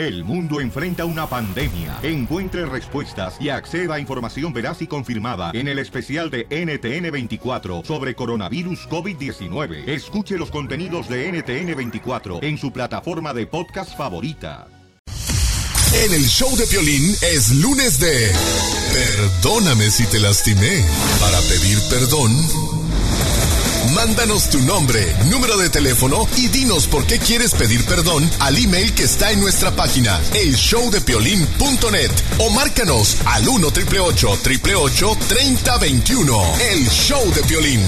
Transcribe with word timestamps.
El 0.00 0.24
mundo 0.24 0.62
enfrenta 0.62 1.04
una 1.04 1.26
pandemia. 1.26 1.98
Encuentre 2.02 2.64
respuestas 2.64 3.36
y 3.38 3.50
acceda 3.50 3.96
a 3.96 4.00
información 4.00 4.50
veraz 4.50 4.80
y 4.80 4.86
confirmada 4.86 5.50
en 5.52 5.68
el 5.68 5.78
especial 5.78 6.30
de 6.30 6.48
NTN24 6.48 7.84
sobre 7.84 8.14
coronavirus 8.14 8.88
COVID-19. 8.88 9.86
Escuche 9.86 10.38
los 10.38 10.50
contenidos 10.50 11.06
de 11.10 11.30
NTN24 11.30 12.42
en 12.42 12.56
su 12.56 12.72
plataforma 12.72 13.34
de 13.34 13.46
podcast 13.46 13.94
favorita. 13.94 14.68
En 15.92 16.14
el 16.14 16.24
show 16.24 16.56
de 16.56 16.64
Piolín 16.64 17.14
es 17.20 17.54
lunes 17.56 18.00
de 18.00 18.32
Perdóname 18.94 19.90
si 19.90 20.06
te 20.06 20.18
lastimé. 20.18 20.82
Para 21.20 21.38
pedir 21.42 21.78
perdón 21.90 22.79
Mándanos 23.94 24.50
tu 24.50 24.60
nombre, 24.60 25.14
número 25.30 25.56
de 25.56 25.68
teléfono 25.70 26.28
y 26.36 26.48
dinos 26.48 26.86
por 26.86 27.06
qué 27.06 27.18
quieres 27.18 27.54
pedir 27.54 27.84
perdón 27.86 28.30
al 28.38 28.56
email 28.56 28.94
que 28.94 29.04
está 29.04 29.32
en 29.32 29.40
nuestra 29.40 29.70
página, 29.74 30.20
elshowdepiolín.net 30.34 32.10
o 32.38 32.50
márcanos 32.50 33.16
al 33.24 33.48
1 33.48 33.66
888 33.66 35.18
3021 35.28 36.42
El 36.70 36.88
Show 36.88 37.32
de 37.32 37.42
Piolín, 37.42 37.80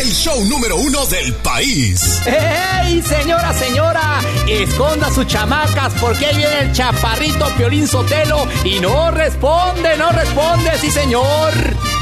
el 0.00 0.12
show 0.12 0.44
número 0.44 0.76
uno 0.76 1.06
del 1.06 1.34
país. 1.34 2.20
¡Ey, 2.26 3.02
señora, 3.02 3.52
señora! 3.54 4.20
Esconda 4.48 5.12
sus 5.12 5.26
chamacas 5.26 5.92
porque 6.00 6.26
viene 6.36 6.60
el 6.60 6.72
chaparrito 6.72 7.46
Piolín 7.56 7.88
Sotelo 7.88 8.46
y 8.64 8.80
no 8.80 9.10
responde, 9.10 9.96
no 9.96 10.10
responde, 10.12 10.70
sí 10.80 10.90
señor. 10.90 12.01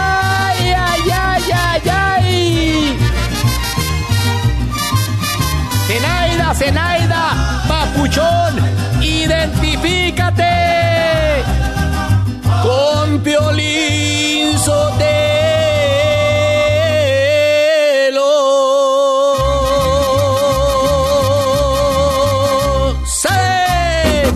Zenaida, 6.63 7.65
papuchón, 7.67 8.53
identifícate 9.01 10.43
con 12.61 13.19
Piolín 13.23 14.59
Sotelo. 14.59 15.09
¡Sale! 23.07 24.31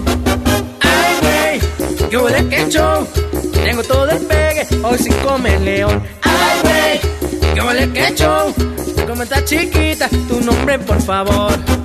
Ay, 0.81 1.13
güey, 1.21 2.09
yo 2.09 2.25
de 2.25 2.69
show. 2.71 3.07
Tengo 3.53 3.83
todo 3.83 4.09
el 4.09 4.25
pegue, 4.25 4.67
hoy 4.83 4.97
sin 4.97 5.13
comer 5.17 5.61
león. 5.61 6.01
Ay, 6.23 6.59
güey, 6.63 6.99
yo 7.55 7.71
de 7.71 8.15
show. 8.15 8.51
Como 9.07 9.21
está 9.21 9.45
chiquita, 9.45 10.09
tu 10.27 10.41
nombre, 10.41 10.79
por 10.79 10.99
favor. 11.03 11.84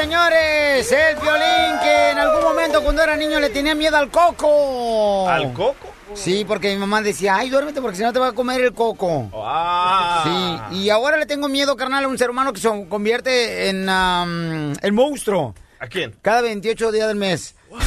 Señores, 0.00 0.92
el 0.92 1.16
violín 1.16 1.78
que 1.82 2.10
en 2.10 2.18
algún 2.18 2.42
momento 2.42 2.82
cuando 2.82 3.02
era 3.02 3.16
niño 3.16 3.38
le 3.38 3.50
tenía 3.50 3.74
miedo 3.74 3.96
al 3.98 4.10
coco. 4.10 5.28
¿Al 5.28 5.52
coco? 5.52 5.92
Sí, 6.14 6.44
porque 6.46 6.70
mi 6.70 6.78
mamá 6.78 7.02
decía, 7.02 7.36
ay, 7.36 7.50
duérmete 7.50 7.82
porque 7.82 7.98
si 7.98 8.02
no 8.02 8.12
te 8.12 8.18
va 8.18 8.28
a 8.28 8.32
comer 8.32 8.62
el 8.62 8.72
coco. 8.72 9.30
Ah. 9.34 10.22
Sí, 10.70 10.78
y 10.78 10.90
ahora 10.90 11.18
le 11.18 11.26
tengo 11.26 11.48
miedo, 11.48 11.76
carnal, 11.76 12.04
a 12.04 12.08
un 12.08 12.16
ser 12.16 12.30
humano 12.30 12.52
que 12.52 12.60
se 12.60 12.68
convierte 12.88 13.68
en 13.68 13.88
am, 13.88 14.72
el 14.80 14.92
monstruo. 14.92 15.54
¿A 15.78 15.86
quién? 15.86 16.16
Cada 16.22 16.40
28 16.40 16.92
días 16.92 17.06
del 17.06 17.16
mes. 17.16 17.54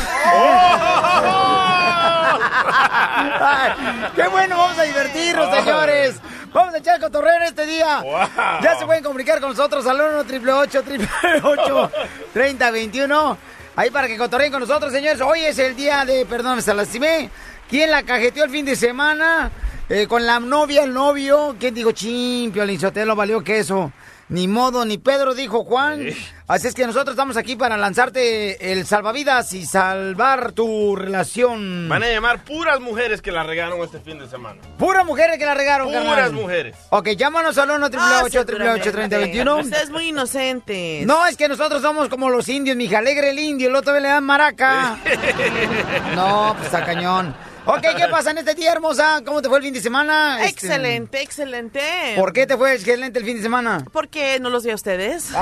Ay, 3.45 3.71
¡Qué 4.15 4.27
bueno! 4.27 4.57
Vamos 4.57 4.77
a 4.77 4.83
divertirnos, 4.83 5.55
señores. 5.55 6.15
Vamos 6.53 6.73
a 6.73 6.77
echar 6.77 6.99
cotorreo 6.99 7.33
este 7.45 7.65
día. 7.65 8.03
Ya 8.61 8.77
se 8.77 8.85
pueden 8.85 9.03
comunicar 9.03 9.39
con 9.39 9.49
nosotros 9.49 9.85
al 9.87 9.99
1 9.99 10.19
888 10.19 11.91
3021 12.31 13.37
Ahí 13.75 13.89
para 13.89 14.07
que 14.07 14.17
cotorreen 14.17 14.51
con 14.51 14.61
nosotros, 14.61 14.93
señores. 14.93 15.19
Hoy 15.21 15.45
es 15.45 15.57
el 15.57 15.75
día 15.75 16.05
de 16.05 16.25
Perdón, 16.27 16.59
me 16.65 16.73
lastimé. 16.73 17.31
¿Quién 17.67 17.89
la 17.89 18.03
cajeteó 18.03 18.43
el 18.43 18.51
fin 18.51 18.65
de 18.65 18.75
semana? 18.75 19.49
Eh, 19.89 20.05
con 20.07 20.25
la 20.25 20.39
novia, 20.39 20.83
el 20.83 20.93
novio. 20.93 21.55
¿Quién 21.59 21.73
dijo, 21.73 21.91
chin, 21.91 22.51
Piolín 22.51 22.79
Sotelo, 22.79 23.15
valió 23.15 23.43
queso? 23.43 23.91
Ni 24.33 24.47
modo, 24.47 24.83
ni 24.83 24.97
Pedro, 24.97 25.35
dijo 25.35 25.63
Juan. 25.63 26.07
Así 26.47 26.67
es 26.67 26.73
que 26.73 26.87
nosotros 26.87 27.13
estamos 27.13 27.37
aquí 27.37 27.55
para 27.55 27.77
lanzarte 27.77 28.71
el 28.71 28.83
salvavidas 28.87 29.53
y 29.53 29.67
salvar 29.67 30.53
tu 30.53 30.95
relación. 30.95 31.87
Van 31.87 32.01
a 32.01 32.09
llamar 32.09 32.43
puras 32.43 32.79
mujeres 32.79 33.21
que 33.21 33.31
la 33.31 33.43
regaron 33.43 33.79
este 33.81 33.99
fin 33.99 34.17
de 34.17 34.27
semana. 34.27 34.59
Puras 34.79 35.05
mujeres 35.05 35.37
que 35.37 35.45
la 35.45 35.53
regaron, 35.53 35.87
Puras 35.87 36.03
carnal. 36.03 36.33
mujeres. 36.33 36.75
Ok, 36.89 37.09
llámanos 37.09 37.59
al 37.59 37.69
1 37.69 37.85
Ah, 37.85 38.21
888 38.23 38.91
3021 38.91 39.57
Ustedes 39.59 39.91
muy 39.91 40.07
inocentes. 40.09 41.05
No, 41.05 41.27
es 41.27 41.37
que 41.37 41.47
nosotros 41.47 41.83
somos 41.83 42.09
como 42.09 42.31
los 42.31 42.49
indios, 42.49 42.75
mija. 42.75 42.97
Alegre 42.97 43.29
el 43.29 43.37
indio, 43.37 43.69
el 43.69 43.75
otro 43.75 43.99
le 43.99 44.07
dan 44.07 44.23
maraca. 44.23 44.97
No, 46.15 46.53
pues 46.55 46.65
está 46.65 46.83
cañón. 46.83 47.35
Ok, 47.65 47.81
¿qué 47.95 48.07
pasa 48.09 48.31
en 48.31 48.39
este 48.39 48.55
día, 48.55 48.73
hermosa? 48.73 49.21
¿Cómo 49.25 49.41
te 49.41 49.47
fue 49.47 49.57
el 49.59 49.63
fin 49.63 49.73
de 49.73 49.81
semana? 49.81 50.43
Este, 50.43 50.67
Excelente, 50.67 51.21
excelente. 51.21 51.81
¿Por 52.17 52.33
qué 52.33 52.45
te 52.45 52.57
fue 52.57 52.73
excelente 52.73 53.19
el 53.19 53.25
fin 53.25 53.37
de 53.37 53.43
semana? 53.43 53.85
Porque 53.93 54.39
no 54.41 54.49
los 54.49 54.65
vi 54.65 54.71
a 54.71 54.75
ustedes. 54.75 55.29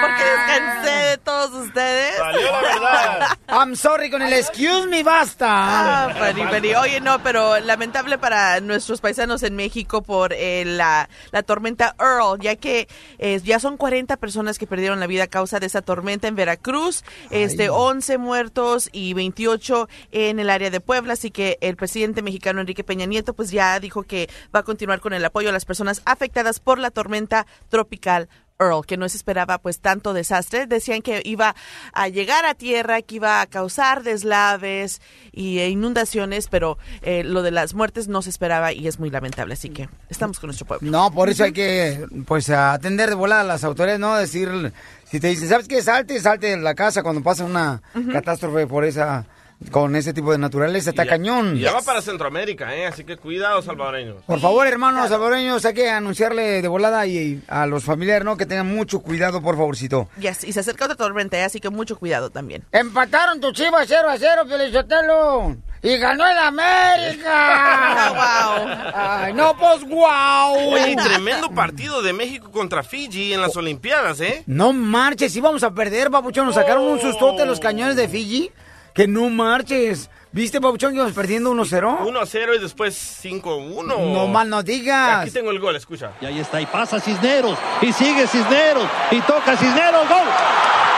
Porque 0.00 0.24
descansé 0.24 0.90
de 0.90 1.18
todos 1.18 1.50
ustedes. 1.66 2.16
Salió 2.16 2.52
la 2.52 2.60
verdad. 2.60 3.38
I'm 3.48 3.76
sorry 3.76 4.10
con 4.10 4.22
el 4.22 4.32
excuse 4.32 4.86
me, 4.86 5.02
basta. 5.02 5.46
Ah, 5.48 6.14
Fari. 6.14 6.74
Oye, 6.74 7.00
no, 7.00 7.22
pero 7.22 7.58
lamentable 7.60 8.18
para 8.18 8.60
nuestros 8.60 9.00
paisanos 9.00 9.42
en 9.42 9.56
México 9.56 10.02
por 10.02 10.32
eh, 10.32 10.64
la, 10.64 11.08
la 11.32 11.42
tormenta 11.42 11.94
Earl, 11.98 12.40
ya 12.40 12.56
que 12.56 12.88
eh, 13.18 13.40
ya 13.42 13.58
son 13.58 13.76
40 13.76 14.16
personas 14.16 14.58
que 14.58 14.66
perdieron 14.66 15.00
la 15.00 15.06
vida 15.06 15.24
a 15.24 15.26
causa 15.26 15.58
de 15.60 15.66
esa 15.66 15.82
tormenta 15.82 16.28
en 16.28 16.36
Veracruz, 16.36 17.04
este 17.30 17.69
11 17.70 18.18
muertos 18.18 18.88
y 18.92 19.14
28 19.14 19.88
en 20.12 20.38
el 20.38 20.50
área 20.50 20.70
de 20.70 20.80
Puebla, 20.80 21.14
así 21.14 21.30
que 21.30 21.58
el 21.60 21.76
presidente 21.76 22.22
mexicano 22.22 22.60
Enrique 22.60 22.84
Peña 22.84 23.06
Nieto 23.06 23.34
pues 23.34 23.50
ya 23.50 23.78
dijo 23.80 24.02
que 24.02 24.28
va 24.54 24.60
a 24.60 24.64
continuar 24.64 25.00
con 25.00 25.12
el 25.12 25.24
apoyo 25.24 25.48
a 25.48 25.52
las 25.52 25.64
personas 25.64 26.02
afectadas 26.04 26.60
por 26.60 26.78
la 26.78 26.90
tormenta 26.90 27.46
tropical 27.68 28.28
Earl, 28.60 28.84
que 28.86 28.96
no 28.96 29.08
se 29.08 29.16
esperaba 29.16 29.58
pues 29.58 29.80
tanto 29.80 30.12
desastre. 30.12 30.66
Decían 30.66 31.02
que 31.02 31.22
iba 31.24 31.56
a 31.92 32.08
llegar 32.08 32.44
a 32.44 32.54
tierra, 32.54 33.02
que 33.02 33.16
iba 33.16 33.40
a 33.40 33.46
causar 33.46 34.02
deslaves 34.02 35.00
y 35.32 35.58
e 35.58 35.68
inundaciones, 35.70 36.48
pero 36.48 36.78
eh, 37.02 37.24
lo 37.24 37.42
de 37.42 37.50
las 37.50 37.74
muertes 37.74 38.06
no 38.06 38.22
se 38.22 38.30
esperaba 38.30 38.72
y 38.72 38.86
es 38.86 38.98
muy 38.98 39.10
lamentable. 39.10 39.54
Así 39.54 39.70
que 39.70 39.88
estamos 40.08 40.38
con 40.38 40.48
nuestro 40.48 40.66
pueblo. 40.66 40.90
No, 40.90 41.10
por 41.10 41.30
eso 41.30 41.44
hay 41.44 41.52
que, 41.52 42.06
pues, 42.26 42.50
atender 42.50 43.08
de 43.08 43.14
volada 43.14 43.40
a 43.40 43.44
las 43.44 43.64
autoridades, 43.64 44.00
¿no? 44.00 44.16
Decir, 44.16 44.72
si 45.10 45.18
te 45.18 45.28
dicen, 45.28 45.48
¿sabes 45.48 45.66
qué? 45.66 45.82
Salte, 45.82 46.20
salte 46.20 46.48
de 46.48 46.56
la 46.56 46.74
casa 46.74 47.02
cuando 47.02 47.22
pasa 47.22 47.44
una 47.44 47.82
catástrofe 48.12 48.66
por 48.66 48.84
esa, 48.84 49.24
con 49.70 49.94
ese 49.94 50.12
tipo 50.14 50.32
de 50.32 50.38
naturaleza, 50.38 50.90
está 50.90 51.04
Ya- 51.04 51.10
cañón. 51.10 51.56
Ya 51.58 51.72
va 51.72 51.82
para 51.82 52.00
Centroamérica, 52.02 52.74
¿eh? 52.74 52.86
Así 52.86 53.04
que 53.04 53.16
cuidado, 53.16 53.60
salvadoreños. 53.62 54.22
Por 54.26 54.40
favor, 54.40 54.66
hermanos 54.66 55.08
salvadoreños, 55.10 55.64
hay 55.64 55.74
que 55.74 55.90
anunciarle 55.90 56.62
de 56.62 56.68
volada 56.68 57.06
y 57.06 57.42
a 57.48 57.66
los 57.66 57.84
familiares, 57.84 58.24
¿no? 58.24 58.36
Que 58.36 58.46
tengan 58.46 58.66
mucho 58.68 59.00
cuidado, 59.00 59.42
por 59.42 59.56
favorcito. 59.56 60.08
Yes, 60.18 60.44
y 60.44 60.52
se 60.52 60.60
acerca 60.60 60.86
otra 60.86 60.96
tormenta, 60.96 61.36
¿eh? 61.38 61.44
así 61.44 61.60
que 61.60 61.68
mucho 61.70 61.98
cuidado 61.98 62.30
también. 62.30 62.64
Empataron 62.72 63.40
tu 63.40 63.52
chivas 63.52 63.84
0 63.86 64.08
a 64.10 64.16
0, 64.18 64.42
Felicitelo. 64.48 65.56
Y 65.82 65.96
ganó 65.96 66.26
el 66.28 66.36
América. 66.36 67.34
Ay, 69.24 69.32
no, 69.32 69.56
pues 69.56 69.84
guau. 69.84 70.72
Oye, 70.74 70.94
tremendo 70.96 71.50
partido 71.50 72.02
de 72.02 72.12
México 72.12 72.50
contra 72.50 72.82
Fiji 72.82 73.32
en 73.32 73.40
las 73.40 73.56
Olimpiadas, 73.56 74.20
¿eh? 74.20 74.42
No 74.46 74.72
marches, 74.72 75.34
íbamos 75.36 75.62
a 75.62 75.70
perder, 75.72 76.10
papuchón. 76.10 76.46
Nos 76.46 76.54
sacaron 76.54 76.84
un 76.84 77.00
sustote 77.00 77.46
los 77.46 77.60
cañones 77.60 77.96
de 77.96 78.08
Fiji. 78.08 78.50
Que 78.94 79.06
no 79.06 79.30
marches. 79.30 80.10
¿Viste, 80.32 80.60
Pauchón, 80.60 80.94
que 80.94 81.12
perdiendo 81.12 81.52
1-0? 81.52 82.00
1-0 82.00 82.56
y 82.56 82.58
después 82.60 83.20
5-1. 83.24 83.84
No 83.84 84.26
mal 84.28 84.48
no 84.48 84.62
digas. 84.62 85.22
Aquí 85.22 85.30
tengo 85.32 85.50
el 85.50 85.58
gol, 85.58 85.74
escucha. 85.74 86.12
Y 86.20 86.26
ahí 86.26 86.38
está, 86.38 86.60
y 86.60 86.66
pasa 86.66 87.00
Cisneros, 87.00 87.58
y 87.82 87.92
sigue 87.92 88.28
Cisneros, 88.28 88.86
y 89.10 89.20
toca 89.22 89.56
Cisneros, 89.56 90.08
gol. 90.08 90.28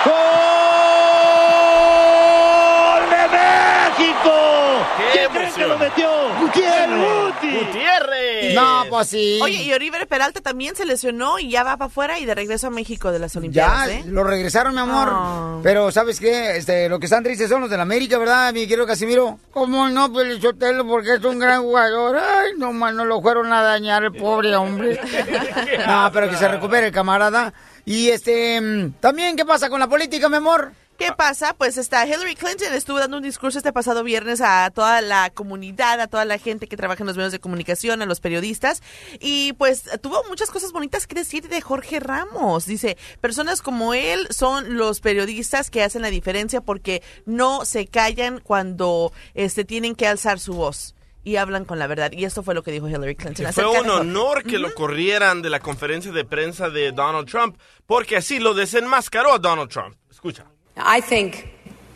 ¡Gol 0.04 0.12
de 3.10 3.28
México! 3.38 4.51
¡Qué 5.32 5.38
¿Quién 5.38 5.52
cree 5.52 5.52
que 5.54 5.66
lo 5.66 5.78
metió? 5.78 6.08
Gutiérrez. 6.40 7.66
Gutiérrez. 7.66 8.54
No, 8.54 8.84
pues 8.88 9.08
sí. 9.08 9.38
Oye, 9.42 9.62
y 9.62 9.72
Oliver 9.72 10.06
Peralta 10.06 10.40
también 10.40 10.76
se 10.76 10.84
lesionó 10.84 11.38
y 11.38 11.50
ya 11.50 11.62
va 11.64 11.76
para 11.76 11.86
afuera 11.86 12.18
y 12.18 12.24
de 12.24 12.34
regreso 12.34 12.68
a 12.68 12.70
México 12.70 13.12
de 13.12 13.18
las 13.18 13.32
Ya, 13.32 13.38
Olimpiadas, 13.38 13.88
¿eh? 13.88 14.04
lo 14.06 14.24
regresaron, 14.24 14.74
mi 14.74 14.80
amor. 14.80 15.60
Pero, 15.62 15.90
¿sabes 15.90 16.20
qué? 16.20 16.56
Este, 16.56 16.88
lo 16.88 16.98
que 16.98 17.06
están 17.06 17.22
tristes 17.22 17.48
son 17.48 17.62
los 17.62 17.70
de 17.70 17.76
la 17.76 17.82
América, 17.82 18.18
¿verdad, 18.18 18.52
mi 18.52 18.66
querido 18.66 18.86
Casimiro? 18.86 19.38
¿Cómo 19.52 19.88
no, 19.88 20.12
Pelichotelo? 20.12 20.86
Porque 20.86 21.14
es 21.14 21.24
un 21.24 21.38
gran 21.38 21.62
jugador. 21.62 22.16
Ay, 22.18 22.52
no, 22.58 22.72
man, 22.72 22.96
no 22.96 23.04
lo 23.04 23.20
fueron 23.20 23.52
a 23.52 23.62
dañar, 23.62 24.04
el 24.04 24.12
pobre 24.12 24.54
hombre. 24.56 25.00
no, 25.86 26.10
pero 26.12 26.28
que 26.28 26.36
se 26.36 26.48
recupere 26.48 26.88
el 26.88 26.92
camarada. 26.92 27.52
Y, 27.84 28.10
este, 28.10 28.60
mm, 28.60 28.92
también, 29.00 29.36
¿qué 29.36 29.44
pasa 29.44 29.68
con 29.68 29.80
la 29.80 29.88
política, 29.88 30.28
mi 30.28 30.36
amor? 30.36 30.72
¿Qué 31.02 31.12
pasa? 31.12 31.54
Pues 31.54 31.78
está 31.78 32.06
Hillary 32.06 32.36
Clinton 32.36 32.72
estuvo 32.74 33.00
dando 33.00 33.16
un 33.16 33.24
discurso 33.24 33.58
este 33.58 33.72
pasado 33.72 34.04
viernes 34.04 34.40
a 34.40 34.70
toda 34.70 35.00
la 35.00 35.30
comunidad, 35.30 36.00
a 36.00 36.06
toda 36.06 36.24
la 36.24 36.38
gente 36.38 36.68
que 36.68 36.76
trabaja 36.76 37.02
en 37.02 37.08
los 37.08 37.16
medios 37.16 37.32
de 37.32 37.40
comunicación, 37.40 38.02
a 38.02 38.06
los 38.06 38.20
periodistas, 38.20 38.82
y 39.18 39.52
pues 39.54 39.82
tuvo 40.00 40.22
muchas 40.28 40.50
cosas 40.50 40.70
bonitas 40.70 41.08
que 41.08 41.16
decir 41.16 41.48
de 41.48 41.60
Jorge 41.60 41.98
Ramos. 41.98 42.66
Dice, 42.66 42.96
personas 43.20 43.62
como 43.62 43.94
él 43.94 44.28
son 44.30 44.76
los 44.76 45.00
periodistas 45.00 45.70
que 45.70 45.82
hacen 45.82 46.02
la 46.02 46.10
diferencia 46.10 46.60
porque 46.60 47.02
no 47.26 47.64
se 47.64 47.88
callan 47.88 48.38
cuando 48.38 49.12
este, 49.34 49.64
tienen 49.64 49.96
que 49.96 50.06
alzar 50.06 50.38
su 50.38 50.54
voz 50.54 50.94
y 51.24 51.34
hablan 51.34 51.64
con 51.64 51.80
la 51.80 51.88
verdad. 51.88 52.12
Y 52.12 52.26
esto 52.26 52.44
fue 52.44 52.54
lo 52.54 52.62
que 52.62 52.70
dijo 52.70 52.88
Hillary 52.88 53.16
Clinton. 53.16 53.52
Fue 53.52 53.66
un 53.66 53.90
honor 53.90 54.44
que 54.44 54.60
lo 54.60 54.72
corrieran 54.72 55.42
de 55.42 55.50
la 55.50 55.58
conferencia 55.58 56.12
de 56.12 56.24
prensa 56.24 56.70
de 56.70 56.92
Donald 56.92 57.28
Trump, 57.28 57.58
porque 57.86 58.16
así 58.16 58.38
lo 58.38 58.54
desenmascaró 58.54 59.32
a 59.32 59.38
Donald 59.38 59.68
Trump. 59.68 59.96
Escucha. 60.08 60.46
I 60.76 61.00
think 61.00 61.48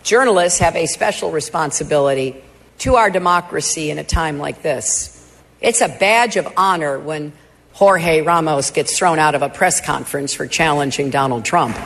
journalists 0.02 0.58
have 0.58 0.76
a 0.76 0.87
special 0.87 1.31
responsibility 1.31 2.43
to 2.78 2.96
our 2.96 3.11
democracy 3.11 3.90
in 3.90 3.99
a 3.99 4.05
time 4.05 4.38
like 4.38 4.62
this. 4.62 5.12
It's 5.61 5.81
a 5.81 5.88
badge 5.88 6.37
of 6.37 6.46
honor 6.56 6.99
when 6.99 7.32
Jorge 7.73 8.23
Ramos 8.23 8.70
gets 8.70 8.96
thrown 8.99 9.19
out 9.19 9.34
of 9.34 9.43
a 9.43 9.49
press 9.49 9.81
conference 9.81 10.34
for 10.34 10.46
challenging 10.46 11.11
Donald 11.11 11.44
Trump. 11.44 11.76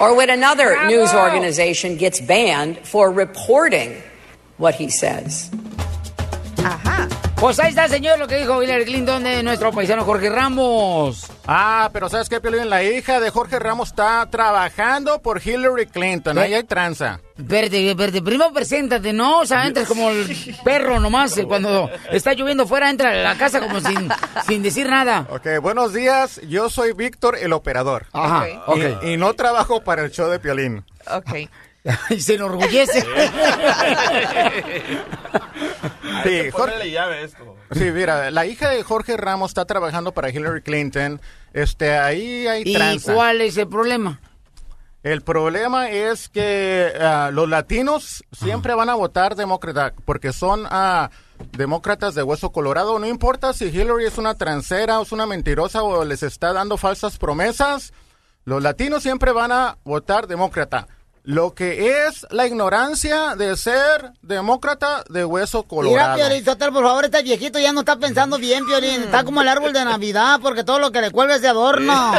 Or 0.00 0.16
when 0.16 0.30
another 0.30 0.86
news 0.86 1.12
organization 1.12 1.96
gets 1.96 2.20
banned 2.20 2.78
for 2.86 3.10
reporting 3.10 4.02
what 4.56 4.74
he 4.74 4.88
says. 4.88 5.50
Pues 7.40 7.58
ahí 7.58 7.70
está, 7.70 7.88
señor, 7.88 8.18
lo 8.18 8.28
que 8.28 8.36
dijo 8.36 8.62
Hillary 8.62 8.84
Clinton 8.84 9.24
de 9.24 9.42
nuestro 9.42 9.72
paisano 9.72 10.04
Jorge 10.04 10.28
Ramos. 10.28 11.24
Ah, 11.46 11.88
pero 11.90 12.10
¿sabes 12.10 12.28
qué, 12.28 12.38
Piolín? 12.38 12.68
La 12.68 12.82
hija 12.84 13.18
de 13.18 13.30
Jorge 13.30 13.58
Ramos 13.58 13.88
está 13.88 14.28
trabajando 14.30 15.22
por 15.22 15.40
Hillary 15.42 15.86
Clinton. 15.86 16.36
Ahí 16.36 16.52
hay 16.52 16.64
tranza. 16.64 17.18
Espérate, 17.38 17.90
espérate, 17.90 18.20
primero 18.20 18.52
preséntate, 18.52 19.14
¿no? 19.14 19.38
O 19.40 19.46
sea, 19.46 19.66
entras 19.66 19.88
como 19.88 20.10
el 20.10 20.54
perro 20.64 21.00
nomás, 21.00 21.34
eh, 21.38 21.46
cuando 21.46 21.88
está 22.12 22.34
lloviendo 22.34 22.66
fuera, 22.66 22.90
entra 22.90 23.10
a 23.12 23.14
la 23.14 23.38
casa 23.38 23.60
como 23.60 23.80
sin, 23.80 24.10
sin 24.46 24.62
decir 24.62 24.86
nada. 24.90 25.26
Ok, 25.30 25.46
buenos 25.62 25.94
días. 25.94 26.42
Yo 26.46 26.68
soy 26.68 26.92
Víctor, 26.92 27.38
el 27.40 27.54
operador. 27.54 28.04
Ajá, 28.12 28.44
Ok. 28.66 28.76
ok. 28.76 29.02
Y, 29.04 29.12
y 29.12 29.16
no 29.16 29.32
trabajo 29.32 29.82
para 29.82 30.02
el 30.02 30.10
show 30.10 30.28
de 30.28 30.40
Piolín. 30.40 30.84
Ok. 31.10 31.48
Y 32.10 32.20
se 32.20 32.34
enorgullece. 32.34 33.00
Sí, 36.24 36.50
Jorge, 36.52 36.90
llave 36.90 37.24
esto. 37.24 37.56
sí, 37.72 37.90
mira, 37.90 38.30
la 38.30 38.46
hija 38.46 38.68
de 38.70 38.82
Jorge 38.82 39.16
Ramos 39.16 39.50
está 39.50 39.64
trabajando 39.64 40.12
para 40.12 40.30
Hillary 40.30 40.62
Clinton. 40.62 41.20
Este, 41.52 41.96
ahí 41.98 42.46
hay 42.46 42.62
¿Y 42.66 42.74
tranza. 42.74 43.14
cuál 43.14 43.40
es 43.40 43.56
el 43.56 43.68
problema? 43.68 44.20
El 45.02 45.22
problema 45.22 45.88
es 45.90 46.28
que 46.28 46.92
ah, 47.00 47.30
los 47.32 47.48
latinos 47.48 48.22
siempre 48.32 48.74
van 48.74 48.90
a 48.90 48.94
votar 48.94 49.34
demócrata 49.34 49.94
porque 50.04 50.34
son 50.34 50.66
ah, 50.68 51.10
demócratas 51.56 52.14
de 52.14 52.22
hueso 52.22 52.52
colorado. 52.52 52.98
No 52.98 53.06
importa 53.06 53.54
si 53.54 53.66
Hillary 53.66 54.04
es 54.04 54.18
una 54.18 54.34
transera 54.34 55.00
o 55.00 55.04
es 55.04 55.12
una 55.12 55.24
mentirosa 55.24 55.82
o 55.82 56.04
les 56.04 56.22
está 56.22 56.52
dando 56.52 56.76
falsas 56.76 57.16
promesas, 57.16 57.94
los 58.44 58.62
latinos 58.62 59.02
siempre 59.02 59.32
van 59.32 59.52
a 59.52 59.78
votar 59.84 60.26
demócrata. 60.26 60.86
Lo 61.22 61.54
que 61.54 62.06
es 62.06 62.26
la 62.30 62.46
ignorancia 62.46 63.36
de 63.36 63.56
ser 63.56 64.12
demócrata 64.22 65.04
de 65.08 65.24
hueso 65.24 65.58
Mira, 65.58 65.68
colorado. 65.68 66.16
Piolín, 66.16 66.44
Sotelo, 66.44 66.72
por 66.72 66.84
favor, 66.84 67.04
este 67.04 67.22
viejito 67.22 67.58
ya 67.58 67.72
no 67.72 67.80
está 67.80 67.96
pensando 67.96 68.38
bien, 68.38 68.64
Piolín. 68.66 69.02
Está 69.02 69.24
como 69.24 69.42
el 69.42 69.48
árbol 69.48 69.72
de 69.72 69.84
Navidad, 69.84 70.40
porque 70.40 70.64
todo 70.64 70.78
lo 70.78 70.90
que 70.92 71.02
le 71.02 71.10
cuelga 71.10 71.34
es 71.34 71.42
de 71.42 71.48
adorno. 71.48 71.92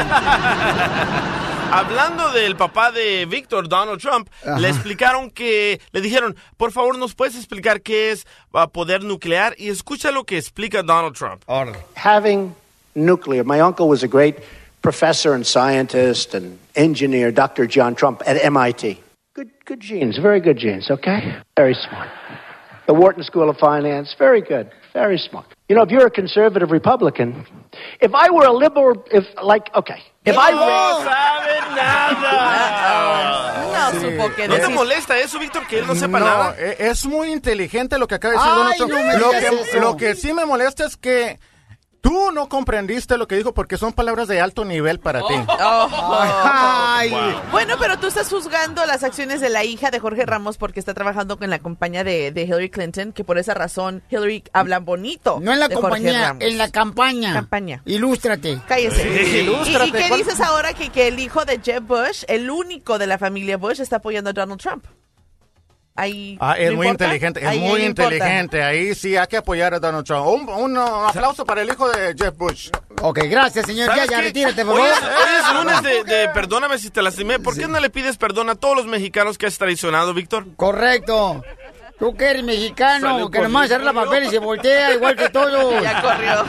Hablando 1.71 2.31
del 2.31 2.57
papá 2.57 2.91
de 2.91 3.25
Víctor, 3.25 3.69
Donald 3.69 4.01
Trump, 4.01 4.27
le 4.59 4.67
explicaron 4.67 5.31
que, 5.31 5.79
le 5.93 6.01
dijeron, 6.01 6.35
por 6.57 6.71
favor, 6.71 6.97
¿nos 6.97 7.15
puedes 7.15 7.35
explicar 7.35 7.81
qué 7.81 8.11
es 8.11 8.27
ah, 8.53 8.67
poder 8.67 9.03
nuclear? 9.03 9.55
Y 9.57 9.69
escucha 9.69 10.11
lo 10.11 10.25
que 10.25 10.37
explica 10.37 10.83
Donald 10.83 11.15
Trump. 11.15 11.43
having 11.95 12.53
nuclear. 12.93 13.45
My 13.45 13.61
uncle 13.61 13.87
was 13.87 14.03
a 14.03 14.07
great 14.07 14.35
professor 14.81 15.33
and 15.33 15.45
scientist 15.45 16.33
and 16.35 16.59
engineer, 16.75 17.31
Dr. 17.31 17.67
John 17.67 17.95
Trump 17.95 18.21
at 18.25 18.37
MIT. 18.43 18.99
Good, 19.33 19.49
good 19.65 19.79
genes, 19.79 20.17
very 20.17 20.41
good 20.41 20.57
genes, 20.57 20.89
okay? 20.91 21.37
Very 21.55 21.73
smart. 21.73 22.09
The 22.87 22.93
Wharton 22.93 23.23
School 23.23 23.49
of 23.49 23.57
Finance, 23.57 24.13
very 24.19 24.41
good, 24.41 24.69
very 24.93 25.17
smart. 25.17 25.45
You 25.69 25.75
know, 25.77 25.83
if 25.83 25.89
you're 25.89 26.05
a 26.07 26.11
conservative 26.11 26.69
Republican, 26.71 27.45
if 28.01 28.13
I 28.13 28.29
were 28.29 28.43
a 28.45 28.51
liberal, 28.51 29.05
if, 29.11 29.23
like, 29.41 29.73
okay, 29.73 29.99
if 30.25 30.35
I 30.37 30.51
¡No 30.51 31.03
sabe 31.05 31.75
nada! 31.75 33.91
No 33.93 33.99
supo 33.99 34.35
qué 34.35 34.47
¿No 34.47 34.57
te 34.57 34.67
molesta 34.69 35.17
eso, 35.17 35.39
Víctor, 35.39 35.65
que 35.67 35.79
él 35.79 35.87
no 35.87 35.95
sepa 35.95 36.19
No, 36.19 36.25
nada? 36.25 36.55
es 36.57 37.05
muy 37.05 37.31
inteligente 37.31 37.97
lo 37.97 38.07
que 38.07 38.15
acaba 38.15 38.33
de 38.33 38.37
decir 38.39 38.51
Ay, 38.51 38.57
Donald 38.57 38.75
Trump. 38.77 38.91
no 38.91 39.19
lo, 39.19 39.31
que, 39.71 39.79
lo 39.79 39.97
que 39.97 40.15
sí 40.15 40.33
me 40.33 40.45
molesta 40.45 40.85
es 40.85 40.97
que 40.97 41.39
tú 42.01 42.31
no 42.31 42.49
comprendiste 42.49 43.17
lo 43.17 43.27
que 43.27 43.35
dijo 43.35 43.53
porque 43.53 43.77
son 43.77 43.93
palabras 43.93 44.27
de 44.27 44.41
alto 44.41 44.65
nivel 44.65 44.99
para 44.99 45.19
ti. 45.21 45.33
Oh. 45.47 45.87
Ay, 46.43 47.11
Bueno, 47.51 47.75
pero 47.79 47.97
tú 47.99 48.07
estás 48.07 48.27
juzgando 48.29 48.85
las 48.85 49.03
acciones 49.03 49.39
de 49.41 49.49
la 49.49 49.63
hija 49.63 49.91
de 49.91 49.99
Jorge 49.99 50.25
Ramos 50.25 50.57
porque 50.57 50.79
está 50.79 50.93
trabajando 50.93 51.37
con 51.37 51.49
la 51.49 51.59
compañía 51.59 52.03
de, 52.03 52.31
de 52.31 52.43
Hillary 52.43 52.69
Clinton, 52.69 53.13
que 53.13 53.23
por 53.23 53.37
esa 53.37 53.53
razón 53.53 54.01
Hillary 54.09 54.43
habla 54.53 54.79
bonito. 54.79 55.39
no 55.41 55.53
en 55.53 55.59
la 55.59 55.69
compañía, 55.69 56.35
en 56.39 56.57
la 56.57 56.69
campaña. 56.71 57.33
Campaña. 57.33 57.81
Ilústrate. 57.85 58.59
Cállese. 58.67 59.01
Sí, 59.03 59.35
¿Y, 59.37 59.39
ilústrate, 59.41 59.87
y 59.87 59.91
qué 59.91 60.07
¿cuál- 60.07 60.23
dices 60.23 60.41
ahora 60.41 60.73
que, 60.73 60.89
que 60.89 61.07
el 61.07 61.19
hijo 61.19 61.45
de 61.45 61.59
Jeb 61.61 61.83
Bush, 61.83 62.23
el 62.27 62.49
único 62.49 62.97
de 62.97 63.07
la 63.07 63.17
familia 63.17 63.57
Bush, 63.57 63.79
está 63.79 63.97
apoyando 63.97 64.31
a 64.31 64.33
Donald 64.33 64.59
Trump? 64.59 64.85
Ahí, 65.93 66.37
Ah, 66.39 66.55
es 66.57 66.69
¿no 66.71 66.77
muy 66.77 66.87
importa? 66.87 67.05
inteligente, 67.05 67.39
es 67.41 67.47
Ahí- 67.47 67.59
muy 67.59 67.81
importa. 67.83 68.13
inteligente. 68.15 68.63
Ahí 68.63 68.95
sí 68.95 69.17
hay 69.17 69.27
que 69.27 69.37
apoyar 69.37 69.73
a 69.73 69.79
Donald 69.79 70.05
Trump. 70.05 70.25
Un, 70.27 70.49
un, 70.49 70.77
aplauso 70.77 71.45
para 71.45 71.61
el 71.61 71.69
hijo 71.69 71.89
de 71.89 72.15
Jeff 72.17 72.35
Bush. 72.37 72.69
Ok, 73.01 73.19
gracias, 73.25 73.65
señor. 73.65 73.87
Ya, 73.89 73.95
¿Sabes 73.95 74.09
ya, 74.09 74.21
retírate, 74.21 74.63
por 74.65 74.79
Hoy 74.79 74.89
favor. 74.89 75.09
es, 75.11 75.17
hoy 75.17 75.35
es 75.39 75.53
lunes 75.63 75.83
de, 75.83 76.03
de 76.15 76.29
perdóname 76.29 76.77
si 76.79 76.89
te 76.91 77.01
lastimé. 77.01 77.39
¿Por 77.39 77.57
qué 77.57 77.67
no 77.67 77.79
le 77.79 77.89
pides 77.89 78.15
perdón 78.17 78.49
a 78.49 78.55
todos 78.55 78.77
los 78.77 78.85
mexicanos 78.85 79.37
que 79.37 79.47
has 79.47 79.57
traicionado, 79.57 80.13
Víctor? 80.13 80.45
Correcto. 80.55 81.43
Tú 81.99 82.15
que 82.15 82.25
eres 82.31 82.43
mexicano, 82.43 83.09
Salió 83.09 83.29
que 83.29 83.39
nomás 83.41 83.69
corriendo. 83.69 83.89
arregla 83.89 84.05
papel 84.05 84.23
y 84.23 84.29
se 84.31 84.39
voltea 84.39 84.93
igual 84.93 85.15
que 85.15 85.29
todos. 85.29 85.73
Ya 85.83 86.01
corrió. 86.01 86.45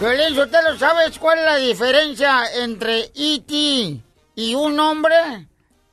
¡Corrió! 0.00 0.34
Sotelo, 0.34 0.76
¿sabes 0.78 1.18
cuál 1.18 1.38
es 1.38 1.44
la 1.44 1.56
diferencia 1.56 2.42
entre 2.62 3.10
E.T. 3.14 4.00
y 4.34 4.54
un 4.54 4.78
hombre? 4.80 5.14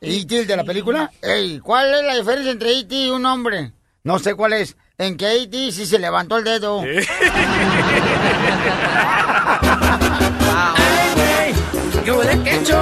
¿E.T. 0.02 0.40
el 0.40 0.48
de 0.48 0.56
la 0.56 0.64
película? 0.64 1.12
Ey, 1.22 1.60
¿cuál 1.60 1.94
es 1.94 2.04
la 2.06 2.16
diferencia 2.16 2.52
entre 2.52 2.80
E.T. 2.80 2.96
y 2.96 3.10
un 3.10 3.26
hombre? 3.26 3.74
No 4.04 4.18
sé 4.20 4.34
cuál 4.36 4.54
es. 4.54 4.78
En 4.98 5.18
que 5.18 5.44
E.T. 5.44 5.72
sí 5.74 5.86
se 5.86 6.00
levantó 6.00 6.38
el 6.38 6.44
dedo. 6.46 6.82
Ay, 6.82 7.06
güey, 11.16 12.06
yo 12.06 12.22
de 12.22 12.44
quecho. 12.44 12.82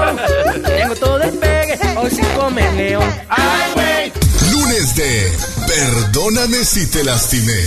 Tengo 0.64 0.96
todo 0.96 1.22
el 1.24 1.38
pegue, 1.40 1.80
hoy 1.98 2.12
sí 2.12 2.22
come 2.40 2.72
león. 2.74 3.04
Ay, 3.30 3.72
güey. 3.74 4.14
Lunes 4.52 4.96
de 4.96 5.32
Perdóname 5.68 6.64
si 6.64 6.90
te 6.90 7.04
lastimé. 7.04 7.60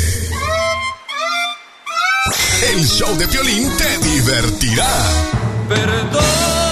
El 2.72 2.86
show 2.86 3.16
de 3.16 3.26
Piolín 3.26 3.68
te 3.76 3.98
divertirá. 3.98 4.88
Perdóname, 5.68 6.69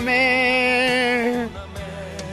perdóname. 0.00 1.48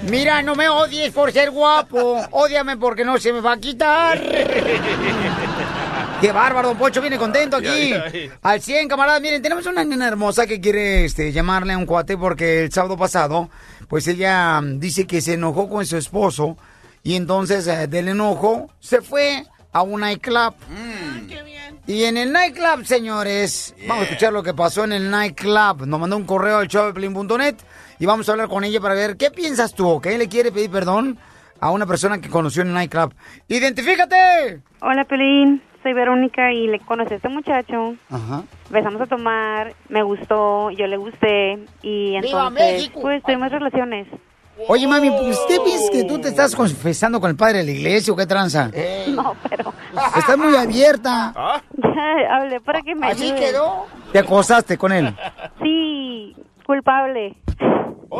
Mira, 0.09 0.41
no 0.41 0.55
me 0.55 0.69
odies 0.69 1.11
por 1.11 1.31
ser 1.31 1.51
guapo, 1.51 2.25
ódiame 2.31 2.77
porque 2.77 3.03
no 3.03 3.19
se 3.19 3.33
me 3.33 3.41
va 3.41 3.53
a 3.53 3.57
quitar. 3.57 4.21
Qué 6.21 6.31
bárbaro, 6.31 6.69
Don 6.69 6.77
Pocho 6.77 7.01
viene 7.01 7.17
contento 7.17 7.57
aquí. 7.57 7.93
Al 8.41 8.61
100, 8.61 8.87
camaradas. 8.87 9.21
Miren, 9.21 9.41
tenemos 9.41 9.65
una 9.65 9.83
nena 9.83 10.07
hermosa 10.07 10.47
que 10.47 10.61
quiere 10.61 11.05
este, 11.05 11.31
llamarle 11.31 11.73
a 11.73 11.77
un 11.77 11.85
cuate 11.85 12.17
porque 12.17 12.63
el 12.63 12.71
sábado 12.71 12.97
pasado, 12.97 13.49
pues 13.87 14.07
ella 14.07 14.61
mm, 14.61 14.79
dice 14.79 15.05
que 15.05 15.21
se 15.21 15.33
enojó 15.33 15.69
con 15.69 15.85
su 15.85 15.97
esposo 15.97 16.57
y 17.03 17.15
entonces 17.15 17.67
eh, 17.67 17.87
del 17.87 18.07
enojo 18.07 18.69
se 18.79 19.01
fue 19.01 19.45
a 19.73 19.81
un 19.83 20.01
nightclub. 20.01 20.55
Y 21.87 22.03
en 22.03 22.17
el 22.17 22.33
nightclub, 22.33 22.85
señores, 22.85 23.73
vamos 23.87 24.01
a 24.01 24.05
escuchar 24.07 24.33
lo 24.33 24.43
que 24.43 24.53
pasó 24.53 24.83
en 24.83 24.91
el 24.91 25.09
nightclub. 25.09 25.85
Nos 25.87 25.99
mandó 25.99 26.17
un 26.17 26.25
correo 26.25 26.57
al 26.57 26.67
showdeplin.net 26.67 27.55
y 27.99 28.05
vamos 28.05 28.27
a 28.27 28.33
hablar 28.33 28.49
con 28.49 28.65
ella 28.65 28.81
para 28.81 28.93
ver 28.93 29.15
qué 29.15 29.31
piensas 29.31 29.73
tú, 29.73 29.87
¿ok? 29.87 30.05
Le 30.17 30.27
quiere 30.27 30.51
pedir 30.51 30.69
perdón 30.69 31.17
a 31.61 31.71
una 31.71 31.85
persona 31.85 32.19
que 32.19 32.29
conoció 32.29 32.61
en 32.61 32.69
el 32.69 32.73
nightclub. 32.73 33.13
¡Identifícate! 33.47 34.61
Hola, 34.81 35.05
Pelín. 35.05 35.61
Soy 35.81 35.93
Verónica 35.93 36.51
y 36.51 36.67
le 36.67 36.79
conocí 36.79 37.13
a 37.13 37.15
este 37.17 37.29
muchacho. 37.29 37.95
Ajá. 38.09 38.43
Empezamos 38.67 38.99
a 39.01 39.05
tomar, 39.05 39.73
me 39.87 40.03
gustó, 40.03 40.69
yo 40.71 40.87
le 40.87 40.97
gusté 40.97 41.53
y 41.81 42.19
¡Viva 42.19 42.47
entonces, 42.47 42.73
México! 42.73 42.99
pues 43.01 43.23
tuvimos 43.23 43.49
relaciones. 43.49 44.07
Oye, 44.67 44.87
mami, 44.87 45.09
pues, 45.11 45.37
¿usted 45.39 45.57
piensa 45.63 45.91
que 45.91 46.03
tú 46.03 46.19
te 46.19 46.29
estás 46.29 46.55
confesando 46.55 47.19
con 47.19 47.29
el 47.29 47.35
padre 47.35 47.59
de 47.59 47.65
la 47.65 47.71
iglesia 47.71 48.11
o 48.13 48.15
qué 48.15 48.25
tranza? 48.25 48.69
No, 49.09 49.35
pero 49.49 49.73
Estás 50.17 50.37
muy 50.37 50.55
abierta. 50.55 51.33
ya 51.77 52.35
hablé 52.35 52.59
para 52.61 52.81
que 52.81 52.95
me 52.95 53.07
¿Así 53.07 53.25
ayude. 53.31 53.39
quedó? 53.39 53.85
¿Te 54.11 54.19
acosaste 54.19 54.77
con 54.77 54.91
él? 54.91 55.15
Sí, 55.61 56.35
culpable. 56.65 57.35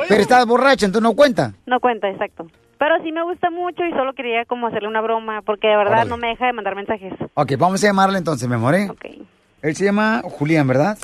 Pero 0.08 0.22
estabas 0.22 0.46
borracha, 0.46 0.86
entonces 0.86 1.04
no 1.10 1.16
cuenta. 1.16 1.54
No 1.66 1.80
cuenta, 1.80 2.10
exacto. 2.10 2.48
Pero 2.78 2.96
sí 3.04 3.12
me 3.12 3.24
gusta 3.24 3.50
mucho 3.50 3.84
y 3.86 3.92
solo 3.92 4.14
quería 4.14 4.46
como 4.46 4.68
hacerle 4.68 4.88
una 4.88 5.02
broma 5.02 5.42
porque 5.42 5.68
de 5.68 5.76
verdad 5.78 5.94
Órale. 5.94 6.10
no 6.10 6.18
me 6.18 6.28
deja 6.28 6.46
de 6.46 6.54
mandar 6.54 6.76
mensajes. 6.76 7.14
Ok, 7.34 7.54
vamos 7.58 7.84
a 7.84 7.88
llamarle 7.88 8.20
entonces, 8.20 8.48
mi 8.48 8.54
amor, 8.56 8.76
¿eh? 8.76 8.88
Ok. 8.92 9.06
Él 9.64 9.76
se 9.76 9.86
llama 9.86 10.22
Julián, 10.24 10.68
¿verdad? 10.68 10.98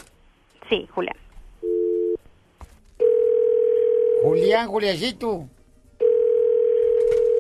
Sí, 0.70 0.88
Julián. 0.94 1.16
Julián, 4.24 4.68
Juliancito. 4.68 5.50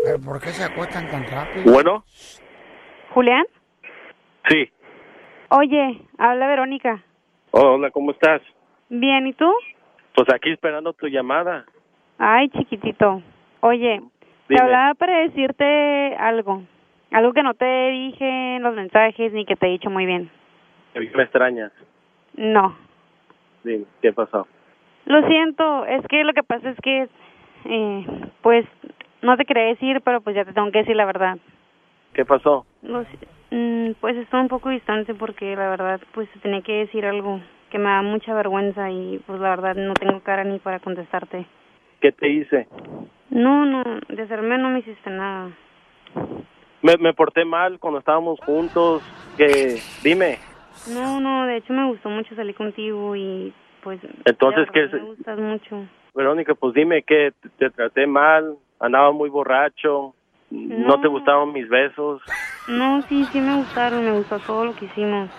¿Pero 0.04 0.20
por 0.20 0.42
qué 0.42 0.50
se 0.50 0.66
acuestan 0.66 1.10
tan 1.10 1.24
rápido? 1.25 1.72
Bueno, 1.72 2.04
¿Julián? 3.13 3.46
sí. 4.50 4.70
Oye, 5.50 6.02
habla 6.18 6.48
Verónica. 6.48 7.02
Oh, 7.52 7.75
hola, 7.75 7.90
¿cómo 7.92 8.12
estás? 8.12 8.42
Bien, 8.90 9.28
¿y 9.28 9.34
tú? 9.34 9.50
Pues 10.16 10.28
aquí 10.34 10.52
esperando 10.52 10.92
tu 10.94 11.08
llamada. 11.08 11.66
Ay, 12.18 12.50
chiquitito. 12.50 13.22
Oye, 13.62 14.02
te 14.48 14.60
hablaba 14.60 14.96
para 14.96 15.20
decirte 15.20 16.16
algo. 16.16 16.63
Algo 17.12 17.34
que 17.34 17.44
no 17.44 17.54
te 17.54 17.92
dije 17.92 18.56
en 18.56 18.63
los 18.63 18.75
mensajes 18.75 19.32
ni 19.32 19.46
que 19.46 19.56
te 19.56 19.68
he 19.68 19.72
dicho 19.72 19.90
muy 19.92 20.06
bien. 20.08 20.30
¿Por 20.94 21.08
qué 21.08 21.16
me 21.16 21.24
extrañas? 21.24 21.72
No. 22.36 22.75
Dime, 23.63 23.86
¿qué 24.02 24.12
pasó? 24.12 24.48
Lo 25.06 25.26
siento, 25.28 25.86
es 25.86 26.06
que 26.08 26.24
lo 26.24 26.34
que 26.34 26.44
pasa 26.44 26.70
es 26.70 26.78
que, 26.82 27.08
eh, 27.66 28.06
pues, 28.42 28.66
no 29.22 29.38
te 29.38 29.46
quería 29.46 29.64
decir, 29.64 30.02
pero 30.02 30.22
pues 30.22 30.36
ya 30.36 30.46
te 30.46 30.54
tengo 30.54 30.72
que 30.72 30.80
decir 30.80 30.96
la 30.96 31.06
verdad. 31.06 31.38
¿Qué 32.14 32.26
pasó? 32.26 32.66
Lo 32.82 33.06
mm, 33.52 33.92
pues 34.00 34.16
estoy 34.18 34.42
un 34.42 34.48
poco 34.48 34.70
distante 34.70 35.14
porque 35.14 35.56
la 35.56 35.70
verdad, 35.70 36.00
pues 36.14 36.30
tenía 36.42 36.62
que 36.62 36.74
decir 36.74 37.06
algo 37.06 37.42
que 37.72 37.80
me 37.80 37.90
da 37.90 38.02
mucha 38.02 38.34
vergüenza 38.34 38.92
y 38.92 39.20
pues 39.26 39.40
la 39.40 39.50
verdad 39.50 39.76
no 39.76 39.94
tengo 39.94 40.20
cara 40.20 40.44
ni 40.44 40.60
para 40.60 40.80
contestarte. 40.80 41.46
¿Qué 42.00 42.12
te 42.12 42.30
hice? 42.30 42.68
No, 43.30 43.66
no, 43.66 43.84
de 44.10 44.22
hacerme 44.22 44.58
no 44.58 44.70
me 44.70 44.80
hiciste 44.80 45.10
nada. 45.10 45.50
Me, 46.82 46.98
me 46.98 47.14
porté 47.14 47.46
mal 47.46 47.80
cuando 47.80 48.00
estábamos 48.00 48.40
juntos. 48.42 49.02
Que, 49.38 49.80
dime. 50.04 50.38
No, 50.94 51.20
no, 51.20 51.48
de 51.48 51.58
hecho 51.58 51.74
me 51.74 51.88
gustó 51.88 52.10
mucho 52.10 52.36
salir 52.36 52.54
contigo 52.56 53.16
y 53.16 53.54
pues... 53.84 54.00
Entonces, 54.25 54.68
¿qué? 54.72 54.88
Me 54.88 55.00
gustas 55.00 55.40
mucho. 55.40 55.86
Verónica, 56.16 56.56
pues 56.56 56.74
dime 56.74 57.04
que 57.04 57.32
te, 57.42 57.50
te 57.50 57.70
traté 57.72 58.08
mal, 58.08 58.56
andaba 58.80 59.12
muy 59.12 59.30
borracho, 59.30 60.13
no. 60.52 61.02
te 61.02 61.08
gustaban 61.08 61.52
mis 61.52 61.68
besos. 61.68 62.22
No, 62.68 63.02
sí, 63.04 63.25
sí 63.25 63.40
me 63.42 63.58
gustaron, 63.58 64.06
me 64.06 64.12
gustó 64.12 64.40
todo 64.40 64.66
lo 64.66 64.75
que 64.75 64.86
hicimos. 64.86 65.30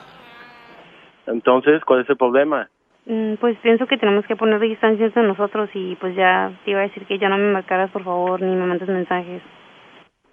Entonces, 1.27 1.85
¿cuál 1.85 2.01
es 2.01 2.11
el 2.11 2.17
problema? 2.17 2.69
Mm, 3.07 3.35
Pues 3.35 3.57
pienso 3.59 3.87
que 3.87 3.97
tenemos 3.97 4.27
que 4.27 4.37
poner 4.37 4.61
distancia 4.61 5.07
entre 5.07 5.23
nosotros 5.23 5.71
y 5.75 5.97
pues 5.97 6.15
ya 6.17 6.53
te 6.65 6.73
iba 6.73 6.81
a 6.81 6.85
decir 6.85 7.07
que 7.07 7.19
ya 7.19 7.29
no 7.29 7.39
me 7.39 7.53
marcaras 7.53 7.91
por 7.91 8.03
favor 8.05 8.41
ni 8.41 8.55
me 8.55 8.67
mandes 8.67 8.89
mensajes. 8.89 9.43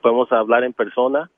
¿Podemos 0.01 0.32
hablar 0.32 0.63
en 0.63 0.74
persona? 0.74 1.30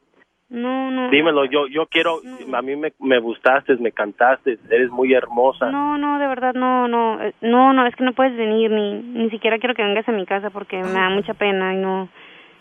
No, 0.53 0.91
no. 0.91 1.09
Dímelo, 1.09 1.45
yo 1.45 1.65
yo 1.65 1.87
quiero, 1.87 2.19
a 2.53 2.61
mí 2.61 2.75
me, 2.75 2.93
me 2.99 3.17
gustaste, 3.17 3.75
me 3.77 3.91
cantaste, 3.91 4.59
eres 4.69 4.91
muy 4.91 5.11
hermosa. 5.11 5.71
No, 5.71 5.97
no, 5.97 6.19
de 6.19 6.27
verdad 6.27 6.53
no, 6.53 6.87
no, 6.87 7.19
eh, 7.23 7.33
no, 7.41 7.73
no, 7.73 7.87
es 7.87 7.95
que 7.95 8.03
no 8.03 8.13
puedes 8.13 8.37
venir 8.37 8.69
ni 8.69 9.01
ni 9.01 9.31
siquiera 9.31 9.57
quiero 9.57 9.73
que 9.73 9.81
vengas 9.81 10.07
a 10.07 10.11
mi 10.11 10.27
casa 10.27 10.51
porque 10.51 10.77
me 10.77 10.91
da 10.91 11.09
mucha 11.09 11.33
pena 11.33 11.73
y 11.73 11.77
no. 11.77 12.07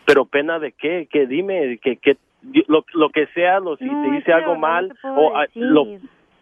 Pero 0.07 0.25
pena 0.25 0.59
de 0.59 0.73
qué, 0.73 1.07
que 1.11 1.27
dime, 1.27 1.79
que, 1.83 1.99
que 1.99 2.17
lo, 2.67 2.83
lo 2.95 3.11
que 3.11 3.27
sea, 3.35 3.61
lo, 3.61 3.77
si 3.77 3.85
No, 3.85 4.09
te 4.09 4.17
hice 4.17 4.33
algo 4.33 4.55
no 4.55 4.61
mal, 4.61 4.91
o 5.05 5.37
ah, 5.37 5.45
lo, 5.55 5.87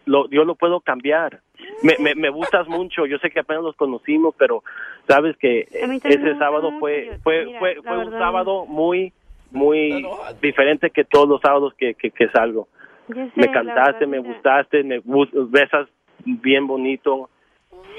lo, 0.05 0.29
yo 0.29 0.45
lo 0.45 0.55
puedo 0.55 0.79
cambiar. 0.79 1.41
Me, 1.83 1.97
me, 1.99 2.15
me 2.15 2.29
gustas 2.29 2.65
mucho, 2.69 3.05
yo 3.05 3.17
sé 3.17 3.29
que 3.29 3.41
apenas 3.41 3.63
los 3.63 3.75
conocimos, 3.75 4.35
pero 4.37 4.63
sabes 5.05 5.35
que 5.35 5.67
ese 5.69 6.37
sábado 6.37 6.71
mucho, 6.71 6.79
fue 6.79 7.19
fue 7.21 7.45
mira, 7.45 7.59
fue, 7.59 7.75
fue 7.83 7.97
un 7.97 8.11
sábado 8.11 8.65
muy 8.67 9.11
muy 9.51 10.05
diferente 10.41 10.89
que 10.89 11.03
todos 11.03 11.27
los 11.27 11.41
sábados 11.41 11.73
que, 11.77 11.93
que, 11.93 12.11
que 12.11 12.29
salgo. 12.29 12.67
Sé, 13.07 13.29
Me 13.35 13.51
cantaste, 13.51 14.07
me 14.07 14.19
gustaste, 14.19 14.83
me 14.83 15.01
besas 15.49 15.87
bien 16.23 16.67
bonito. 16.67 17.29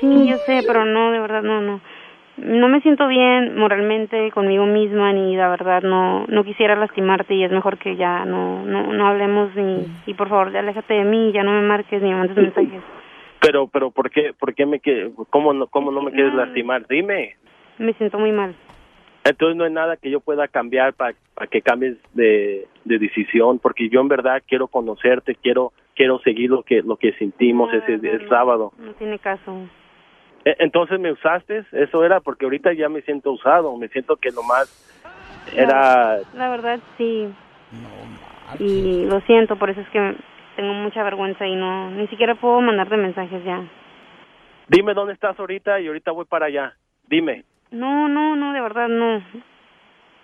Sí, 0.00 0.28
yo 0.28 0.36
sé, 0.38 0.62
pero 0.66 0.84
no, 0.84 1.12
de 1.12 1.20
verdad 1.20 1.42
no, 1.42 1.60
no. 1.60 1.80
No 2.38 2.68
me 2.68 2.80
siento 2.80 3.06
bien 3.08 3.58
moralmente 3.58 4.30
conmigo 4.30 4.64
misma 4.64 5.12
ni 5.12 5.36
la 5.36 5.50
verdad 5.50 5.82
no 5.82 6.24
no 6.28 6.44
quisiera 6.44 6.74
lastimarte 6.74 7.34
y 7.34 7.44
es 7.44 7.52
mejor 7.52 7.76
que 7.76 7.94
ya 7.96 8.24
no 8.24 8.64
no 8.64 8.90
no 8.90 9.06
hablemos 9.06 9.54
ni 9.54 9.86
y 10.06 10.14
por 10.14 10.30
favor 10.30 10.50
ya 10.50 10.60
aléjate 10.60 10.94
de 10.94 11.04
mí, 11.04 11.30
ya 11.32 11.42
no 11.42 11.52
me 11.52 11.60
marques 11.60 12.00
ni 12.00 12.08
me 12.08 12.16
mandes 12.16 12.36
mensajes. 12.36 12.82
Pero 13.38 13.68
pero 13.68 13.90
¿por 13.90 14.10
qué 14.10 14.32
por 14.32 14.54
qué 14.54 14.64
me 14.64 14.80
que 14.80 15.10
cómo 15.28 15.52
no 15.52 15.66
cómo 15.66 15.92
no 15.92 16.00
me 16.00 16.10
quieres 16.10 16.32
lastimar? 16.32 16.86
Dime. 16.88 17.36
Me 17.78 17.92
siento 17.92 18.18
muy 18.18 18.32
mal. 18.32 18.54
Entonces 19.24 19.56
no 19.56 19.64
hay 19.64 19.72
nada 19.72 19.96
que 19.96 20.10
yo 20.10 20.20
pueda 20.20 20.48
cambiar 20.48 20.94
para 20.94 21.14
que 21.48 21.62
cambies 21.62 21.96
de, 22.12 22.66
de 22.84 22.98
decisión, 22.98 23.58
porque 23.60 23.88
yo 23.88 24.00
en 24.00 24.08
verdad 24.08 24.42
quiero 24.46 24.66
conocerte, 24.66 25.36
quiero 25.36 25.72
quiero 25.94 26.18
seguir 26.20 26.50
lo 26.50 26.62
que 26.62 26.82
lo 26.82 26.96
que 26.96 27.12
sentimos 27.12 27.72
ese 27.72 27.94
el 27.94 28.28
sábado. 28.28 28.72
No 28.78 28.92
tiene 28.94 29.18
caso. 29.18 29.68
E- 30.44 30.56
Entonces 30.58 30.98
me 30.98 31.12
usaste, 31.12 31.64
eso 31.72 32.04
era 32.04 32.20
porque 32.20 32.46
ahorita 32.46 32.72
ya 32.72 32.88
me 32.88 33.02
siento 33.02 33.30
usado, 33.30 33.76
me 33.76 33.88
siento 33.88 34.16
que 34.16 34.32
lo 34.32 34.42
más 34.42 34.68
era 35.54 36.20
La 36.34 36.50
verdad 36.50 36.80
sí. 36.98 37.28
Y 38.58 39.04
lo 39.06 39.20
siento, 39.22 39.56
por 39.56 39.70
eso 39.70 39.80
es 39.80 39.88
que 39.90 40.14
tengo 40.56 40.74
mucha 40.74 41.02
vergüenza 41.02 41.46
y 41.46 41.54
no 41.56 41.90
ni 41.90 42.06
siquiera 42.08 42.34
puedo 42.34 42.60
mandarte 42.60 42.96
mensajes 42.96 43.42
ya. 43.44 43.62
dime 44.68 44.94
dónde 44.94 45.14
estás 45.14 45.38
ahorita 45.38 45.80
y 45.80 45.86
ahorita 45.86 46.10
voy 46.10 46.24
para 46.24 46.46
allá. 46.46 46.74
Dime. 47.06 47.44
No, 47.72 48.08
no, 48.08 48.36
no, 48.36 48.52
de 48.52 48.60
verdad 48.60 48.88
no. 48.88 49.22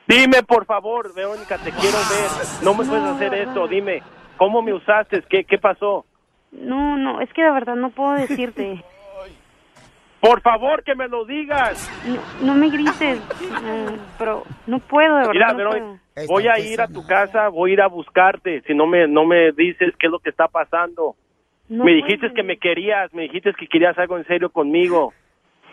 Dime, 0.06 0.42
por 0.42 0.64
favor, 0.66 1.12
Verónica, 1.14 1.56
te 1.58 1.70
quiero 1.70 1.98
ver. 1.98 2.30
No 2.62 2.74
me 2.74 2.84
puedes 2.84 3.04
hacer 3.04 3.34
esto, 3.34 3.66
dime. 3.66 4.02
¿Cómo 4.36 4.62
me 4.62 4.72
usaste? 4.72 5.22
¿Qué 5.28 5.44
qué 5.44 5.58
pasó? 5.58 6.06
No, 6.52 6.96
no, 6.96 7.20
es 7.20 7.32
que 7.32 7.42
de 7.42 7.50
verdad 7.50 7.74
no 7.74 7.90
puedo 7.90 8.12
decirte. 8.12 8.84
Por 10.20 10.40
favor, 10.40 10.82
que 10.82 10.94
me 10.94 11.08
lo 11.08 11.24
digas. 11.24 11.88
No, 12.06 12.46
no 12.46 12.54
me 12.54 12.70
grites, 12.70 13.20
no, 13.62 13.96
pero 14.18 14.44
no 14.66 14.80
puedo, 14.80 15.14
de 15.16 15.28
verdad. 15.28 15.32
Mira, 15.32 15.52
no 15.52 15.56
Verónica, 15.56 16.00
puedo. 16.14 16.26
voy 16.28 16.48
a 16.48 16.58
ir 16.58 16.80
a 16.80 16.88
tu 16.88 17.06
casa, 17.06 17.48
voy 17.48 17.70
a 17.70 17.74
ir 17.74 17.80
a 17.82 17.86
buscarte. 17.86 18.62
Si 18.66 18.74
no 18.74 18.86
me 18.86 19.06
no 19.06 19.24
me 19.24 19.52
dices 19.52 19.94
qué 19.98 20.06
es 20.06 20.10
lo 20.10 20.18
que 20.18 20.30
está 20.30 20.48
pasando. 20.48 21.14
No 21.68 21.84
me 21.84 21.92
dijiste 21.92 22.32
que 22.34 22.42
me 22.42 22.56
querías, 22.58 23.12
me 23.14 23.22
dijiste 23.22 23.52
que 23.54 23.68
querías 23.68 23.96
algo 23.98 24.16
en 24.16 24.26
serio 24.26 24.50
conmigo. 24.50 25.12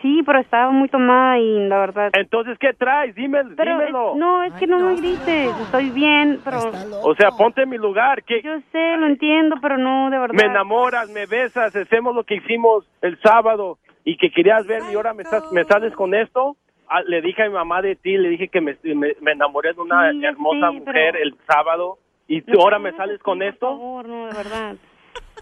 Sí, 0.02 0.22
pero 0.26 0.38
estaba 0.40 0.70
muy 0.70 0.88
tomada 0.88 1.38
y 1.38 1.66
la 1.68 1.78
verdad. 1.78 2.10
Entonces, 2.14 2.58
¿qué 2.58 2.72
traes? 2.74 3.14
Dime, 3.14 3.42
Pero 3.56 3.78
dímelo. 3.78 4.10
es- 4.12 4.16
no, 4.18 4.42
es 4.42 4.52
que 4.54 4.66
no, 4.66 4.78
me 4.78 4.94
grites, 4.96 5.58
estoy 5.62 5.90
bien, 5.90 6.40
pero. 6.44 6.70
O 7.02 7.14
sea, 7.14 7.30
ponte 7.30 7.62
en 7.62 7.70
mi 7.70 7.78
lugar. 7.78 8.22
¿Qué? 8.22 8.42
Yo 8.42 8.58
sé, 8.72 8.96
lo 8.98 9.06
entiendo, 9.06 9.56
pero 9.60 9.78
no, 9.78 10.10
de 10.10 10.18
verdad. 10.18 10.34
Me 10.34 10.44
enamoras, 10.50 11.08
me 11.10 11.26
besas, 11.26 11.74
hacemos 11.74 12.14
lo 12.14 12.24
que 12.24 12.36
hicimos 12.36 12.86
el 13.00 13.18
sábado 13.20 13.78
y 14.04 14.16
que 14.18 14.30
querías 14.30 14.66
ver 14.66 14.82
y 14.92 14.94
ahora 14.94 15.14
me 15.14 15.22
estás 15.22 15.50
me 15.50 15.64
sales 15.64 15.94
con 15.94 16.14
esto. 16.14 16.56
Ah, 16.88 17.02
le 17.04 17.20
dije 17.20 17.42
a 17.42 17.48
mi 17.48 17.54
mamá 17.54 17.82
de 17.82 17.96
ti, 17.96 18.16
le 18.16 18.28
dije 18.28 18.48
que 18.48 18.60
me, 18.60 18.76
me, 18.84 19.14
me 19.20 19.32
enamoré 19.32 19.72
de 19.72 19.80
una 19.80 20.12
Sí, 20.12 20.24
hermosa 20.24 20.70
mujer 20.70 21.12
pero- 21.14 21.18
el 21.24 21.34
sábado 21.48 21.98
y 22.28 22.42
tú 22.42 22.52
No, 22.52 22.60
ahora 22.62 22.78
me 22.78 22.92
sales 22.92 23.18
con 23.22 23.38
por 23.38 23.46
esto. 23.48 23.66
favor, 23.66 24.06
no, 24.08 24.26
de 24.26 24.34
verdad. 24.36 24.76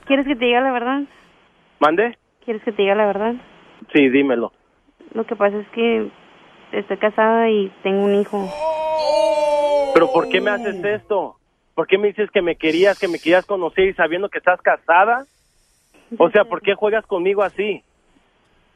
¿Quieres 0.06 0.26
que 0.26 0.36
te 0.36 0.44
diga 0.46 0.60
la 0.62 0.72
verdad? 0.72 1.00
¿Mande? 1.80 2.16
¿Quieres 2.44 2.62
que 2.62 2.72
te 2.72 2.82
diga 2.82 2.94
la 2.94 3.06
verdad? 3.06 3.34
Sí, 3.92 4.08
dímelo. 4.08 4.52
Lo 5.12 5.24
que 5.24 5.36
pasa 5.36 5.58
es 5.58 5.68
que 5.68 6.08
estoy 6.72 6.96
casada 6.96 7.48
y 7.50 7.70
tengo 7.82 8.04
un 8.04 8.14
hijo. 8.14 8.48
Pero 9.94 10.12
¿por 10.12 10.28
qué 10.28 10.40
me 10.40 10.50
haces 10.50 10.84
esto? 10.84 11.36
¿Por 11.74 11.86
qué 11.86 11.98
me 11.98 12.08
dices 12.08 12.30
que 12.30 12.42
me 12.42 12.56
querías, 12.56 12.98
que 12.98 13.08
me 13.08 13.18
querías 13.18 13.46
conocer 13.46 13.88
y 13.88 13.94
sabiendo 13.94 14.28
que 14.28 14.38
estás 14.38 14.60
casada? 14.60 15.24
O 16.18 16.30
sea, 16.30 16.44
¿por 16.44 16.62
qué 16.62 16.74
juegas 16.74 17.06
conmigo 17.06 17.42
así? 17.42 17.82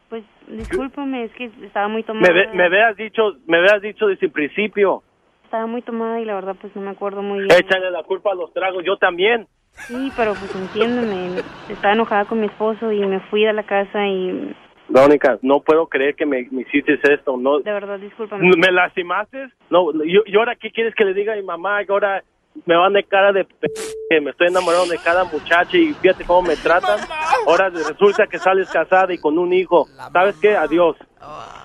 Pues 0.09 0.25
discúlpame, 0.47 1.25
es 1.25 1.33
que 1.33 1.51
estaba 1.63 1.89
muy 1.89 2.03
tomada. 2.03 2.33
Me, 2.55 2.65
habías 2.65 2.97
dicho, 2.97 3.35
me 3.47 3.59
habías 3.59 3.83
dicho 3.83 4.07
desde 4.07 4.27
el 4.27 4.33
principio. 4.33 5.03
Estaba 5.45 5.67
muy 5.67 5.83
tomada 5.83 6.21
y 6.21 6.25
la 6.25 6.35
verdad 6.35 6.57
pues 6.61 6.75
no 6.75 6.83
me 6.83 6.91
acuerdo 6.91 7.23
muy 7.23 7.41
bien. 7.41 7.51
Échale 7.53 7.91
la 7.91 8.03
culpa 8.03 8.33
a 8.33 8.35
los 8.35 8.53
tragos, 8.53 8.85
yo 8.85 8.97
también. 8.97 9.47
Sí, 9.73 10.11
pero 10.17 10.35
pues 10.35 10.55
entiéndeme, 10.55 11.41
estaba 11.69 11.95
enojada 11.95 12.25
con 12.25 12.41
mi 12.41 12.47
esposo 12.47 12.91
y 12.91 13.01
me 13.07 13.21
fui 13.21 13.45
de 13.45 13.53
la 13.53 13.63
casa 13.63 14.07
y 14.07 14.55
Verónica, 14.89 15.39
no 15.43 15.61
puedo 15.61 15.87
creer 15.87 16.15
que 16.15 16.25
me, 16.25 16.49
me 16.51 16.63
hiciste 16.63 16.99
esto. 17.03 17.37
No, 17.37 17.61
de 17.61 17.73
verdad 17.73 17.99
discúlpame. 17.99 18.51
¿Me 18.57 18.73
lastimaste? 18.73 19.49
No, 19.71 19.93
yo, 20.05 20.23
¿y 20.27 20.37
ahora 20.37 20.57
qué 20.57 20.71
quieres 20.71 20.95
que 20.95 21.05
le 21.05 21.15
diga 21.15 21.35
a 21.35 21.37
mi 21.37 21.43
mamá? 21.43 21.85
Que 21.85 21.93
ahora 21.93 22.23
me 22.65 22.77
van 22.77 22.93
de 22.93 23.05
cara 23.05 23.33
de 23.33 23.45
p 23.45 23.69
que 24.11 24.21
me 24.21 24.31
estoy 24.31 24.49
enamorando 24.49 24.87
de 24.87 24.99
cada 24.99 25.25
muchacha 25.25 25.77
y 25.77 25.93
fíjate 25.95 26.25
cómo 26.25 26.49
me 26.49 26.57
tratan. 26.57 26.99
Ahora 27.47 27.69
resulta 27.69 28.27
que 28.27 28.39
sales 28.39 28.71
casada 28.71 29.13
y 29.13 29.19
con 29.19 29.39
un 29.39 29.53
hijo. 29.53 29.87
¿Sabes 30.13 30.37
qué? 30.41 30.57
Adiós. 30.57 30.97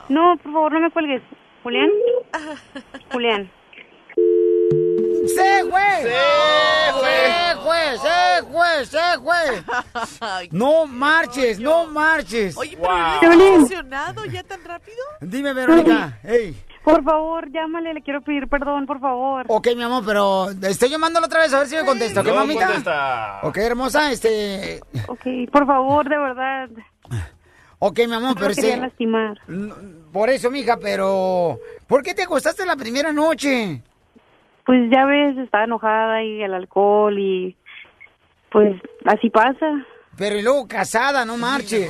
No, 0.10 0.38
por 0.44 0.52
favor, 0.52 0.72
no 0.74 0.80
me 0.82 0.92
cuelgues. 0.92 1.22
Julián. 1.64 1.90
Julián. 3.12 3.50
¡Se 5.28 5.64
fue! 5.70 6.04
¡Se 6.04 7.56
fue! 7.62 7.98
¡Se 7.98 8.44
fue! 8.52 8.86
¡Se 8.86 9.20
fue! 9.20 10.48
No 10.52 10.86
marches, 10.86 11.60
no 11.60 11.86
marches. 11.88 12.58
Oye, 12.58 12.78
pero 12.80 12.94
¿no 12.96 13.14
estás 13.16 13.34
emocionado 13.34 14.26
ya 14.26 14.44
tan 14.44 14.64
rápido? 14.64 14.98
Dime, 15.22 15.54
Verónica. 15.54 16.20
Hey. 16.24 16.62
Por 16.84 17.02
favor, 17.04 17.50
llámale, 17.50 17.94
le 17.94 18.02
quiero 18.02 18.22
pedir 18.22 18.50
perdón, 18.50 18.86
por 18.86 19.00
favor. 19.00 19.46
Ok, 19.48 19.68
mi 19.76 19.84
amor, 19.84 20.04
pero 20.06 20.50
estoy 20.64 20.90
llamándolo 20.90 21.28
otra 21.28 21.40
vez 21.42 21.54
a 21.54 21.60
ver 21.60 21.68
si 21.68 21.76
me 21.78 21.86
contesta, 21.86 22.20
¿ok, 22.20 22.28
No 22.28 22.36
mamita? 22.36 22.66
contesta. 22.66 23.40
Ok, 23.44 23.58
hermosa, 23.58 24.12
este... 24.12 24.82
Ok, 25.08 25.22
por 25.52 25.66
favor, 25.66 26.10
de 26.10 26.18
verdad. 26.18 26.70
Ok, 27.80 28.00
mi 28.00 28.14
amor, 28.16 28.30
No 28.32 28.36
pero 28.36 28.50
este... 28.52 28.76
lastimar. 28.76 29.40
Por 30.12 30.30
eso, 30.30 30.52
mija, 30.52 30.76
pero... 30.78 31.58
¿Por 31.88 32.04
qué 32.04 32.14
te 32.14 32.24
acostaste 32.24 32.66
la 32.66 32.76
primera 32.76 33.14
noche? 33.14 33.82
Pues 34.66 34.90
ya 34.92 35.06
ves, 35.06 35.38
estaba 35.38 35.66
enojada 35.66 36.24
y 36.24 36.42
el 36.42 36.54
alcohol 36.54 37.18
y 37.20 37.56
pues 38.52 38.80
así 39.06 39.30
pasa. 39.30 39.86
Pero 40.18 40.38
y 40.38 40.42
luego 40.42 40.68
casada, 40.68 41.26
no 41.26 41.38
marches. 41.38 41.90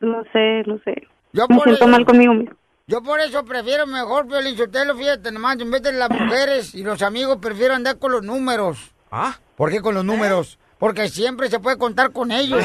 No 0.00 0.22
sé, 0.32 0.62
no 0.66 0.78
sé. 0.84 1.06
Yo 1.32 1.46
Me 1.48 1.56
por 1.56 1.64
siento 1.64 1.84
eso- 1.84 1.88
mal 1.88 2.04
conmigo 2.06 2.34
mismo. 2.34 2.54
Yo 2.86 3.02
por 3.02 3.20
eso 3.20 3.44
prefiero 3.44 3.86
mejor, 3.86 4.26
Sotelo, 4.56 4.96
fíjate 4.96 5.30
nomás, 5.30 5.60
en 5.60 5.70
vez 5.70 5.80
de 5.82 5.92
las 5.92 6.10
mujeres 6.10 6.74
y 6.74 6.82
los 6.82 7.02
amigos, 7.02 7.38
prefiero 7.40 7.74
andar 7.74 7.98
con 8.00 8.10
los 8.10 8.22
números. 8.24 8.90
¿Ah? 9.12 9.36
¿Por 9.56 9.70
qué 9.70 9.80
con 9.80 9.94
los 9.94 10.04
números? 10.04 10.58
Porque 10.78 11.08
siempre 11.08 11.48
se 11.48 11.60
puede 11.60 11.78
contar 11.78 12.10
con 12.10 12.32
ellos. 12.32 12.64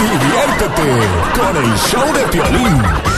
Diviértete 0.00 1.08
con 1.38 1.56
el 1.56 1.76
show 1.76 2.12
de 2.14 2.22
Piolín. 2.30 3.09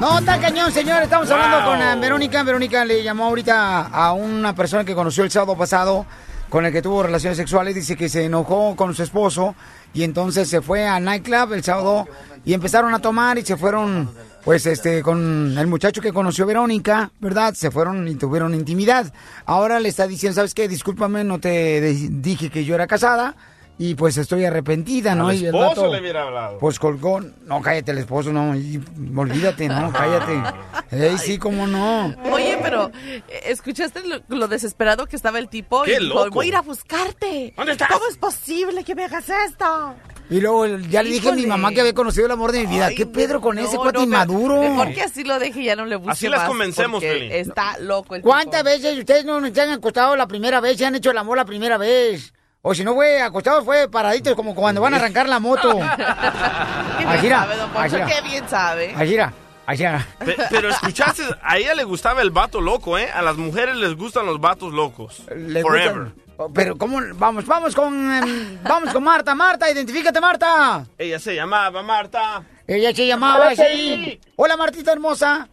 No, 0.00 0.18
está 0.18 0.40
cañón, 0.40 0.72
señor. 0.72 1.02
Estamos 1.02 1.30
hablando 1.30 1.70
con 1.70 1.78
eh, 1.78 1.94
Verónica. 2.00 2.42
Verónica 2.42 2.86
le 2.86 3.02
llamó 3.02 3.26
ahorita 3.26 3.82
a 3.82 4.14
una 4.14 4.54
persona 4.54 4.82
que 4.82 4.94
conoció 4.94 5.24
el 5.24 5.30
sábado 5.30 5.58
pasado 5.58 6.06
con 6.48 6.64
el 6.64 6.72
que 6.72 6.80
tuvo 6.80 7.02
relaciones 7.02 7.36
sexuales. 7.36 7.74
Dice 7.74 7.96
que 7.96 8.08
se 8.08 8.24
enojó 8.24 8.74
con 8.76 8.94
su 8.94 9.02
esposo 9.02 9.54
y 9.92 10.02
entonces 10.02 10.48
se 10.48 10.62
fue 10.62 10.88
al 10.88 11.04
nightclub 11.04 11.52
el 11.52 11.62
sábado 11.62 12.08
y 12.46 12.54
empezaron 12.54 12.94
a 12.94 13.00
tomar 13.00 13.36
y 13.36 13.44
se 13.44 13.58
fueron, 13.58 14.10
pues, 14.42 14.64
este, 14.64 15.02
con 15.02 15.58
el 15.58 15.66
muchacho 15.66 16.00
que 16.00 16.14
conoció 16.14 16.46
Verónica, 16.46 17.12
¿verdad? 17.20 17.52
Se 17.52 17.70
fueron 17.70 18.08
y 18.08 18.14
tuvieron 18.14 18.54
intimidad. 18.54 19.12
Ahora 19.44 19.80
le 19.80 19.90
está 19.90 20.06
diciendo, 20.06 20.36
¿sabes 20.36 20.54
qué? 20.54 20.66
Discúlpame, 20.66 21.24
no 21.24 21.40
te 21.40 21.82
dije 21.82 22.48
que 22.48 22.64
yo 22.64 22.74
era 22.74 22.86
casada. 22.86 23.36
Y 23.82 23.94
pues 23.94 24.18
estoy 24.18 24.44
arrepentida, 24.44 25.14
¿no? 25.14 25.28
Al 25.28 25.36
y 25.36 25.38
el 25.38 25.54
esposo 25.54 25.68
vato, 25.68 25.86
le 25.94 26.00
hubiera 26.02 26.24
hablado. 26.24 26.58
Pues 26.58 26.78
colgó. 26.78 27.22
No, 27.46 27.62
cállate, 27.62 27.92
el 27.92 27.96
esposo, 27.98 28.30
no. 28.30 28.54
y- 28.54 28.78
olvídate, 29.16 29.68
no, 29.68 29.90
cállate. 29.96 30.42
Ey, 30.90 31.16
sí, 31.16 31.38
cómo 31.38 31.66
no. 31.66 32.14
Oye, 32.30 32.58
pero 32.62 32.90
eh, 33.04 33.22
¿escuchaste 33.46 34.02
lo, 34.06 34.20
lo 34.28 34.48
desesperado 34.48 35.06
que 35.06 35.16
estaba 35.16 35.38
el 35.38 35.48
tipo? 35.48 35.84
¡Qué 35.84 35.94
Y 35.94 35.98
dijo, 36.00 36.24
loco! 36.24 36.30
Voy 36.34 36.44
a 36.44 36.48
ir 36.48 36.56
a 36.56 36.60
buscarte. 36.60 37.54
¿Dónde 37.56 37.72
estás? 37.72 37.88
¿Cómo 37.90 38.04
es 38.10 38.18
posible 38.18 38.84
que 38.84 38.94
me 38.94 39.04
hagas 39.06 39.30
esto? 39.48 39.94
Y 40.28 40.42
luego 40.42 40.66
ya 40.66 41.02
le 41.02 41.08
dije 41.08 41.30
a 41.30 41.32
mi 41.32 41.46
mamá 41.46 41.72
que 41.72 41.80
había 41.80 41.94
conocido 41.94 42.26
el 42.26 42.32
amor 42.32 42.52
de 42.52 42.60
mi 42.60 42.66
vida. 42.66 42.88
Ay, 42.88 42.94
¿Qué 42.94 43.06
Pedro 43.06 43.40
con 43.40 43.58
ese 43.58 43.78
cuate 43.78 43.96
no, 43.96 44.04
inmaduro? 44.04 44.60
Mejor 44.60 44.92
que 44.92 45.00
así 45.00 45.24
lo 45.24 45.38
deje 45.38 45.62
y 45.62 45.64
ya 45.64 45.74
no 45.74 45.86
le 45.86 45.96
busque 45.96 46.12
Así 46.12 46.28
las 46.28 46.46
más, 46.52 47.00
Piolín. 47.00 47.32
Está 47.32 47.78
loco 47.78 48.14
el 48.14 48.20
¿Cuántas 48.20 48.62
veces 48.62 48.98
ustedes 48.98 49.24
no 49.24 49.40
se 49.40 49.58
han 49.58 49.70
acostado 49.70 50.14
la 50.16 50.26
primera 50.28 50.60
vez? 50.60 50.76
Se 50.76 50.84
han 50.84 50.94
hecho 50.94 51.12
el 51.12 51.16
amor 51.16 51.38
la 51.38 51.46
primera 51.46 51.78
vez. 51.78 52.34
O 52.62 52.74
si 52.74 52.84
no 52.84 52.94
fue 52.94 53.22
acostado, 53.22 53.64
fue 53.64 53.88
paraditos, 53.88 54.34
como 54.34 54.54
cuando 54.54 54.80
van 54.82 54.92
a 54.92 54.98
arrancar 54.98 55.28
la 55.28 55.38
moto. 55.40 55.70
Era. 57.22 57.46
qué 58.06 58.28
bien 58.28 58.48
sabe. 58.48 58.94
Era. 58.98 59.32
Pe- 60.18 60.36
pero 60.50 60.68
escuchaste, 60.68 61.22
a 61.42 61.56
ella 61.56 61.74
le 61.74 61.84
gustaba 61.84 62.22
el 62.22 62.30
vato 62.30 62.60
loco, 62.60 62.98
¿eh? 62.98 63.08
A 63.14 63.22
las 63.22 63.36
mujeres 63.36 63.76
les 63.76 63.94
gustan 63.94 64.26
los 64.26 64.40
vatos 64.40 64.72
locos. 64.72 65.22
Forever. 65.62 66.12
gustan- 66.36 66.52
Pero, 66.54 66.76
¿cómo? 66.76 66.98
Vamos, 67.14 67.46
vamos 67.46 67.74
con, 67.74 67.94
em, 68.12 68.58
vamos 68.62 68.92
con 68.92 69.04
Marta. 69.04 69.34
Marta, 69.34 69.70
identifícate, 69.70 70.20
Marta. 70.20 70.84
Ella 70.98 71.18
se 71.18 71.34
llamaba 71.34 71.82
Marta. 71.82 72.42
Ella 72.66 72.92
se 72.94 73.06
llamaba 73.06 73.46
Hola. 73.46 73.54
Piolín. 73.54 74.20
Hola, 74.36 74.56
Martita 74.56 74.92
hermosa. 74.92 75.48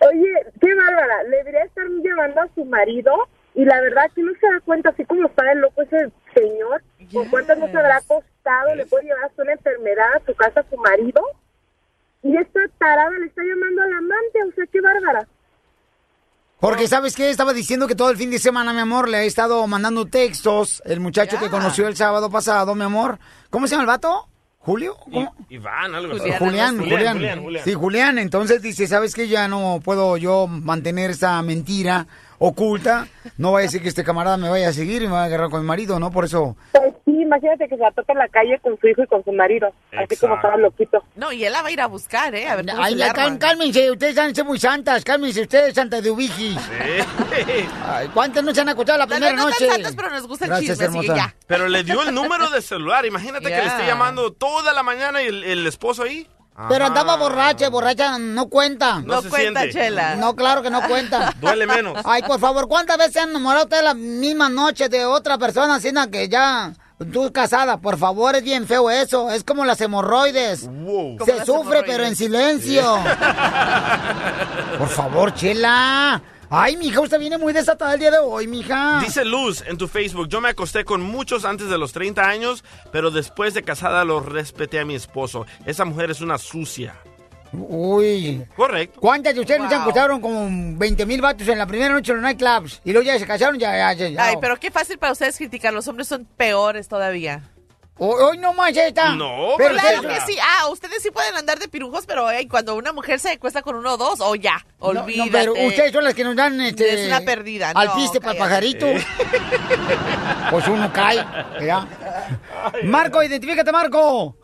Oye, 0.00 0.32
qué 0.60 0.74
bárbara, 0.74 1.22
le 1.30 1.36
debería 1.38 1.62
estar 1.64 1.84
llamando 2.02 2.40
a 2.42 2.48
su 2.54 2.64
marido 2.64 3.12
y 3.58 3.64
la 3.64 3.80
verdad 3.80 4.08
que 4.14 4.22
no 4.22 4.30
se 4.40 4.46
da 4.46 4.60
cuenta, 4.64 4.90
así 4.90 5.04
como 5.04 5.26
está 5.26 5.50
el 5.50 5.58
loco 5.58 5.82
ese 5.82 6.12
señor, 6.32 6.80
con 7.12 7.28
cuántas 7.28 7.58
no 7.58 7.66
se 7.66 7.76
habrá 7.76 8.00
costado, 8.02 8.72
le 8.76 8.86
puede 8.86 9.06
llevar 9.06 9.24
hasta 9.24 9.42
una 9.42 9.52
enfermedad 9.52 10.06
a 10.14 10.24
su 10.24 10.32
casa 10.36 10.60
a 10.60 10.70
su 10.70 10.76
marido 10.76 11.20
y 12.22 12.36
esta 12.36 12.60
tarada 12.78 13.10
le 13.18 13.26
está 13.26 13.42
llamando 13.42 13.82
al 13.82 13.92
amante, 13.94 14.44
o 14.48 14.54
sea, 14.54 14.64
qué 14.70 14.80
bárbara. 14.80 15.26
Porque, 16.60 16.86
¿sabes 16.86 17.16
qué? 17.16 17.30
Estaba 17.30 17.52
diciendo 17.52 17.88
que 17.88 17.96
todo 17.96 18.10
el 18.10 18.16
fin 18.16 18.30
de 18.30 18.38
semana, 18.38 18.72
mi 18.72 18.78
amor, 18.78 19.08
le 19.08 19.16
ha 19.16 19.22
estado 19.24 19.66
mandando 19.66 20.06
textos 20.06 20.80
el 20.84 21.00
muchacho 21.00 21.40
que 21.40 21.50
conoció 21.50 21.88
el 21.88 21.96
sábado 21.96 22.30
pasado, 22.30 22.76
mi 22.76 22.84
amor. 22.84 23.18
¿Cómo 23.50 23.66
se 23.66 23.72
llama 23.72 23.82
el 23.82 23.88
vato? 23.88 24.28
¿Julio? 24.60 24.94
¿Cómo? 24.94 25.34
Iván, 25.48 25.96
algo 25.96 26.14
así. 26.14 26.30
Julián, 26.30 26.78
Julián, 26.78 26.78
Julián, 26.78 27.16
Julián, 27.16 27.42
Julián. 27.42 27.64
Sí, 27.64 27.74
Julián. 27.74 28.18
Entonces 28.18 28.62
dice, 28.62 28.86
¿sabes 28.86 29.16
qué? 29.16 29.26
Ya 29.26 29.48
no 29.48 29.80
puedo 29.84 30.16
yo 30.16 30.46
mantener 30.46 31.10
esta 31.10 31.42
mentira 31.42 32.06
oculta. 32.38 33.06
No 33.36 33.52
vaya 33.52 33.68
a 33.68 33.70
ser 33.70 33.82
que 33.82 33.88
este 33.88 34.04
camarada 34.04 34.36
me 34.36 34.48
vaya 34.48 34.68
a 34.68 34.72
seguir 34.72 35.02
y 35.02 35.06
me 35.06 35.12
vaya 35.12 35.24
a 35.24 35.26
agarrar 35.26 35.50
con 35.50 35.60
mi 35.60 35.66
marido, 35.66 35.98
¿no? 35.98 36.10
Por 36.10 36.24
eso... 36.24 36.56
Pues 36.72 36.94
sí, 37.04 37.22
imagínate 37.22 37.68
que 37.68 37.76
se 37.76 37.82
la 37.82 37.90
toca 37.92 38.12
en 38.12 38.18
la 38.18 38.28
calle 38.28 38.58
con 38.60 38.78
su 38.80 38.88
hijo 38.88 39.02
y 39.02 39.06
con 39.06 39.24
su 39.24 39.32
marido, 39.32 39.68
así 39.92 40.16
como 40.16 40.36
estaba 40.36 40.56
loquito. 40.56 41.02
No, 41.16 41.32
y 41.32 41.44
él 41.44 41.52
la 41.52 41.62
va 41.62 41.68
a 41.68 41.70
ir 41.70 41.80
a 41.80 41.86
buscar, 41.86 42.34
¿eh? 42.34 42.48
A 42.48 42.56
ver 42.56 42.66
Ay, 42.76 42.98
cálmense, 43.38 43.90
ustedes 43.90 44.16
han 44.18 44.28
de 44.28 44.34
ser 44.34 44.44
muy 44.44 44.58
santas, 44.58 45.04
cálmense 45.04 45.42
ustedes, 45.42 45.74
Santa 45.74 46.00
de 46.00 46.10
Ubiji. 46.10 46.56
Ay, 47.86 48.08
¿Cuántas 48.14 48.42
no 48.44 48.54
se 48.54 48.60
han 48.60 48.68
acostado 48.68 48.98
la 48.98 49.06
primera 49.06 49.32
no 49.32 49.46
noche? 49.46 49.66
santas, 49.66 49.94
pero 49.94 50.10
nos 50.10 50.26
gusta 50.26 50.44
el 50.46 50.50
Gracias, 50.50 50.78
chisme, 50.78 50.98
así 50.98 51.08
que 51.08 51.14
ya. 51.14 51.34
Pero 51.46 51.68
le 51.68 51.84
dio 51.84 52.02
el 52.02 52.14
número 52.14 52.50
de 52.50 52.62
celular. 52.62 53.04
Imagínate 53.06 53.48
que 53.48 53.56
le 53.56 53.66
esté 53.66 53.86
llamando 53.86 54.32
toda 54.32 54.72
la 54.72 54.82
mañana 54.82 55.22
y 55.22 55.26
el, 55.26 55.44
el 55.44 55.66
esposo 55.66 56.02
ahí. 56.04 56.26
Pero 56.68 56.86
andaba 56.86 57.16
borracha, 57.16 57.68
borracha 57.68 58.18
no 58.18 58.48
cuenta. 58.48 59.00
No 59.00 59.16
No 59.16 59.22
se 59.22 59.28
cuenta, 59.28 59.60
siente. 59.60 59.78
Chela. 59.78 60.16
No, 60.16 60.34
claro 60.34 60.62
que 60.62 60.70
no 60.70 60.82
cuenta. 60.82 61.32
Duele 61.40 61.66
menos. 61.66 61.98
Ay, 62.04 62.22
por 62.22 62.40
favor, 62.40 62.66
¿cuántas 62.66 62.96
veces 62.98 63.12
se 63.12 63.20
han 63.20 63.30
enamorado 63.30 63.64
ustedes 63.66 63.84
la 63.84 63.94
misma 63.94 64.48
noche 64.48 64.88
de 64.88 65.04
otra 65.04 65.38
persona 65.38 65.76
así 65.76 65.92
que 66.10 66.28
ya 66.28 66.72
tú 67.12 67.30
casada? 67.32 67.76
Por 67.78 67.96
favor, 67.96 68.34
es 68.34 68.42
bien 68.42 68.66
feo 68.66 68.90
eso. 68.90 69.30
Es 69.30 69.44
como 69.44 69.64
las 69.64 69.80
hemorroides. 69.80 70.62
Como 70.62 71.16
Se 71.24 71.36
las 71.36 71.46
sufre, 71.46 71.60
hemorroides. 71.78 71.84
pero 71.86 72.04
en 72.04 72.16
silencio. 72.16 72.98
Por 74.78 74.88
favor, 74.88 75.34
Chela. 75.34 76.20
Ay, 76.50 76.78
mija, 76.78 77.00
usted 77.00 77.18
viene 77.18 77.36
muy 77.36 77.52
desatada 77.52 77.92
el 77.94 78.00
día 78.00 78.10
de 78.10 78.18
hoy, 78.18 78.46
mija. 78.46 79.00
Dice 79.04 79.24
Luz 79.24 79.62
en 79.66 79.76
tu 79.76 79.86
Facebook, 79.86 80.28
yo 80.28 80.40
me 80.40 80.48
acosté 80.48 80.84
con 80.84 81.02
muchos 81.02 81.44
antes 81.44 81.68
de 81.68 81.76
los 81.76 81.92
30 81.92 82.26
años, 82.26 82.64
pero 82.90 83.10
después 83.10 83.52
de 83.52 83.62
casada 83.62 84.04
lo 84.04 84.20
respeté 84.20 84.80
a 84.80 84.86
mi 84.86 84.94
esposo. 84.94 85.46
Esa 85.66 85.84
mujer 85.84 86.10
es 86.10 86.22
una 86.22 86.38
sucia. 86.38 86.94
Uy. 87.52 88.44
Correcto. 88.56 89.00
¿Cuántas 89.00 89.34
de 89.34 89.40
ustedes 89.40 89.60
no 89.60 89.68
se 89.68 89.74
acostaron 89.74 90.20
como 90.20 90.78
20 90.78 91.06
mil 91.06 91.20
vatos 91.20 91.48
en 91.48 91.58
la 91.58 91.66
primera 91.66 91.92
noche 91.92 92.12
en 92.12 92.18
los 92.18 92.22
nightclubs? 92.22 92.80
Y 92.84 92.92
luego 92.92 93.06
ya 93.06 93.18
se 93.18 93.26
casaron, 93.26 93.58
ya, 93.58 93.76
ya, 93.76 93.92
ya. 93.92 94.08
ya. 94.08 94.24
Ay, 94.24 94.36
pero 94.40 94.58
qué 94.58 94.70
fácil 94.70 94.98
para 94.98 95.12
ustedes 95.12 95.36
criticar. 95.36 95.72
Los 95.72 95.86
hombres 95.88 96.08
son 96.08 96.24
peores 96.24 96.88
todavía. 96.88 97.42
Hoy, 98.00 98.38
no 98.38 98.52
más. 98.52 98.72
No, 99.16 99.54
pero 99.58 99.74
claro 99.74 100.02
que 100.02 100.20
sí. 100.26 100.36
Ah, 100.40 100.68
ustedes 100.68 101.02
sí 101.02 101.10
pueden 101.10 101.34
andar 101.34 101.58
de 101.58 101.68
pirujos, 101.68 102.06
pero 102.06 102.30
ey, 102.30 102.46
cuando 102.46 102.76
una 102.76 102.92
mujer 102.92 103.18
se 103.18 103.30
acuesta 103.32 103.62
con 103.62 103.74
uno 103.76 103.94
o 103.94 103.96
dos, 103.96 104.20
o 104.20 104.34
ya, 104.36 104.64
No, 104.80 104.92
no, 104.92 105.00
olvídate. 105.02 105.30
pero 105.32 105.52
ustedes 105.54 105.92
son 105.92 106.04
las 106.04 106.14
que 106.14 106.22
nos 106.24 106.36
dan 106.36 106.60
este, 106.60 107.02
Es 107.02 107.06
una 107.08 107.20
perdida, 107.22 107.70
al 107.74 107.88
no, 107.88 107.94
piste 107.96 108.20
para 108.20 108.32
el 108.32 108.38
cállate. 108.38 108.76
pajarito. 108.76 108.86
Pues 110.50 110.68
uno 110.68 110.92
cae, 110.92 111.24
¿verdad? 111.58 111.88
Marco, 112.84 113.22
identifícate, 113.22 113.72
Marco. 113.72 114.36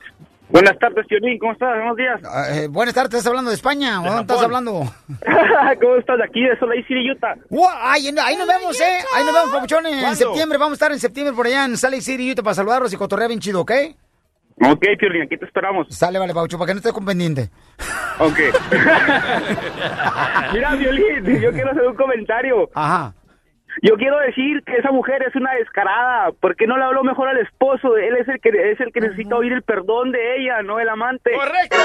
Buenas 0.54 0.78
tardes, 0.78 1.04
Piolín, 1.08 1.36
¿cómo 1.40 1.50
estás? 1.50 1.74
Buenos 1.74 1.96
días. 1.96 2.20
Eh, 2.52 2.68
buenas 2.70 2.94
tardes, 2.94 3.12
¿estás 3.14 3.26
hablando 3.26 3.50
de 3.50 3.56
España? 3.56 4.00
¿O 4.00 4.04
dónde 4.04 4.20
estás 4.20 4.40
hablando? 4.40 4.72
¿Cómo 5.80 5.96
estás? 5.96 6.16
De 6.16 6.24
aquí, 6.24 6.44
de 6.44 6.56
Salt 6.60 6.70
Lake 6.70 6.84
City, 6.86 7.10
Utah. 7.10 7.34
Guau, 7.50 7.68
Ahí, 7.82 8.06
ahí 8.06 8.36
nos 8.36 8.46
vemos, 8.46 8.80
¿eh? 8.80 8.98
Ahí 9.16 9.24
nos 9.24 9.34
vemos, 9.34 9.50
papuchones. 9.50 10.00
En 10.00 10.14
septiembre, 10.14 10.56
vamos 10.56 10.74
a 10.74 10.74
estar 10.74 10.92
en 10.92 11.00
septiembre 11.00 11.34
por 11.34 11.48
allá 11.48 11.64
en 11.64 11.76
Salt 11.76 11.94
Lake 11.94 12.04
City, 12.04 12.30
Utah, 12.30 12.44
para 12.44 12.54
saludarlos 12.54 12.92
y 12.92 12.96
cotorrear 12.96 13.30
bien 13.30 13.40
chido, 13.40 13.62
¿ok? 13.62 13.72
Ok, 14.62 14.84
Piolín, 14.96 15.22
aquí 15.22 15.36
te 15.36 15.44
esperamos. 15.44 15.88
Sale, 15.90 16.20
vale, 16.20 16.32
Paucho, 16.32 16.56
para 16.56 16.68
que 16.68 16.74
no 16.74 16.78
estés 16.78 16.92
con 16.92 17.04
pendiente. 17.04 17.50
Ok. 18.20 18.38
Mira, 20.52 20.76
Violín, 20.76 21.40
yo 21.40 21.50
quiero 21.50 21.72
hacer 21.72 21.82
un 21.84 21.96
comentario. 21.96 22.70
Ajá. 22.76 23.12
Yo 23.82 23.96
quiero 23.96 24.18
decir 24.18 24.62
que 24.64 24.76
esa 24.76 24.92
mujer 24.92 25.22
es 25.26 25.34
una 25.34 25.52
descarada. 25.54 26.32
¿Por 26.40 26.56
qué 26.56 26.66
no 26.66 26.76
le 26.76 26.84
habló 26.84 27.02
mejor 27.02 27.28
al 27.28 27.38
esposo? 27.38 27.96
Él 27.96 28.16
es 28.16 28.28
el 28.28 28.40
que 28.40 28.50
es 28.50 28.80
el 28.80 28.92
que 28.92 29.00
necesita 29.00 29.36
oír 29.36 29.52
el 29.52 29.62
perdón 29.62 30.12
de 30.12 30.36
ella, 30.36 30.62
no 30.62 30.78
el 30.78 30.88
amante. 30.88 31.32
¡Correcto! 31.32 31.76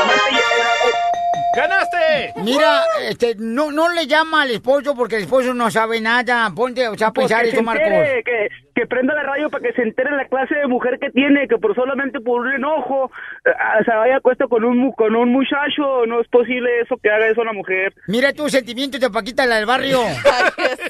¡Ganaste! 1.62 2.34
Mira, 2.44 2.84
este, 3.08 3.36
no, 3.38 3.72
no 3.72 3.90
le 3.94 4.08
llama 4.08 4.44
al 4.44 4.52
esposo 4.52 4.96
porque 4.96 5.18
el 5.18 5.24
esposo 5.24 5.54
no 5.54 5.70
sabe 5.70 6.00
nada. 6.02 6.52
Ponte, 6.56 6.88
o 6.88 6.98
sea, 6.98 7.08
a 7.08 7.14
Pues 7.14 7.28
pensar 7.28 7.46
eso, 7.46 7.62
Marcos. 7.62 7.88
que, 8.26 8.48
que 8.76 8.88
prenda 8.88 9.14
la 9.14 9.24
radio 9.24 9.50
para 9.50 9.64
que 9.68 9.74
se 9.74 9.82
entere 9.82 10.12
la 10.12 10.26
clase 10.28 10.56
de 10.56 10.68
mujer 10.68 10.98
que 11.00 11.10
tiene, 11.12 11.48
que 11.48 11.58
por 11.58 11.76
solamente 11.76 12.20
por 12.22 12.42
un 12.42 12.54
enojo 12.54 13.12
eh, 13.46 13.50
se 13.86 13.92
vaya 13.94 14.18
a 14.18 14.22
cuesta 14.22 14.46
con 14.48 14.64
un 14.64 14.92
con 14.94 15.16
un 15.16 15.32
muchacho, 15.32 16.06
no 16.08 16.22
es 16.22 16.28
posible 16.30 16.82
eso 16.82 16.96
que 17.02 17.10
haga 17.10 17.28
eso 17.28 17.44
la 17.44 17.54
mujer. 17.54 17.94
Mira 18.08 18.32
tus 18.34 18.52
sentimientos 18.52 19.00
de 19.02 19.10
Paquita, 19.10 19.46
la 19.46 19.58
del 19.58 19.66
barrio. 19.66 20.00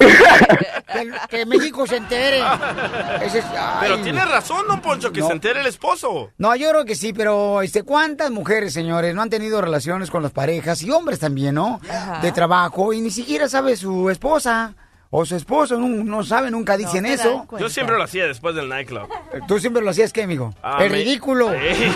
que, 0.92 1.10
que 1.36 1.46
México 1.46 1.86
se 1.86 1.96
entere. 1.96 2.40
Ese 3.22 3.38
es- 3.38 3.44
ay. 3.56 3.78
Pero 3.82 3.98
tiene 3.98 4.24
razón, 4.24 4.66
don 4.68 4.80
Poncho, 4.80 5.12
que 5.12 5.20
No. 5.20 5.26
se 5.26 5.32
entere 5.32 5.60
el 5.60 5.66
esposo. 5.66 6.30
No, 6.38 6.54
yo 6.56 6.70
creo 6.70 6.84
que 6.84 6.94
sí, 6.94 7.12
pero 7.12 7.62
este, 7.62 7.82
¿cuántas 7.82 8.30
mujeres, 8.30 8.72
señores, 8.72 9.14
no 9.14 9.22
han 9.22 9.30
tenido 9.30 9.60
relaciones 9.60 10.10
con 10.10 10.22
las 10.22 10.32
parejas 10.32 10.59
y 10.82 10.90
hombres 10.90 11.18
también, 11.18 11.54
¿no? 11.54 11.80
Ajá. 11.90 12.20
De 12.20 12.32
trabajo 12.32 12.92
y 12.92 13.00
ni 13.00 13.10
siquiera 13.10 13.48
sabe 13.48 13.76
su 13.76 14.08
esposa 14.10 14.74
o 15.12 15.24
su 15.26 15.34
esposo, 15.34 15.76
no, 15.76 15.88
no 15.88 16.22
sabe, 16.22 16.52
nunca 16.52 16.76
dicen 16.76 17.04
eso. 17.04 17.44
Yo 17.58 17.68
siempre 17.68 17.96
lo 17.96 18.04
hacía 18.04 18.26
después 18.28 18.54
del 18.54 18.68
nightclub. 18.68 19.08
Tú 19.48 19.58
siempre 19.58 19.82
lo 19.82 19.90
hacías, 19.90 20.12
¿qué, 20.12 20.22
amigo? 20.22 20.54
Ah, 20.62 20.76
me- 20.78 20.88
ridículo. 20.88 21.50
Sí. 21.60 21.92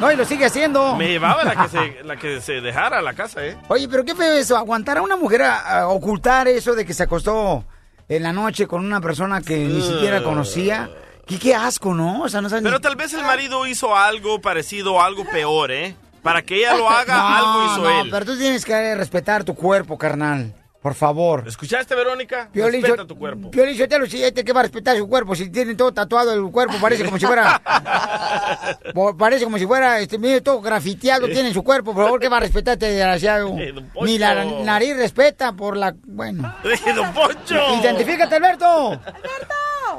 no, 0.00 0.10
y 0.10 0.16
lo 0.16 0.24
sigue 0.24 0.46
haciendo. 0.46 0.96
Me 0.96 1.08
llevaba 1.08 1.44
la 1.44 1.56
que, 1.56 1.68
se, 1.68 2.02
la 2.04 2.16
que 2.16 2.40
se 2.40 2.60
dejara 2.60 2.98
a 2.98 3.02
la 3.02 3.12
casa, 3.14 3.44
¿eh? 3.44 3.56
Oye, 3.68 3.86
pero 3.88 4.04
qué 4.04 4.14
feo 4.14 4.32
eso, 4.32 4.56
aguantar 4.56 4.98
a 4.98 5.02
una 5.02 5.16
mujer 5.16 5.42
a, 5.42 5.80
a 5.80 5.88
ocultar 5.88 6.48
eso 6.48 6.74
de 6.74 6.84
que 6.86 6.94
se 6.94 7.02
acostó 7.02 7.64
en 8.08 8.22
la 8.22 8.32
noche 8.32 8.66
con 8.66 8.84
una 8.84 9.00
persona 9.00 9.40
que 9.42 9.58
ni 9.58 9.82
siquiera 9.82 10.22
conocía. 10.22 10.88
Qué, 11.26 11.38
qué 11.38 11.54
asco, 11.54 11.94
¿no? 11.94 12.22
O 12.22 12.28
sea, 12.28 12.40
no 12.40 12.48
sabes 12.48 12.64
ni- 12.64 12.70
Pero 12.70 12.80
tal 12.80 12.96
vez 12.96 13.12
el 13.14 13.22
marido 13.22 13.66
hizo 13.66 13.94
algo 13.94 14.40
parecido 14.40 14.94
o 14.94 15.00
algo 15.02 15.24
peor, 15.26 15.70
¿eh? 15.70 15.94
Para 16.22 16.42
que 16.42 16.56
ella 16.56 16.74
lo 16.76 16.88
haga, 16.88 17.16
No, 17.16 17.36
algo 17.36 17.64
hizo 17.72 17.82
no, 17.82 18.00
él. 18.02 18.08
pero 18.10 18.26
tú 18.26 18.36
tienes 18.38 18.64
que 18.64 18.94
respetar 18.94 19.44
tu 19.44 19.54
cuerpo, 19.54 19.96
carnal. 19.98 20.54
Por 20.82 20.94
favor. 20.94 21.44
¿Escuchaste, 21.46 21.94
Verónica? 21.94 22.48
Piolín, 22.50 22.80
Respeta 22.80 23.02
yo- 23.02 23.06
tu 23.06 23.18
cuerpo. 23.18 23.50
Piolín 23.50 23.76
Sotelo, 23.76 24.06
si 24.06 24.24
este 24.24 24.42
que 24.42 24.52
va 24.54 24.60
a 24.60 24.62
respetar 24.62 24.96
su 24.96 25.06
cuerpo, 25.06 25.34
si 25.34 25.50
tiene 25.50 25.74
todo 25.74 25.92
tatuado 25.92 26.32
el 26.32 26.50
cuerpo, 26.50 26.76
parece 26.80 27.04
como 27.04 27.18
si 27.18 27.26
fuera. 27.26 27.60
Parece 29.18 29.44
como 29.44 29.58
si 29.58 29.66
fuera, 29.66 29.98
este, 30.00 30.16
medio 30.18 30.42
todo 30.42 30.60
grafiteado 30.62 31.26
tiene 31.26 31.48
en 31.48 31.54
su 31.54 31.62
cuerpo, 31.62 31.92
por 31.94 32.04
favor, 32.04 32.18
que 32.20 32.30
va 32.30 32.38
a 32.38 32.40
respetar 32.40 32.74
este 32.74 32.86
desgraciado. 32.86 33.50
Eh. 33.58 33.74
Ni 34.02 34.16
la 34.18 34.42
nariz 34.44 34.96
respeta 34.96 35.52
por 35.52 35.76
la. 35.76 35.94
Bueno. 36.04 36.54
don 36.96 37.12
Poncho! 37.12 37.56
Identifícate, 37.82 38.36
Alberto. 38.36 38.98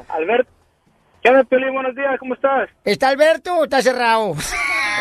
Alberto. 0.08 0.50
¿Qué 1.22 1.28
onda, 1.28 1.44
Piolín? 1.44 1.72
Buenos 1.74 1.94
días, 1.94 2.18
¿cómo 2.18 2.34
estás? 2.34 2.68
¿Está 2.84 3.08
Alberto 3.08 3.54
o 3.58 3.64
está 3.64 3.80
cerrado? 3.82 4.34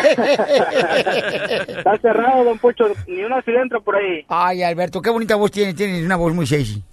Está 1.68 1.98
cerrado, 2.00 2.44
don 2.44 2.58
Pocho, 2.60 2.86
ni 3.08 3.24
una 3.24 3.42
cilantro 3.42 3.82
por 3.82 3.96
ahí. 3.96 4.26
Ay, 4.28 4.64
Alberto, 4.64 5.02
qué 5.02 5.10
bonita 5.10 5.36
voz 5.36 5.52
tienes, 5.52 5.76
tienes 5.76 6.06
una 6.06 6.16
voz 6.16 6.34
muy 6.34 6.46
sexy. 6.48 6.84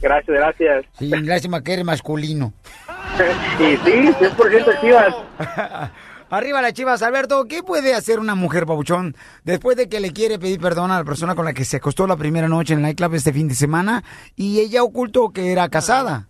Gracias, 0.00 0.36
gracias. 0.36 0.84
Sí, 0.98 1.08
lástima 1.08 1.62
que 1.62 1.74
eres 1.74 1.84
masculino. 1.84 2.52
Y 3.58 3.76
sí, 3.76 4.08
100% 4.20 4.80
chivas. 4.80 5.14
Arriba 6.30 6.62
las 6.62 6.72
chivas, 6.72 7.02
Alberto. 7.02 7.44
¿Qué 7.46 7.62
puede 7.62 7.94
hacer 7.94 8.18
una 8.18 8.34
mujer, 8.34 8.64
pabuchón, 8.64 9.14
después 9.44 9.76
de 9.76 9.90
que 9.90 10.00
le 10.00 10.14
quiere 10.14 10.38
pedir 10.38 10.60
perdón 10.60 10.90
a 10.90 10.96
la 10.96 11.04
persona 11.04 11.34
con 11.34 11.44
la 11.44 11.52
que 11.52 11.66
se 11.66 11.76
acostó 11.76 12.06
la 12.06 12.16
primera 12.16 12.48
noche 12.48 12.72
en 12.72 12.78
el 12.78 12.84
nightclub 12.84 13.14
este 13.14 13.34
fin 13.34 13.48
de 13.48 13.54
semana 13.54 14.02
y 14.34 14.60
ella 14.60 14.82
ocultó 14.82 15.28
que 15.28 15.52
era 15.52 15.68
casada? 15.68 16.28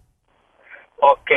Ok, 1.01 1.31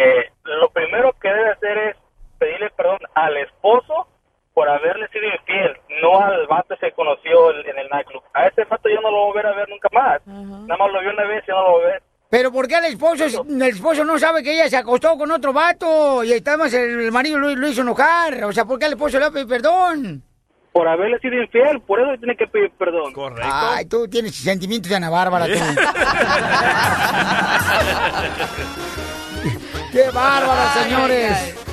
lo 0.45 0.67
primero 0.71 1.13
que 1.21 1.27
debe 1.27 1.51
hacer 1.51 1.77
es 1.89 1.95
pedirle 2.39 2.71
perdón 2.75 2.97
al 3.13 3.37
esposo 3.37 4.07
por 4.55 4.67
haberle 4.69 5.07
sido 5.09 5.25
infiel, 5.25 5.77
no 6.01 6.17
al 6.17 6.47
vato 6.47 6.75
que 6.79 6.87
se 6.87 6.93
conoció 6.93 7.51
en 7.51 7.69
en 7.69 7.77
el 7.77 7.89
nightclub. 7.89 8.23
A 8.33 8.47
ese 8.47 8.63
vato 8.63 8.87
yo 8.89 9.01
no 9.01 9.11
lo 9.11 9.33
voy 9.33 9.43
a 9.43 9.51
ver 9.51 9.67
nunca 9.69 9.89
más. 9.91 10.25
Nada 10.25 10.77
más 10.77 10.91
lo 10.93 11.01
vi 11.01 11.07
una 11.07 11.25
vez 11.25 11.43
y 11.45 11.51
no 11.51 11.61
lo 11.61 11.71
voy 11.73 11.83
a 11.83 11.87
ver. 11.87 12.03
Pero 12.29 12.51
¿por 12.51 12.67
qué 12.67 12.77
el 12.77 12.85
esposo, 12.85 13.25
el 13.25 13.61
esposo 13.61 14.05
no 14.05 14.17
sabe 14.17 14.41
que 14.41 14.53
ella 14.53 14.69
se 14.69 14.77
acostó 14.77 15.17
con 15.17 15.29
otro 15.29 15.51
vato 15.51 16.23
y 16.23 16.31
además 16.33 16.73
el 16.73 17.11
marido 17.11 17.37
lo, 17.37 17.53
lo 17.53 17.67
hizo 17.67 17.81
enojar? 17.81 18.45
O 18.45 18.53
sea, 18.53 18.63
¿por 18.65 18.79
qué 18.79 18.85
el 18.85 18.93
esposo 18.93 19.19
le 19.19 19.25
va 19.25 19.29
a 19.29 19.33
pedir 19.33 19.47
perdón? 19.47 20.23
Por 20.71 20.87
haberle 20.87 21.19
sido 21.19 21.35
infiel, 21.41 21.81
por 21.81 21.99
eso 21.99 22.17
tiene 22.17 22.37
que 22.37 22.47
pedir 22.47 22.71
perdón. 22.71 23.11
Correcto. 23.11 23.51
Ay, 23.51 23.85
tú 23.85 24.07
tienes 24.07 24.33
sentimientos 24.35 24.89
de 24.89 24.95
Ana 24.95 25.09
Bárbara, 25.09 25.47
tú. 25.47 25.53
¡Qué 29.91 30.09
bárbara, 30.11 30.73
señores! 30.73 31.64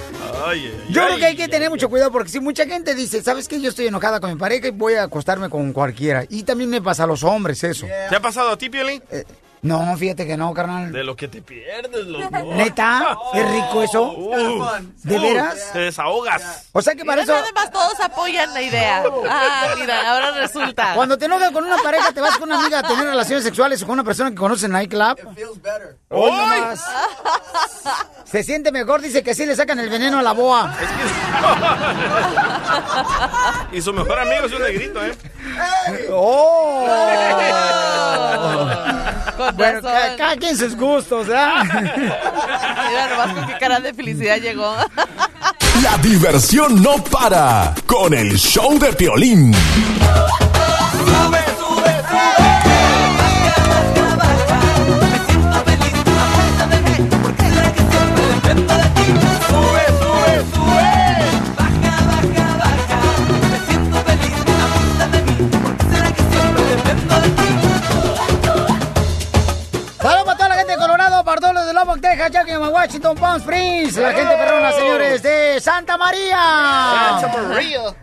Ay, 0.45 0.67
ay, 0.67 0.85
Yo 0.91 1.03
ay. 1.03 1.07
creo 1.07 1.19
que 1.19 1.25
hay 1.27 1.37
que 1.37 1.49
tener 1.49 1.71
mucho 1.71 1.89
cuidado 1.89 2.11
porque 2.11 2.29
si 2.31 2.41
mucha 2.41 2.67
gente 2.67 2.95
dice, 2.95 3.23
¿sabes 3.23 3.49
qué? 3.49 3.61
Yo 3.61 3.71
estoy 3.71 3.87
enojada 3.87 4.21
con 4.21 4.31
mi 4.31 4.37
pareja 4.37 4.69
y 4.69 4.71
voy 4.71 4.95
a 4.95 5.05
acostarme 5.05 5.49
con 5.49 5.73
cualquiera. 5.73 6.25
Y 6.29 6.43
también 6.43 6.71
me 6.71 6.81
pasa 6.83 7.05
a 7.05 7.07
los 7.07 7.23
hombres 7.23 7.63
eso. 7.65 7.87
¿Te 8.09 8.17
ha 8.17 8.21
pasado 8.21 8.51
a 8.51 8.59
ti, 8.59 8.69
Piolín? 8.69 9.03
No, 9.63 9.97
fíjate 9.97 10.27
que 10.27 10.37
no, 10.37 10.53
carnal. 10.53 10.91
De 10.91 11.05
lo 11.05 11.15
que 11.15 11.29
te 11.29 11.41
pierdes, 11.41 12.05
loco. 12.07 12.53
¿Neta? 12.55 13.17
¿Es 13.33 13.49
rico 13.49 13.81
eso? 13.85 14.11
Uh, 14.11 14.67
¿De 15.05 15.17
uh, 15.17 15.23
veras? 15.23 15.71
Te 15.73 15.79
desahogas. 15.79 16.67
O 16.73 16.83
sea 16.83 16.97
que 16.97 17.05
para 17.05 17.23
eso... 17.23 17.33
Además, 17.33 17.71
todos 17.71 18.01
apoyan 18.01 18.53
la 18.53 18.61
idea. 18.61 19.05
Ah, 19.31 19.75
mira, 19.79 20.11
ahora 20.11 20.33
resulta. 20.33 20.95
Cuando 20.97 21.17
te 21.17 21.27
enojas 21.27 21.53
con 21.53 21.63
una 21.63 21.77
pareja, 21.77 22.11
te 22.11 22.21
vas 22.21 22.39
con 22.39 22.49
una 22.49 22.59
amiga 22.59 22.81
a 22.81 22.83
tener 22.83 23.05
relaciones 23.07 23.45
sexuales 23.45 23.81
o 23.85 23.87
con 23.87 23.93
una 23.93 24.03
persona 24.03 24.31
que 24.31 24.37
conoces 24.37 24.65
en 24.65 24.73
nightclub. 24.73 25.17
Nomás. 26.11 26.85
Se 28.25 28.43
siente 28.43 28.73
mejor, 28.73 29.01
dice 29.01 29.23
que 29.23 29.33
sí 29.33 29.47
le 29.47 29.55
sacan 29.55 29.79
el 29.79 29.91
veneno 29.91 30.19
a 30.19 30.23
la 30.23 30.33
boa. 30.33 30.75
Y 33.73 33.81
su 33.81 33.93
mejor 33.93 34.19
amigo 34.19 34.47
es 34.47 34.53
un 34.53 34.63
negrito, 34.63 35.05
¿eh? 35.05 35.15
¡Oh! 36.11 36.87
Bueno, 39.57 39.81
razón. 39.81 39.93
ca- 40.11 40.17
cada 40.17 40.37
quien 40.37 40.57
sus 40.57 40.77
gustos, 40.77 41.29
¿ah? 41.35 41.63
Mira 42.89 43.09
nomás 43.11 43.35
con 43.35 43.47
qué 43.47 43.59
cara 43.59 43.81
de 43.81 43.93
felicidad 43.95 44.37
llegó. 44.39 44.75
La 45.83 45.97
diversión 45.99 46.83
no 46.83 47.03
para 47.05 47.75
con 47.87 48.13
el 48.15 48.39
show 48.39 48.79
de 48.79 48.93
Piolín. 48.93 49.53
Saludos 50.93 51.31
de 72.17 72.59
Washington, 72.69 73.17
Palm 73.17 73.41
Springs, 73.41 73.97
la 73.97 74.13
gente 74.13 74.37
perrona, 74.37 74.71
señores, 74.73 75.23
de 75.23 75.59
Santa 75.61 75.97
María. 75.97 76.37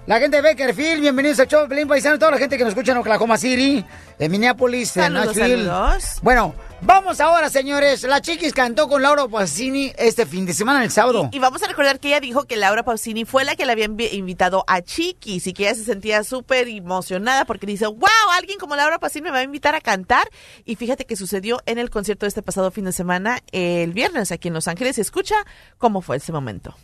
La 0.07 0.19
gente 0.19 0.37
de 0.37 0.41
Beckerfield, 0.41 1.01
bienvenidos 1.01 1.39
al 1.39 1.47
show 1.47 1.67
Pelín 1.67 1.87
Paisano, 1.87 2.17
toda 2.17 2.31
la 2.31 2.37
gente 2.39 2.57
que 2.57 2.63
nos 2.63 2.71
escucha 2.71 2.93
en 2.93 2.97
Oklahoma 2.97 3.37
City, 3.37 3.85
en 4.17 4.31
Minneapolis, 4.31 4.97
en 4.97 5.13
Nashville. 5.13 5.63
saludos. 5.63 6.03
Bueno, 6.23 6.55
vamos 6.81 7.19
ahora, 7.19 7.49
señores. 7.49 8.03
La 8.03 8.21
Chiquis 8.21 8.53
cantó 8.53 8.87
con 8.87 9.01
Laura 9.01 9.27
Pausini 9.27 9.91
este 9.97 10.25
fin 10.25 10.45
de 10.45 10.53
semana, 10.53 10.83
el 10.83 10.91
sábado. 10.91 11.29
Y 11.31 11.39
vamos 11.39 11.61
a 11.63 11.67
recordar 11.67 11.99
que 11.99 12.09
ella 12.09 12.19
dijo 12.19 12.45
que 12.45 12.57
Laura 12.57 12.83
Pausini 12.83 13.25
fue 13.25 13.45
la 13.45 13.55
que 13.55 13.65
le 13.65 13.71
había 13.71 13.85
invitado 13.85 14.63
a 14.67 14.81
Chiquis 14.81 15.47
y 15.47 15.53
que 15.53 15.63
ella 15.63 15.75
se 15.75 15.83
sentía 15.83 16.23
súper 16.23 16.67
emocionada 16.67 17.45
porque 17.45 17.65
dice, 17.65 17.87
wow, 17.87 18.07
alguien 18.37 18.59
como 18.59 18.75
Laura 18.75 18.99
Pausini 18.99 19.23
me 19.23 19.31
va 19.31 19.39
a 19.39 19.43
invitar 19.43 19.75
a 19.75 19.81
cantar. 19.81 20.29
Y 20.65 20.75
fíjate 20.75 21.05
que 21.05 21.15
sucedió 21.15 21.61
en 21.65 21.77
el 21.77 21.89
concierto 21.89 22.25
de 22.25 22.29
este 22.29 22.41
pasado 22.41 22.71
fin 22.71 22.85
de 22.85 22.91
semana, 22.91 23.39
el 23.51 23.93
viernes, 23.93 24.31
aquí 24.31 24.47
en 24.47 24.53
Los 24.53 24.67
Ángeles. 24.67 24.97
Escucha 24.97 25.35
cómo 25.77 26.01
fue 26.01 26.17
ese 26.17 26.31
momento. 26.31 26.75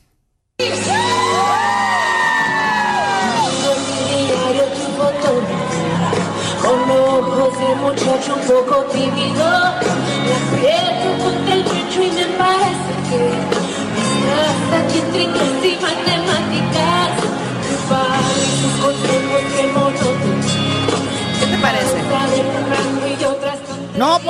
Con 6.61 6.89
ojos 6.89 7.59
de 7.59 7.75
muchacho 7.75 8.35
un 8.35 8.41
poco 8.47 8.83
tímido, 8.85 9.45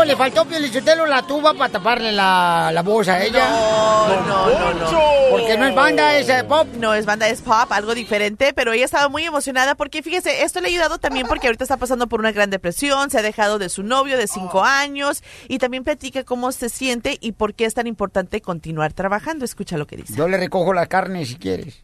le 0.05 0.15
faltó 0.15 0.45
Pielichotelo 0.45 1.05
la 1.05 1.23
tuba 1.23 1.53
para 1.53 1.71
taparle 1.71 2.11
la, 2.11 2.69
la 2.71 2.81
voz 2.81 3.07
a 3.07 3.23
ella. 3.23 3.47
No, 3.49 4.21
no, 4.27 4.59
no, 4.59 4.73
no. 4.73 4.99
Porque 5.31 5.57
no 5.57 5.65
es 5.65 5.75
banda, 5.75 6.17
es 6.17 6.29
eh, 6.29 6.43
pop. 6.47 6.67
No 6.77 6.93
es 6.93 7.05
banda, 7.05 7.27
es 7.27 7.41
pop, 7.41 7.71
algo 7.71 7.95
diferente, 7.95 8.53
pero 8.53 8.73
ella 8.73 8.85
estaba 8.85 9.09
muy 9.09 9.23
emocionada 9.23 9.75
porque 9.75 10.03
fíjese, 10.03 10.43
esto 10.43 10.61
le 10.61 10.67
ha 10.67 10.69
ayudado 10.69 10.99
también 10.99 11.27
porque 11.27 11.47
ahorita 11.47 11.63
está 11.63 11.77
pasando 11.77 12.07
por 12.07 12.19
una 12.19 12.31
gran 12.31 12.49
depresión, 12.49 13.09
se 13.09 13.19
ha 13.19 13.21
dejado 13.21 13.57
de 13.57 13.69
su 13.69 13.83
novio 13.83 14.17
de 14.17 14.27
cinco 14.27 14.63
años 14.63 15.23
y 15.47 15.57
también 15.57 15.83
platica 15.83 16.23
cómo 16.23 16.51
se 16.51 16.69
siente 16.69 17.17
y 17.19 17.31
por 17.31 17.55
qué 17.55 17.65
es 17.65 17.73
tan 17.73 17.87
importante 17.87 18.41
continuar 18.41 18.93
trabajando. 18.93 19.45
Escucha 19.45 19.77
lo 19.77 19.87
que 19.87 19.97
dice. 19.97 20.13
Yo 20.15 20.27
le 20.27 20.37
recojo 20.37 20.73
la 20.73 20.85
carne 20.85 21.25
si 21.25 21.35
quieres. 21.35 21.83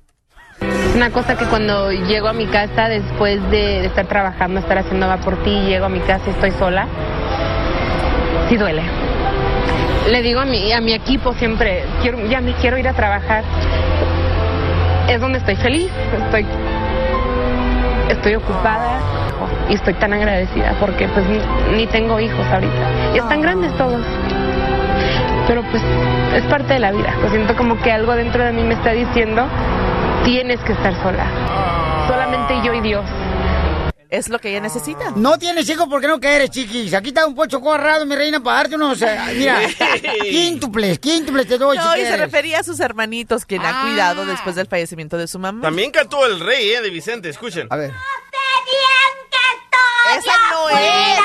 Una 0.96 1.12
cosa 1.12 1.36
que 1.36 1.46
cuando 1.46 1.92
llego 1.92 2.28
a 2.28 2.34
mi 2.34 2.46
casa 2.46 2.88
después 2.88 3.42
de, 3.50 3.82
de 3.82 3.86
estar 3.88 4.08
trabajando, 4.08 4.60
estar 4.60 4.78
haciendo 4.78 5.08
va 5.08 5.18
por 5.18 5.44
ti, 5.44 5.50
llego 5.50 5.86
a 5.86 5.90
mi 5.90 6.02
casa 6.02 6.24
y 6.28 6.30
estoy 6.32 6.52
sola, 6.52 6.88
sí 8.52 8.58
duele. 8.58 8.82
Le 10.10 10.22
digo 10.22 10.42
a 10.42 10.46
mi, 10.46 10.74
a 10.74 10.82
mi 10.82 10.92
equipo 10.92 11.34
siempre, 11.34 11.86
quiero, 12.02 12.26
ya 12.28 12.42
me 12.42 12.52
quiero 12.54 12.78
ir 12.78 12.88
a 12.88 12.94
trabajar. 12.94 13.44
Es 15.08 15.22
donde 15.22 15.40
estoy 15.40 15.56
feliz, 15.56 15.90
estoy, 16.26 16.46
estoy 18.10 18.36
ocupada 18.36 19.00
y 19.70 19.76
estoy 19.76 19.94
tan 19.94 20.12
agradecida 20.12 20.76
porque 20.82 21.08
pues 21.08 21.26
ni, 21.28 21.78
ni 21.78 21.88
tengo 21.88 22.20
hijos 22.20 22.46
ahorita. 22.52 23.14
Y 23.16 23.20
están 23.20 23.42
grandes 23.42 23.72
todos. 23.78 24.06
Pero 25.48 25.64
pues 25.72 25.82
es 26.36 26.44
parte 26.44 26.74
de 26.74 26.80
la 26.80 26.92
vida. 26.92 27.16
Lo 27.22 27.30
siento 27.30 27.56
como 27.56 27.80
que 27.80 27.92
algo 27.92 28.16
dentro 28.16 28.44
de 28.44 28.52
mí 28.52 28.64
me 28.64 28.74
está 28.74 28.92
diciendo, 28.92 29.48
tienes 30.26 30.60
que 30.60 30.74
estar 30.74 30.94
sola. 31.02 31.26
Solamente 32.08 32.56
yo 32.66 32.74
y 32.74 32.82
Dios. 32.82 33.06
Es 34.12 34.28
lo 34.28 34.40
que 34.40 34.50
ella 34.50 34.60
necesita. 34.60 35.12
No 35.16 35.40
tienes 35.40 35.70
hijos 35.70 35.88
porque 35.90 36.06
no 36.06 36.20
quieres, 36.20 36.50
chiquis. 36.50 36.94
Aquí 36.94 37.08
está 37.08 37.26
un 37.26 37.34
pocho 37.34 37.62
corrado, 37.62 38.06
mi 38.06 38.14
reina, 38.14 38.44
para 38.44 38.58
darte 38.58 38.76
unos... 38.76 39.02
eh, 39.02 39.18
mira, 39.38 39.62
quíntuples, 40.30 41.00
quíntuples 41.00 41.48
te 41.48 41.58
doy, 41.58 41.78
No, 41.78 41.94
si 41.94 42.02
y 42.02 42.04
se 42.04 42.18
refería 42.18 42.60
a 42.60 42.64
sus 42.64 42.82
hermanitos 42.82 43.46
que 43.46 43.56
ha 43.56 43.84
cuidado 43.84 44.26
después 44.26 44.56
del 44.58 44.68
fallecimiento 44.68 45.18
de 45.18 45.30
su 45.30 45.40
mamá. 45.40 45.62
También 45.62 45.92
cantó 45.92 46.26
el 46.26 46.42
rey, 46.42 46.72
¿eh? 46.72 46.82
De 46.82 46.90
Vicente, 46.90 47.30
escuchen. 47.30 47.68
A 47.70 47.78
ver. 47.78 47.94
Esa 50.18 50.34
no 50.52 50.70
es. 50.70 51.20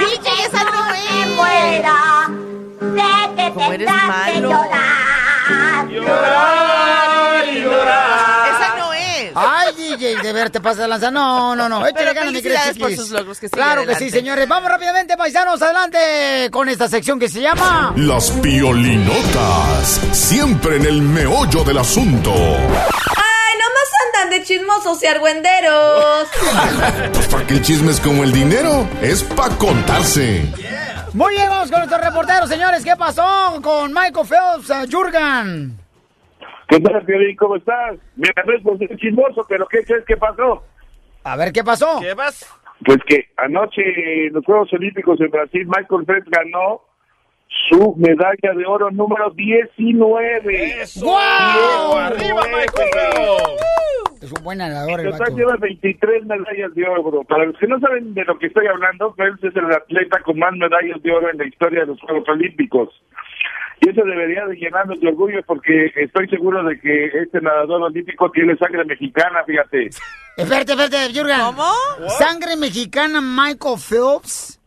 DJ, 0.00 0.28
esa 0.46 0.64
no 0.64 0.92
es. 0.92 1.00
Como 3.54 3.72
eres 3.72 3.88
malo. 3.88 4.50
Esa 5.92 6.69
DJ, 10.00 10.22
de 10.22 10.32
ver 10.32 10.50
te 10.50 10.60
pasa 10.60 10.82
de 10.82 10.88
lanza. 10.88 11.10
No, 11.10 11.54
no, 11.54 11.68
no. 11.68 11.86
Échale 11.86 12.12
Pero 12.12 12.14
ganas, 12.14 12.32
mi 12.74 12.80
por 12.80 12.94
sus 12.94 13.10
logros, 13.10 13.38
que 13.38 13.50
Claro 13.50 13.82
que 13.82 13.92
adelante. 13.92 14.04
sí, 14.04 14.10
señores. 14.10 14.48
Vamos 14.48 14.70
rápidamente, 14.70 15.16
paisanos, 15.16 15.60
adelante 15.60 16.48
con 16.50 16.68
esta 16.68 16.88
sección 16.88 17.18
que 17.18 17.28
se 17.28 17.40
llama... 17.40 17.92
Las 17.96 18.30
piolinotas, 18.30 20.00
siempre 20.12 20.76
en 20.76 20.86
el 20.86 21.02
meollo 21.02 21.64
del 21.64 21.78
asunto. 21.78 22.32
¡Ay, 22.32 23.58
nomás 23.58 23.90
andan 24.06 24.30
de 24.30 24.44
chismosos 24.44 25.02
y 25.02 25.06
argüenderos! 25.06 26.28
Pues 27.12 27.26
para 27.28 27.46
que 27.46 27.54
el 27.54 27.62
chisme 27.62 27.92
es 27.92 28.00
como 28.00 28.24
el 28.24 28.32
dinero, 28.32 28.88
es 29.02 29.22
para 29.22 29.54
contarse. 29.56 30.44
Muy 31.12 31.34
bien, 31.34 31.48
vamos 31.50 31.70
con 31.70 31.80
nuestro 31.80 31.98
reportero, 31.98 32.46
señores. 32.46 32.84
¿Qué 32.84 32.94
pasó 32.96 33.60
con 33.62 33.92
Michael 33.92 34.26
Phelps, 34.26 34.70
uh, 34.70 34.90
Jurgen? 34.90 35.79
¿Qué 36.70 36.78
tal, 36.78 37.04
Piolín? 37.04 37.36
¿Cómo 37.36 37.56
estás? 37.56 37.96
No 38.14 38.28
es 38.54 38.62
por 38.62 38.78
ser 38.78 38.96
chismoso, 38.96 39.44
pero 39.48 39.66
¿qué 39.66 39.82
crees 39.84 40.04
que 40.04 40.16
pasó? 40.16 40.62
A 41.24 41.36
ver, 41.36 41.52
¿qué 41.52 41.64
pasó? 41.64 41.98
¿Qué 42.00 42.14
vas? 42.14 42.48
Pues 42.86 42.98
que 43.06 43.26
anoche 43.36 43.82
en 44.26 44.32
los 44.32 44.44
Juegos 44.44 44.72
Olímpicos 44.72 45.20
en 45.20 45.30
Brasil, 45.30 45.66
Michael 45.66 46.06
Phelps 46.06 46.30
ganó 46.30 46.80
su 47.68 47.96
medalla 47.96 48.54
de 48.56 48.64
oro 48.64 48.90
número 48.92 49.30
19. 49.30 50.84
¡Guau! 51.02 51.98
¡Arriba, 51.98 52.42
Michael 52.44 52.88
Phelps! 52.92 54.22
Es 54.22 54.32
un 54.32 54.44
buen 54.44 54.58
nadador, 54.58 55.00
el 55.00 55.06
En 55.06 55.12
total 55.12 55.34
lleva 55.34 55.56
23 55.56 56.24
medallas 56.24 56.74
de 56.74 56.86
oro. 56.86 57.24
Para 57.24 57.46
los 57.46 57.58
que 57.58 57.66
no 57.66 57.80
saben 57.80 58.14
de 58.14 58.24
lo 58.24 58.38
que 58.38 58.46
estoy 58.46 58.66
hablando, 58.68 59.12
Phelps 59.14 59.42
es 59.42 59.56
el 59.56 59.72
atleta 59.72 60.20
con 60.22 60.38
más 60.38 60.52
medallas 60.52 61.02
de 61.02 61.10
oro 61.10 61.30
en 61.30 61.38
la 61.38 61.46
historia 61.46 61.80
de 61.80 61.86
los 61.86 62.00
Juegos 62.00 62.28
Olímpicos. 62.28 62.90
Y 63.80 63.88
eso 63.88 64.02
debería 64.04 64.44
de 64.46 64.56
llenarnos 64.56 65.00
de 65.00 65.08
orgullo 65.08 65.40
porque 65.46 65.92
estoy 65.96 66.28
seguro 66.28 66.62
de 66.64 66.78
que 66.78 67.06
este 67.22 67.40
nadador 67.40 67.82
olímpico 67.82 68.30
tiene 68.30 68.56
sangre 68.56 68.84
mexicana, 68.84 69.42
fíjate. 69.46 69.88
Espérate, 70.36 70.72
espérate, 70.72 71.14
Jurgen. 71.14 71.40
¿Cómo? 71.40 71.72
¿Sangre 72.18 72.56
mexicana 72.56 73.20
Michael 73.20 73.78
Phelps? 73.78 74.60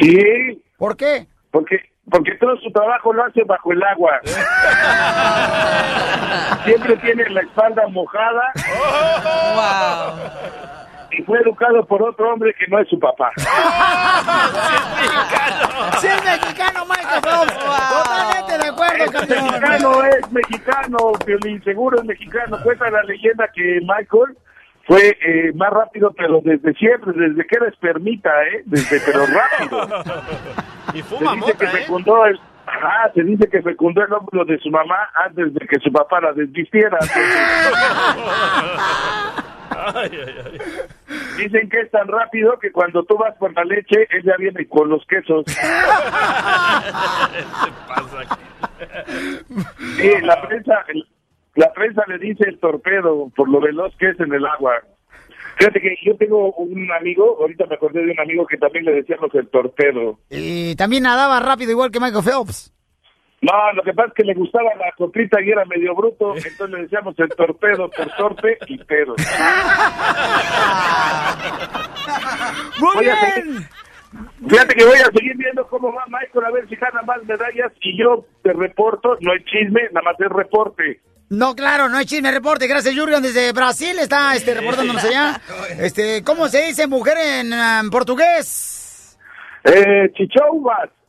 Sí. 0.00 0.62
¿Por 0.78 0.96
qué? 0.96 1.26
Porque 1.50 1.80
porque 2.10 2.34
todo 2.36 2.56
su 2.58 2.70
trabajo 2.70 3.12
lo 3.12 3.24
hace 3.24 3.42
bajo 3.44 3.72
el 3.72 3.82
agua. 3.82 4.20
Siempre 6.64 6.96
tiene 6.98 7.28
la 7.30 7.40
espalda 7.40 7.88
mojada. 7.88 8.52
Y 11.18 11.22
fue 11.22 11.38
educado 11.40 11.84
por 11.86 12.02
otro 12.02 12.32
hombre 12.32 12.54
que 12.58 12.66
no 12.68 12.78
es 12.78 12.88
su 12.88 12.98
papá. 12.98 13.30
Sí, 16.00 16.06
es 16.08 16.24
mexicano, 16.24 16.84
Michael 16.86 17.22
Phelps. 17.22 17.54
Totalmente 17.58 18.58
de 18.58 18.68
acuerdo, 18.68 19.04
Es 19.04 19.10
campeón. 19.10 19.44
mexicano, 19.46 20.04
es 20.04 20.32
mexicano, 20.32 20.98
Piolín, 21.24 21.62
seguro 21.64 21.98
es 21.98 22.04
mexicano. 22.04 22.58
Cuenta 22.62 22.90
la 22.90 23.02
leyenda 23.04 23.48
que 23.54 23.80
Michael 23.82 24.36
fue 24.86 25.16
eh, 25.20 25.52
más 25.54 25.70
rápido, 25.70 26.12
pero 26.16 26.40
desde 26.44 26.72
siempre, 26.74 27.12
desde 27.14 27.46
que 27.46 27.56
era 27.56 27.68
espermita, 27.68 28.30
¿eh? 28.44 28.62
Desde, 28.66 29.00
pero 29.00 29.26
rápido. 29.26 29.88
Y 30.94 30.98
Se 30.98 31.04
fuma 31.04 31.34
dice 31.34 31.54
que 31.54 31.64
¿eh? 31.64 31.68
fecundó 31.68 32.24
el... 32.26 32.38
Ah, 32.66 33.10
se 33.14 33.22
dice 33.22 33.48
que 33.48 33.60
fecundó 33.62 34.02
el 34.04 34.12
óvulo 34.12 34.44
de 34.44 34.58
su 34.58 34.70
mamá 34.70 35.08
antes 35.24 35.52
de 35.54 35.66
que 35.66 35.78
su 35.80 35.90
papá 35.92 36.20
la 36.20 36.32
desvistiera. 36.32 36.98
Ay, 39.94 40.10
ay, 40.10 40.34
ay. 40.44 40.58
Dicen 41.36 41.68
que 41.68 41.80
es 41.80 41.90
tan 41.90 42.08
rápido 42.08 42.58
que 42.58 42.72
cuando 42.72 43.04
tú 43.04 43.16
vas 43.16 43.34
por 43.36 43.52
la 43.54 43.64
leche, 43.64 44.06
él 44.10 44.22
ya 44.24 44.36
viene 44.38 44.66
con 44.66 44.88
los 44.88 45.04
quesos. 45.06 45.44
Sí, 49.96 50.10
la 50.22 50.46
prensa, 50.46 50.84
la 51.54 51.72
prensa 51.72 52.02
le 52.08 52.18
dice 52.18 52.44
el 52.46 52.58
torpedo 52.58 53.30
por 53.34 53.48
lo 53.48 53.60
veloz 53.60 53.94
que 53.96 54.10
es 54.10 54.20
en 54.20 54.32
el 54.32 54.44
agua. 54.44 54.74
Fíjate 55.56 55.80
que 55.80 55.96
yo 56.04 56.14
tengo 56.16 56.52
un 56.52 56.92
amigo, 56.92 57.38
ahorita 57.40 57.64
me 57.66 57.76
acordé 57.76 58.04
de 58.04 58.12
un 58.12 58.20
amigo 58.20 58.46
que 58.46 58.58
también 58.58 58.84
le 58.84 58.92
decíamos 58.92 59.34
el 59.34 59.48
torpedo. 59.48 60.18
Y 60.28 60.76
también 60.76 61.04
nadaba 61.04 61.40
rápido 61.40 61.70
igual 61.70 61.90
que 61.90 62.00
Michael 62.00 62.24
Phelps. 62.24 62.75
No, 63.42 63.72
lo 63.74 63.82
que 63.82 63.92
pasa 63.92 64.08
es 64.08 64.14
que 64.14 64.24
le 64.24 64.32
gustaba 64.34 64.74
la 64.76 64.90
copita 64.96 65.40
y 65.42 65.50
era 65.50 65.64
medio 65.66 65.94
bruto, 65.94 66.34
entonces 66.36 66.70
le 66.70 66.82
decíamos 66.82 67.14
el 67.18 67.28
torpedo 67.28 67.90
por 67.90 68.08
torpe 68.16 68.56
y 68.66 68.78
pedo. 68.78 69.14
Muy 72.80 73.04
bien. 73.04 73.68
Fíjate 74.48 74.74
que 74.74 74.84
voy 74.84 74.98
a 74.98 75.10
seguir 75.12 75.36
viendo 75.36 75.66
cómo 75.66 75.92
va 75.92 76.04
Michael 76.06 76.46
a 76.46 76.50
ver 76.50 76.66
si 76.68 76.76
gana 76.76 77.02
más 77.02 77.22
medallas 77.24 77.72
y 77.82 77.98
yo 77.98 78.24
te 78.42 78.54
reporto, 78.54 79.18
no 79.20 79.32
hay 79.32 79.44
chisme, 79.44 79.82
nada 79.92 80.04
más 80.04 80.16
es 80.18 80.28
reporte. 80.28 81.00
No, 81.28 81.54
claro, 81.54 81.88
no 81.88 81.98
hay 81.98 82.06
chisme 82.06 82.30
reporte. 82.30 82.68
Gracias, 82.68 82.96
Jurgen, 82.96 83.20
desde 83.20 83.52
Brasil 83.52 83.98
está 83.98 84.34
este, 84.34 84.54
reportándonos 84.54 85.04
allá. 85.04 85.40
Este, 85.78 86.22
¿Cómo 86.22 86.48
se 86.48 86.66
dice 86.66 86.86
mujer 86.86 87.18
en, 87.18 87.52
en 87.52 87.90
portugués? 87.90 88.75
Eh, 89.68 90.12
chichoubas. 90.16 90.88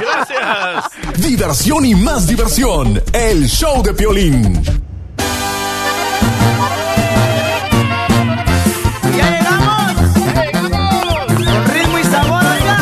Gracias. 0.00 0.84
Diversión 1.16 1.84
y 1.84 1.94
más 1.96 2.28
diversión. 2.28 3.02
El 3.12 3.46
show 3.48 3.82
de 3.82 3.94
Piolín. 3.94 4.62
¡Ya 9.16 9.30
llegamos! 9.30 9.94
¡Ya 10.34 10.44
llegamos! 10.44 11.24
Con 11.26 11.66
ritmo 11.66 11.98
y 11.98 12.04
sabor 12.04 12.46
allá. 12.46 12.78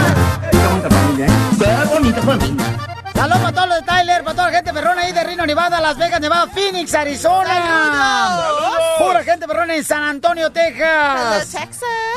Qué 0.51 0.59
bonita 0.59 0.91
familia, 0.91 1.27
¿eh? 1.27 1.31
Qué 1.59 1.95
bonita 1.95 2.23
familia. 2.23 2.65
Saludos 3.15 3.39
para 3.39 3.53
todos 3.53 3.69
los 3.69 3.79
de 3.79 3.87
Tyler, 3.87 4.25
para 4.25 4.35
gente 4.37 4.46
perrona 4.77 5.03
ahí 5.03 5.13
de 5.13 5.25
Reno, 5.25 5.47
Nevada, 5.47 5.81
Las 5.81 5.97
Vegas, 5.97 6.21
Nevada, 6.21 6.49
Phoenix, 6.49 6.95
Arizona. 6.95 8.43
Pura 8.99 9.25
gente 9.25 9.49
perrona 9.49 9.75
en 9.75 9.83
San 9.83 10.03
Antonio, 10.03 10.51
Texas. 10.51 11.57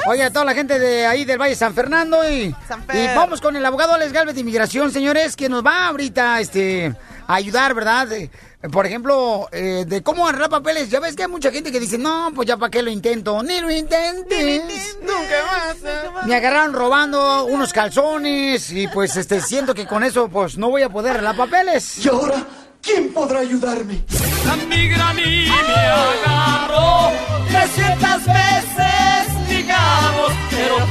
Oye, 0.08 0.24
a 0.24 0.30
toda 0.30 0.44
la 0.44 0.54
gente 0.54 0.78
de 0.78 1.06
ahí 1.08 1.24
del 1.24 1.40
Valle 1.40 1.56
San 1.56 1.74
Fernando 1.74 2.30
y, 2.30 2.54
y 2.94 3.08
vamos 3.16 3.40
con 3.40 3.56
el 3.56 3.66
abogado 3.66 3.94
Alex 3.94 4.12
Galvez 4.12 4.36
de 4.36 4.42
Inmigración, 4.42 4.92
señores, 4.92 5.38
que 5.38 5.48
nos 5.48 5.66
va 5.66 5.88
ahorita 5.88 6.42
este, 6.42 6.94
ayudar, 7.36 7.74
¿verdad? 7.74 8.12
Eh, 8.12 8.30
Por 8.72 8.86
ejemplo, 8.86 9.48
eh, 9.52 9.86
de 9.88 10.04
cómo 10.04 10.28
agarrar 10.28 10.50
papeles. 10.50 10.90
Ya 10.90 11.00
ves 11.00 11.16
que 11.16 11.24
hay 11.24 11.30
mucha 11.30 11.52
gente 11.52 11.72
que 11.72 11.80
dice, 11.80 11.98
no, 11.98 12.32
pues 12.36 12.48
ya 12.48 12.58
para 12.58 12.70
qué 12.70 12.82
lo 12.82 12.90
intento. 12.90 13.42
Ni 13.44 13.62
lo 13.62 13.72
intentes. 13.72 14.98
Nunca 15.02 15.46
más. 15.52 16.26
Me 16.26 16.36
agarraron 16.36 16.74
robando 16.74 17.46
unos 17.46 17.72
calzones 17.72 18.72
y 18.72 18.88
pues 18.88 19.16
este 19.16 19.42
siento 19.42 19.74
que 19.74 19.86
con 19.86 20.04
eso 20.04 20.28
pues 20.28 20.58
no 20.58 20.70
voy 20.70 20.82
a 20.82 20.90
poder 20.90 21.12
arreglar 21.12 21.38
papeles. 21.38 22.04
¿Y 22.04 22.10
ahora 22.10 22.44
quién 22.82 23.14
podrá 23.14 23.40
ayudarme? 23.40 24.04
La 24.46 24.56
migra 24.56 25.10
a 25.10 25.14
mí 25.14 25.46
me 25.48 25.74
agarró 25.76 27.12
300 27.50 28.26
veces, 28.26 29.48
digamos, 29.48 30.32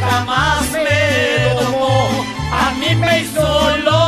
jamás 0.01 0.70
me 0.72 1.55
domó. 1.61 2.24
A 2.53 2.70
mí 2.79 2.94
me 2.94 3.20
hizo. 3.22 3.68
Bad 3.88 4.08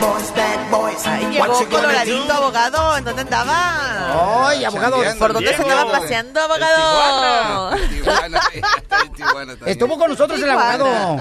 boys, 0.00 0.34
bad 0.34 0.70
boys. 0.70 1.06
Ay, 1.06 1.26
llegó 1.30 1.68
coloradito, 1.70 2.32
abogado. 2.32 2.96
¿En 2.96 3.04
dónde 3.04 3.22
andaba? 3.22 4.48
Ay, 4.48 4.64
abogado. 4.64 4.96
¿Por 5.18 5.32
dónde 5.32 5.54
se 5.54 5.62
andaba 5.62 5.92
paseando, 5.92 6.40
abogado? 6.40 7.76
Estuvo 9.66 9.98
con 9.98 10.10
nosotros 10.10 10.40
el 10.40 10.50
abogado. 10.50 11.18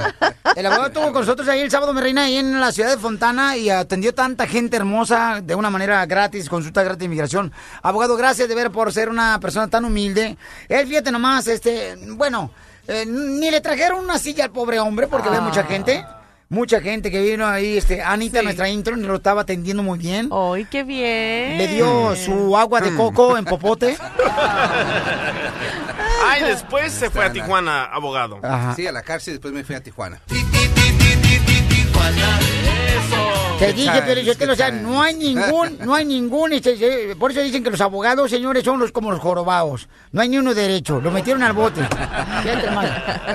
El 0.55 0.65
abogado 0.65 0.87
estuvo 0.87 1.05
con 1.05 1.21
nosotros 1.21 1.47
ahí 1.47 1.61
el 1.61 1.71
sábado, 1.71 1.93
mi 1.93 2.01
reina, 2.01 2.23
ahí 2.23 2.37
en 2.37 2.59
la 2.59 2.71
ciudad 2.71 2.89
de 2.89 2.97
Fontana 2.97 3.57
y 3.57 3.69
atendió 3.69 4.13
tanta 4.13 4.47
gente 4.47 4.77
hermosa 4.77 5.41
de 5.41 5.55
una 5.55 5.69
manera 5.69 6.05
gratis, 6.05 6.49
consulta 6.49 6.83
gratis 6.83 6.99
de 6.99 7.05
inmigración. 7.05 7.51
Abogado, 7.81 8.15
gracias 8.15 8.47
de 8.47 8.55
ver 8.55 8.71
por 8.71 8.91
ser 8.93 9.09
una 9.09 9.39
persona 9.39 9.67
tan 9.67 9.85
humilde. 9.85 10.37
Él, 10.69 10.87
fíjate 10.87 11.11
nomás, 11.11 11.47
este, 11.47 11.95
bueno, 12.09 12.51
eh, 12.87 13.05
ni 13.05 13.49
le 13.51 13.61
trajeron 13.61 13.99
una 13.99 14.19
silla 14.19 14.45
al 14.45 14.51
pobre 14.51 14.79
hombre 14.79 15.07
porque 15.07 15.29
ve 15.29 15.41
mucha 15.41 15.63
gente. 15.63 16.05
Mucha 16.55 16.79
gente 16.79 17.11
que 17.11 17.21
vino 17.21 17.45
ahí, 17.45 17.75
este, 17.75 18.01
Anita, 18.01 18.41
nuestra 18.41 18.69
intro, 18.69 18.95
lo 18.95 19.15
estaba 19.15 19.41
atendiendo 19.41 19.83
muy 19.83 19.99
bien. 19.99 20.29
¡Ay, 20.31 20.65
qué 20.71 20.85
bien! 20.85 21.57
Le 21.57 21.67
dio 21.67 22.15
su 22.15 22.55
agua 22.55 22.79
de 22.79 22.95
coco 22.95 23.37
en 23.37 23.43
popote. 23.43 23.97
Ay, 26.25 26.43
después 26.43 26.93
se 26.93 27.09
fue 27.09 27.25
a 27.25 27.33
Tijuana, 27.33 27.83
abogado. 27.83 28.39
Sí, 28.77 28.87
a 28.87 28.93
la 28.93 29.01
cárcel 29.01 29.33
y 29.33 29.33
después 29.33 29.53
me 29.53 29.65
fui 29.65 29.75
a 29.75 29.83
Tijuana. 29.83 30.21
Te 33.59 33.71
dije, 33.71 34.03
pero 34.05 34.19
yo 34.21 34.35
te 34.35 34.45
lo 34.45 34.55
time. 34.55 34.81
no 34.81 35.01
hay 35.01 35.15
ningún, 35.15 35.77
no 35.79 35.95
hay 35.95 36.03
ningún, 36.03 36.51
este, 36.51 37.15
por 37.17 37.31
eso 37.31 37.39
dicen 37.41 37.63
que 37.63 37.69
los 37.69 37.79
abogados, 37.79 38.29
señores, 38.29 38.63
son 38.65 38.79
los 38.79 38.91
como 38.91 39.11
los 39.11 39.21
jorobados. 39.21 39.87
No 40.11 40.21
hay 40.21 40.27
ni 40.29 40.37
uno 40.37 40.53
derecho, 40.53 40.99
lo 40.99 41.09
metieron 41.09 41.41
al 41.41 41.53
bote. 41.53 41.81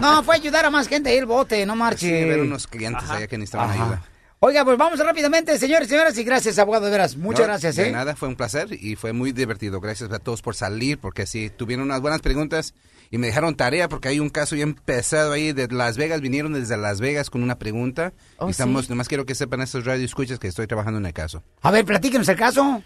No, 0.02 0.22
fue 0.22 0.37
ayudar 0.37 0.66
a 0.66 0.70
más 0.70 0.88
gente 0.88 1.09
ahí 1.11 1.16
el 1.16 1.26
bote, 1.26 1.64
no 1.64 1.74
marche. 1.74 2.06
Sí, 2.06 2.28
ver 2.28 2.40
unos 2.40 2.66
clientes 2.66 3.09
allá 3.09 3.26
que 3.26 3.38
necesitaban 3.38 3.70
Ajá. 3.70 3.83
ayuda. 3.83 4.02
Oiga, 4.42 4.64
pues 4.64 4.78
vamos 4.78 4.98
rápidamente, 4.98 5.59
señores 5.59 5.88
y 5.88 5.90
señoras, 5.90 6.16
y 6.16 6.24
gracias, 6.24 6.59
abogado, 6.59 6.87
de 6.87 6.92
veras. 6.92 7.16
Muchas 7.16 7.40
No, 7.40 7.46
gracias, 7.48 7.76
de 7.76 7.88
¿eh? 7.88 7.92
nada, 7.92 8.16
fue 8.16 8.28
un 8.28 8.37
placer 8.37 8.68
y 8.72 8.96
fue 8.96 9.12
muy 9.12 9.33
divertido. 9.33 9.80
Gracias 9.80 10.11
a 10.12 10.18
todos 10.18 10.40
por 10.42 10.54
salir, 10.54 10.98
porque 10.98 11.26
sí, 11.26 11.50
tuvieron 11.54 11.85
unas 11.85 12.00
buenas 12.00 12.20
preguntas 12.20 12.72
y 13.10 13.18
me 13.18 13.26
dejaron 13.26 13.54
tarea 13.56 13.88
porque 13.88 14.08
hay 14.08 14.20
un 14.20 14.28
caso 14.30 14.54
bien 14.54 14.74
pesado 14.74 15.32
ahí 15.32 15.52
de 15.52 15.68
Las 15.68 15.96
Vegas. 15.96 16.20
Vinieron 16.20 16.52
desde 16.52 16.76
Las 16.76 17.00
Vegas 17.00 17.28
con 17.30 17.42
una 17.42 17.58
pregunta. 17.58 18.12
Oh, 18.38 18.48
y 18.48 18.50
estamos, 18.52 18.86
sí. 18.86 18.90
nomás 18.90 19.08
quiero 19.08 19.26
que 19.26 19.34
sepan 19.34 19.60
estos 19.60 19.84
radio 19.84 20.04
escuchas 20.04 20.38
que 20.38 20.48
estoy 20.48 20.66
trabajando 20.66 20.98
en 20.98 21.06
el 21.06 21.12
caso. 21.12 21.42
A 21.62 21.70
ver, 21.70 21.84
platíquenos 21.84 22.28
el 22.28 22.36
caso. 22.36 22.82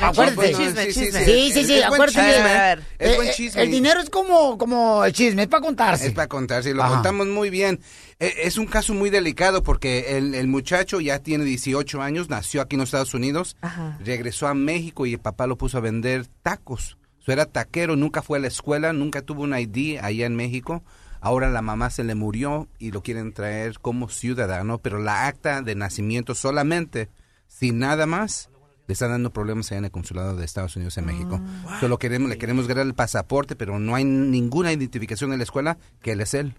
Acuérdate. 0.00 0.54
Sí, 0.92 1.52
sí, 1.52 1.64
sí, 1.64 1.82
acuérdate. 1.82 2.12
chisme, 2.12 2.50
a 2.50 2.74
ver, 2.74 2.82
es 2.98 3.16
buen 3.16 3.28
eh, 3.28 3.32
chisme. 3.34 3.62
El 3.62 3.70
dinero 3.70 4.00
es 4.00 4.10
como, 4.10 4.58
como 4.58 5.04
el 5.04 5.12
chisme, 5.12 5.42
es 5.42 5.48
para 5.48 5.62
contarse. 5.62 6.06
Es 6.08 6.12
para 6.12 6.28
contar, 6.28 6.62
sí, 6.62 6.72
lo 6.72 6.82
Ajá. 6.82 6.94
contamos 6.94 7.26
muy 7.28 7.50
bien. 7.50 7.80
E- 8.18 8.34
Es 8.44 8.58
un 8.58 8.66
caso 8.66 8.94
muy 8.94 9.10
delicado 9.10 9.62
porque 9.62 10.16
el, 10.16 10.34
el 10.34 10.46
muchacho 10.48 11.00
ya 11.00 11.18
tiene 11.20 11.44
18 11.44 12.02
años, 12.02 12.28
nació 12.28 12.60
aquí 12.62 12.76
en 12.76 12.80
los 12.80 12.88
Estados 12.88 13.14
Unidos, 13.14 13.56
Ajá. 13.62 13.98
regresó 14.04 14.46
a 14.48 14.54
México 14.54 15.06
y 15.06 15.14
el 15.14 15.20
papá 15.20 15.46
lo 15.46 15.56
puso 15.56 15.78
a 15.78 15.80
vender 15.80 16.26
tacos. 16.42 16.96
So, 17.24 17.32
era 17.32 17.46
taquero, 17.46 17.94
nunca 17.96 18.20
fue 18.20 18.38
a 18.38 18.40
la 18.40 18.48
escuela, 18.48 18.92
nunca 18.92 19.22
tuvo 19.22 19.42
un 19.42 19.56
ID 19.56 19.98
allá 20.00 20.26
en 20.26 20.34
México. 20.34 20.82
Ahora 21.20 21.50
la 21.50 21.62
mamá 21.62 21.88
se 21.90 22.02
le 22.02 22.16
murió 22.16 22.68
y 22.80 22.90
lo 22.90 23.02
quieren 23.02 23.32
traer 23.32 23.78
como 23.78 24.08
ciudadano, 24.08 24.78
pero 24.78 24.98
la 24.98 25.28
acta 25.28 25.62
de 25.62 25.76
nacimiento 25.76 26.34
solamente, 26.34 27.08
sin 27.46 27.78
nada 27.78 28.06
más, 28.06 28.50
le 28.88 28.94
están 28.94 29.10
dando 29.10 29.32
problemas 29.32 29.70
allá 29.70 29.78
en 29.78 29.84
el 29.84 29.90
consulado 29.92 30.34
de 30.34 30.44
Estados 30.44 30.74
Unidos 30.74 30.98
en 30.98 31.06
México. 31.06 31.40
Solo 31.78 31.98
queremos, 31.98 32.28
le 32.28 32.38
queremos 32.38 32.66
dar 32.66 32.78
el 32.78 32.94
pasaporte, 32.94 33.54
pero 33.54 33.78
no 33.78 33.94
hay 33.94 34.04
ninguna 34.04 34.72
identificación 34.72 35.32
en 35.32 35.38
la 35.38 35.44
escuela 35.44 35.78
que 36.00 36.12
él 36.12 36.20
es 36.20 36.34
él. 36.34 36.56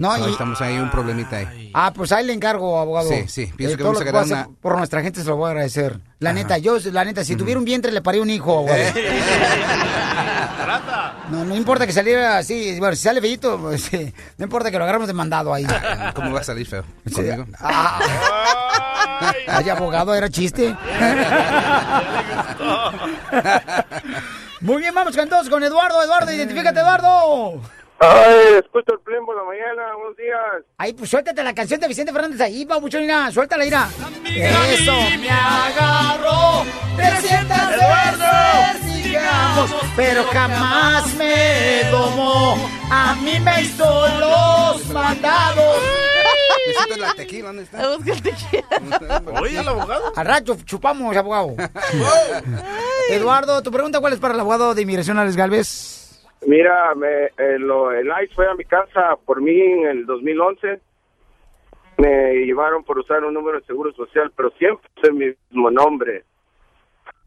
No, 0.00 0.28
y- 0.28 0.30
estamos 0.32 0.60
ahí 0.60 0.78
un 0.78 0.90
problemita 0.90 1.36
ahí. 1.36 1.70
Ah, 1.74 1.92
pues 1.92 2.10
ahí 2.12 2.24
le 2.26 2.32
encargo, 2.32 2.78
abogado. 2.78 3.08
Sí, 3.10 3.24
sí, 3.28 3.52
pienso 3.56 3.74
Eh, 3.74 3.76
que 3.76 3.82
vamos 3.84 4.00
a 4.00 4.04
ganar 4.04 4.48
Por 4.60 4.76
nuestra 4.76 5.02
gente 5.02 5.20
se 5.20 5.28
lo 5.28 5.36
voy 5.36 5.48
a 5.48 5.50
agradecer. 5.50 6.00
La 6.18 6.30
Ajá. 6.30 6.38
neta, 6.38 6.58
yo, 6.58 6.78
la 6.92 7.04
neta, 7.04 7.22
si 7.24 7.36
tuviera 7.36 7.58
un 7.58 7.64
vientre 7.64 7.92
le 7.92 8.00
paría 8.02 8.22
un 8.22 8.30
hijo, 8.30 8.58
abogado. 8.58 8.78
No, 11.30 11.44
no 11.44 11.54
importa 11.54 11.86
que 11.86 11.92
saliera 11.92 12.38
así, 12.38 12.76
bueno, 12.80 12.96
si 12.96 13.02
sale 13.02 13.20
bellito, 13.20 13.56
pues, 13.58 13.82
sí, 13.82 14.12
no 14.36 14.44
importa 14.44 14.70
que 14.70 14.78
lo 14.78 14.84
agarramos 14.84 15.06
de 15.06 15.14
mandado 15.14 15.54
ahí. 15.54 15.64
¿Cómo 16.14 16.32
va 16.32 16.40
a 16.40 16.44
salir 16.44 16.66
feo? 16.66 16.82
Sí. 17.06 17.14
¿Conmigo? 17.14 17.44
Ah. 17.60 18.00
Ay, 19.46 19.68
abogado, 19.70 20.12
era 20.14 20.28
chiste. 20.28 20.74
Muy 24.60 24.78
bien, 24.82 24.94
vamos 24.94 25.16
con 25.16 25.28
todos 25.28 25.48
con 25.48 25.62
Eduardo. 25.62 26.02
Eduardo, 26.02 26.32
identifícate, 26.32 26.80
Eduardo. 26.80 27.60
Ay, 28.02 28.54
escucho 28.58 28.94
el 28.94 29.00
pleno 29.00 29.26
por 29.26 29.36
la 29.36 29.44
mañana, 29.44 29.94
buenos 29.94 30.16
días. 30.16 30.64
Ay, 30.78 30.94
pues 30.94 31.10
suéltate 31.10 31.44
la 31.44 31.54
canción 31.54 31.78
de 31.80 31.86
Vicente 31.86 32.10
Fernández 32.10 32.40
ahí, 32.40 32.64
babuchón, 32.64 33.02
mira, 33.02 33.30
suéltala, 33.30 33.62
mira. 33.62 33.88
Eso. 34.24 34.94
me 35.20 35.28
agarró 35.28 36.64
300 36.96 37.58
veces, 37.68 39.04
digamos, 39.04 39.74
pero 39.96 40.24
jamás 40.24 41.14
me 41.16 41.84
domó. 41.90 42.56
A 42.90 43.16
mí 43.16 43.38
me 43.38 43.62
hizo 43.64 44.08
los 44.18 44.88
mandados. 44.88 45.82
Necesito 46.68 46.96
la 46.96 47.12
tequila, 47.12 47.46
¿dónde 47.48 47.64
está? 47.64 49.22
Oye, 49.42 49.60
el 49.60 49.68
abogado. 49.68 50.10
Al 50.16 50.24
rato 50.26 50.56
chupamos, 50.64 51.14
abogado. 51.14 51.54
Eduardo, 53.10 53.62
tu 53.62 53.70
pregunta, 53.70 54.00
¿cuál 54.00 54.14
es 54.14 54.20
para 54.20 54.32
el 54.32 54.40
abogado 54.40 54.74
de 54.74 54.80
inmigración, 54.80 55.18
Alex 55.18 55.36
Galvez? 55.36 55.99
Mira, 56.46 56.94
me, 56.94 57.24
eh, 57.36 57.58
lo- 57.58 57.92
el 57.92 58.06
ICE 58.24 58.34
fue 58.34 58.48
a 58.48 58.54
mi 58.54 58.64
casa 58.64 59.16
por 59.24 59.40
mí 59.42 59.58
en 59.60 59.86
el 59.86 60.06
2011. 60.06 60.80
Me 61.98 62.32
llevaron 62.46 62.82
por 62.82 62.98
usar 62.98 63.22
un 63.24 63.34
número 63.34 63.60
de 63.60 63.66
seguro 63.66 63.92
social, 63.92 64.32
pero 64.34 64.50
siempre 64.58 64.88
usé 64.96 65.12
mi 65.12 65.26
mismo 65.50 65.70
nombre. 65.70 66.24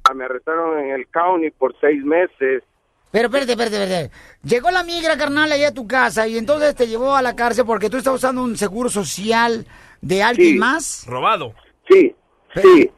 Ah, 0.03 0.13
Me 0.13 0.25
arrestaron 0.25 0.79
en 0.79 0.91
el 0.91 1.07
county 1.09 1.51
por 1.51 1.75
seis 1.79 2.03
meses. 2.03 2.63
Pero 3.11 3.27
espérate, 3.27 3.51
espérate, 3.51 3.83
espérate. 3.83 4.11
Llegó 4.43 4.71
la 4.71 4.83
migra, 4.83 5.15
carnal, 5.15 5.51
allá 5.51 5.67
a 5.67 5.73
tu 5.73 5.87
casa 5.87 6.27
y 6.27 6.35
entonces 6.37 6.73
te 6.75 6.87
llevó 6.87 7.15
a 7.15 7.21
la 7.21 7.35
cárcel 7.35 7.63
porque 7.65 7.89
tú 7.91 7.97
estás 7.97 8.15
usando 8.15 8.43
un 8.43 8.57
seguro 8.57 8.89
social 8.89 9.67
de 10.01 10.23
alguien 10.23 10.53
Sí. 10.53 10.57
más. 10.57 11.05
Robado. 11.07 11.53
Sí, 11.87 12.15
sí. 12.55 12.89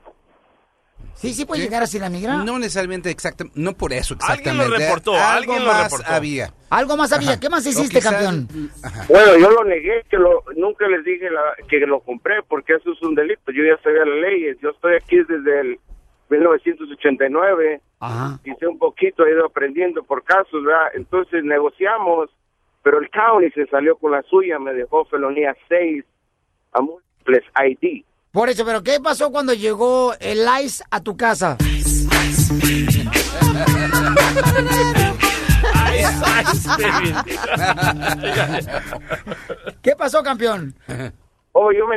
Sí, 1.27 1.33
sí 1.33 1.45
puede 1.45 1.61
llegar 1.63 1.83
así 1.83 1.99
la 1.99 2.09
migra. 2.09 2.37
No 2.43 2.57
necesariamente 2.59 3.09
exacto, 3.09 3.45
no 3.55 3.73
por 3.73 3.93
eso 3.93 4.15
Alguien 4.27 4.57
lo 4.57 4.63
exactamente. 4.63 4.85
reportó, 4.85 5.13
Algo 5.13 5.23
alguien 5.53 5.65
lo 5.65 5.71
más 5.71 5.83
reportó. 5.91 6.11
había. 6.11 6.53
Algo 6.69 6.97
más 6.97 7.11
había. 7.13 7.31
Ajá. 7.31 7.39
¿Qué 7.39 7.49
más 7.49 7.65
hiciste, 7.65 7.99
quizás- 7.99 8.11
campeón? 8.13 8.47
Bueno, 9.09 9.37
yo 9.37 9.49
lo 9.51 9.63
negué, 9.63 10.03
que 10.09 10.17
lo, 10.17 10.43
nunca 10.55 10.87
les 10.87 11.03
dije 11.03 11.29
la- 11.29 11.55
que 11.67 11.79
lo 11.79 11.99
compré 12.01 12.41
porque 12.47 12.73
eso 12.73 12.91
es 12.91 13.01
un 13.01 13.15
delito. 13.15 13.51
Yo 13.51 13.63
ya 13.63 13.81
sabía 13.83 14.05
las 14.05 14.19
leyes. 14.21 14.57
Yo 14.61 14.69
estoy 14.71 14.95
aquí 14.95 15.17
desde 15.17 15.61
el 15.61 15.79
1989. 16.29 17.81
Ajá. 17.99 18.39
Hice 18.43 18.67
un 18.67 18.77
poquito, 18.77 19.25
he 19.25 19.31
ido 19.31 19.45
aprendiendo 19.45 20.03
por 20.03 20.23
casos, 20.23 20.63
¿verdad? 20.63 20.87
Entonces 20.95 21.43
negociamos, 21.43 22.29
pero 22.83 22.99
el 22.99 23.09
county 23.09 23.49
se 23.51 23.65
salió 23.67 23.95
con 23.97 24.11
la 24.11 24.21
suya, 24.23 24.59
me 24.59 24.73
dejó 24.73 25.05
felonía 25.05 25.55
6 25.69 26.03
a 26.73 26.81
múltiples 26.81 27.43
ID. 27.63 28.03
Por 28.35 28.49
eso, 28.49 28.65
pero 28.65 28.83
¿qué 28.83 28.99
pasó 28.99 29.31
cuando 29.31 29.53
llegó 29.53 30.13
el 30.19 30.45
ICE 30.61 30.83
a 30.91 30.99
tu 30.99 31.15
casa? 31.15 31.55
¿Qué 39.81 39.95
pasó, 39.95 40.21
campeón? 40.21 40.75
Oh, 41.53 41.71
yo 41.71 41.87
me 41.87 41.95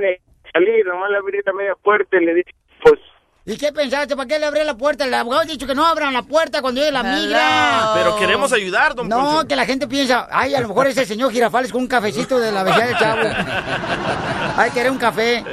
salir, 0.52 0.86
nomás 0.86 1.10
la 1.10 1.18
abrí 1.18 1.40
la 1.44 1.52
media 1.52 1.74
puerta 1.82 2.16
y 2.16 2.24
le 2.24 2.34
dije, 2.34 2.54
pues, 2.84 3.00
¿Y 3.44 3.56
qué 3.56 3.72
pensaste? 3.72 4.14
¿Para 4.14 4.28
qué 4.28 4.38
le 4.38 4.46
abrí 4.46 4.62
la 4.62 4.76
puerta? 4.76 5.06
El 5.06 5.14
abogado 5.14 5.42
ha 5.42 5.44
dicho 5.46 5.66
que 5.66 5.74
no 5.74 5.84
abran 5.84 6.14
la 6.14 6.22
puerta 6.22 6.62
cuando 6.62 6.80
llegue 6.80 6.92
la 6.92 7.02
migra. 7.02 7.94
Pero 7.94 8.16
queremos 8.16 8.52
ayudar, 8.52 8.94
don 8.94 9.08
No, 9.08 9.16
Poncho. 9.32 9.48
que 9.48 9.56
la 9.56 9.66
gente 9.66 9.88
piensa, 9.88 10.28
ay, 10.30 10.54
a 10.54 10.60
lo 10.60 10.68
mejor 10.68 10.86
es 10.86 10.96
el 10.98 11.06
señor 11.06 11.32
Girafales 11.32 11.72
con 11.72 11.80
un 11.80 11.88
cafecito 11.88 12.38
de 12.38 12.52
la 12.52 12.62
vecina 12.62 12.86
del 12.86 12.96
chavo. 12.96 13.22
Ay, 14.56 14.70
querer 14.70 14.92
un 14.92 14.98
café. 14.98 15.44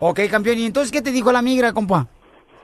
Ok, 0.00 0.20
campeón, 0.30 0.58
¿y 0.58 0.66
entonces 0.66 0.92
qué 0.92 1.02
te 1.02 1.10
dijo 1.10 1.32
la 1.32 1.42
migra, 1.42 1.72
compa? 1.72 2.06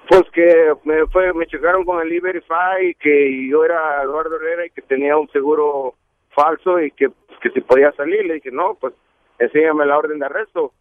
pues 0.09 0.31
que 0.33 0.75
me 0.85 1.07
fue, 1.07 1.33
me 1.33 1.47
checaron 1.47 1.85
con 1.85 2.01
el 2.01 2.13
E-Verify 2.13 2.95
que 3.01 3.49
yo 3.49 3.65
era 3.65 4.03
Eduardo 4.03 4.37
Herrera 4.37 4.67
y 4.67 4.71
que 4.71 4.83
tenía 4.83 5.17
un 5.17 5.29
seguro 5.31 5.95
falso 6.31 6.81
y 6.81 6.91
que, 6.91 7.09
que 7.41 7.51
si 7.51 7.61
podía 7.61 7.93
salir. 7.93 8.25
Le 8.27 8.35
dije, 8.35 8.51
no, 8.51 8.75
pues 8.75 8.95
enséñame 9.39 9.87
la 9.87 9.99
orden 9.99 10.19
de 10.19 10.27
arresto. 10.27 10.73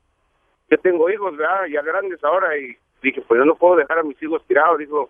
Yo 0.69 0.77
tengo 0.79 1.09
hijos, 1.09 1.37
¿verdad? 1.37 1.65
Ya 1.71 1.81
grandes 1.81 2.23
ahora 2.23 2.57
y 2.57 2.75
dije, 3.01 3.21
pues 3.21 3.39
yo 3.39 3.45
no 3.45 3.55
puedo 3.55 3.77
dejar 3.77 3.99
a 3.99 4.03
mis 4.03 4.21
hijos 4.21 4.45
tirados. 4.47 4.77
Dijo, 4.77 5.09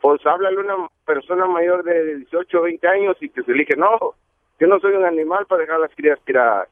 pues 0.00 0.24
háblale 0.24 0.56
a 0.56 0.60
una 0.60 0.88
persona 1.04 1.46
mayor 1.46 1.82
de 1.82 2.16
18 2.16 2.58
o 2.58 2.62
20 2.62 2.88
años 2.88 3.16
y 3.20 3.28
que 3.30 3.42
se 3.42 3.52
le 3.52 3.60
dije, 3.60 3.76
no, 3.76 4.14
yo 4.60 4.66
no 4.68 4.78
soy 4.78 4.94
un 4.94 5.04
animal 5.04 5.46
para 5.46 5.62
dejar 5.62 5.80
las 5.80 5.94
crías 5.94 6.20
tiradas. 6.24 6.68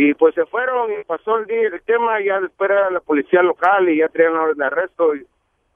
Y 0.00 0.14
pues 0.14 0.32
se 0.36 0.46
fueron 0.46 0.92
y 0.92 1.02
pasó 1.02 1.38
el, 1.38 1.46
día, 1.46 1.62
el 1.72 1.82
tema 1.82 2.20
ya 2.24 2.38
después 2.38 2.70
era 2.70 2.88
la 2.88 3.00
policía 3.00 3.42
local 3.42 3.88
y 3.88 3.98
ya 3.98 4.08
traían 4.08 4.34
la 4.34 4.42
orden 4.42 4.58
de 4.58 4.64
arresto. 4.66 5.12
Y 5.16 5.26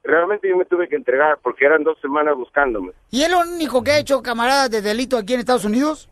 realmente 0.01 0.47
yo 0.47 0.55
me 0.55 0.63
tuve 0.63 0.87
que 0.87 0.95
entregar 0.95 1.39
porque 1.43 1.65
eran 1.65 1.83
dos 1.83 1.99
semanas 1.99 2.33
buscándome. 2.37 2.93
¿Y 3.11 3.23
es 3.23 3.29
lo 3.29 3.41
único 3.41 3.83
que 3.83 3.91
ha 3.91 3.97
hecho 3.99 4.23
camarada 4.23 4.69
de 4.69 4.81
delito 4.81 5.17
aquí 5.17 5.33
en 5.33 5.41
Estados 5.41 5.65
Unidos? 5.65 6.09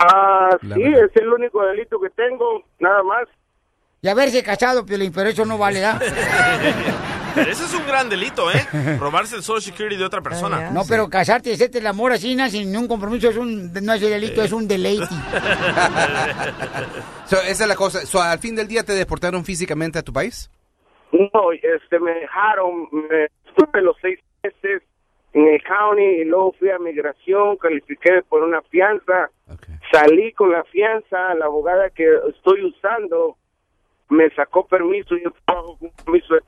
Ah, 0.00 0.50
La 0.62 0.74
sí, 0.74 0.82
verdad. 0.82 1.04
es 1.04 1.16
el 1.22 1.32
único 1.32 1.64
delito 1.64 2.00
que 2.00 2.10
tengo, 2.10 2.64
nada 2.80 3.04
más. 3.04 3.28
Y 4.02 4.08
haberse 4.08 4.42
cachado, 4.42 4.84
Piolín, 4.84 5.12
pero 5.14 5.28
eso 5.28 5.44
no 5.44 5.56
vale, 5.56 5.84
¿ah? 5.84 6.00
Pero 7.34 7.50
ese 7.50 7.64
es 7.64 7.74
un 7.74 7.86
gran 7.86 8.08
delito, 8.08 8.50
¿eh? 8.50 8.66
Robarse 9.00 9.36
el 9.36 9.42
Social 9.42 9.62
Security 9.62 9.96
de 9.96 10.04
otra 10.04 10.20
persona. 10.20 10.70
No, 10.70 10.82
pero 10.88 11.08
casarte 11.08 11.50
y 11.50 11.54
hacerte 11.54 11.78
el 11.78 11.86
amor 11.86 12.12
así, 12.12 12.36
sin 12.50 12.70
ningún 12.70 12.88
compromiso, 12.88 13.28
es 13.28 13.36
un, 13.36 13.72
no 13.72 13.92
es 13.92 14.00
delito, 14.00 14.42
es 14.42 14.52
un 14.52 14.68
deleite. 14.68 15.06
So, 17.26 17.36
esa 17.36 17.64
es 17.64 17.68
la 17.68 17.74
cosa. 17.74 18.00
So, 18.04 18.20
al 18.20 18.38
fin 18.38 18.54
del 18.54 18.68
día 18.68 18.84
te 18.84 18.92
deportaron 18.92 19.46
físicamente 19.46 19.98
a 19.98 20.02
tu 20.02 20.12
país. 20.12 20.50
No, 21.10 21.52
este, 21.52 21.98
me 21.98 22.12
dejaron, 22.12 22.88
me 22.92 23.28
estuve 23.46 23.80
los 23.80 23.96
seis 24.02 24.20
meses 24.42 24.82
en 25.32 25.48
el 25.48 25.62
county 25.62 26.02
y 26.02 26.24
luego 26.24 26.52
fui 26.58 26.70
a 26.70 26.78
migración, 26.78 27.56
califiqué 27.56 28.22
por 28.28 28.42
una 28.42 28.60
fianza, 28.62 29.30
salí 29.90 30.32
con 30.32 30.52
la 30.52 30.64
fianza, 30.64 31.34
la 31.34 31.46
abogada 31.46 31.88
que 31.90 32.04
estoy 32.28 32.64
usando 32.64 33.36
me 34.10 34.30
sacó 34.30 34.66
permiso, 34.66 35.16
yo 35.16 35.32
trabajo 35.44 35.78
con 35.78 35.90
permiso 36.04 36.34
de 36.34 36.40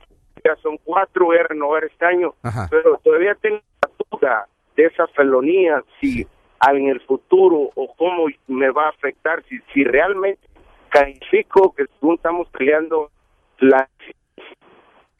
son 0.61 0.77
cuatro, 0.83 1.31
a 1.31 1.43
renovar 1.43 1.83
este 1.85 2.05
año, 2.05 2.33
Ajá. 2.43 2.67
pero 2.69 2.97
todavía 3.03 3.35
tengo 3.35 3.59
la 3.81 3.89
duda 4.09 4.47
de 4.75 4.85
esa 4.85 5.07
felonía, 5.07 5.83
si 5.99 6.25
al- 6.59 6.77
en 6.77 6.87
el 6.89 7.01
futuro 7.01 7.69
o 7.75 7.93
cómo 7.95 8.27
me 8.47 8.69
va 8.71 8.85
a 8.87 8.89
afectar, 8.89 9.43
si, 9.49 9.59
si 9.73 9.83
realmente 9.83 10.41
califico 10.89 11.73
que 11.75 11.85
según 11.99 12.15
estamos 12.15 12.47
peleando 12.49 13.11
la 13.59 13.87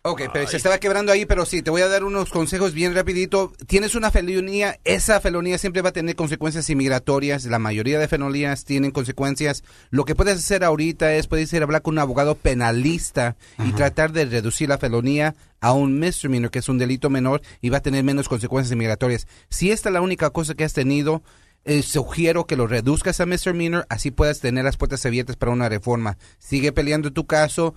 Ok, 0.09 0.21
pero 0.31 0.47
se 0.47 0.55
estaba 0.55 0.77
quebrando 0.77 1.11
ahí, 1.11 1.25
pero 1.25 1.45
sí, 1.45 1.61
te 1.61 1.69
voy 1.69 1.81
a 1.81 1.89
dar 1.89 2.05
unos 2.05 2.29
consejos 2.29 2.73
bien 2.73 2.95
rapidito. 2.95 3.51
Tienes 3.67 3.93
una 3.93 4.09
felonía, 4.09 4.79
esa 4.85 5.19
felonía 5.19 5.57
siempre 5.57 5.81
va 5.81 5.89
a 5.89 5.93
tener 5.93 6.15
consecuencias 6.15 6.69
inmigratorias. 6.69 7.43
La 7.45 7.59
mayoría 7.59 7.99
de 7.99 8.07
felonías 8.07 8.63
tienen 8.63 8.91
consecuencias. 8.91 9.65
Lo 9.89 10.05
que 10.05 10.15
puedes 10.15 10.37
hacer 10.37 10.63
ahorita 10.63 11.13
es, 11.15 11.27
puedes 11.27 11.51
ir 11.51 11.61
a 11.61 11.65
hablar 11.65 11.81
con 11.81 11.95
un 11.95 11.99
abogado 11.99 12.35
penalista 12.35 13.35
y 13.65 13.73
tratar 13.73 14.13
de 14.13 14.25
reducir 14.25 14.69
la 14.69 14.77
felonía 14.77 15.35
a 15.59 15.73
un 15.73 15.99
misdemeanor, 15.99 16.51
que 16.51 16.59
es 16.59 16.69
un 16.69 16.77
delito 16.77 17.09
menor, 17.09 17.41
y 17.59 17.69
va 17.69 17.79
a 17.79 17.81
tener 17.81 18.05
menos 18.05 18.29
consecuencias 18.29 18.71
inmigratorias. 18.71 19.27
Si 19.49 19.71
esta 19.71 19.89
es 19.89 19.93
la 19.93 20.01
única 20.01 20.29
cosa 20.29 20.55
que 20.55 20.63
has 20.63 20.73
tenido, 20.73 21.21
eh, 21.67 21.83
sugiero 21.83 22.47
que 22.47 22.55
lo 22.55 22.65
reduzcas 22.65 23.19
a 23.19 23.25
misdemeanor, 23.25 23.85
así 23.89 24.09
puedas 24.09 24.39
tener 24.39 24.63
las 24.63 24.77
puertas 24.77 25.05
abiertas 25.05 25.35
para 25.35 25.51
una 25.51 25.67
reforma. 25.67 26.17
Sigue 26.39 26.71
peleando 26.71 27.11
tu 27.11 27.27
caso. 27.27 27.75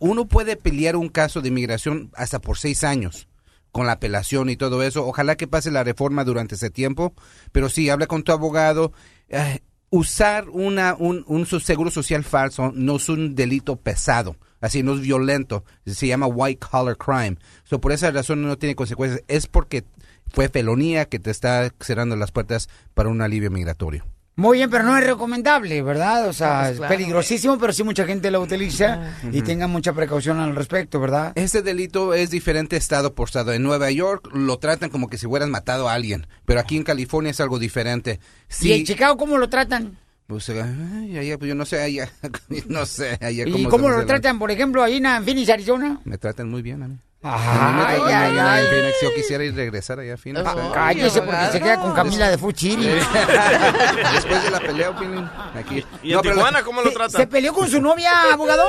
Uno 0.00 0.28
puede 0.28 0.56
pelear 0.56 0.96
un 0.96 1.08
caso 1.08 1.40
de 1.40 1.48
inmigración 1.48 2.10
hasta 2.14 2.40
por 2.40 2.58
seis 2.58 2.84
años 2.84 3.28
con 3.70 3.86
la 3.86 3.92
apelación 3.92 4.50
y 4.50 4.56
todo 4.56 4.82
eso. 4.82 5.06
Ojalá 5.06 5.36
que 5.36 5.48
pase 5.48 5.70
la 5.70 5.82
reforma 5.82 6.24
durante 6.24 6.56
ese 6.56 6.68
tiempo, 6.68 7.14
pero 7.52 7.70
sí, 7.70 7.88
habla 7.88 8.06
con 8.06 8.22
tu 8.22 8.32
abogado. 8.32 8.92
Eh, 9.30 9.60
usar 9.88 10.50
una, 10.50 10.94
un, 10.94 11.24
un 11.26 11.46
seguro 11.46 11.90
social 11.90 12.24
falso 12.24 12.70
no 12.74 12.96
es 12.96 13.08
un 13.08 13.34
delito 13.34 13.76
pesado, 13.76 14.36
así 14.60 14.82
no 14.82 14.94
es 14.94 15.00
violento, 15.00 15.64
se 15.86 16.06
llama 16.06 16.26
white 16.26 16.66
collar 16.70 16.98
crime. 16.98 17.38
So, 17.64 17.80
por 17.80 17.92
esa 17.92 18.10
razón 18.10 18.42
no 18.42 18.58
tiene 18.58 18.74
consecuencias, 18.74 19.22
es 19.26 19.46
porque 19.46 19.84
fue 20.30 20.48
felonía 20.48 21.06
que 21.06 21.18
te 21.18 21.30
está 21.30 21.72
cerrando 21.80 22.16
las 22.16 22.32
puertas 22.32 22.68
para 22.94 23.08
un 23.08 23.20
alivio 23.22 23.50
migratorio. 23.50 24.04
Muy 24.34 24.58
bien, 24.58 24.70
pero 24.70 24.84
no 24.84 24.96
es 24.96 25.04
recomendable, 25.04 25.82
¿verdad? 25.82 26.26
O 26.26 26.32
sea, 26.32 26.60
pues 26.68 26.80
es 26.80 26.86
peligrosísimo, 26.88 27.58
pero 27.58 27.72
sí 27.74 27.84
mucha 27.84 28.06
gente 28.06 28.30
lo 28.30 28.40
utiliza 28.40 29.12
y 29.24 29.38
Ujú. 29.38 29.42
tengan 29.46 29.70
mucha 29.70 29.92
precaución 29.92 30.40
al 30.40 30.56
respecto, 30.56 30.98
¿verdad? 31.00 31.32
Este 31.34 31.60
delito 31.60 32.14
es 32.14 32.30
diferente 32.30 32.76
estado 32.76 33.14
por 33.14 33.28
estado. 33.28 33.52
En 33.52 33.62
Nueva 33.62 33.90
York 33.90 34.30
lo 34.32 34.58
tratan 34.58 34.88
como 34.88 35.08
que 35.08 35.18
si 35.18 35.26
hubieran 35.26 35.50
matado 35.50 35.86
a 35.86 35.92
alguien, 35.92 36.26
pero 36.46 36.60
aquí 36.60 36.78
en 36.78 36.84
California 36.84 37.30
es 37.30 37.40
algo 37.40 37.58
diferente. 37.58 38.20
Sí, 38.48 38.70
¿Y 38.70 38.72
en 38.72 38.84
Chicago 38.86 39.18
cómo 39.18 39.36
lo 39.36 39.50
tratan? 39.50 39.98
Pues, 40.26 40.48
eh, 40.48 40.62
ay, 40.62 41.36
pues 41.36 41.48
yo 41.48 41.54
no 41.54 41.66
sé, 41.66 41.82
allá, 41.82 42.10
no 42.68 42.86
sé, 42.86 43.18
allá 43.20 43.44
¿Y 43.46 43.64
cómo, 43.64 43.90
lo 43.90 44.06
tratan, 44.06 44.38
por 44.38 44.50
ejemplo, 44.50 44.82
ahí 44.82 44.96
en 44.96 45.24
Phoenix, 45.24 45.50
Arizona? 45.50 46.00
Me 46.04 46.16
tratan 46.16 46.48
muy 46.48 46.62
bien 46.62 46.82
a 46.82 46.88
mí. 46.88 46.96
Ay, 47.24 48.00
A 48.00 48.22
ay, 48.24 48.38
ay. 48.38 48.64
en 48.64 48.70
Phoenix. 48.70 48.96
Yo 49.02 49.14
quisiera 49.14 49.44
ir 49.44 49.54
regresar 49.54 50.00
allá 50.00 50.14
a 50.14 50.16
Phoenix. 50.16 50.44
Ah, 50.46 50.54
eh. 50.58 50.70
cállese, 50.74 51.22
porque 51.22 51.46
se 51.52 51.60
queda 51.60 51.78
con 51.80 51.94
Camila 51.94 52.28
de 52.30 52.38
Fuchiri. 52.38 52.86
Después 54.14 54.42
de 54.42 54.50
la 54.50 54.58
pelea, 54.60 54.96
Piolín, 54.96 55.30
aquí. 55.54 55.84
¿Y 56.02 56.12
en 56.14 56.20
pero- 56.20 56.34
Tijuana 56.34 56.62
cómo 56.62 56.80
lo 56.82 56.88
¿Se- 56.88 56.94
tratan? 56.96 57.20
¿Se 57.20 57.26
peleó 57.28 57.52
con 57.54 57.68
su 57.70 57.80
novia, 57.80 58.10
abogado? 58.32 58.66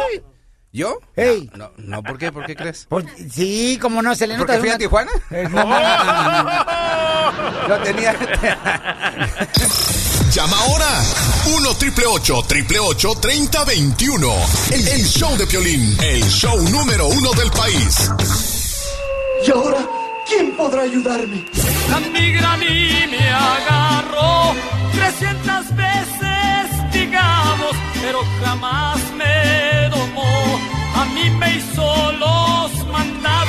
¿Yo? 0.72 0.97
Ey. 1.16 1.51
No, 1.56 1.72
no, 1.78 2.01
¿por 2.01 2.18
qué? 2.18 2.32
¿Por 2.32 2.45
qué 2.47 2.56
crees? 2.56 2.88
Pues, 2.89 3.06
sí, 3.32 3.78
como 3.80 4.01
no, 4.01 4.16
se 4.16 4.26
le 4.26 4.38
nota. 4.38 4.54
¿Porque 4.54 4.60
fui 4.60 4.70
a 4.70 4.72
una- 4.72 4.78
Tijuana? 4.80 5.12
Eh, 5.30 5.47
no, 5.49 5.64
no, 5.64 5.66
no, 5.66 6.43
no, 6.43 6.43
no. 6.43 7.68
Lo 7.68 7.78
tenía. 7.84 8.16
Llama 10.34 10.58
ahora 10.58 11.04
1 11.46 11.74
triple 11.76 12.06
8 12.08 12.44
triple 12.48 12.80
8 12.80 13.16
30 13.22 13.66
21. 13.66 14.34
El, 14.72 14.88
el 14.88 15.06
show 15.06 15.38
de 15.38 15.46
Piolín, 15.46 15.96
el 16.02 16.24
show 16.28 16.60
número 16.70 17.08
uno 17.08 17.32
del 17.34 17.52
país. 17.52 18.10
¿Y 19.46 19.52
ahora 19.52 19.88
quién 20.28 20.56
podrá 20.58 20.82
ayudarme? 20.82 21.46
La 21.88 22.00
migra 22.00 22.54
a 22.54 22.58
mí 22.58 22.66
me 23.12 23.30
agarró 23.30 24.56
300 24.96 25.76
veces, 25.76 26.92
digamos, 26.92 27.76
pero 28.02 28.24
jamás 28.44 29.00
me 29.16 29.90
domó. 29.90 30.60
A 30.96 31.06
mí 31.14 31.30
me 31.30 31.58
hizo 31.58 32.12
los 32.14 32.88
mandados. 32.88 33.43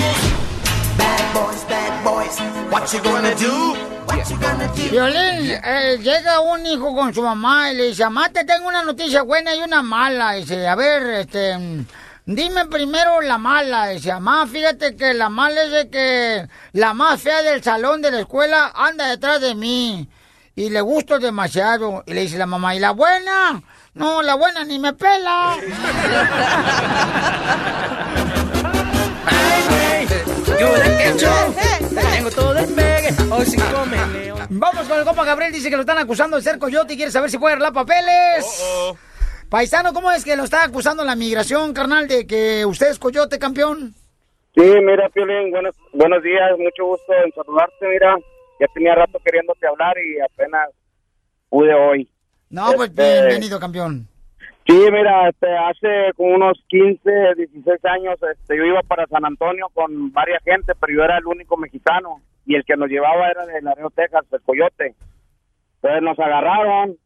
Violín, 4.91 5.51
eh, 5.65 5.99
llega 6.01 6.41
un 6.41 6.65
hijo 6.65 6.95
con 6.95 7.13
su 7.13 7.23
mamá 7.23 7.73
y 7.73 7.77
le 7.77 7.85
dice, 7.89 8.05
mamá, 8.05 8.29
te 8.29 8.45
tengo 8.45 8.69
una 8.69 8.83
noticia 8.83 9.23
buena 9.23 9.55
y 9.55 9.61
una 9.61 9.83
mala. 9.83 10.33
Dice, 10.33 10.69
a 10.69 10.75
ver, 10.75 11.03
este, 11.21 11.59
dime 12.25 12.67
primero 12.67 13.21
la 13.21 13.39
mala. 13.39 13.89
Dice, 13.89 14.13
mamá, 14.13 14.47
fíjate 14.47 14.95
que 14.97 15.15
la 15.15 15.29
mala 15.29 15.63
es 15.65 15.71
de 15.73 15.91
que 15.91 16.49
la 16.73 16.95
más 16.95 17.21
fea 17.21 17.43
del 17.43 17.63
salón 17.63 18.01
de 18.03 18.13
la 18.13 18.21
escuela 18.21 18.73
anda 18.75 19.09
detrás 19.09 19.41
de 19.41 19.55
mí. 19.55 20.09
Y 20.55 20.71
le 20.71 20.81
gusto 20.81 21.19
demasiado. 21.19 22.05
Y 22.07 22.15
le 22.15 22.21
dice 22.23 22.39
la 22.39 22.47
mamá, 22.47 22.77
¿y 22.77 22.79
la 22.79 22.93
buena? 22.93 23.61
No, 23.95 24.23
la 24.23 24.35
buena 24.35 24.65
ni 24.65 24.79
me 24.79 24.93
pela. 24.93 25.57
Yo 30.47 30.77
le 30.77 30.97
que 30.97 31.19
yo 31.19 31.31
tengo 32.15 32.31
todo 32.31 32.59
el 32.59 32.67
pegue, 32.75 33.09
hoy 33.33 33.47
sí 33.47 33.57
come 33.57 34.07
león. 34.13 34.39
Vamos 34.51 34.87
con 34.89 34.99
el 34.99 35.05
compa 35.05 35.25
Gabriel, 35.25 35.53
dice 35.53 35.71
que 35.71 35.77
lo 35.77 35.83
están 35.83 35.99
acusando 35.99 36.37
de 36.37 36.43
ser 36.43 36.59
coyote 36.59 36.95
y 36.95 36.97
quiere 36.97 37.11
saber 37.11 37.31
si 37.31 37.39
puede 37.39 37.55
arreglar 37.55 37.73
papeles. 37.73 38.63
Paisano, 39.49 39.93
¿cómo 39.93 40.11
es 40.11 40.25
que 40.25 40.37
lo 40.37 40.45
está 40.45 40.65
acusando 40.65 41.05
la 41.05 41.17
migración, 41.17 41.73
carnal, 41.73 42.09
de 42.09 42.27
que 42.27 42.65
usted 42.67 42.91
es 42.91 42.99
coyote, 42.99 43.39
campeón? 43.39 43.95
Sí, 44.55 44.63
mira, 44.63 45.09
Piolín, 45.09 45.51
buenos, 45.51 45.75
buenos 45.93 46.23
días, 46.23 46.51
mucho 46.59 46.85
gusto 46.85 47.13
en 47.25 47.33
saludarte, 47.33 47.87
mira. 47.89 48.17
Ya 48.61 48.67
tenía 48.73 48.95
rato 48.95 49.19
queriéndote 49.25 49.67
hablar 49.67 49.97
y 49.99 50.21
apenas 50.21 50.69
pude 51.49 51.75
hoy. 51.75 52.09
No, 52.51 52.73
pues 52.75 52.91
Este- 52.91 53.03
bienvenido, 53.23 53.59
campeón. 53.59 54.09
Sí, 54.67 54.73
mira, 54.91 55.29
este, 55.29 55.47
hace 55.57 56.13
como 56.17 56.37
unos 56.37 56.59
15, 56.69 57.35
16 57.37 57.85
años, 57.85 58.15
este, 58.33 58.57
yo 58.57 58.65
iba 58.65 58.83
para 58.83 59.07
San 59.07 59.25
Antonio 59.25 59.69
con 59.75 60.11
varias 60.11 60.43
gente, 60.43 60.73
pero 60.81 60.93
yo 60.93 61.05
era 61.05 61.19
el 61.19 61.27
único 61.27 61.59
mexicano 61.59 62.23
y 62.47 62.55
el 62.55 62.65
que 62.65 62.77
nos 62.77 62.89
llevaba 62.89 63.31
era 63.31 63.45
de 63.45 63.61
Laredo, 63.61 63.91
Texas, 63.91 64.25
el 64.33 64.41
Coyote. 64.41 64.95
Entonces 65.77 66.03
nos 66.03 66.19
agarraron 66.19 66.97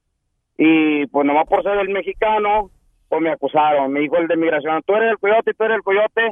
y 0.57 1.07
pues 1.07 1.27
nomás 1.27 1.49
por 1.49 1.65
ser 1.65 1.79
el 1.79 1.89
mexicano, 1.89 2.71
pues 3.09 3.23
me 3.23 3.31
acusaron. 3.31 3.93
Me 3.93 4.01
dijo 4.01 4.17
el 4.19 4.29
de 4.29 4.37
migración, 4.37 4.83
tú 4.87 4.95
eres 4.95 5.11
el 5.11 5.19
Coyote, 5.19 5.55
tú 5.55 5.65
eres 5.65 5.77
el 5.77 5.83
Coyote. 5.83 6.31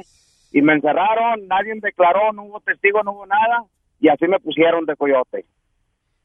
Y 0.53 0.61
me 0.61 0.73
encerraron, 0.73 1.45
nadie 1.47 1.73
declaró, 1.75 2.31
no 2.31 2.43
hubo 2.43 2.59
testigo, 2.61 3.03
no 3.03 3.11
hubo 3.11 3.25
nada. 3.25 3.63
Y 3.99 4.07
así 4.07 4.27
me 4.27 4.39
pusieron 4.39 4.85
de 4.85 4.95
Coyote. 4.95 5.45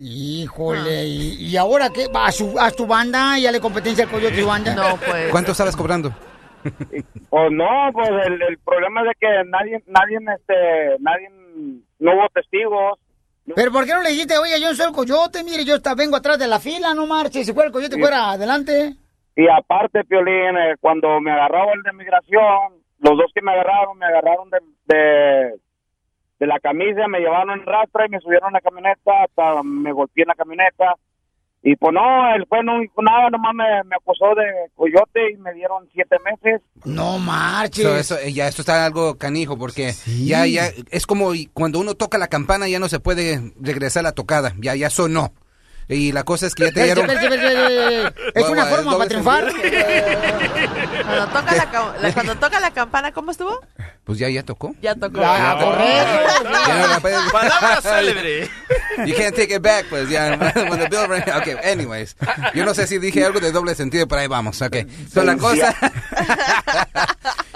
Híjole, 0.04 1.04
¿y, 1.06 1.46
y 1.46 1.56
ahora 1.56 1.90
qué? 1.90 2.08
¿Va 2.08 2.26
¿A, 2.26 2.32
su, 2.32 2.58
¿A 2.58 2.70
tu 2.72 2.86
banda? 2.86 3.38
¿Ya 3.38 3.52
le 3.52 3.60
competencia 3.60 4.04
al 4.04 4.10
coyote 4.10 4.36
y 4.36 4.40
su 4.40 4.46
banda? 4.48 4.74
No, 4.74 4.96
pues. 4.96 5.30
¿Cuánto 5.30 5.52
estabas 5.52 5.76
cobrando? 5.76 6.12
Pues 6.62 6.72
no, 7.52 7.90
pues 7.92 8.08
el, 8.26 8.42
el 8.42 8.58
problema 8.58 9.02
es 9.02 9.08
de 9.08 9.14
que 9.20 9.28
nadie, 9.48 9.82
nadie, 9.86 10.18
este, 10.36 10.96
nadie, 11.00 11.28
no 12.00 12.14
hubo 12.14 12.28
testigos. 12.34 12.98
Pero 13.54 13.70
¿por 13.72 13.84
qué 13.84 13.92
no 13.92 14.02
le 14.02 14.10
dijiste, 14.10 14.38
oye, 14.38 14.60
yo 14.60 14.74
soy 14.74 14.86
el 14.86 14.92
coyote, 14.92 15.42
mire, 15.44 15.64
yo 15.64 15.76
está, 15.76 15.94
vengo 15.94 16.16
atrás 16.16 16.38
de 16.38 16.46
la 16.48 16.58
fila, 16.60 16.94
no 16.94 17.06
marche, 17.06 17.44
si 17.44 17.52
fuera 17.52 17.68
el 17.68 17.72
coyote, 17.72 17.94
Sí. 17.96 18.00
fuera 18.00 18.30
adelante? 18.32 18.94
Y 19.36 19.48
aparte, 19.48 20.04
Piolín, 20.04 20.56
eh, 20.56 20.74
cuando 20.80 21.20
me 21.20 21.30
agarraba 21.32 21.72
el 21.74 21.82
de 21.82 21.92
migración, 21.92 22.82
los 23.00 23.16
dos 23.18 23.30
que 23.34 23.42
me 23.42 23.50
agarraron, 23.52 23.98
me 23.98 24.06
agarraron 24.06 24.48
de, 24.50 24.58
de, 24.94 25.54
de 26.42 26.48
la 26.48 26.58
camisa, 26.58 27.06
me 27.06 27.20
llevaron 27.20 27.56
en 27.56 27.64
rastra 27.64 28.04
y 28.04 28.10
me 28.10 28.18
subieron 28.18 28.48
a 28.48 28.58
la 28.58 28.60
camioneta, 28.60 29.12
hasta 29.22 29.62
me 29.62 29.92
golpeé 29.92 30.24
en 30.24 30.28
la 30.28 30.34
camioneta. 30.34 30.96
Y 31.62 31.76
pues 31.76 31.94
no, 31.94 32.34
el 32.34 32.44
juez 32.46 32.64
no 32.64 32.80
dijo 32.80 33.00
nada, 33.00 33.30
nomás 33.30 33.54
me, 33.54 33.64
me 33.84 33.94
acusó 33.94 34.34
de 34.34 34.42
coyote 34.74 35.30
y 35.32 35.36
me 35.36 35.54
dieron 35.54 35.88
siete 35.92 36.16
meses. 36.24 36.60
No 36.84 37.20
marches. 37.20 37.84
So, 37.84 37.96
eso, 37.96 38.18
eh, 38.18 38.32
ya 38.32 38.48
esto 38.48 38.62
está 38.62 38.84
algo 38.84 39.16
canijo 39.18 39.56
porque 39.56 39.92
ya 40.24 40.44
ya 40.46 40.64
es 40.90 41.06
como 41.06 41.30
cuando 41.54 41.78
uno 41.78 41.94
toca 41.94 42.18
la 42.18 42.26
campana 42.26 42.68
ya 42.68 42.80
no 42.80 42.88
se 42.88 42.98
puede 42.98 43.52
regresar 43.60 44.02
la 44.02 44.10
tocada, 44.10 44.52
ya 44.58 44.74
ya 44.74 44.90
sonó. 44.90 45.32
Y 45.88 46.12
la 46.12 46.22
cosa 46.24 46.46
es 46.46 46.54
que 46.54 46.64
ya 46.64 46.72
te 46.72 46.84
dieron. 46.84 47.10
Es 47.10 48.48
una 48.48 48.66
forma 48.66 48.92
para 48.96 49.08
triunfar. 49.08 49.52
Cuando 51.04 51.26
toca 51.28 51.54
la, 51.54 52.12
cuando 52.12 52.34
toca 52.36 52.60
la 52.60 52.70
campana, 52.70 53.12
¿cómo 53.12 53.30
estuvo? 53.30 53.60
Pues 54.04 54.18
ya 54.18 54.28
ya 54.28 54.42
tocó. 54.42 54.74
Ya 54.80 54.94
tocó. 54.94 55.20
Ya, 55.20 55.58
correcto. 55.60 57.32
Palabra 57.32 57.80
célebre. 57.82 58.48
You 59.06 59.14
can't 59.16 59.34
take 59.34 59.54
it 59.54 59.62
back, 59.62 59.86
pues 59.88 60.08
ya. 60.10 60.36
When 60.68 60.78
the 60.78 60.88
bill 60.88 61.06
rang- 61.08 61.22
Okay, 61.40 61.56
anyways. 61.64 62.14
Yo 62.54 62.64
no 62.64 62.74
sé 62.74 62.86
si 62.86 62.98
dije 62.98 63.24
algo 63.24 63.40
de 63.40 63.50
doble 63.50 63.74
sentido, 63.74 64.06
pero 64.06 64.20
ahí 64.20 64.26
vamos. 64.28 64.60
Ok. 64.60 64.76
So, 65.12 65.24
la 65.24 65.36
cosa. 65.36 65.74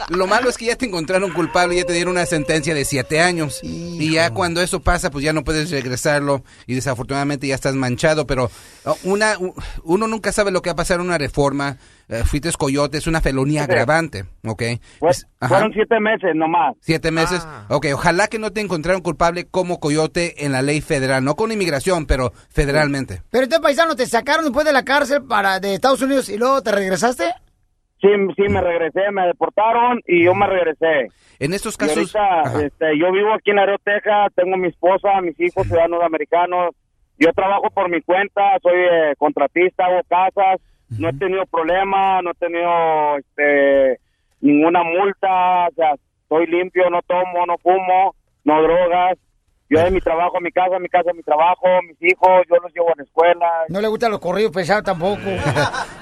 Lo 0.08 0.26
malo 0.28 0.48
es 0.48 0.56
que 0.56 0.66
ya 0.66 0.76
te 0.76 0.86
encontraron 0.86 1.32
culpable 1.32 1.74
y 1.74 1.78
ya 1.78 1.84
te 1.84 1.92
dieron 1.92 2.12
una 2.12 2.26
sentencia 2.26 2.74
de 2.74 2.84
siete 2.84 3.20
años. 3.20 3.60
Y 3.62 4.12
ya 4.12 4.30
cuando 4.30 4.60
eso 4.62 4.80
pasa, 4.80 5.10
pues 5.10 5.24
ya 5.24 5.32
no 5.32 5.42
puedes 5.42 5.70
regresarlo. 5.70 6.44
Y 6.66 6.74
desafortunadamente 6.76 7.48
ya 7.48 7.56
estás 7.56 7.74
manchado. 7.74 8.24
Pero 8.26 8.48
oh, 8.84 8.96
una, 9.02 9.34
uno 9.82 10.06
nunca 10.06 10.30
sabe 10.30 10.52
lo 10.52 10.62
que 10.62 10.70
va 10.70 10.74
a 10.74 10.76
pasar 10.76 11.00
en 11.00 11.06
una 11.06 11.18
reforma. 11.18 11.76
Eh, 12.08 12.22
fuiste 12.24 12.52
coyote, 12.56 12.98
es 12.98 13.08
una 13.08 13.20
felonía 13.20 13.64
Sí. 13.64 13.70
agravante. 13.72 14.26
Ok. 14.44 14.62
Fue- 15.00 15.10
Es- 15.10 15.26
ajá. 15.40 15.56
fueron 15.56 15.72
siete 15.72 15.98
meses 15.98 16.30
nomás. 16.36 16.76
Siete 16.80 17.10
meses. 17.10 17.44
Ok, 17.68 17.86
ojalá 17.92 18.28
que 18.28 18.38
no 18.38 18.52
te 18.52 18.60
encontraron 18.60 19.02
culpable 19.02 19.46
como 19.48 19.80
coyote 19.80 20.44
en 20.44 20.52
la 20.52 20.62
ley 20.62 20.80
federal, 20.82 21.24
no 21.24 21.34
con 21.34 21.50
inmigración, 21.50 22.06
pero 22.06 22.32
federalmente. 22.48 23.22
Pero 23.30 23.42
este 23.44 23.58
paisano 23.58 23.96
te 23.96 24.06
sacaron 24.06 24.44
después 24.44 24.64
de 24.64 24.72
la 24.72 24.84
cárcel 24.84 25.24
para 25.24 25.58
de 25.58 25.74
Estados 25.74 26.00
Unidos 26.00 26.28
y 26.28 26.36
luego 26.38 26.62
te 26.62 26.70
regresaste. 26.70 27.24
Sí, 28.00 28.08
sí, 28.36 28.42
me 28.50 28.60
regresé, 28.60 29.10
me 29.10 29.26
deportaron 29.26 30.00
y 30.06 30.24
yo 30.24 30.34
me 30.34 30.46
regresé. 30.46 31.08
En 31.38 31.54
estos 31.54 31.74
Y 31.74 31.78
casos, 31.78 32.14
ahorita, 32.14 32.66
este, 32.66 32.98
yo 32.98 33.10
vivo 33.10 33.32
aquí 33.32 33.50
en 33.50 33.56
Laredo, 33.56 33.78
Texas, 33.82 34.32
tengo 34.34 34.56
mi 34.56 34.68
esposa, 34.68 35.20
mis 35.22 35.38
hijos 35.40 35.66
ciudadanos 35.66 36.02
americanos. 36.02 36.74
Yo 37.18 37.32
trabajo 37.32 37.70
por 37.70 37.88
mi 37.88 38.02
cuenta, 38.02 38.42
soy 38.62 38.74
eh, 38.78 39.14
contratista, 39.16 39.86
hago 39.86 40.02
casas, 40.08 40.60
no 40.90 41.08
he 41.08 41.12
tenido 41.14 41.46
problema, 41.46 42.20
no 42.20 42.32
he 42.32 42.34
tenido 42.34 43.16
este, 43.16 43.98
ninguna 44.42 44.82
multa, 44.82 45.68
o 45.68 45.74
sea, 45.74 45.94
estoy 46.22 46.46
limpio, 46.46 46.90
no 46.90 47.00
tomo, 47.02 47.46
no 47.46 47.56
fumo, 47.58 48.14
no 48.44 48.62
drogas. 48.62 49.18
Yo 49.68 49.82
de 49.82 49.90
mi 49.90 50.00
trabajo 50.00 50.36
a 50.36 50.40
mi 50.40 50.52
casa, 50.52 50.78
mi 50.78 50.88
casa 50.88 51.10
a 51.10 51.14
mi 51.14 51.22
trabajo, 51.22 51.66
mis 51.88 52.00
hijos, 52.00 52.30
yo 52.48 52.56
los 52.62 52.72
llevo 52.72 52.88
a 52.88 52.94
la 52.96 53.02
escuela. 53.02 53.46
No 53.68 53.80
le 53.80 53.88
gustan 53.88 54.12
los 54.12 54.20
corridos 54.20 54.52
pesados 54.52 54.84
tampoco. 54.84 55.22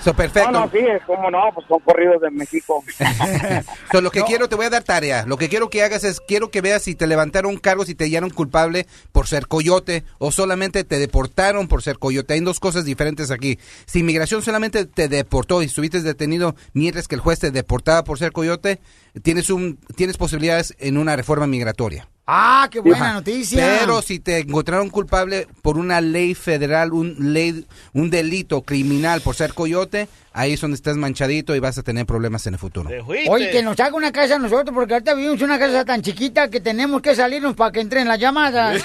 So, 0.05 0.13
perfecto. 0.13 0.51
No, 0.51 0.67
no, 0.67 0.71
sí, 0.71 0.81
cómo 1.07 1.31
no, 1.31 1.41
pues 1.55 1.67
son 1.67 1.81
corridos 1.81 2.21
de 2.21 2.31
México. 2.31 2.85
So, 3.91 4.03
lo 4.03 4.11
que 4.11 4.23
quiero, 4.23 4.51
te 4.51 4.57
voy 4.57 4.67
a 4.67 4.71
dar 4.71 4.83
tarea. 4.83 5.25
Lo 5.27 5.39
que 5.39 5.49
quiero 5.49 5.71
que 5.71 5.83
hagas 5.83 6.05
es, 6.05 6.21
quiero 6.21 6.51
que 6.51 6.61
veas 6.61 6.83
si 6.83 6.95
te 6.95 7.07
levantaron 7.07 7.57
cargos 7.57 7.89
y 7.89 7.95
te 7.95 8.05
hallaron 8.05 8.29
culpable 8.29 8.87
por 9.13 9.27
ser 9.27 9.47
coyote 9.47 10.05
o 10.19 10.31
solamente 10.31 10.85
te 10.85 10.99
deportaron 10.99 11.69
por 11.69 11.83
ser 11.83 11.99
coyote. 11.99 12.35
Hay 12.35 12.41
dos 12.41 12.61
cosas 12.61 12.85
diferentes 12.85 13.31
aquí. 13.31 13.59
Si 13.87 14.01
inmigración 14.01 14.43
solamente 14.43 14.85
te 14.85 15.09
deportó 15.09 15.63
y 15.63 15.67
estuviste 15.67 16.03
detenido 16.03 16.55
mientras 16.75 17.09
que 17.09 17.15
el 17.15 17.23
juez 17.23 17.39
te 17.39 17.51
deportaba 17.51 18.05
por 18.05 18.19
ser 18.19 18.33
coyote, 18.33 18.81
tienes 19.23 19.49
un, 19.49 19.79
tienes 19.97 20.19
posibilidades 20.19 20.77
en 20.79 20.99
una 20.99 21.17
reforma 21.17 21.47
migratoria. 21.47 22.09
Ah, 22.27 22.69
qué 22.71 22.81
buena 22.81 23.05
Ajá. 23.05 23.13
noticia. 23.15 23.77
Pero 23.81 24.01
si 24.01 24.19
te 24.19 24.39
encontraron 24.39 24.89
culpable 24.89 25.47
por 25.61 25.77
una 25.77 26.01
ley 26.01 26.35
federal, 26.35 26.95
un 26.95 27.15
ley, 27.35 27.67
un 27.93 28.09
delito 28.09 28.63
criminal 28.63 29.21
por 29.21 29.35
ser 29.35 29.53
coyote, 29.53 30.09
ahí 30.33 30.55
es 30.55 30.61
donde 30.61 30.77
estás 30.77 30.97
manchadito 30.97 31.55
y 31.55 31.61
vas 31.61 31.77
a 31.77 31.83
tener 31.83 32.07
problemas 32.07 32.47
en 32.47 32.55
el 32.55 32.59
futuro. 32.59 32.89
Oye, 33.29 33.51
que 33.51 33.63
nos 33.63 33.79
haga 33.79 33.95
una 33.95 34.11
casa 34.11 34.37
a 34.37 34.39
nosotros, 34.39 34.75
porque 34.75 34.95
ahorita 34.95 35.13
vivimos 35.15 35.39
en 35.39 35.45
una 35.45 35.59
casa 35.59 35.85
tan 35.85 36.01
chiquita 36.01 36.49
que 36.49 36.61
tenemos 36.61 37.03
que 37.03 37.15
salirnos 37.15 37.55
para 37.57 37.73
que 37.73 37.81
entren 37.81 38.09
las 38.09 38.19
llamadas. 38.19 38.83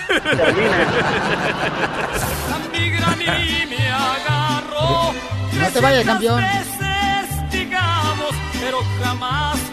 No 5.59 5.67
te 5.73 5.79
vayas, 5.79 6.05
campeón. 6.05 6.43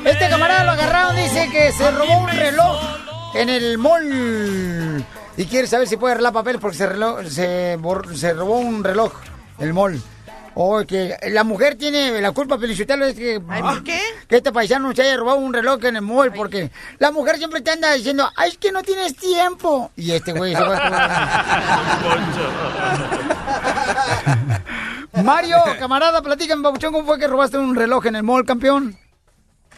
Este 0.05 0.29
camarada 0.29 0.65
lo 0.65 0.71
agarraron, 0.71 1.17
dice 1.17 1.49
que 1.51 1.73
se 1.73 1.91
robó 1.91 2.21
un 2.21 2.29
reloj 2.29 3.06
en 3.35 3.49
el 3.49 3.79
mall. 3.79 5.05
Y 5.37 5.45
quiere 5.47 5.67
saber 5.67 5.87
si 5.87 5.97
puede 5.97 6.13
arreglar 6.13 6.33
papel 6.33 6.59
porque 6.59 6.77
se, 6.79 6.89
reloj- 6.89 7.27
se, 7.29 7.77
bor- 7.79 8.15
se 8.15 8.33
robó 8.33 8.59
un 8.59 8.83
reloj 8.83 9.13
en 9.59 9.69
el 9.69 9.75
mall. 9.75 10.01
O 10.59 10.83
que 10.87 11.15
la 11.29 11.45
mujer 11.45 11.77
tiene 11.77 12.19
la 12.23 12.33
culpa, 12.33 12.59
Felicitelo, 12.59 13.05
es 13.05 13.15
que... 13.15 13.39
¿por 13.41 13.85
qué? 13.85 14.01
Que 14.27 14.37
este 14.37 14.53
paisano 14.53 14.95
se 14.95 15.03
haya 15.03 15.19
robado 15.19 15.37
un 15.37 15.53
reloj 15.53 15.85
en 15.85 15.97
el 15.97 16.03
mall 16.03 16.33
porque 16.33 16.71
la 16.99 17.11
mujer 17.11 17.37
siempre 17.37 17.61
te 17.61 17.73
anda 17.73 17.93
diciendo, 17.93 18.27
ay, 18.37 18.49
es 18.53 18.57
que 18.59 18.73
no 18.73 18.83
tienes 18.83 19.15
tiempo. 19.17 19.91
Y 19.97 20.13
este 20.13 20.33
güey 20.33 20.55
se 20.57 20.63
va 20.63 20.77
a... 20.79 22.03
Mario, 25.23 25.57
camarada, 25.79 26.23
platícame, 26.23 26.63
Babuchón, 26.63 26.93
¿cómo 26.93 27.07
fue 27.07 27.19
que 27.19 27.27
robaste 27.29 27.59
un 27.59 27.75
reloj 27.75 28.07
en 28.07 28.17
el 28.17 28.23
mall, 28.23 28.47
campeón? 28.47 28.97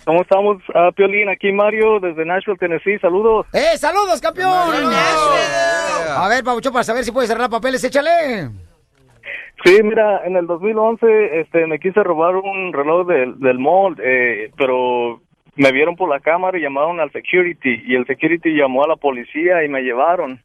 ¿Cómo 0.08 0.22
estamos, 0.22 0.56
Ah, 0.74 0.90
Piolín? 0.96 1.28
Aquí 1.28 1.52
Mario, 1.52 2.00
desde 2.00 2.24
Nashville, 2.24 2.56
Tennessee. 2.56 2.98
Saludos. 2.98 3.44
¡Eh, 3.52 3.76
saludos, 3.76 4.22
campeón! 4.22 4.50
A 4.50 6.26
ver, 6.30 6.42
Pabuchón, 6.42 6.72
para 6.72 6.82
saber 6.82 7.04
si 7.04 7.12
puedes 7.12 7.28
cerrar 7.28 7.50
papeles, 7.50 7.84
échale. 7.84 8.48
Sí, 9.62 9.82
mira, 9.82 10.22
en 10.24 10.36
el 10.36 10.46
2011 10.46 11.40
este, 11.40 11.66
me 11.66 11.78
quise 11.78 12.02
robar 12.02 12.36
un 12.36 12.72
reloj 12.72 13.06
del, 13.06 13.38
del 13.38 13.58
mall, 13.58 13.96
eh, 14.02 14.50
pero 14.56 15.20
me 15.56 15.72
vieron 15.72 15.94
por 15.94 16.08
la 16.08 16.20
cámara 16.20 16.56
y 16.56 16.62
llamaron 16.62 17.00
al 17.00 17.12
security. 17.12 17.82
Y 17.84 17.94
el 17.94 18.06
security 18.06 18.56
llamó 18.56 18.84
a 18.84 18.88
la 18.88 18.96
policía 18.96 19.62
y 19.62 19.68
me 19.68 19.82
llevaron. 19.82 20.40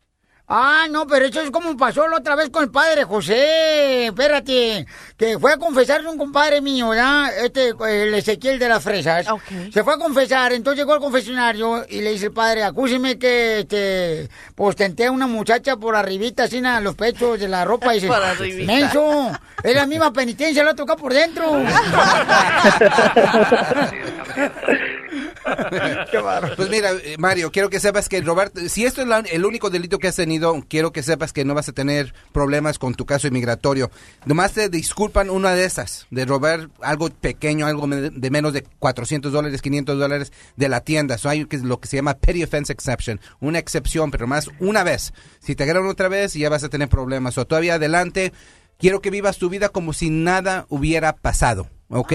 Ah, 0.46 0.88
no, 0.92 1.08
pero 1.08 1.26
eso 1.26 1.40
es 1.42 1.50
como 1.52 1.78
pasó 1.78 2.06
la 2.08 2.18
otra 2.18 2.36
vez 2.36 2.50
con 2.50 2.66
el 2.66 2.70
padre 2.70 3.06
José. 3.06 4.08
Espérate, 4.08 4.86
que 5.18 5.40
fue 5.40 5.54
a 5.54 5.58
confesarse 5.58 6.06
un 6.06 6.18
compadre 6.18 6.60
mío, 6.60 6.90
¿verdad? 6.90 7.32
Este, 7.46 7.70
el 7.70 8.14
Ezequiel 8.14 8.60
de 8.60 8.68
las 8.68 8.84
fresas. 8.84 9.26
Se 9.72 9.84
fue 9.86 9.94
a 9.94 9.98
confesar, 9.98 10.52
entonces 10.52 10.80
llegó 10.80 10.94
al 10.94 11.00
confesionario 11.00 11.86
y 11.90 12.02
le 12.02 12.12
dice 12.12 12.26
el 12.26 12.34
padre, 12.34 12.64
acúseme 12.64 13.18
que, 13.18 13.60
este, 13.60 14.30
pues 14.54 14.76
tenté 14.76 15.06
a 15.06 15.12
una 15.12 15.28
muchacha 15.28 15.78
por 15.78 15.96
arribita, 15.96 16.44
así 16.44 16.58
en 16.58 16.84
los 16.84 16.96
pechos 16.96 17.40
de 17.40 17.48
la 17.48 17.64
ropa. 17.64 17.94
Y 17.96 18.02
dice, 18.02 18.08
Por 18.10 18.22
arribita. 18.22 18.72
menso, 18.72 19.32
es 19.64 19.76
la 19.76 19.88
misma 19.88 20.12
penitencia, 20.12 20.62
la 20.64 20.76
toca 20.76 20.98
por 20.98 21.14
dentro. 21.14 21.46
Pues 26.56 26.70
mira, 26.70 26.92
eh, 26.92 27.16
Mario, 27.18 27.52
quiero 27.52 27.70
que 27.70 27.80
sepas 27.80 28.10
que 28.10 28.22
robar, 28.22 28.52
si 28.68 28.86
esto 28.86 29.02
es 29.02 29.08
la- 29.08 29.20
el 29.20 29.46
único 29.46 29.70
delito 29.70 30.00
que 30.00 30.08
has 30.08 30.16
tenido, 30.16 30.64
quiero 30.68 30.92
que 30.92 31.04
sepas 31.04 31.34
que 31.34 31.46
no 31.46 31.54
vas 31.54 31.70
a 31.70 31.74
tener 31.74 32.14
problemas 32.32 32.80
con 32.80 32.94
tu 32.96 33.06
caso 33.06 33.28
inmigratorio. 33.28 33.92
Nomás 34.26 34.54
te 34.54 34.70
disculpan 34.70 35.30
una 35.30 35.52
de 35.54 35.66
esas, 35.66 36.08
de 36.12 36.26
robar 36.26 36.70
algo 36.82 37.10
pequeño, 37.10 37.66
algo 37.66 37.88
de 37.88 38.30
menos 38.32 38.54
de 38.54 38.64
400 38.80 39.32
dólares, 39.32 39.62
500 39.62 39.98
dólares 40.00 40.32
de 40.56 40.70
la 40.70 40.82
tienda. 40.82 41.18
So, 41.18 41.30
hay 41.30 41.46
que- 41.46 41.58
lo 41.60 41.80
que 41.80 41.88
se 41.88 41.98
llama 41.98 42.14
petty 42.16 42.44
offense 42.44 42.72
exception, 42.72 43.20
una 43.40 43.60
excepción, 43.60 44.12
pero 44.12 44.28
más 44.28 44.50
una 44.60 44.84
vez. 44.84 45.14
Si 45.40 45.56
te 45.56 45.64
agarran 45.64 45.88
otra 45.88 46.08
vez, 46.08 46.34
ya 46.34 46.50
vas 46.50 46.64
a 46.64 46.70
tener 46.70 46.88
problemas. 46.90 47.38
O 47.38 47.46
todavía 47.46 47.76
adelante, 47.76 48.34
quiero 48.80 49.02
que 49.02 49.10
vivas 49.10 49.38
tu 49.38 49.50
vida 49.50 49.70
como 49.70 49.94
si 49.94 50.10
nada 50.10 50.66
hubiera 50.70 51.14
pasado, 51.14 51.68
¿ok? 51.90 52.14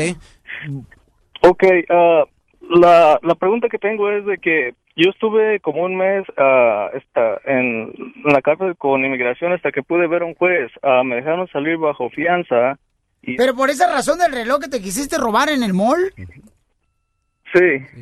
Ok, 1.43 1.65
ah, 1.91 2.25
la, 2.71 3.19
la 3.23 3.35
pregunta 3.35 3.69
que 3.69 3.79
tengo 3.79 4.11
es 4.11 4.25
de 4.27 4.39
que 4.39 4.75
yo 4.97 5.11
estuve 5.11 5.61
como 5.61 5.83
un 5.83 5.97
mes 5.97 6.25
ah, 6.37 6.89
esta, 6.95 7.41
en, 7.45 7.93
en 8.25 8.33
la 8.33 8.43
cárcel 8.43 8.77
con 8.77 9.05
inmigración 9.05 9.53
hasta 9.53 9.71
que 9.73 9.83
pude 9.83 10.07
ver 10.09 10.23
a 10.23 10.27
un 10.27 10.35
juez. 10.35 10.71
Ah, 10.83 11.03
me 11.05 11.17
dejaron 11.17 11.47
salir 11.49 11.77
bajo 11.77 12.11
fianza. 12.11 12.79
Pero 13.37 13.55
por 13.55 13.71
esa 13.71 13.91
razón 13.93 14.19
del 14.19 14.33
reloj 14.33 14.61
que 14.61 14.69
te 14.69 14.81
quisiste 14.81 15.19
robar 15.19 15.49
en 15.51 15.63
el 15.63 15.75
mall. 15.75 16.13
Sí. 17.53 17.61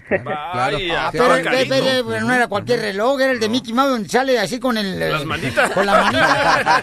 Claro. 0.09 0.77
Ah, 0.93 1.11
pero, 1.13 1.25
pero- 1.45 1.51
pero- 1.69 2.07
pero 2.09 2.21
no 2.27 2.35
era 2.35 2.49
cualquier 2.49 2.81
reloj, 2.81 3.21
era 3.21 3.31
el 3.33 3.39
de 3.41 3.49
Mickey 3.49 3.73
Mouse 3.73 3.91
donde 3.91 4.09
sale 4.09 4.39
así 4.41 4.59
con 4.59 4.77
el... 4.77 4.99
Las 4.99 5.25
manitas. 5.25 5.71
Con 5.71 5.87
la 5.87 6.01
manita. 6.03 6.83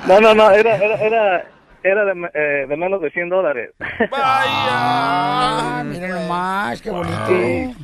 No, 0.08 0.20
no, 0.20 0.34
no, 0.34 0.50
era, 0.50 0.76
era, 0.76 0.94
era, 0.96 1.50
era 1.82 2.04
de, 2.04 2.30
eh, 2.34 2.66
de 2.68 2.76
menos 2.76 3.00
de 3.00 3.10
100 3.10 3.28
dólares. 3.28 3.70
Ah, 4.12 5.82
mira 5.84 6.08
nomás, 6.08 6.80
qué 6.82 6.90
bonito. 6.90 7.26
Sí. 7.26 7.74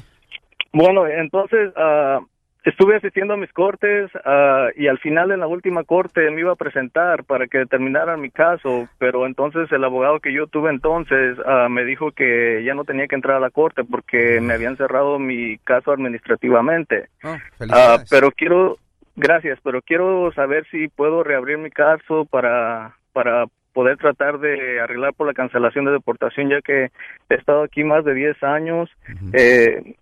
Bueno, 0.72 1.06
entonces 1.06 1.72
ah, 1.76 2.20
estuve 2.64 2.96
asistiendo 2.96 3.34
a 3.34 3.36
mis 3.36 3.52
cortes 3.52 4.10
ah, 4.24 4.68
y 4.76 4.88
al 4.88 4.98
final 4.98 5.30
en 5.30 5.40
la 5.40 5.46
última 5.46 5.84
corte 5.84 6.30
me 6.30 6.40
iba 6.40 6.52
a 6.52 6.56
presentar 6.56 7.24
para 7.24 7.46
que 7.46 7.58
determinaran 7.58 8.20
mi 8.20 8.30
caso, 8.30 8.88
pero 8.98 9.26
entonces 9.26 9.70
el 9.72 9.84
abogado 9.84 10.20
que 10.20 10.32
yo 10.32 10.46
tuve 10.46 10.70
entonces 10.70 11.38
ah, 11.46 11.68
me 11.70 11.84
dijo 11.84 12.10
que 12.12 12.62
ya 12.64 12.74
no 12.74 12.84
tenía 12.84 13.06
que 13.06 13.14
entrar 13.14 13.36
a 13.36 13.40
la 13.40 13.50
corte 13.50 13.84
porque 13.84 14.40
me 14.40 14.54
habían 14.54 14.76
cerrado 14.76 15.18
mi 15.18 15.58
caso 15.58 15.92
administrativamente. 15.92 17.08
Ah, 17.22 17.38
felicidades. 17.56 18.10
pero 18.10 18.30
quiero, 18.32 18.78
gracias, 19.14 19.58
pero 19.62 19.80
quiero 19.80 20.32
saber 20.32 20.66
si 20.70 20.88
puedo 20.88 21.22
reabrir 21.22 21.58
mi 21.58 21.70
caso 21.70 22.26
para 22.26 22.94
para 23.12 23.46
poder 23.76 23.98
tratar 23.98 24.38
de 24.38 24.80
arreglar 24.80 25.12
por 25.12 25.26
la 25.26 25.34
cancelación 25.34 25.84
de 25.84 25.92
deportación, 25.92 26.48
ya 26.48 26.62
que 26.62 26.90
he 27.28 27.34
estado 27.34 27.62
aquí 27.62 27.84
más 27.84 28.06
de 28.06 28.14
10 28.14 28.42
años. 28.42 28.88
Eh, 29.34 29.94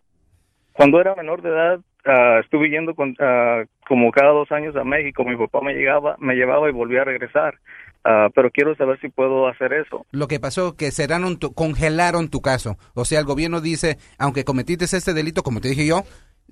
cuando 0.73 1.01
era 1.01 1.17
menor 1.17 1.43
de 1.43 1.49
edad, 1.49 1.81
ah, 2.05 2.39
estuve 2.45 2.71
yendo 2.71 2.95
con, 2.95 3.17
ah, 3.19 3.65
como 3.89 4.13
cada 4.13 4.31
dos 4.31 4.53
años 4.53 4.77
a 4.77 4.85
México. 4.85 5.25
Mi 5.25 5.37
papá 5.37 5.61
me 5.61 5.75
llegaba, 5.75 6.15
me 6.21 6.37
llevaba 6.37 6.69
y 6.69 6.73
volvía 6.73 7.03
a 7.03 7.05
regresar. 7.05 7.57
Ah, 8.05 8.29
pero 8.35 8.51
quiero 8.51 8.77
saber 8.77 9.01
si 9.01 9.09
puedo 9.09 9.49
hacer 9.49 9.73
eso. 9.73 10.07
Lo 10.13 10.29
que 10.29 10.39
pasó 10.39 10.77
que 10.77 10.93
cerraron 10.93 11.39
tu- 11.41 11.53
congelaron 11.53 12.29
tu 12.29 12.41
caso. 12.43 12.77
O 12.95 13.05
sea, 13.05 13.19
el 13.19 13.25
gobierno 13.25 13.61
dice, 13.61 13.97
aunque 14.19 14.45
cometiste 14.45 14.85
este 14.85 15.15
delito, 15.15 15.43
como 15.43 15.61
te 15.61 15.69
dije 15.71 15.87
yo, 15.87 16.03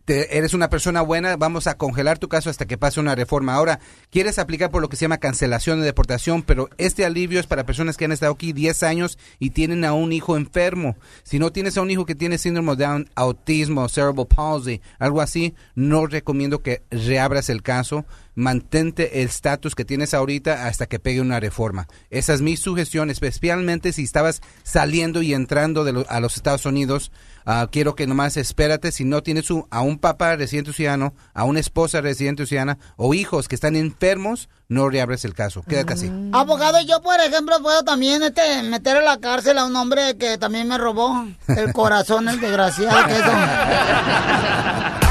te- 0.05 0.37
eres 0.39 0.55
una 0.55 0.69
persona 0.69 1.01
buena, 1.03 1.37
vamos 1.37 1.67
a 1.67 1.77
congelar 1.77 2.19
tu 2.19 2.29
caso 2.29 2.51
hasta 2.51 2.67
que 2.67 2.79
pase 2.79 3.01
una 3.01 3.15
reforma. 3.15 3.55
Ahora, 3.55 3.81
quieres 4.11 4.39
aplicar 4.39 4.71
por 4.71 4.83
lo 4.83 4.89
que 4.89 4.97
se 4.97 5.03
llama 5.05 5.19
cancelación 5.19 5.81
de 5.81 5.87
deportación, 5.87 6.43
pero 6.43 6.69
este 6.79 7.05
alivio 7.05 7.41
es 7.41 7.47
para 7.47 7.67
personas 7.67 7.97
que 7.97 8.05
han 8.05 8.13
estado 8.13 8.33
aquí 8.33 8.53
10 8.53 8.83
años 8.83 9.19
y 9.39 9.51
tienen 9.51 9.85
a 9.85 9.93
un 9.93 10.13
hijo 10.13 10.37
enfermo. 10.37 10.97
Si 11.23 11.39
no 11.39 11.53
tienes 11.53 11.77
a 11.77 11.83
un 11.83 11.91
hijo 11.91 12.07
que 12.07 12.15
tiene 12.15 12.39
síndrome 12.39 12.77
de 12.77 12.85
Down, 12.85 13.11
autismo, 13.15 13.89
cerebral 13.89 14.27
palsy, 14.27 14.81
algo 14.99 15.21
así, 15.21 15.55
no 15.75 16.07
recomiendo 16.07 16.63
que 16.63 16.83
reabras 16.91 17.49
el 17.51 17.63
caso. 17.63 18.05
Mantente 18.35 19.21
el 19.23 19.29
estatus 19.29 19.75
que 19.75 19.85
tienes 19.85 20.15
ahorita 20.15 20.67
hasta 20.67 20.87
que 20.87 20.99
pegue 20.99 21.21
una 21.21 21.39
reforma. 21.41 21.87
Esa 22.11 22.33
es 22.33 22.41
mi 22.41 22.57
sugestión, 22.57 23.11
especialmente 23.11 23.93
si 23.93 24.05
estabas 24.05 24.41
saliendo 24.63 25.21
y 25.23 25.35
entrando 25.35 25.85
de 25.85 25.93
lo- 25.93 26.07
a 26.09 26.19
los 26.21 26.37
Estados 26.37 26.65
Unidos. 26.65 27.13
Ah, 27.45 27.69
quiero 27.71 27.95
que 27.95 28.07
nomás 28.07 28.37
espérate 28.37 28.91
si 28.93 29.05
no 29.05 29.23
tienes 29.23 29.51
un- 29.51 29.67
a 29.71 29.81
un 29.83 29.99
papá 29.99 30.37
residente 30.37 30.73
ciudadano, 30.73 31.15
a 31.35 31.45
una 31.45 31.61
esposa 31.61 32.01
residente 32.01 32.47
ciudadana 32.47 32.79
o 32.97 33.13
hijos 33.15 33.49
que 33.49 33.55
están 33.55 33.77
enfermos, 33.77 34.49
no 34.69 34.89
reabres 34.89 35.25
el 35.27 35.35
caso. 35.35 35.63
Quédate 35.63 35.93
así. 35.93 36.11
Abogado, 36.33 36.81
yo 36.83 37.03
por 37.03 37.21
ejemplo 37.21 37.61
puedo 37.63 37.83
también 37.85 38.23
este, 38.23 38.63
meter 38.63 38.97
a 38.97 39.03
la 39.03 39.19
cárcel 39.19 39.59
a 39.59 39.67
un 39.67 39.77
hombre 39.77 40.17
que 40.17 40.39
también 40.39 40.69
me 40.69 40.79
robó 40.79 41.27
el 41.49 41.73
corazón, 41.75 42.29
el 42.29 42.41
desgraciado 42.41 43.07
que 43.07 43.13
es 43.13 43.23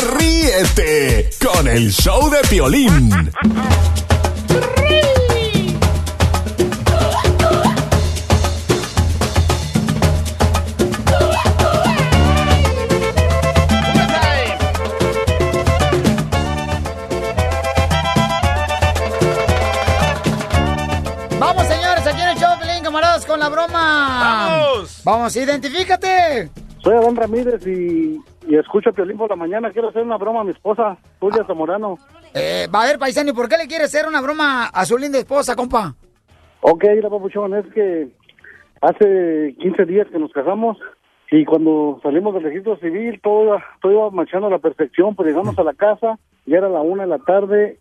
Ríete 0.00 1.30
con 1.44 1.68
el 1.68 1.92
show 1.92 2.30
de 2.30 2.38
Piolín. 2.48 3.30
Vamos, 21.38 21.66
señores, 21.66 22.06
aquí 22.06 22.20
en 22.20 22.28
el 22.28 22.38
show, 22.38 22.58
Pelín, 22.58 22.82
camaradas, 22.82 23.26
con 23.26 23.40
la 23.40 23.48
broma. 23.48 24.20
¡Vamos! 24.22 25.00
Vamos, 25.04 25.36
identifícate. 25.36 26.50
Soy 26.82 26.96
Adán 26.96 27.16
Ramírez 27.16 27.66
y, 27.66 28.18
y 28.50 28.56
escucho 28.56 28.90
a 28.90 28.92
Piolín 28.92 29.16
por 29.16 29.30
la 29.30 29.36
mañana. 29.36 29.70
Quiero 29.70 29.88
hacer 29.90 30.02
una 30.02 30.16
broma 30.18 30.40
a 30.40 30.44
mi 30.44 30.50
esposa, 30.50 30.96
Julia 31.20 31.44
Zamorano. 31.46 31.98
Eh, 32.34 32.66
va 32.74 32.82
a 32.82 32.86
ver, 32.86 32.98
paisano, 32.98 33.30
¿y 33.30 33.32
por 33.32 33.48
qué 33.48 33.56
le 33.56 33.68
quiere 33.68 33.84
hacer 33.84 34.06
una 34.08 34.20
broma 34.20 34.66
a 34.66 34.84
su 34.84 34.98
linda 34.98 35.18
esposa, 35.18 35.54
compa? 35.54 35.94
Ok, 36.60 36.84
la 37.00 37.08
papuchón, 37.08 37.54
es 37.54 37.66
que 37.72 38.08
hace 38.80 39.54
15 39.60 39.84
días 39.86 40.08
que 40.10 40.18
nos 40.18 40.32
casamos 40.32 40.76
y 41.30 41.44
cuando 41.44 42.00
salimos 42.02 42.34
del 42.34 42.42
registro 42.42 42.76
civil 42.78 43.20
todo, 43.22 43.44
iba- 43.44 43.64
todo 43.80 43.92
iba 43.92 44.10
marchando 44.10 44.48
a 44.48 44.50
la 44.50 44.58
perfección, 44.58 45.14
pues 45.14 45.28
llegamos 45.28 45.56
a 45.58 45.62
la 45.62 45.74
casa, 45.74 46.18
ya 46.46 46.58
era 46.58 46.68
la 46.68 46.80
una 46.80 47.04
de 47.04 47.08
la 47.08 47.18
tarde 47.20 47.78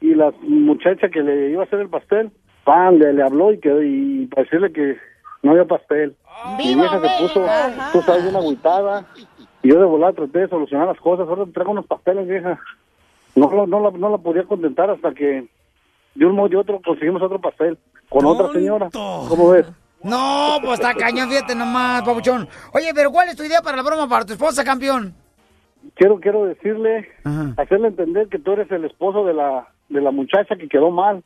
y 0.00 0.14
la 0.14 0.32
muchacha 0.42 1.08
que 1.10 1.20
le 1.22 1.50
iba 1.50 1.62
a 1.62 1.66
hacer 1.66 1.80
el 1.80 1.90
pastel, 1.90 2.30
pan, 2.64 2.98
le, 2.98 3.12
le 3.12 3.22
habló 3.22 3.52
y, 3.52 3.60
que, 3.60 3.68
y 3.84 4.26
para 4.28 4.44
decirle 4.44 4.72
que 4.72 4.96
no 5.42 5.50
había 5.52 5.66
pastel. 5.66 6.16
Mi 6.58 6.74
vieja 6.74 7.00
se 7.00 7.08
puso, 7.22 7.44
tú 7.92 8.02
sabes, 8.02 8.24
bien 8.24 8.36
agüitada 8.36 9.06
yo 9.68 9.78
de 9.78 9.84
volada 9.86 10.12
traté 10.12 10.40
de 10.40 10.48
solucionar 10.48 10.86
las 10.88 10.98
cosas, 11.00 11.28
ahora 11.28 11.44
traigo 11.52 11.72
unos 11.72 11.86
pasteles, 11.86 12.26
vieja. 12.28 12.58
No, 13.34 13.50
lo- 13.50 13.66
no, 13.66 13.80
la, 13.80 13.90
no 13.96 14.08
la 14.10 14.18
podía 14.18 14.44
contentar 14.44 14.90
hasta 14.90 15.12
que 15.12 15.46
de 16.14 16.24
un 16.26 16.34
modo 16.34 16.48
y 16.52 16.56
otro 16.56 16.80
conseguimos 16.84 17.22
otro 17.22 17.40
pastel 17.40 17.76
con 18.08 18.24
otra 18.24 18.52
señora. 18.52 18.88
¿Cómo 18.92 19.50
ves? 19.50 19.66
No, 20.02 20.58
pues 20.62 20.74
está 20.80 20.94
cañón, 20.94 21.28
fíjate 21.28 21.54
nomás, 21.54 22.02
papuchón. 22.02 22.48
Oye, 22.72 22.92
pero 22.94 23.10
¿cuál 23.10 23.28
es 23.28 23.36
tu 23.36 23.42
idea 23.42 23.60
para 23.60 23.76
la 23.78 23.82
broma 23.82 24.08
para 24.08 24.24
tu 24.24 24.32
esposa, 24.34 24.62
campeón? 24.64 25.14
Quiero 25.94 26.18
quiero 26.20 26.44
decirle, 26.46 27.08
hacerle 27.56 27.88
entender 27.88 28.28
que 28.28 28.38
tú 28.38 28.52
eres 28.52 28.70
el 28.70 28.84
esposo 28.84 29.24
de 29.24 29.34
la 29.34 29.68
de 29.88 30.00
la 30.00 30.10
muchacha 30.10 30.56
que 30.56 30.68
quedó 30.68 30.90
mal 30.90 31.22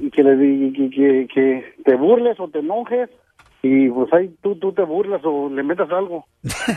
y 0.00 0.10
que 0.10 0.22
le 0.24 0.72
que, 0.72 0.90
que, 0.90 1.28
que 1.32 1.74
te 1.84 1.94
burles 1.96 2.38
o 2.40 2.48
te 2.48 2.58
enojes 2.58 3.08
y 3.62 3.88
pues 3.90 4.12
ahí 4.12 4.34
tú 4.42 4.56
tú 4.58 4.72
te 4.72 4.82
burlas 4.82 5.20
o 5.24 5.48
le 5.50 5.62
metas 5.62 5.90
algo. 5.90 6.26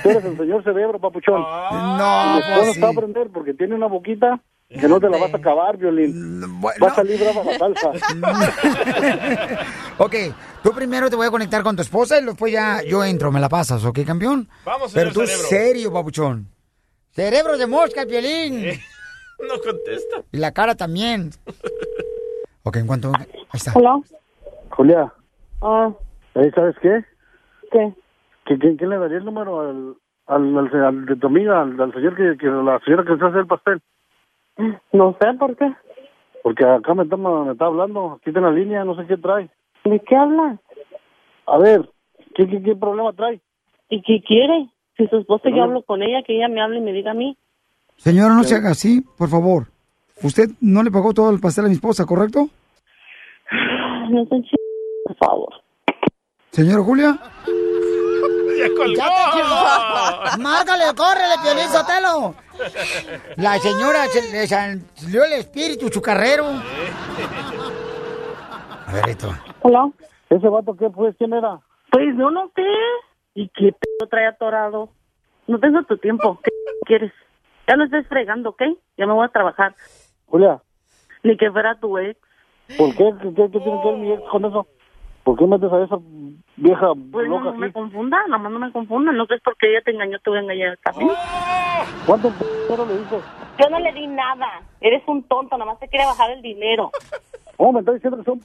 Tú 0.04 0.10
eres 0.10 0.26
el 0.26 0.38
señor 0.38 0.64
cerebro, 0.64 1.00
papuchón. 1.00 1.42
No, 1.72 2.34
Mi 2.34 2.40
esposa 2.40 2.58
pues 2.60 2.68
está 2.76 2.88
a 2.88 2.92
aprender 2.92 3.30
porque 3.34 3.54
tiene 3.54 3.76
una 3.76 3.88
boquita 3.88 4.42
que 4.70 4.88
no 4.88 5.00
te 5.00 5.08
la 5.08 5.18
vas 5.20 5.34
a 5.34 5.38
acabar, 5.38 5.78
violín. 5.78 6.42
Va 6.64 6.88
a 6.88 6.96
salir 6.96 7.20
brava 7.20 7.44
la 7.44 7.58
salsa. 7.60 7.92
Ok, 10.00 10.16
tú 10.64 10.72
primero 10.72 11.10
te 11.10 11.16
voy 11.16 11.28
a 11.28 11.32
conectar 11.32 11.62
con 11.64 11.76
tu 11.76 11.84
esposa 11.84 12.20
y 12.20 12.26
después 12.26 12.52
ya 12.52 12.82
yo 12.84 13.04
entro, 13.04 13.32
me 13.32 13.40
la 13.40 13.48
pasas, 13.50 13.86
¿ok, 13.86 14.00
campeón? 14.06 14.50
Vamos, 14.66 14.92
Pero 14.94 15.12
señor 15.12 15.26
tú 15.28 15.32
cerebro. 15.32 15.48
serio, 15.50 15.94
papuchón. 15.94 16.48
Cerebro 17.12 17.58
de 17.58 17.68
mosca, 17.68 18.02
el 18.02 18.08
violín. 18.08 18.66
No 19.40 19.60
contesta. 19.62 20.24
Y 20.32 20.38
la 20.38 20.52
cara 20.54 20.74
también. 20.76 21.32
Ok, 22.62 22.78
en 22.78 22.88
cuanto... 22.88 23.12
Ahí 23.18 23.26
está. 23.52 23.74
Julia, 24.70 25.12
Ah, 25.62 25.92
¿ahí 26.36 26.52
sabes 26.52 26.76
qué? 26.82 27.04
¿Qué? 27.72 27.94
¿Que, 28.46 28.60
que- 28.60 28.76
¿Quién 28.76 28.90
le 28.90 28.98
daría 28.98 29.18
el 29.18 29.26
número 29.26 29.62
al, 29.62 29.96
al, 30.28 30.58
al- 30.58 30.84
al 30.86 31.06
de 31.06 31.16
tu 31.16 31.28
amiga, 31.28 31.62
al, 31.62 31.80
al 31.80 31.94
señor 31.94 32.16
que, 32.16 32.38
que 32.38 32.48
la 32.48 32.80
señora 32.80 33.04
que 33.06 33.18
se 33.18 33.26
hace 33.26 33.40
el 33.40 33.48
pastel? 33.48 33.82
No 34.92 35.18
sé 35.20 35.34
por 35.40 35.56
qué. 35.56 35.74
Porque 36.44 36.66
acá 36.66 36.94
me 36.94 37.04
está, 37.04 37.16
me 37.18 37.52
está 37.54 37.66
hablando, 37.66 38.14
aquí 38.14 38.30
está 38.30 38.40
en 38.40 38.46
la 38.46 38.52
línea, 38.52 38.84
no 38.84 38.96
sé 38.96 39.06
qué 39.08 39.18
trae. 39.18 39.50
¿De 39.86 40.00
qué 40.02 40.16
habla? 40.16 40.58
A 41.48 41.58
ver, 41.58 41.90
¿qué, 42.36 42.48
qué, 42.48 42.62
qué 42.62 42.76
problema 42.76 43.14
trae? 43.14 43.42
¿Y 43.90 44.02
qué 44.02 44.22
quiere? 44.26 44.70
Si 44.98 45.08
su 45.08 45.18
esposa 45.18 45.50
yo 45.50 45.64
hablo 45.64 45.82
con 45.84 46.04
ella, 46.04 46.22
que 46.24 46.36
ella 46.36 46.48
me 46.50 46.62
hable 46.62 46.78
y 46.80 46.82
me 46.82 46.94
diga 46.94 47.12
a 47.12 47.16
mí. 47.16 47.38
Señora, 47.98 48.36
no 48.36 48.44
se 48.44 48.56
haga 48.56 48.72
así, 48.72 49.02
por 49.18 49.30
favor. 49.30 49.68
Usted 50.22 50.50
no 50.62 50.84
le 50.84 50.92
pagó 50.92 51.14
todo 51.14 51.32
el 51.32 51.40
pastel 51.40 51.66
a 51.66 51.68
mi 51.70 51.74
esposa, 51.76 52.06
¿correcto? 52.06 52.48
No 54.10 54.26
se 54.26 54.42
ch... 54.42 54.52
por 55.06 55.16
favor. 55.18 55.54
Señora 56.54 56.84
Julia. 56.84 57.18
¡Ya 58.58 58.68
colgó! 58.78 58.93
¡Ya 58.95 60.34
te! 60.36 60.41
¡Márcale, 60.41 60.84
córrele, 60.95 61.36
Piolín 61.41 61.68
Sotelo! 61.70 62.36
La 63.38 63.58
señora 63.58 64.06
se 64.08 64.22
le 64.32 64.47
salió 64.47 65.24
el 65.26 65.34
espíritu 65.34 65.89
chucarrero. 65.89 66.45
A 68.88 68.93
ver, 68.93 69.10
esto. 69.10 69.30
¿Hola? 69.62 69.89
¿Ese 70.30 70.47
vato 70.47 70.76
qué 70.78 70.89
pues? 70.89 71.16
¿Quién 71.18 71.34
era? 71.34 71.60
Pues 71.91 72.06
yo 72.18 72.30
no 72.30 72.51
sé. 72.56 72.62
¿Y 73.36 73.49
qué 73.49 73.72
p 73.72 74.08
trae 74.10 74.28
atorado? 74.28 74.89
No 75.47 75.60
tengo 75.60 75.82
tu 75.84 75.97
tiempo. 75.97 76.39
¿Qué 76.43 76.51
quieres? 76.86 77.12
Ya 77.68 77.76
no 77.76 77.86
estés 77.86 78.08
fregando, 78.08 78.49
¿ok? 78.51 78.62
Ya 78.97 79.08
me 79.08 79.14
voy 79.14 79.26
a 79.26 79.30
trabajar. 79.30 79.74
Julia, 80.28 80.62
Ni 81.24 81.36
que 81.38 81.51
fuera 81.51 81.80
tu 81.80 81.97
ex. 81.97 82.20
¿por 82.78 82.95
qué? 82.95 83.12
¿Qué, 83.22 83.34
qué- 83.34 83.49
qué 83.51 83.60
tiene 83.60 83.82
que 83.82 83.88
ver 83.89 83.97
mi 83.97 84.12
ex 84.14 84.22
con 84.32 84.45
eso? 84.45 84.68
¿Por 85.24 85.38
qué 85.38 85.46
metes 85.46 85.72
a 85.72 85.84
esa 85.84 85.98
vieja 86.58 86.88
Pues 87.12 87.28
no, 87.30 87.38
loca 87.40 87.52
no 87.52 87.58
me 87.58 87.66
así? 87.68 87.74
confunda, 87.74 88.18
nada 88.28 88.38
más 88.44 88.52
no 88.52 88.60
me 88.60 88.72
confunda. 88.72 89.12
No 89.12 89.26
crees 89.26 89.42
porque 89.44 89.70
ella 89.72 89.82
te 89.84 89.92
engañó, 89.92 90.20
te 90.20 90.30
voy 90.30 90.40
a 90.40 90.42
engañar 90.42 90.78
también. 90.84 91.12
¿Cuánto 92.06 92.30
dinero 92.32 92.86
le 92.86 92.98
dices? 93.00 93.24
Yo 93.58 93.70
no 93.70 93.80
le 93.80 93.92
di 93.94 94.08
nada. 94.08 94.62
Eres 94.82 95.02
un 95.08 95.24
tonto, 95.24 95.58
nada 95.58 95.72
más 95.72 95.80
te 95.80 95.88
quiere 95.88 96.06
bajar 96.06 96.32
el 96.32 96.42
dinero. 96.42 96.92
Oh, 97.58 97.72
me 97.72 97.80
está 97.80 97.94
diciendo 97.94 98.18
que 98.18 98.24
son... 98.26 98.42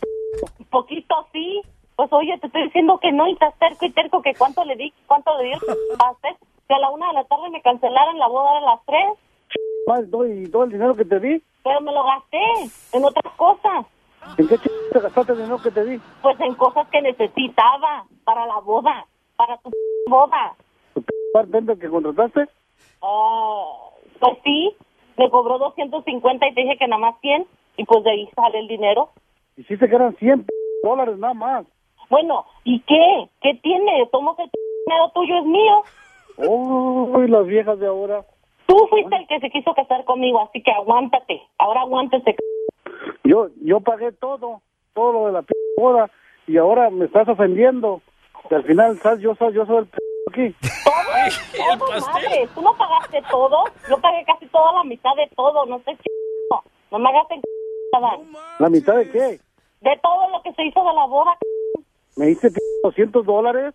Poquito 0.71 1.15
sí. 1.33 1.63
Pues 1.97 2.13
oye, 2.13 2.39
te 2.39 2.47
estoy 2.47 2.63
diciendo 2.65 2.99
que 3.03 3.11
no 3.11 3.27
y 3.27 3.33
estás 3.33 3.53
terco 3.59 3.85
y 3.85 3.91
terco 3.91 4.23
que 4.23 4.33
cuánto 4.39 4.65
le 4.65 4.77
di, 4.77 4.93
cuánto 5.07 5.37
le 5.39 5.45
di 5.49 5.53
hacer. 5.55 6.37
Que 6.69 6.75
a 6.75 6.79
la 6.79 6.91
una 6.91 7.09
de 7.09 7.15
la 7.15 7.25
tarde 7.25 7.51
me 7.51 7.61
cancelaron 7.61 8.19
la 8.19 8.29
boda 8.29 8.59
a 8.59 8.61
las 8.61 8.81
tres, 8.87 9.05
Más 9.89 10.09
todo, 10.11 10.27
y 10.29 10.49
todo 10.49 10.65
el 10.65 10.71
dinero 10.71 10.95
que 10.95 11.05
te 11.05 11.19
di. 11.19 11.43
pero 11.65 11.81
me 11.81 11.93
lo 11.93 12.05
gasté 12.05 12.39
en 12.93 13.05
otras 13.05 13.35
cosas. 13.35 13.87
¿En 14.37 14.49
qué 14.49 14.59
ch... 14.59 14.69
te 14.93 15.01
gastaste 15.01 15.33
el 15.33 15.39
dinero 15.39 15.63
que 15.63 15.71
te 15.71 15.85
di? 15.85 16.01
Pues 16.23 16.41
en 16.41 16.55
cosas 16.55 16.89
que 16.89 17.01
necesitaba 17.01 18.05
para 18.25 18.47
la 18.47 18.61
boda, 18.61 19.07
para 19.37 19.57
tu 19.59 19.71
boda. 20.07 20.55
¿Tu 20.95 21.05
bartender 21.35 21.79
que 21.79 21.89
contrataste? 21.89 22.47
Ah, 23.03 23.91
pues 24.21 24.39
sí, 24.45 24.75
me 25.17 25.31
cobró 25.31 25.59
250 25.59 26.47
y 26.47 26.55
te 26.55 26.61
dije 26.63 26.77
que 26.79 26.89
nada 26.89 27.01
más 27.01 27.21
100 27.21 27.47
y 27.77 27.85
pues 27.85 28.05
de 28.05 28.11
ahí 28.11 28.29
sale 28.35 28.59
el 28.59 28.69
dinero. 28.69 29.11
Hiciste 29.57 29.89
que 29.89 29.95
eran 29.95 30.17
100 30.17 30.47
dólares 30.83 31.19
nada 31.19 31.35
más. 31.35 31.67
Bueno, 32.11 32.45
¿y 32.65 32.81
qué? 32.81 33.29
¿Qué 33.41 33.55
tiene? 33.63 34.07
Tomo 34.11 34.35
que 34.37 34.43
el 34.45 34.51
dinero 34.87 35.11
tuyo 35.15 35.39
es 35.39 35.45
mío. 35.45 35.83
Oh, 36.39 37.19
las 37.27 37.47
viejas 37.47 37.79
de 37.79 37.87
ahora. 37.87 38.25
Tú 38.67 38.77
fuiste 38.91 39.17
el 39.17 39.27
que 39.27 39.41
se 39.41 39.51
quiso 39.51 39.75
casar 39.75 40.05
conmigo, 40.05 40.41
así 40.41 40.63
que 40.63 40.71
aguántate. 40.71 41.43
Ahora 41.59 41.81
aguántese. 41.81 42.37
Yo 43.25 43.49
yo 43.63 43.81
pagué 43.81 44.13
todo. 44.13 44.63
todo 44.95 45.13
lo 45.13 45.27
de 45.27 45.33
la 45.33 45.43
p 45.43 45.55
boda 45.77 46.11
y 46.47 46.57
ahora 46.57 46.91
me 46.91 47.05
estás 47.05 47.29
ofendiendo. 47.29 48.03
Y 48.51 48.55
al 48.55 48.65
final, 48.65 48.99
¿sabes? 48.99 49.21
Yo 49.21 49.35
soy, 49.35 49.53
yo 49.55 49.67
soy 49.67 49.79
el 49.79 49.87
p 49.87 49.99
aquí. 50.31 50.57
Todo, 51.57 52.01
madre, 52.01 52.49
tú 52.55 52.63
no 52.63 52.75
pagaste 52.75 53.23
todo. 53.31 53.65
Yo 53.89 53.99
pagué 53.99 54.25
casi 54.25 54.47
toda 54.47 54.73
la 54.73 54.85
mitad 54.85 55.15
de 55.17 55.29
todo. 55.37 55.67
No 55.67 55.79
sé 55.81 55.97
si. 55.97 56.09
No 56.91 56.99
me 56.99 57.09
hagas 57.11 57.31
en 57.31 57.43
¿La 58.59 58.69
mitad 58.69 58.97
de 58.97 59.11
qué? 59.11 59.41
De 59.81 59.99
todo 60.03 60.31
lo 60.31 60.43
que 60.43 60.53
se 60.55 60.65
hizo 60.65 60.81
de 60.81 60.95
la 60.95 61.07
boda. 61.07 61.37
Me 62.17 62.27
dice 62.27 62.51
p 62.51 62.61
200 62.83 63.25
dólares. 63.25 63.75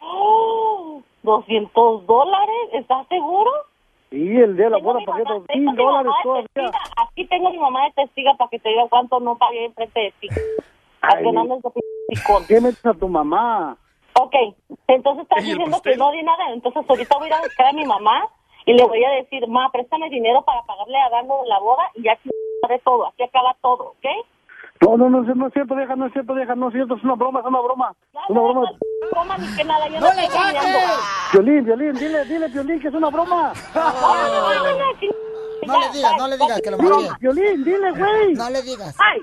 ¡Oh! 0.00 1.02
¿200 1.22 2.06
dólares? 2.06 2.68
¿Estás 2.72 3.06
seguro? 3.08 3.50
Y 4.12 4.36
el 4.36 4.56
día 4.56 4.66
de 4.66 4.70
la 4.72 4.78
boda 4.78 5.00
pagué 5.06 5.24
dos 5.24 5.42
mil 5.54 5.74
dólares 5.74 6.12
todavía. 6.22 6.48
testiga. 6.54 6.82
Aquí 6.96 7.26
tengo 7.26 7.48
a 7.48 7.50
mi 7.50 7.58
mamá 7.58 7.84
de 7.86 7.92
testiga 7.92 8.34
para 8.34 8.50
que 8.50 8.58
te 8.58 8.68
diga 8.68 8.86
cuánto 8.88 9.18
no 9.20 9.36
pagué 9.36 9.64
enfrente 9.64 10.00
de 10.00 10.12
ti. 10.20 10.28
Ay, 11.00 11.24
que 11.24 11.32
no 11.32 11.40
andes 11.40 11.62
de. 11.62 12.46
¿Qué 12.46 12.60
metes 12.60 12.86
a 12.86 12.92
tu 12.92 13.08
mamá? 13.08 13.76
Ok, 14.14 14.34
entonces 14.88 15.22
estás 15.22 15.42
diciendo 15.42 15.80
que 15.82 15.96
no 15.96 16.12
di 16.12 16.22
nada. 16.22 16.50
Entonces 16.52 16.84
ahorita 16.86 17.16
voy 17.16 17.26
a 17.26 17.28
ir 17.28 17.34
a 17.34 17.40
buscar 17.40 17.66
a 17.68 17.72
mi 17.72 17.86
mamá 17.86 18.28
y 18.66 18.74
le 18.74 18.84
voy 18.84 19.02
a 19.02 19.10
decir, 19.12 19.48
ma, 19.48 19.70
préstame 19.72 20.10
dinero 20.10 20.42
para 20.42 20.62
pagarle 20.62 20.98
a 20.98 21.08
Dano 21.08 21.40
la 21.46 21.58
boda 21.58 21.90
y 21.94 22.02
ya 22.02 22.18
de 22.68 22.78
todo. 22.80 23.06
Aquí 23.06 23.22
acaba 23.22 23.56
todo, 23.62 23.94
¿ok? 23.96 24.06
No, 24.82 24.96
no, 24.96 25.08
no, 25.08 25.22
no 25.22 25.46
es 25.46 25.52
cierto, 25.52 25.76
vieja, 25.76 25.94
no 25.94 26.06
es 26.06 26.12
cierto, 26.12 26.34
vieja, 26.34 26.56
no 26.56 26.66
es 26.66 26.74
cierto, 26.74 26.96
es 26.96 27.04
una 27.04 27.14
broma, 27.14 27.38
es 27.38 27.46
una 27.46 27.60
broma. 27.60 27.94
Es 28.12 28.30
una 28.30 28.40
broma. 28.40 28.62
Toma 29.14 29.38
ni 29.38 29.46
que 29.56 29.64
nada, 29.64 29.88
yo 29.88 30.00
no, 30.00 30.06
¡No 30.08 30.12
le. 30.12 30.28
Violín, 31.32 31.64
Violín, 31.64 31.94
dile, 31.94 32.24
dile, 32.24 32.48
Violín, 32.48 32.80
que 32.80 32.88
es 32.88 32.94
una 32.94 33.08
broma. 33.08 33.52
No 35.64 35.80
le 35.80 35.88
digas, 35.92 36.12
no 36.18 36.26
le 36.28 36.36
digas 36.36 36.60
que 36.60 36.70
lo 36.72 36.78
mande. 36.78 37.10
Violín, 37.20 37.64
dile, 37.64 37.92
güey. 37.92 38.34
No 38.34 38.50
le 38.50 38.62
digas. 38.62 38.96
Ay. 38.98 39.22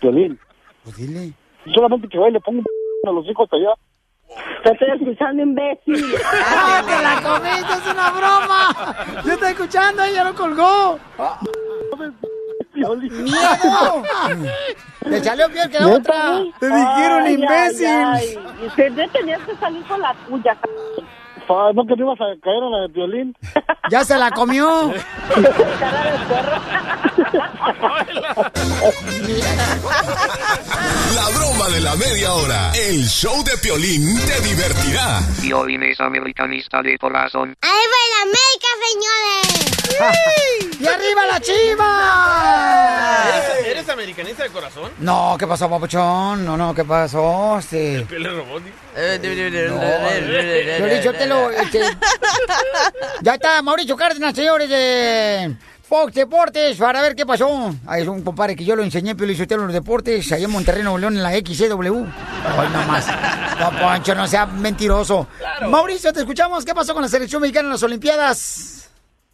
Violín. 0.00 0.40
Pues 0.84 0.96
dile. 0.96 1.34
Solamente 1.74 2.08
que 2.08 2.16
vaya 2.16 2.30
y 2.30 2.32
le 2.32 2.40
pongo 2.40 2.60
un 2.60 3.08
a 3.08 3.12
los 3.12 3.26
hijos 3.26 3.46
allá. 3.52 3.74
Te 4.64 4.72
estoy 4.72 4.88
escuchando, 4.90 5.42
imbécil. 5.42 6.14
¡Ah, 6.24 6.82
te 6.86 7.02
la 7.02 7.20
comiste! 7.22 7.72
¡Es 7.74 7.92
una 7.92 8.10
broma! 8.10 9.22
Yo 9.24 9.32
estoy 9.32 9.48
escuchando, 9.50 10.02
ella 10.02 10.24
lo 10.24 10.34
colgó. 10.34 10.98
¡Miedo! 12.78 14.02
Le 15.06 15.24
salió 15.24 15.48
peor 15.50 15.70
que 15.70 15.78
la 15.80 15.88
otra. 15.88 16.42
Te 16.60 16.66
dijeron 16.66 17.22
Ay, 17.24 17.34
imbécil. 17.34 17.86
ay, 17.86 18.04
ay. 18.36 18.38
Y 18.62 18.66
usted 18.66 18.92
tenías 19.12 19.40
que 19.42 19.56
salir 19.56 19.82
con 19.86 20.00
la 20.00 20.14
tuya. 20.26 20.56
¿No 21.48 21.86
que 21.86 21.96
no 21.96 22.04
ibas 22.12 22.20
a 22.20 22.24
caer 22.42 22.62
en 22.62 22.70
la 22.70 22.78
de 22.82 22.88
Violín? 22.88 23.34
Ya 23.90 24.04
se 24.04 24.18
la 24.18 24.30
comió. 24.30 24.92
La 31.14 31.28
broma 31.36 31.68
de 31.70 31.80
la 31.80 31.96
media 31.96 32.32
hora. 32.32 32.70
El 32.74 33.04
show 33.06 33.42
de 33.44 33.56
Piolín 33.58 34.16
te 34.26 34.40
divertirá. 34.42 35.20
Piolín 35.40 35.82
es 35.82 36.00
americanista 36.00 36.82
de 36.82 36.96
corazón. 36.98 37.54
¡Ahí 37.62 37.70
va 37.70 37.98
el 38.06 38.14
América, 38.28 38.68
señores! 39.98 40.67
¡Y 40.80 40.86
arriba 40.86 41.26
la 41.26 41.40
chiva! 41.40 43.24
¿Eres, 43.28 43.66
eres 43.66 43.88
americanista 43.88 44.44
de 44.44 44.50
corazón? 44.50 44.92
No, 44.98 45.34
¿qué 45.38 45.46
pasó, 45.46 45.68
papuchón? 45.68 46.44
No, 46.44 46.56
no, 46.56 46.72
¿qué 46.74 46.84
pasó? 46.84 47.58
Este... 47.58 48.06
Pele 48.08 48.30
robot. 48.30 48.62
Piolín, 50.78 51.12
te 51.12 51.26
lo... 51.26 51.50
este, 51.50 51.80
Ya 53.22 53.34
está 53.34 53.60
Mauricio 53.62 53.96
Cárdenas, 53.96 54.34
señores 54.36 54.68
de 54.68 55.56
Fox 55.82 56.14
Deportes, 56.14 56.76
para 56.76 57.02
ver 57.02 57.16
qué 57.16 57.26
pasó. 57.26 57.74
Ahí 57.86 58.02
es 58.02 58.08
un 58.08 58.22
compadre 58.22 58.54
que 58.54 58.64
yo 58.64 58.76
lo 58.76 58.84
enseñé, 58.84 59.16
Piolín, 59.16 59.36
Sotelo, 59.36 59.62
en 59.62 59.68
los 59.68 59.74
deportes, 59.74 60.30
allá 60.30 60.44
en 60.44 60.50
Monterrey, 60.52 60.82
Nuevo 60.84 60.98
León, 60.98 61.16
en 61.16 61.22
la 61.24 61.32
XCW. 61.32 61.92
Hoy 61.96 62.68
nomás. 62.72 63.06
No, 63.58 63.70
Poncho, 63.80 64.14
no 64.14 64.28
sea 64.28 64.46
mentiroso. 64.46 65.26
Mauricio, 65.68 66.12
te 66.12 66.20
escuchamos. 66.20 66.64
¿Qué 66.64 66.72
pasó 66.72 66.94
con 66.94 67.02
la 67.02 67.08
selección 67.08 67.42
mexicana 67.42 67.66
en 67.66 67.72
las 67.72 67.82
Olimpiadas? 67.82 68.77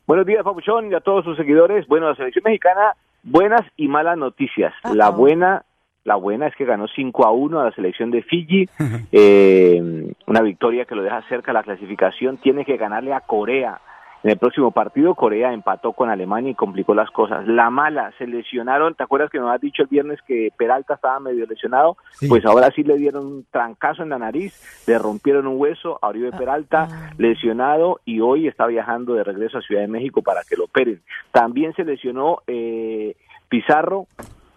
Buenos 0.06 0.26
días, 0.26 0.44
Papuchón, 0.44 0.92
y 0.92 0.94
a 0.94 1.00
todos 1.00 1.24
sus 1.24 1.34
seguidores. 1.34 1.86
Bueno, 1.86 2.10
la 2.10 2.14
selección 2.14 2.42
mexicana, 2.44 2.94
buenas 3.22 3.62
y 3.78 3.88
malas 3.88 4.18
noticias. 4.18 4.74
La 4.92 5.08
buena, 5.08 5.64
la 6.04 6.16
buena 6.16 6.46
es 6.46 6.54
que 6.56 6.66
ganó 6.66 6.86
5 6.88 7.24
a 7.24 7.30
1 7.30 7.58
a 7.58 7.64
la 7.64 7.72
selección 7.72 8.10
de 8.10 8.22
Fiji, 8.22 8.68
eh, 9.12 10.12
una 10.26 10.42
victoria 10.42 10.84
que 10.84 10.94
lo 10.94 11.02
deja 11.02 11.26
cerca 11.30 11.52
de 11.52 11.54
la 11.54 11.62
clasificación. 11.62 12.36
Tiene 12.36 12.66
que 12.66 12.76
ganarle 12.76 13.14
a 13.14 13.20
Corea. 13.20 13.80
En 14.24 14.30
el 14.30 14.38
próximo 14.38 14.70
partido, 14.70 15.14
Corea 15.14 15.52
empató 15.52 15.92
con 15.92 16.08
Alemania 16.08 16.52
y 16.52 16.54
complicó 16.54 16.94
las 16.94 17.10
cosas. 17.10 17.46
La 17.46 17.68
mala, 17.68 18.10
se 18.16 18.26
lesionaron. 18.26 18.94
¿Te 18.94 19.02
acuerdas 19.02 19.28
que 19.28 19.38
nos 19.38 19.50
has 19.50 19.60
dicho 19.60 19.82
el 19.82 19.88
viernes 19.88 20.18
que 20.26 20.48
Peralta 20.56 20.94
estaba 20.94 21.20
medio 21.20 21.44
lesionado? 21.44 21.98
Pues 22.26 22.46
ahora 22.46 22.70
sí 22.74 22.82
le 22.84 22.96
dieron 22.96 23.26
un 23.26 23.46
trancazo 23.50 24.02
en 24.02 24.08
la 24.08 24.18
nariz, 24.18 24.54
le 24.86 24.98
rompieron 24.98 25.46
un 25.46 25.60
hueso 25.60 25.98
a 26.00 26.08
Oribe 26.08 26.32
Peralta, 26.32 27.10
lesionado, 27.18 28.00
y 28.06 28.20
hoy 28.20 28.48
está 28.48 28.66
viajando 28.66 29.12
de 29.12 29.24
regreso 29.24 29.58
a 29.58 29.60
Ciudad 29.60 29.82
de 29.82 29.88
México 29.88 30.22
para 30.22 30.40
que 30.48 30.56
lo 30.56 30.64
operen. 30.64 31.02
También 31.30 31.74
se 31.74 31.84
lesionó 31.84 32.38
eh, 32.46 33.16
Pizarro, 33.50 34.06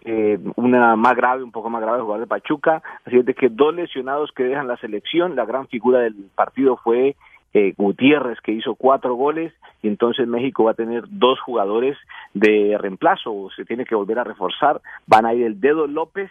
eh, 0.06 0.38
una 0.56 0.96
más 0.96 1.14
grave, 1.14 1.42
un 1.42 1.52
poco 1.52 1.68
más 1.68 1.82
grave, 1.82 2.00
jugador 2.00 2.20
de 2.20 2.26
Pachuca. 2.26 2.82
Así 3.04 3.18
es 3.18 3.26
de 3.26 3.34
que 3.34 3.50
dos 3.50 3.74
lesionados 3.74 4.32
que 4.32 4.44
dejan 4.44 4.66
la 4.66 4.78
selección. 4.78 5.36
La 5.36 5.44
gran 5.44 5.68
figura 5.68 5.98
del 5.98 6.14
partido 6.34 6.78
fue 6.78 7.16
eh, 7.54 7.74
Gutiérrez, 7.76 8.38
que 8.42 8.52
hizo 8.52 8.74
cuatro 8.74 9.14
goles, 9.14 9.52
y 9.82 9.88
entonces 9.88 10.26
México 10.26 10.64
va 10.64 10.72
a 10.72 10.74
tener 10.74 11.04
dos 11.08 11.40
jugadores 11.40 11.96
de 12.34 12.76
reemplazo, 12.78 13.48
se 13.56 13.64
tiene 13.64 13.84
que 13.84 13.94
volver 13.94 14.18
a 14.18 14.24
reforzar. 14.24 14.80
Van 15.06 15.24
a 15.26 15.34
ir 15.34 15.46
el 15.46 15.60
Dedo 15.60 15.86
López 15.86 16.30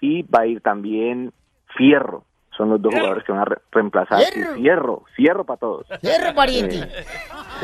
y 0.00 0.22
va 0.22 0.40
a 0.40 0.46
ir 0.46 0.60
también 0.60 1.32
Fierro. 1.76 2.24
Son 2.56 2.70
los 2.70 2.80
dos 2.80 2.94
jugadores 2.94 3.24
que 3.24 3.32
van 3.32 3.42
a 3.42 3.44
re- 3.44 3.58
reemplazar. 3.70 4.20
Fierro. 4.32 4.54
Fierro, 4.54 5.02
Fierro 5.14 5.44
para 5.44 5.58
todos. 5.58 5.86
Fierro, 6.00 6.34
pariente. 6.34 6.76
Eh, 6.78 7.04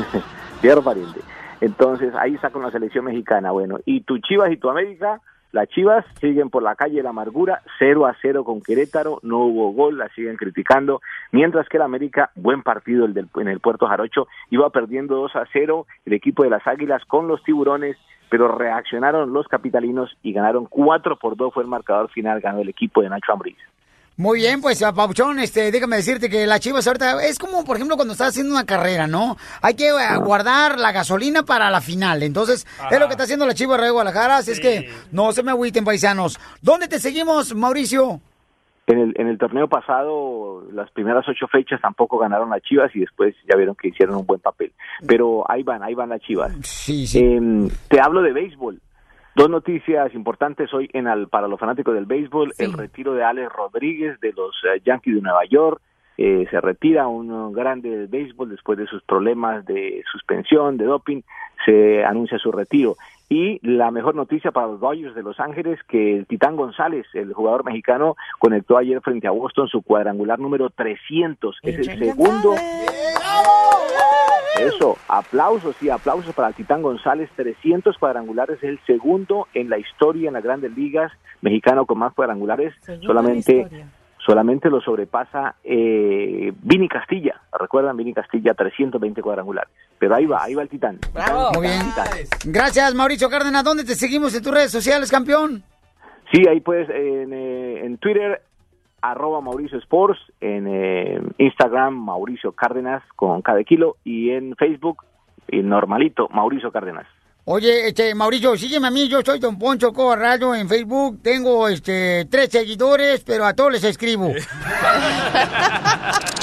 Fierro 0.61 0.83
pariente. 0.83 1.19
Entonces, 1.61 2.13
ahí 2.15 2.35
está 2.35 2.49
con 2.49 2.61
la 2.61 2.71
selección 2.71 3.05
mexicana. 3.05 3.51
Bueno, 3.51 3.79
y 3.85 4.01
tu 4.01 4.17
Chivas 4.19 4.51
y 4.51 4.57
tu 4.57 4.69
América, 4.69 5.21
las 5.53 5.69
Chivas 5.69 6.03
siguen 6.19 6.49
por 6.49 6.63
la 6.63 6.75
calle 6.75 6.97
de 6.97 7.03
la 7.03 7.11
amargura, 7.11 7.61
0 7.77 8.07
a 8.07 8.17
0 8.19 8.43
con 8.43 8.59
Querétaro, 8.59 9.19
no 9.21 9.37
hubo 9.37 9.71
gol, 9.71 9.99
la 9.99 10.09
siguen 10.09 10.35
criticando, 10.35 10.99
mientras 11.31 11.69
que 11.69 11.77
el 11.77 11.83
América, 11.83 12.31
buen 12.33 12.63
partido 12.63 13.05
el 13.05 13.13
del, 13.13 13.29
en 13.35 13.47
el 13.47 13.59
Puerto 13.59 13.85
Jarocho, 13.85 14.27
iba 14.49 14.67
perdiendo 14.71 15.15
2 15.15 15.35
a 15.35 15.45
0 15.53 15.85
el 16.07 16.13
equipo 16.13 16.43
de 16.43 16.49
las 16.49 16.65
Águilas 16.65 17.05
con 17.05 17.27
los 17.27 17.43
Tiburones, 17.43 17.97
pero 18.29 18.47
reaccionaron 18.47 19.31
los 19.31 19.47
capitalinos 19.47 20.17
y 20.23 20.33
ganaron 20.33 20.65
4 20.65 21.17
por 21.17 21.37
2 21.37 21.53
fue 21.53 21.61
el 21.61 21.69
marcador 21.69 22.09
final, 22.09 22.41
ganó 22.41 22.61
el 22.61 22.69
equipo 22.69 23.03
de 23.03 23.09
Nacho 23.09 23.31
Ambriz. 23.31 23.57
Muy 24.15 24.39
bien, 24.39 24.61
pues, 24.61 24.83
a 24.83 24.93
Pauchón, 24.93 25.39
este, 25.39 25.71
déjame 25.71 25.95
decirte 25.95 26.29
que 26.29 26.45
la 26.45 26.59
Chivas 26.59 26.85
ahorita 26.85 27.23
es 27.25 27.39
como, 27.39 27.63
por 27.65 27.77
ejemplo, 27.77 27.95
cuando 27.95 28.11
estás 28.11 28.29
haciendo 28.29 28.53
una 28.53 28.65
carrera, 28.65 29.07
¿no? 29.07 29.37
Hay 29.61 29.73
que 29.73 29.87
eh, 29.89 30.17
guardar 30.23 30.79
la 30.79 30.91
gasolina 30.91 31.43
para 31.43 31.71
la 31.71 31.81
final. 31.81 32.21
Entonces, 32.21 32.67
es 32.91 32.99
lo 32.99 33.07
que 33.07 33.13
está 33.13 33.23
haciendo 33.23 33.47
la 33.47 33.55
Chivas 33.55 33.81
de 33.81 33.89
Guadalajara, 33.89 34.37
así 34.37 34.51
es 34.51 34.59
que 34.59 34.89
no 35.11 35.31
se 35.31 35.41
me 35.41 35.49
agüiten, 35.51 35.83
paisanos. 35.83 36.39
¿Dónde 36.61 36.87
te 36.87 36.99
seguimos, 36.99 37.55
Mauricio? 37.55 38.21
En 38.85 38.99
el, 38.99 39.13
en 39.17 39.29
el 39.29 39.37
torneo 39.37 39.67
pasado, 39.69 40.61
las 40.73 40.91
primeras 40.91 41.25
ocho 41.27 41.47
fechas 41.47 41.79
tampoco 41.81 42.17
ganaron 42.19 42.49
las 42.49 42.61
Chivas 42.61 42.91
y 42.95 42.99
después 42.99 43.33
ya 43.49 43.55
vieron 43.55 43.75
que 43.75 43.87
hicieron 43.87 44.17
un 44.17 44.25
buen 44.27 44.41
papel. 44.41 44.73
Pero 45.07 45.49
ahí 45.49 45.63
van, 45.63 45.81
ahí 45.81 45.95
van 45.95 46.09
las 46.09 46.19
Chivas. 46.21 46.51
Sí, 46.63 47.05
Eh, 47.15 47.69
te 47.87 47.99
hablo 48.01 48.21
de 48.21 48.33
béisbol. 48.33 48.79
Dos 49.35 49.49
noticias 49.49 50.13
importantes 50.13 50.71
hoy 50.73 50.89
en 50.93 51.07
al- 51.07 51.27
para 51.27 51.47
los 51.47 51.59
fanáticos 51.59 51.95
del 51.95 52.05
béisbol. 52.05 52.53
El 52.59 52.73
retiro 52.73 53.13
de 53.13 53.23
Alex 53.23 53.51
Rodríguez 53.51 54.19
de 54.19 54.31
los 54.33 54.55
eh, 54.65 54.79
Yankees 54.85 55.15
de 55.15 55.21
Nueva 55.21 55.43
York. 55.45 55.81
Eh, 56.15 56.45
se 56.51 56.61
retira 56.61 57.07
un 57.07 57.51
grande 57.53 57.89
del 57.89 58.07
béisbol 58.07 58.49
después 58.49 58.77
de 58.77 58.85
sus 58.85 59.01
problemas 59.03 59.65
de 59.65 60.03
suspensión, 60.11 60.77
de 60.77 60.85
doping. 60.85 61.21
Se 61.65 62.03
anuncia 62.05 62.37
su 62.37 62.51
retiro. 62.51 62.95
Y 63.29 63.59
la 63.67 63.89
mejor 63.91 64.15
noticia 64.15 64.51
para 64.51 64.67
los 64.67 64.79
Dodgers 64.79 65.15
de 65.15 65.23
Los 65.23 65.39
Ángeles, 65.39 65.79
que 65.87 66.17
el 66.17 66.27
Titán 66.27 66.55
González, 66.55 67.05
el 67.13 67.33
jugador 67.33 67.63
mexicano, 67.63 68.15
conectó 68.39 68.77
ayer 68.77 69.01
frente 69.01 69.27
a 69.27 69.31
Boston 69.31 69.67
su 69.67 69.81
cuadrangular 69.81 70.39
número 70.39 70.69
300. 70.69 71.59
Es 71.63 71.87
el 71.87 71.97
segundo. 71.97 72.53
Eso, 74.59 74.97
aplausos, 75.07 75.75
sí, 75.77 75.89
aplausos 75.89 76.33
para 76.35 76.49
el 76.49 76.53
Titán 76.53 76.81
González. 76.81 77.29
300 77.35 77.97
cuadrangulares, 77.97 78.57
es 78.57 78.63
el 78.63 78.79
segundo 78.85 79.47
en 79.53 79.69
la 79.69 79.77
historia 79.77 80.27
en 80.27 80.33
las 80.33 80.43
grandes 80.43 80.75
ligas 80.75 81.11
mexicano 81.41 81.85
con 81.85 81.97
más 81.97 82.13
cuadrangulares. 82.13 82.73
solamente 83.01 83.67
solamente 84.25 84.69
lo 84.69 84.81
sobrepasa 84.81 85.55
eh, 85.63 86.53
Vini 86.61 86.87
Castilla. 86.87 87.41
¿Recuerdan? 87.57 87.97
Vini 87.97 88.13
Castilla, 88.13 88.53
320 88.53 89.21
cuadrangulares. 89.21 89.71
Pero 89.99 90.15
ahí 90.15 90.25
va, 90.25 90.43
ahí 90.43 90.53
va 90.53 90.63
el 90.63 90.69
Titán. 90.69 90.99
Muy 91.53 91.67
bien. 91.67 91.81
Gracias, 92.45 92.93
Mauricio 92.95 93.29
Cárdenas. 93.29 93.63
¿Dónde 93.63 93.83
te 93.83 93.95
seguimos 93.95 94.35
en 94.35 94.43
tus 94.43 94.53
redes 94.53 94.71
sociales, 94.71 95.11
campeón? 95.11 95.63
Sí, 96.31 96.47
ahí 96.49 96.61
puedes 96.61 96.89
en, 96.89 97.33
eh, 97.33 97.85
en 97.85 97.97
Twitter, 97.97 98.41
arroba 99.01 99.41
Mauricio 99.41 99.77
Sports, 99.79 100.19
en 100.41 100.67
eh, 100.67 101.21
Instagram, 101.37 101.93
Mauricio 101.93 102.53
Cárdenas 102.53 103.03
con 103.15 103.41
cada 103.41 103.63
kilo, 103.63 103.97
y 104.03 104.31
en 104.31 104.55
Facebook, 104.55 105.03
normalito, 105.51 106.29
Mauricio 106.29 106.71
Cárdenas. 106.71 107.05
Oye, 107.45 107.89
este, 107.89 108.15
Mauricio, 108.15 108.55
sígueme 108.57 108.87
a 108.87 108.91
mí, 108.91 109.09
yo 109.09 109.19
soy 109.21 109.37
Don 109.37 109.59
Poncho 109.59 109.91
Corrado 109.91 110.55
en 110.55 110.69
Facebook, 110.69 111.19
tengo, 111.21 111.67
este, 111.67 112.25
tres 112.31 112.47
seguidores, 112.49 113.21
pero 113.25 113.45
a 113.45 113.53
todos 113.53 113.73
les 113.73 113.83
escribo. 113.83 114.29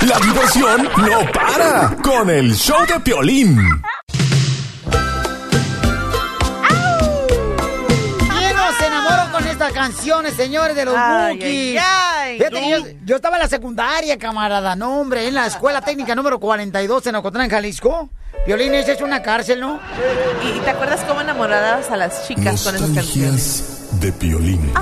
La 0.07 0.19
diversión 0.23 0.85
no 0.99 1.33
para 1.33 1.97
con 2.03 2.29
el 2.29 2.55
show 2.55 2.85
de 2.87 3.01
Piolín. 3.01 3.57
Estas 9.61 9.75
canciones, 9.75 10.35
señores, 10.35 10.75
de 10.75 10.87
los 10.87 10.95
Ay, 10.97 11.35
Bookies? 11.35 11.81
ay, 11.81 11.87
ay. 11.87 12.39
Fíjate 12.39 12.61
que 12.61 12.71
yo, 12.71 12.79
yo 13.05 13.17
estaba 13.17 13.37
en 13.37 13.43
la 13.43 13.49
secundaria, 13.49 14.19
camarada, 14.19 14.75
no, 14.75 15.01
hombre, 15.01 15.29
en 15.29 15.35
la 15.35 15.47
escuela 15.47 15.83
técnica 15.83 16.15
número 16.15 16.41
42 16.41 17.07
en 17.07 17.15
Ocotlán, 17.17 17.51
Jalisco. 17.51 18.09
Violín, 18.47 18.73
esa 18.75 18.93
es 18.93 19.03
una 19.03 19.21
cárcel, 19.21 19.61
¿no? 19.61 19.79
¿Y 20.43 20.57
y 20.57 20.61
te 20.61 20.71
acuerdas 20.71 21.05
cómo 21.07 21.21
enamorabas 21.21 21.91
a 21.91 21.97
las 21.99 22.27
chicas 22.27 22.63
con 22.63 22.75
esas 22.75 22.91
canciones? 22.91 23.77
de 24.01 24.13
Piolín. 24.13 24.73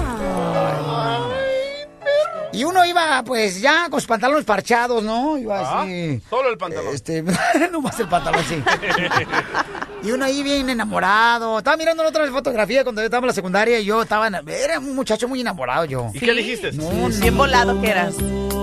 Y 2.59 2.65
uno 2.65 2.85
iba, 2.85 3.23
pues, 3.23 3.61
ya 3.61 3.89
con 3.89 4.01
sus 4.01 4.09
pantalones 4.09 4.45
parchados, 4.45 5.03
¿no? 5.05 5.39
Iba 5.39 5.61
Ah, 5.61 5.83
así. 5.83 6.21
Solo 6.29 6.51
el 6.51 6.59
pantalón. 6.59 6.93
Este, 6.93 7.23
nomás 7.73 7.99
el 8.01 8.09
pantalón, 8.09 8.43
sí. 8.49 8.61
Y 10.03 10.13
uno 10.13 10.25
ahí 10.25 10.43
bien 10.45 10.69
enamorado. 10.71 11.59
Estaba 11.59 11.77
mirando 11.77 12.03
la 12.05 12.09
otra 12.11 12.27
fotografía 12.31 12.85
cuando 12.85 13.01
yo 13.03 13.07
estaba 13.07 13.25
en 13.25 13.29
la 13.29 13.33
secundaria 13.33 13.81
y 13.81 13.85
yo 13.85 14.03
estaba... 14.03 14.29
en- 14.29 14.49
Era 14.49 14.79
un 14.79 14.95
muchacho 14.95 15.27
muy 15.29 15.41
enamorado 15.41 15.85
yo. 15.87 16.11
¿Y 16.15 16.21
qué 16.21 16.31
elegiste? 16.31 16.71
No, 16.73 16.91
no. 16.93 17.09
Bien 17.09 17.37
volado 17.37 17.81
que 17.81 17.91
eras. 17.91 18.15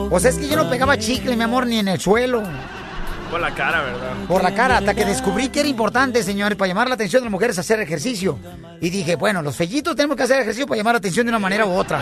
Pues 0.09 0.23
es 0.25 0.37
que 0.37 0.47
yo 0.47 0.55
no 0.55 0.69
pegaba 0.69 0.97
chicle, 0.97 1.35
mi 1.35 1.43
amor, 1.43 1.67
ni 1.67 1.79
en 1.79 1.87
el 1.89 1.99
suelo. 1.99 2.41
Por 3.31 3.39
la 3.41 3.53
cara, 3.53 3.81
¿verdad? 3.81 4.13
Por 4.27 4.43
la 4.43 4.53
cara, 4.53 4.77
hasta 4.77 4.93
que 4.93 5.03
descubrí 5.05 5.49
que 5.49 5.59
era 5.61 5.69
importante, 5.69 6.23
señores, 6.23 6.57
para 6.57 6.67
llamar 6.69 6.87
la 6.87 6.95
atención 6.95 7.21
de 7.21 7.25
las 7.25 7.31
mujeres 7.31 7.57
hacer 7.59 7.79
ejercicio. 7.79 8.39
Y 8.79 8.89
dije, 8.89 9.15
bueno, 9.15 9.41
los 9.41 9.55
fellitos 9.55 9.95
tenemos 9.95 10.15
que 10.15 10.23
hacer 10.23 10.41
ejercicio 10.41 10.67
para 10.67 10.77
llamar 10.77 10.93
la 10.93 10.99
atención 10.99 11.25
de 11.25 11.31
una 11.31 11.39
manera 11.39 11.65
u 11.65 11.71
otra. 11.73 12.01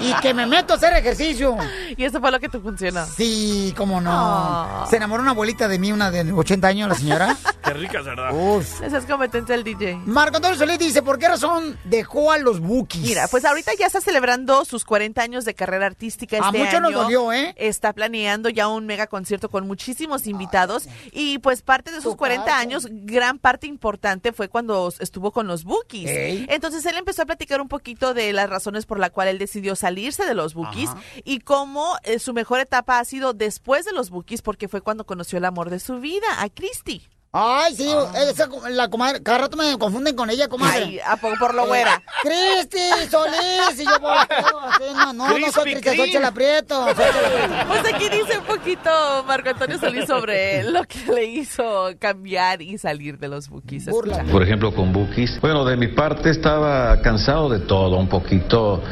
y 0.00 0.12
que 0.14 0.34
me 0.34 0.46
meto 0.46 0.72
a 0.72 0.76
hacer 0.76 0.94
ejercicio. 0.94 1.56
Y 1.96 2.04
eso 2.04 2.20
fue 2.20 2.30
lo 2.32 2.40
que 2.40 2.48
te 2.48 2.58
funcionó. 2.58 3.04
Sí, 3.06 3.72
cómo 3.76 4.00
no. 4.00 4.10
Ah. 4.12 4.86
Se 4.88 4.96
enamoró 4.96 5.22
una 5.22 5.32
abuelita 5.32 5.68
de 5.68 5.78
mí, 5.78 5.92
una 5.92 6.10
de 6.10 6.32
80 6.32 6.66
años, 6.66 6.88
la 6.88 6.94
señora. 6.94 7.36
Qué 7.64 7.72
ricas, 7.74 8.04
¿verdad? 8.04 8.30
Uf. 8.32 8.82
Esa 8.82 8.98
es 8.98 9.04
competencia 9.04 9.54
del 9.54 9.62
DJ. 9.62 10.00
Marco 10.06 10.36
Antonio 10.36 10.58
Solís 10.58 10.78
dice, 10.80 11.00
¿por 11.02 11.18
qué 11.18 11.28
razón 11.28 11.78
dejó 11.84 12.32
a 12.32 12.38
los 12.38 12.58
Bookies? 12.58 13.04
Mira, 13.04 13.28
pues 13.28 13.44
ahorita 13.44 13.70
ya 13.78 13.86
está 13.86 14.00
celebrando 14.00 14.64
sus 14.64 14.84
40 14.84 15.22
años 15.22 15.44
de 15.44 15.54
carrera 15.54 15.86
artística 15.86 16.38
A 16.38 16.46
este 16.46 16.58
muchos 16.58 16.80
nos 16.80 16.90
año. 16.90 17.02
dolió, 17.02 17.32
¿eh? 17.32 17.54
Está 17.56 17.92
planeando 17.92 18.48
ya 18.48 18.66
un 18.66 18.86
mega 18.86 19.06
concierto 19.06 19.48
con 19.48 19.66
muchísimos 19.68 19.91
invitados 20.26 20.88
y 21.12 21.38
pues 21.38 21.62
parte 21.62 21.90
de 21.92 22.00
sus 22.00 22.16
40 22.16 22.58
años, 22.58 22.88
gran 22.90 23.38
parte 23.38 23.66
importante 23.66 24.32
fue 24.32 24.48
cuando 24.48 24.92
estuvo 25.00 25.32
con 25.32 25.46
los 25.46 25.64
Bookies. 25.64 26.10
Entonces 26.48 26.84
él 26.86 26.96
empezó 26.96 27.22
a 27.22 27.26
platicar 27.26 27.60
un 27.60 27.68
poquito 27.68 28.14
de 28.14 28.32
las 28.32 28.48
razones 28.48 28.86
por 28.86 28.98
la 28.98 29.10
cual 29.10 29.28
él 29.28 29.38
decidió 29.38 29.76
salirse 29.76 30.24
de 30.24 30.34
los 30.34 30.54
Bookies 30.54 30.90
y 31.24 31.40
cómo 31.40 31.96
eh, 32.04 32.18
su 32.18 32.32
mejor 32.32 32.60
etapa 32.60 32.98
ha 32.98 33.04
sido 33.04 33.32
después 33.32 33.84
de 33.84 33.92
los 33.92 34.10
Bookies 34.10 34.42
porque 34.42 34.68
fue 34.68 34.80
cuando 34.80 35.06
conoció 35.06 35.38
el 35.38 35.44
amor 35.44 35.70
de 35.70 35.80
su 35.80 36.00
vida, 36.00 36.26
a 36.38 36.48
Christy. 36.48 37.08
Ay, 37.34 37.74
sí, 37.74 37.90
esa, 38.28 38.46
la 38.68 38.88
comadre, 38.88 39.22
cada 39.22 39.38
rato 39.38 39.56
me 39.56 39.78
confunden 39.78 40.14
con 40.14 40.28
ella, 40.28 40.48
comadre. 40.48 40.82
Ay, 40.82 40.98
¿a 40.98 41.16
poco 41.16 41.34
por 41.38 41.54
lo 41.54 41.66
güera? 41.66 42.02
Cristi 42.22 43.08
Solís, 43.10 43.80
y 43.80 43.84
yo 43.86 44.06
así, 44.06 44.84
no, 44.94 45.12
no, 45.14 45.38
no 45.38 45.50
soy 45.50 45.72
Crispy 45.72 45.80
Cristi, 45.80 45.96
soy. 45.96 46.12
Chela 46.12 46.32
Prieto, 46.32 46.84
soy 46.84 46.94
Chela 46.94 47.64
Prieto. 47.64 47.68
Pues 47.68 47.94
aquí 47.94 48.08
dice 48.10 48.38
un 48.38 48.44
poquito 48.44 48.90
Marco 49.26 49.48
Antonio 49.48 49.78
Solís 49.78 50.06
sobre 50.06 50.62
lo 50.64 50.84
que 50.84 51.10
le 51.10 51.24
hizo 51.24 51.88
cambiar 51.98 52.60
y 52.60 52.76
salir 52.76 53.18
de 53.18 53.28
los 53.28 53.48
bookies. 53.48 53.88
Escucha. 53.88 54.24
Por 54.30 54.42
ejemplo, 54.42 54.74
con 54.74 54.92
Bookies. 54.92 55.40
Bueno, 55.40 55.64
de 55.64 55.78
mi 55.78 55.88
parte 55.88 56.28
estaba 56.28 57.00
cansado 57.00 57.48
de 57.48 57.60
todo, 57.60 57.96
un 57.96 58.08
poquito 58.10 58.82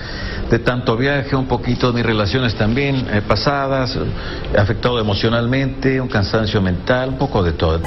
de 0.49 0.59
tanto 0.61 0.97
viaje, 0.97 1.37
un 1.37 1.47
poquito 1.47 1.89
de 1.89 1.93
mis 1.93 2.07
relaciones 2.07 2.57
también 2.57 3.07
eh, 3.11 3.21
pasadas, 3.21 3.95
eh, 3.97 4.59
afectado 4.59 4.99
emocionalmente, 4.99 6.01
un 6.01 6.09
cansancio 6.09 6.63
mental, 6.63 7.11
un 7.11 7.19
poco 7.19 7.43
de 7.43 7.53
todo. 7.53 7.83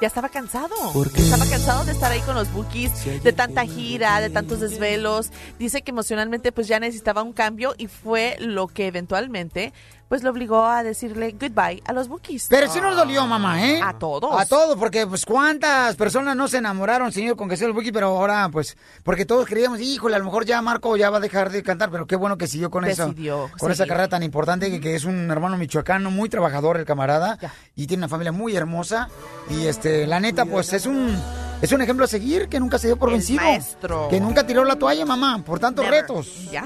Ya 0.00 0.06
estaba 0.06 0.28
cansado. 0.28 0.74
Estaba 1.16 1.44
cansado 1.46 1.84
de 1.84 1.92
estar 1.92 2.12
ahí 2.12 2.20
con 2.20 2.36
los 2.36 2.52
bookies, 2.52 3.22
de 3.22 3.32
tanta 3.32 3.66
gira, 3.66 4.20
de 4.20 4.30
tantos 4.30 4.60
desvelos. 4.60 5.30
Dice 5.58 5.82
que 5.82 5.90
emocionalmente 5.90 6.52
pues 6.52 6.68
ya 6.68 6.78
necesitaba 6.78 7.22
un 7.22 7.32
cambio 7.32 7.74
y 7.76 7.88
fue 7.88 8.36
lo 8.38 8.68
que 8.68 8.86
eventualmente 8.86 9.72
pues 10.08 10.22
lo 10.22 10.30
obligó 10.30 10.64
a 10.64 10.82
decirle 10.82 11.32
goodbye 11.32 11.82
a 11.86 11.92
los 11.92 12.08
bookies. 12.08 12.46
Pero 12.48 12.70
sí 12.72 12.80
nos 12.80 12.96
dolió, 12.96 13.26
mamá, 13.26 13.64
¿eh? 13.66 13.80
A 13.82 13.98
todos. 13.98 14.40
A 14.40 14.46
todos, 14.46 14.76
porque 14.76 15.06
pues 15.06 15.24
cuántas 15.26 15.96
personas 15.96 16.34
no 16.36 16.48
se 16.48 16.58
enamoraron, 16.58 17.12
señor, 17.12 17.36
con 17.36 17.48
que 17.48 17.56
sea 17.56 17.66
el 17.66 17.72
Buki, 17.74 17.92
pero 17.92 18.06
ahora 18.08 18.48
pues, 18.50 18.76
porque 19.02 19.26
todos 19.26 19.46
creíamos, 19.46 19.80
híjole, 19.80 20.16
a 20.16 20.18
lo 20.18 20.24
mejor 20.24 20.44
ya 20.46 20.62
Marco 20.62 20.96
ya 20.96 21.10
va 21.10 21.18
a 21.18 21.20
dejar 21.20 21.50
de 21.50 21.62
cantar, 21.62 21.90
pero 21.90 22.06
qué 22.06 22.16
bueno 22.16 22.38
que 22.38 22.46
siguió 22.46 22.70
con 22.70 22.84
eso. 22.84 23.14
Con 23.58 23.70
esa 23.70 23.86
carrera 23.86 24.08
tan 24.08 24.22
importante, 24.22 24.70
que, 24.70 24.80
que 24.80 24.94
es 24.94 25.04
un 25.04 25.30
hermano 25.30 25.56
michoacano, 25.56 26.10
muy 26.10 26.28
trabajador 26.28 26.78
el 26.78 26.84
camarada, 26.86 27.38
y 27.76 27.86
tiene 27.86 28.02
una 28.02 28.08
familia 28.08 28.32
muy 28.32 28.56
hermosa, 28.56 29.08
y 29.50 29.66
este, 29.66 30.06
la 30.06 30.20
neta, 30.20 30.44
pues 30.46 30.72
es 30.72 30.86
un... 30.86 31.16
Es 31.60 31.72
un 31.72 31.82
ejemplo 31.82 32.04
a 32.04 32.08
seguir 32.08 32.48
que 32.48 32.60
nunca 32.60 32.78
se 32.78 32.86
dio 32.86 32.96
por 32.96 33.08
El 33.08 33.16
vencido. 33.16 33.42
maestro. 33.42 34.06
Que 34.08 34.20
nunca 34.20 34.46
tiró 34.46 34.64
la 34.64 34.76
toalla, 34.76 35.04
mamá, 35.04 35.42
por 35.44 35.58
tantos 35.58 35.84
Never. 35.84 36.02
retos. 36.02 36.48
Ya. 36.52 36.64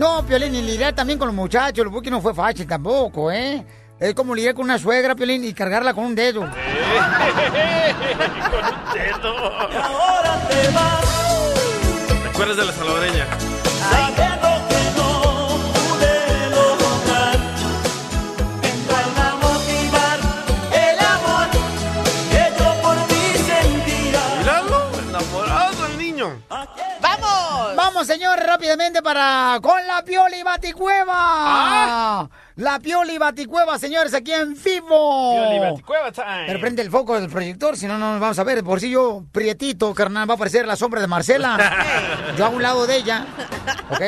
No, 0.00 0.24
Piolín, 0.24 0.54
y 0.54 0.62
lidiar 0.62 0.94
también 0.94 1.18
con 1.18 1.28
los 1.28 1.34
muchachos, 1.34 1.84
el 1.84 1.90
Buki 1.90 2.08
no 2.08 2.22
fue 2.22 2.32
fácil 2.32 2.66
tampoco, 2.66 3.30
¿eh? 3.30 3.62
Es 3.98 4.14
como 4.14 4.34
lidiar 4.34 4.54
con 4.54 4.64
una 4.64 4.78
suegra, 4.78 5.14
Piolín, 5.14 5.44
y 5.44 5.52
cargarla 5.52 5.92
con 5.92 6.04
un 6.04 6.14
dedo. 6.14 6.40
con 6.40 6.48
un 6.48 6.54
dedo. 8.94 9.34
¿Te 12.22 12.28
acuerdas 12.30 12.56
de 12.56 12.64
la 12.64 12.72
salvadoreña? 12.72 13.26
Señores, 28.04 28.46
rápidamente 28.46 29.02
para 29.02 29.58
con 29.60 29.86
la 29.86 30.02
Pioli 30.02 30.42
Baticueva. 30.42 31.14
Ah. 31.14 32.28
La 32.56 32.78
Pioli 32.78 33.18
Baticueva, 33.18 33.78
señores, 33.78 34.14
aquí 34.14 34.32
en 34.32 34.54
vivo. 34.54 35.34
Pioli 35.34 35.58
Baticueva 35.58 36.10
time. 36.10 36.44
Pero 36.46 36.60
prende 36.60 36.80
el 36.80 36.90
foco 36.90 37.20
del 37.20 37.28
proyector, 37.28 37.76
si 37.76 37.86
no, 37.86 37.98
no 37.98 38.12
nos 38.12 38.20
vamos 38.20 38.38
a 38.38 38.44
ver. 38.44 38.64
Por 38.64 38.80
si 38.80 38.90
yo, 38.90 39.24
prietito, 39.32 39.92
carnal, 39.94 40.28
va 40.28 40.34
a 40.34 40.36
aparecer 40.36 40.66
la 40.66 40.76
sombra 40.76 41.02
de 41.02 41.08
Marcela. 41.08 42.32
yo 42.38 42.46
a 42.46 42.48
un 42.48 42.62
lado 42.62 42.86
de 42.86 42.96
ella. 42.96 43.26
¿Ok? 43.90 44.00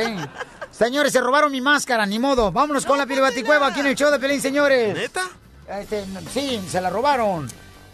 Señores, 0.71 1.13
se 1.13 1.21
robaron 1.21 1.53
mi 1.53 1.61
máscara, 1.61 2.07
ni 2.07 2.19
modo. 2.19 2.51
Vámonos 2.51 2.87
con 2.87 2.97
la 2.97 3.05
Pioli 3.05 3.21
Baticueva 3.21 3.67
aquí 3.67 3.81
en 3.81 3.87
el 3.87 3.95
show 3.95 4.11
de 4.11 4.19
Pelín, 4.19 4.41
señores. 4.41 4.95
¿Neta? 4.95 5.23
Este, 5.69 6.05
sí, 6.33 6.65
se 6.67 6.81
la 6.81 6.89
robaron. 6.89 7.47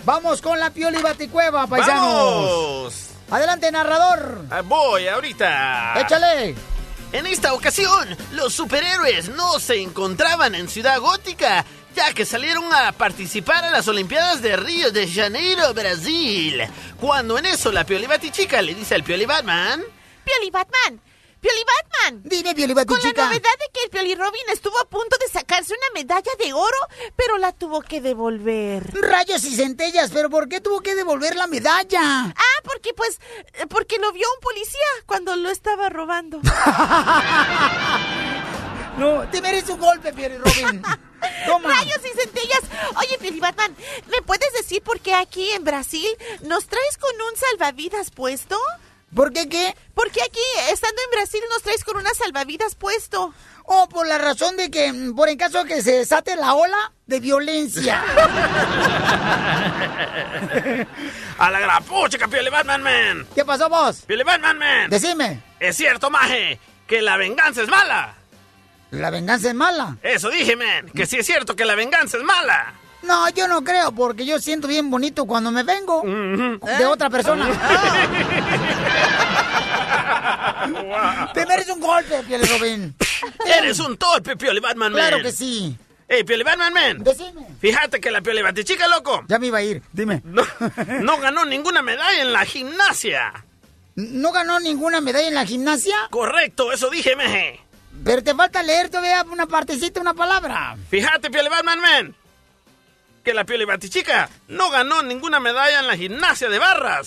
Vamos 0.04 0.40
con 0.40 0.60
la 0.60 0.70
Pioli 0.70 1.02
Baticueva, 1.02 1.66
paisanos. 1.66 2.04
¡Vamos! 2.04 3.07
Adelante, 3.30 3.70
narrador. 3.70 4.46
Ah, 4.50 4.62
Voy 4.62 5.06
ahorita. 5.06 6.00
Échale. 6.00 6.54
En 7.12 7.26
esta 7.26 7.54
ocasión, 7.54 8.16
los 8.32 8.52
superhéroes 8.54 9.30
no 9.30 9.58
se 9.58 9.80
encontraban 9.80 10.54
en 10.54 10.68
Ciudad 10.68 11.00
Gótica, 11.00 11.64
ya 11.94 12.12
que 12.12 12.26
salieron 12.26 12.64
a 12.72 12.92
participar 12.92 13.64
a 13.64 13.70
las 13.70 13.88
Olimpiadas 13.88 14.42
de 14.42 14.56
Río 14.56 14.90
de 14.90 15.08
Janeiro, 15.10 15.72
Brasil. 15.72 16.62
Cuando 17.00 17.38
en 17.38 17.46
eso 17.46 17.72
la 17.72 17.84
Pioli 17.84 18.06
Batichica 18.06 18.60
le 18.60 18.74
dice 18.74 18.94
al 18.94 19.04
Pioli 19.04 19.24
Batman... 19.24 19.82
Pioli 20.24 20.50
Batman. 20.50 21.00
Pioli 21.40 21.62
Batman. 21.64 22.22
Dime, 22.24 22.54
Pioli 22.54 22.74
Con 22.74 22.84
la 22.84 22.94
Batichica. 22.94 23.24
novedad 23.26 23.58
de 23.58 23.70
que 23.72 23.84
el 23.84 23.90
Pioli 23.90 24.14
Robin 24.14 24.42
estuvo 24.52 24.78
a 24.80 24.88
punto 24.88 25.16
de 25.18 25.28
sacarse 25.28 25.72
una 25.72 26.00
medalla 26.00 26.32
de 26.38 26.52
oro, 26.52 26.76
pero 27.16 27.38
la 27.38 27.52
tuvo 27.52 27.80
que 27.82 28.00
devolver. 28.00 28.82
Rayos 29.00 29.44
y 29.44 29.54
centellas, 29.56 30.10
pero 30.12 30.30
¿por 30.30 30.48
qué 30.48 30.60
tuvo 30.60 30.80
que 30.80 30.94
devolver 30.94 31.36
la 31.36 31.46
medalla? 31.46 32.00
Ah, 32.26 32.60
porque 32.64 32.92
pues, 32.94 33.20
eh, 33.54 33.66
porque 33.68 33.98
lo 33.98 34.12
vio 34.12 34.26
un 34.34 34.40
policía 34.40 34.78
cuando 35.06 35.36
lo 35.36 35.50
estaba 35.50 35.88
robando. 35.88 36.40
No, 38.98 39.28
te 39.30 39.40
mereces 39.40 39.70
un 39.70 39.78
golpe, 39.78 40.12
Pierre 40.12 40.38
Robin. 40.38 40.82
Toma. 41.46 41.68
Rayos 41.68 42.00
y 42.04 42.18
centellas. 42.18 42.62
Oye, 42.96 43.16
Pioli 43.20 43.38
Batman, 43.38 43.76
¿me 44.08 44.22
puedes 44.22 44.52
decir 44.54 44.82
por 44.82 44.98
qué 44.98 45.14
aquí 45.14 45.48
en 45.52 45.62
Brasil 45.62 46.08
nos 46.42 46.66
traes 46.66 46.98
con 46.98 47.12
un 47.14 47.36
salvavidas 47.36 48.10
puesto? 48.10 48.58
¿Por 49.14 49.32
qué 49.32 49.48
qué? 49.48 49.74
Porque 49.94 50.20
aquí, 50.22 50.40
estando 50.70 51.00
en 51.02 51.10
Brasil, 51.10 51.40
nos 51.50 51.62
traes 51.62 51.84
con 51.84 51.96
una 51.96 52.12
salvavidas 52.14 52.74
puesto. 52.74 53.32
Oh, 53.64 53.88
por 53.88 54.06
la 54.06 54.18
razón 54.18 54.56
de 54.56 54.70
que, 54.70 54.92
mm, 54.92 55.14
por 55.14 55.28
en 55.28 55.36
caso 55.36 55.64
que 55.64 55.82
se 55.82 55.92
desate 55.92 56.36
la 56.36 56.54
ola 56.54 56.92
de 57.06 57.20
violencia. 57.20 58.02
A 61.38 61.50
la 61.50 61.60
gran 61.60 61.84
pucha, 61.84 62.26
Pioli 62.28 62.50
Batman, 62.50 62.82
man. 62.82 63.26
¿Qué 63.34 63.44
pasó 63.44 63.68
vos? 63.68 64.02
Pioli 64.06 64.24
Batman, 64.24 64.58
man. 64.58 64.90
Decime, 64.90 65.42
Es 65.60 65.76
cierto, 65.76 66.10
maje, 66.10 66.58
que 66.86 67.02
la 67.02 67.16
venganza 67.16 67.62
es 67.62 67.68
mala. 67.68 68.14
¿la 68.90 69.10
venganza 69.10 69.48
es 69.48 69.54
mala? 69.54 69.98
Eso 70.02 70.30
dije, 70.30 70.56
man, 70.56 70.88
que 70.94 71.04
sí 71.04 71.18
es 71.18 71.26
cierto 71.26 71.54
que 71.54 71.66
la 71.66 71.74
venganza 71.74 72.16
es 72.16 72.22
mala. 72.22 72.72
No, 73.02 73.28
yo 73.30 73.48
no 73.48 73.62
creo, 73.62 73.92
porque 73.92 74.26
yo 74.26 74.38
siento 74.38 74.68
bien 74.68 74.90
bonito 74.90 75.24
cuando 75.24 75.50
me 75.50 75.62
vengo 75.62 76.02
de 76.02 76.86
otra 76.86 77.08
persona. 77.10 77.48
Te 81.34 81.46
mereces 81.46 81.74
un 81.74 81.80
golpe, 81.80 82.22
Piel 82.26 82.48
Robin. 82.48 82.94
Eres 83.46 83.78
un 83.80 83.96
torpe, 83.96 84.36
Pioli 84.36 84.60
Batman 84.60 84.92
Man. 84.92 85.00
Claro 85.00 85.22
que 85.22 85.32
sí. 85.32 85.76
Ey, 86.08 86.24
Pioli 86.24 86.42
Batman 86.42 86.72
Man. 86.72 87.04
Decime. 87.04 87.46
Fíjate 87.60 88.00
que 88.00 88.10
la 88.10 88.20
Pioli 88.20 88.42
Batichica, 88.42 88.88
loco. 88.88 89.24
Ya 89.28 89.38
me 89.38 89.48
iba 89.48 89.58
a 89.58 89.62
ir, 89.62 89.82
dime. 89.92 90.22
No, 90.24 90.42
no 91.02 91.18
ganó 91.18 91.44
ninguna 91.44 91.82
medalla 91.82 92.22
en 92.22 92.32
la 92.32 92.44
gimnasia. 92.44 93.44
¿No 93.94 94.32
ganó 94.32 94.60
ninguna 94.60 95.00
medalla 95.00 95.28
en 95.28 95.34
la 95.34 95.44
gimnasia? 95.44 95.96
Correcto, 96.10 96.72
eso 96.72 96.88
dije, 96.88 97.16
meje. 97.16 97.60
Pero 98.04 98.22
te 98.22 98.34
falta 98.34 98.62
leer 98.62 98.88
todavía 98.88 99.24
una 99.30 99.46
partecita, 99.46 100.00
una 100.00 100.14
palabra. 100.14 100.76
Fíjate, 100.88 101.30
Pioli 101.30 101.48
Batman 101.48 101.80
Man. 101.80 102.14
Que 103.24 103.34
la 103.34 103.44
Pioli 103.44 103.64
Batichica 103.64 104.28
no 104.48 104.70
ganó 104.70 105.02
ninguna 105.02 105.38
medalla 105.40 105.80
en 105.80 105.86
la 105.86 105.96
gimnasia 105.96 106.48
de 106.48 106.58
barras. 106.58 107.06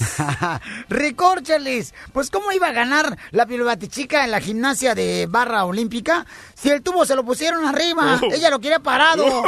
Recórchales. 0.90 1.94
Pues, 2.14 2.30
¿cómo 2.30 2.52
iba 2.52 2.68
a 2.68 2.72
ganar 2.72 3.18
la 3.32 3.48
Chica 3.88 4.24
en 4.24 4.32
la 4.32 4.40
gimnasia 4.40 4.94
de 4.96 5.28
barra 5.28 5.66
olímpica 5.66 6.26
si 6.54 6.70
el 6.70 6.82
tubo 6.82 7.06
se 7.06 7.16
lo 7.16 7.24
pusieron 7.24 7.66
arriba? 7.66 8.20
Oh. 8.22 8.32
Ella 8.32 8.50
lo 8.50 8.60
quería 8.60 8.80
parado. 8.80 9.26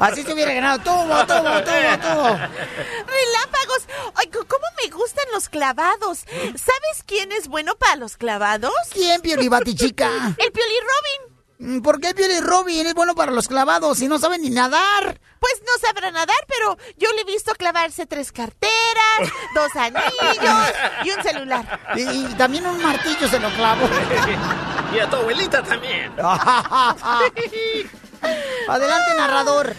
Así 0.00 0.22
se 0.22 0.32
hubiera 0.32 0.52
ganado. 0.52 0.78
Tubo, 0.80 1.26
tubo, 1.26 1.62
tubo, 1.62 1.98
tubo. 2.02 2.38
Relámpagos. 3.06 3.86
Ay, 4.14 4.28
¿cómo 4.28 4.66
me 4.82 4.90
gustan 4.90 5.24
los 5.32 5.48
clavados? 5.48 6.18
¿Sabes 6.18 7.04
quién 7.06 7.32
es 7.32 7.48
bueno 7.48 7.74
para 7.76 7.96
los 7.96 8.16
clavados? 8.16 8.72
¿Quién, 8.92 9.20
Pioli 9.20 9.48
Batichica? 9.48 10.08
El 10.38 10.52
Pioli 10.52 10.74
Robin. 10.80 11.33
Mm, 11.58 11.80
¿Por 11.80 12.00
qué 12.00 12.14
Pioli 12.14 12.40
Robin 12.40 12.86
es 12.86 12.94
bueno 12.94 13.14
para 13.14 13.30
los 13.30 13.46
clavados 13.46 13.98
si 13.98 14.08
no 14.08 14.18
sabe 14.18 14.38
ni 14.38 14.50
nadar? 14.50 15.20
Pues 15.38 15.54
no 15.60 15.78
sabrá 15.86 16.10
nadar, 16.10 16.36
pero 16.48 16.76
yo 16.96 17.12
le 17.12 17.20
he 17.20 17.24
visto 17.24 17.54
clavarse 17.54 18.06
tres 18.06 18.32
carteras, 18.32 18.72
dos 19.54 19.70
anillos 19.76 20.72
y 21.04 21.10
un 21.10 21.22
celular. 21.22 21.80
Y, 21.96 22.02
y 22.02 22.34
también 22.36 22.66
un 22.66 22.82
martillo 22.82 23.28
se 23.28 23.38
lo 23.38 23.50
clavó. 23.50 23.86
y 24.94 24.98
a 24.98 25.08
tu 25.08 25.16
abuelita 25.16 25.62
también. 25.62 26.12
Adelante, 28.68 29.14
narrador. 29.16 29.74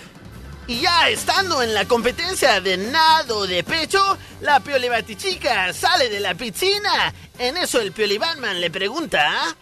Y 0.67 0.81
ya 0.81 1.09
estando 1.09 1.61
en 1.61 1.73
la 1.73 1.85
competencia 1.85 2.59
de 2.61 2.77
nado 2.77 3.45
de 3.45 3.63
pecho, 3.63 4.17
la 4.41 4.59
Pioli 4.61 4.89
Batichica 4.89 5.71
sale 5.73 6.09
de 6.09 6.19
la 6.19 6.33
piscina. 6.35 7.13
En 7.37 7.57
eso 7.57 7.79
el 7.81 7.91
Pioli 7.91 8.17
Batman 8.17 8.59
le 8.61 8.71
pregunta... 8.71 9.55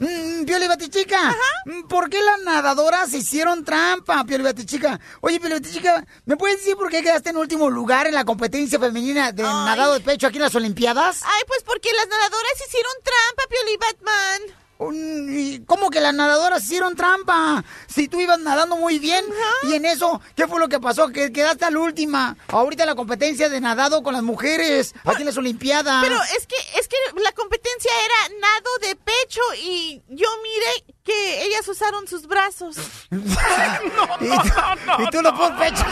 Mm, 0.00 0.44
Pioli 0.44 0.68
Batichica, 0.68 1.34
mm, 1.64 1.88
¿por 1.88 2.08
qué 2.08 2.22
las 2.22 2.40
nadadoras 2.42 3.12
hicieron 3.12 3.64
trampa, 3.64 4.24
Pioli 4.24 4.44
Batichica? 4.44 5.00
Oye, 5.20 5.40
Pioli 5.40 5.54
Batichica, 5.56 6.06
¿me 6.24 6.36
puedes 6.36 6.58
decir 6.58 6.76
por 6.76 6.88
qué 6.90 7.02
quedaste 7.02 7.30
en 7.30 7.36
último 7.36 7.68
lugar 7.68 8.06
en 8.06 8.14
la 8.14 8.24
competencia 8.24 8.78
femenina 8.78 9.32
de 9.32 9.42
nadado 9.42 9.94
de 9.94 10.00
pecho 10.00 10.26
aquí 10.28 10.36
en 10.36 10.42
las 10.42 10.54
Olimpiadas? 10.54 11.22
Ay, 11.24 11.42
pues 11.46 11.62
porque 11.64 11.90
las 11.92 12.06
nadadoras 12.06 12.52
hicieron 12.66 12.92
trampa, 13.02 13.42
Pioli 13.48 13.76
Batman. 13.76 14.67
Mm, 14.78 15.36
¿y 15.36 15.58
¿Cómo 15.66 15.90
que 15.90 16.00
las 16.00 16.14
nadadoras 16.14 16.62
hicieron 16.62 16.94
trampa? 16.94 17.64
Si 17.88 18.08
tú 18.08 18.20
ibas 18.20 18.38
nadando 18.38 18.76
muy 18.76 18.98
bien 18.98 19.24
y 19.64 19.74
en 19.74 19.84
eso, 19.84 20.20
¿qué 20.36 20.46
fue 20.46 20.60
lo 20.60 20.68
que 20.68 20.78
pasó? 20.78 21.08
Que 21.08 21.32
quedaste 21.32 21.64
a 21.64 21.70
la 21.70 21.80
última. 21.80 22.36
Ahorita 22.48 22.86
la 22.86 22.94
competencia 22.94 23.48
de 23.48 23.60
nadado 23.60 24.02
con 24.02 24.14
las 24.14 24.22
mujeres 24.22 24.94
aquí 25.04 25.22
en 25.22 25.26
las 25.26 25.36
Olimpiadas. 25.36 26.02
Pero 26.02 26.16
es 26.36 26.46
que 26.46 26.56
es 26.78 26.86
que 26.86 26.96
la 27.20 27.32
competencia 27.32 27.90
era 28.04 28.40
nado 28.40 28.70
de 28.82 28.96
pecho 28.96 29.40
y 29.60 30.02
yo 30.08 30.28
miré 30.42 30.94
que 31.02 31.44
ellas 31.44 31.66
usaron 31.66 32.06
sus 32.06 32.26
brazos. 32.26 32.76
y, 33.10 33.16
tú, 33.16 35.02
y 35.02 35.10
tú 35.10 35.22
los 35.22 35.32
pon 35.32 35.56
pechos. 35.58 35.86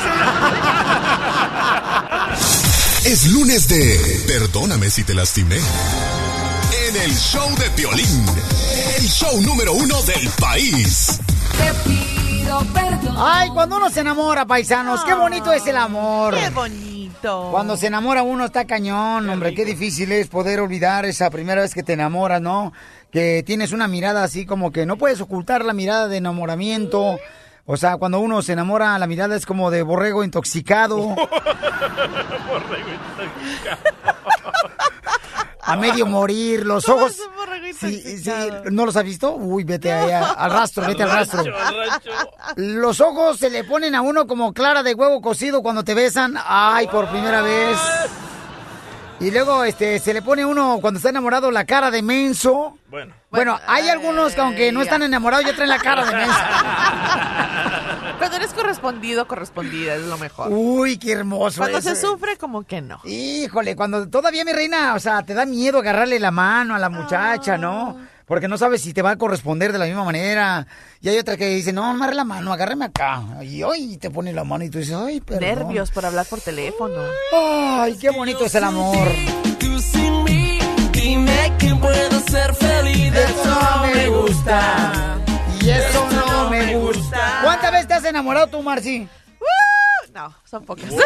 Es 3.05 3.26
lunes 3.32 3.68
de 3.68 4.24
Perdóname 4.26 4.91
si 4.91 5.05
te 5.05 5.14
lastimé. 5.14 5.61
En 6.84 6.94
el 6.96 7.10
show 7.12 7.48
de 7.56 7.70
Piolín. 7.70 8.26
El 8.98 9.06
show 9.06 9.40
número 9.40 9.72
uno 9.72 10.02
del 10.02 10.28
país. 10.40 11.20
Te 11.56 11.88
pido 11.88 12.60
perdón. 12.74 13.16
Ay, 13.18 13.48
cuando 13.50 13.76
uno 13.76 13.88
se 13.88 14.00
enamora, 14.00 14.44
paisanos, 14.44 15.02
qué 15.04 15.14
bonito 15.14 15.52
es 15.52 15.66
el 15.66 15.76
amor. 15.76 16.34
Qué 16.36 16.50
bonito. 16.50 17.48
Cuando 17.50 17.76
se 17.76 17.86
enamora 17.86 18.22
uno 18.22 18.44
está 18.44 18.66
cañón, 18.66 19.28
hombre, 19.30 19.54
qué 19.54 19.64
difícil 19.64 20.12
es 20.12 20.28
poder 20.28 20.60
olvidar 20.60 21.06
esa 21.06 21.30
primera 21.30 21.62
vez 21.62 21.72
que 21.72 21.82
te 21.82 21.94
enamoras, 21.94 22.42
¿no? 22.42 22.72
Que 23.10 23.42
tienes 23.44 23.72
una 23.72 23.88
mirada 23.88 24.22
así 24.22 24.44
como 24.44 24.70
que 24.70 24.84
no 24.84 24.98
puedes 24.98 25.20
ocultar 25.20 25.64
la 25.64 25.72
mirada 25.72 26.08
de 26.08 26.18
enamoramiento. 26.18 27.18
O 27.64 27.76
sea, 27.76 27.96
cuando 27.96 28.20
uno 28.20 28.42
se 28.42 28.52
enamora, 28.52 28.96
la 28.98 29.06
mirada 29.08 29.34
es 29.34 29.44
como 29.44 29.72
de 29.72 29.82
borrego 29.82 30.22
intoxicado, 30.22 31.16
a 35.66 35.76
medio 35.76 36.06
morir, 36.06 36.64
los 36.64 36.88
ojos. 36.88 37.16
Sí, 37.78 38.18
sí, 38.18 38.30
¿No 38.70 38.86
los 38.86 38.96
has 38.96 39.04
visto? 39.04 39.34
Uy, 39.34 39.64
vete 39.64 39.92
allá, 39.92 40.30
al 40.30 40.50
rastro, 40.50 40.86
vete 40.86 41.02
al 41.02 41.10
rastro. 41.10 41.42
Los 42.56 43.00
ojos 43.00 43.38
se 43.38 43.50
le 43.50 43.64
ponen 43.64 43.94
a 43.94 44.00
uno 44.00 44.26
como 44.26 44.52
clara 44.52 44.82
de 44.82 44.94
huevo 44.94 45.20
cocido 45.20 45.62
cuando 45.62 45.84
te 45.84 45.94
besan. 45.94 46.36
Ay, 46.44 46.86
por 46.86 47.08
primera 47.08 47.42
vez. 47.42 47.76
Y 49.18 49.30
luego 49.30 49.64
este 49.64 49.98
se 49.98 50.12
le 50.12 50.20
pone 50.20 50.42
a 50.42 50.46
uno 50.46 50.78
cuando 50.80 50.98
está 50.98 51.08
enamorado 51.08 51.50
la 51.50 51.64
cara 51.64 51.90
de 51.90 52.02
menso. 52.02 52.78
Bueno. 52.88 53.14
Bueno, 53.30 53.58
hay 53.66 53.88
algunos 53.88 54.34
que 54.34 54.40
aunque 54.40 54.72
no 54.72 54.82
están 54.82 55.02
enamorados 55.02 55.46
ya 55.46 55.54
traen 55.54 55.70
la 55.70 55.78
cara 55.78 56.04
de 56.04 56.14
menso. 56.14 56.34
Cuando 58.18 58.36
eres 58.36 58.54
correspondido, 58.54 59.28
correspondida, 59.28 59.94
es 59.94 60.02
lo 60.02 60.16
mejor. 60.16 60.48
Uy, 60.50 60.96
qué 60.96 61.12
hermoso. 61.12 61.60
Cuando 61.60 61.82
se 61.82 61.94
sufre, 61.94 62.38
como 62.38 62.62
que 62.62 62.80
no. 62.80 62.98
Híjole, 63.04 63.76
cuando 63.76 64.08
todavía 64.08 64.42
mi 64.44 64.52
reina, 64.52 64.94
o 64.94 64.98
sea, 64.98 65.22
te 65.22 65.34
da 65.34 65.44
miedo 65.44 65.78
agarrarle 65.78 66.18
la 66.18 66.30
mano 66.30 66.74
a 66.74 66.78
la 66.78 66.88
muchacha, 66.88 67.58
¿no? 67.58 67.96
Porque 68.26 68.48
no 68.48 68.58
sabes 68.58 68.82
si 68.82 68.92
te 68.92 69.02
va 69.02 69.12
a 69.12 69.16
corresponder 69.16 69.72
de 69.72 69.78
la 69.78 69.84
misma 69.84 70.02
manera. 70.04 70.66
Y 71.00 71.08
hay 71.08 71.16
otra 71.16 71.36
que 71.36 71.46
dice, 71.46 71.72
no, 71.72 71.84
amarre 71.84 72.16
la 72.16 72.24
mano, 72.24 72.52
agárrame 72.52 72.86
acá. 72.86 73.22
Y 73.42 73.62
hoy 73.62 73.98
te 73.98 74.10
pone 74.10 74.32
la 74.32 74.42
mano 74.42 74.64
y 74.64 74.70
tú 74.70 74.78
dices, 74.78 74.96
ay, 74.96 75.20
perdón. 75.20 75.44
Nervios 75.44 75.92
por 75.92 76.04
hablar 76.04 76.26
por 76.26 76.40
teléfono. 76.40 77.04
Ay, 77.32 77.96
qué 77.96 78.10
bonito 78.10 78.44
es 78.44 78.54
el 78.56 78.64
amor. 78.64 79.08
Tú 79.60 79.78
sin 79.78 80.24
mí, 80.24 80.58
dime 80.90 81.52
que 81.56 81.72
puedo 81.76 82.20
ser 82.28 82.52
feliz. 82.56 83.14
Eso 83.14 83.44
no 83.44 83.86
me 83.86 84.08
gusta. 84.08 85.18
Y 85.60 85.70
eso 85.70 86.08
no 86.10 86.50
me 86.50 86.76
gusta. 86.76 87.40
¿Cuántas 87.44 87.70
veces 87.70 87.86
te 87.86 87.94
has 87.94 88.04
enamorado 88.06 88.48
tú, 88.48 88.60
Marci? 88.60 89.08
No, 90.12 90.34
son 90.44 90.64
pocas. 90.64 90.86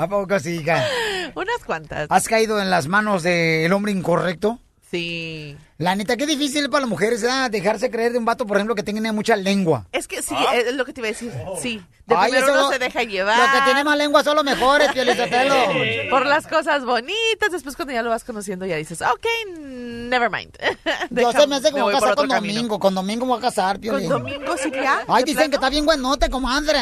¿A 0.00 0.08
poco 0.08 0.38
sí, 0.40 0.60
hija? 0.62 0.82
Unas 1.34 1.62
cuantas. 1.66 2.06
¿Has 2.08 2.26
caído 2.26 2.58
en 2.58 2.70
las 2.70 2.88
manos 2.88 3.22
del 3.22 3.70
hombre 3.74 3.92
incorrecto? 3.92 4.58
Sí. 4.90 5.58
La 5.76 5.94
neta, 5.94 6.16
qué 6.16 6.26
difícil 6.26 6.70
para 6.70 6.80
las 6.80 6.88
mujeres, 6.88 7.20
¿verdad? 7.20 7.50
Dejarse 7.50 7.90
creer 7.90 8.12
de 8.12 8.18
un 8.18 8.24
vato, 8.24 8.46
por 8.46 8.56
ejemplo, 8.56 8.74
que 8.74 8.82
tenga 8.82 9.12
mucha 9.12 9.36
lengua. 9.36 9.86
Es 9.92 10.08
que 10.08 10.22
sí, 10.22 10.34
es 10.54 10.74
lo 10.74 10.86
que 10.86 10.94
te 10.94 11.00
iba 11.00 11.08
a 11.08 11.12
decir. 11.12 11.30
Sí. 11.60 11.82
De 12.06 12.16
Ay, 12.16 12.32
primero 12.32 12.52
uno 12.52 12.70
se 12.70 12.78
deja 12.78 13.02
llevar. 13.02 13.38
Lo 13.38 13.58
que 13.58 13.64
tiene 13.66 13.84
más 13.84 13.98
lengua 13.98 14.24
son 14.24 14.36
los 14.36 14.44
mejores. 14.44 14.88
Por 16.10 16.24
las 16.24 16.46
cosas 16.46 16.84
bonitas. 16.86 17.52
Después, 17.52 17.76
cuando 17.76 17.92
ya 17.92 18.02
lo 18.02 18.08
vas 18.08 18.24
conociendo, 18.24 18.64
ya 18.64 18.76
dices, 18.76 19.02
ok, 19.02 19.54
never 19.54 20.30
mind. 20.30 20.56
Yo 21.10 21.30
se 21.30 21.46
me 21.46 21.56
hace 21.56 21.70
como 21.72 21.84
voy 21.84 21.92
por 21.92 22.00
casar 22.02 22.16
con 22.16 22.28
camino. 22.28 22.54
Domingo. 22.54 22.78
Con 22.78 22.94
Domingo 22.94 23.26
me 23.26 23.32
voy 23.32 23.38
a 23.38 23.42
casar, 23.42 23.76
Con 23.76 23.82
Piolín. 23.82 24.08
Domingo 24.08 24.56
sí 24.56 24.70
ya. 24.72 25.04
Ay, 25.06 25.24
¿De 25.24 25.32
dicen 25.32 25.50
que 25.50 25.56
está 25.56 25.68
bien 25.68 25.84
buenote, 25.84 26.30
comadre. 26.30 26.80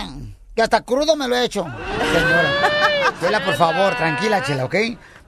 Que 0.59 0.63
hasta 0.63 0.81
crudo 0.81 1.15
me 1.15 1.29
lo 1.29 1.37
he 1.37 1.45
hecho. 1.45 1.63
Señora. 1.63 3.15
Chela, 3.21 3.45
por 3.45 3.55
favor, 3.55 3.95
tranquila, 3.95 4.43
Chela, 4.43 4.65
¿ok? 4.65 4.75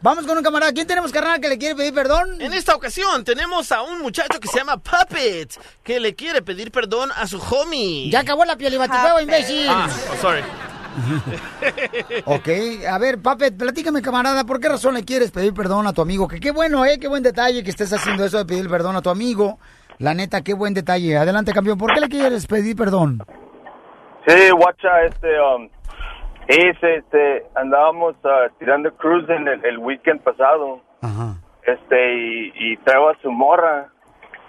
Vamos 0.03 0.27
con 0.27 0.37
un 0.37 0.43
camarada. 0.43 0.73
¿Quién 0.73 0.89
tenemos, 0.89 1.13
carnal, 1.13 1.41
que 1.41 1.49
le 1.49 1.57
quiere 1.57 1.77
pedir 1.77 1.95
perdón? 1.95 2.41
En 2.41 2.53
esta 2.53 2.75
ocasión 2.75 3.23
tenemos 3.23 3.71
a 3.71 3.83
un 3.83 4.03
muchacho 4.03 4.41
que 4.41 4.49
se 4.49 4.59
llama 4.59 4.79
Puppet, 4.79 5.57
que 5.85 6.01
le 6.01 6.17
quiere 6.17 6.43
pedir 6.43 6.73
perdón 6.73 7.11
a 7.15 7.29
su 7.29 7.39
homie. 7.39 8.11
Ya 8.11 8.19
acabó 8.19 8.45
la 8.45 8.57
piolibaticueva, 8.57 9.23
imbécil. 9.23 9.69
Ah, 9.69 9.89
oh, 10.13 10.17
sorry. 10.21 10.43
Ok, 12.25 12.49
a 12.91 12.99
ver, 12.99 13.23
Papet, 13.23 13.57
platícame, 13.57 14.03
camarada, 14.03 14.43
¿por 14.43 14.59
qué 14.59 14.69
razón 14.69 14.95
le 14.95 15.05
quieres 15.05 15.31
pedir 15.31 15.55
perdón 15.55 15.87
a 15.87 15.93
tu 15.93 16.03
amigo? 16.03 16.27
Que 16.27 16.41
qué 16.41 16.51
bueno, 16.51 16.85
¿eh? 16.85 16.99
Qué 16.99 17.07
buen 17.07 17.23
detalle 17.23 17.63
que 17.63 17.71
estés 17.71 17.93
haciendo 17.93 18.25
eso 18.25 18.39
de 18.39 18.47
pedir 18.47 18.69
perdón 18.69 18.97
a 18.97 19.01
tu 19.01 19.11
amigo. 19.11 19.61
La 19.99 20.13
neta, 20.13 20.41
qué 20.41 20.55
buen 20.55 20.75
detalle. 20.75 21.17
Adelante, 21.17 21.53
campeón. 21.53 21.79
¿Por 21.79 21.95
qué 21.95 22.01
le 22.01 22.09
quieres 22.09 22.49
pedir 22.49 22.75
perdón? 22.75 23.23
Sí, 24.31 24.51
guacha, 24.51 25.03
este, 25.07 25.41
um, 25.41 25.69
es, 26.47 26.81
este, 26.81 27.45
andábamos 27.57 28.15
ah, 28.23 28.47
tirando 28.61 28.95
cruising 28.95 29.49
el, 29.49 29.65
el 29.65 29.79
weekend 29.79 30.21
pasado, 30.23 30.81
este, 31.65 32.15
y, 32.15 32.53
y 32.55 32.77
traigo 32.77 33.09
a 33.09 33.19
su 33.23 33.33
morra, 33.33 33.89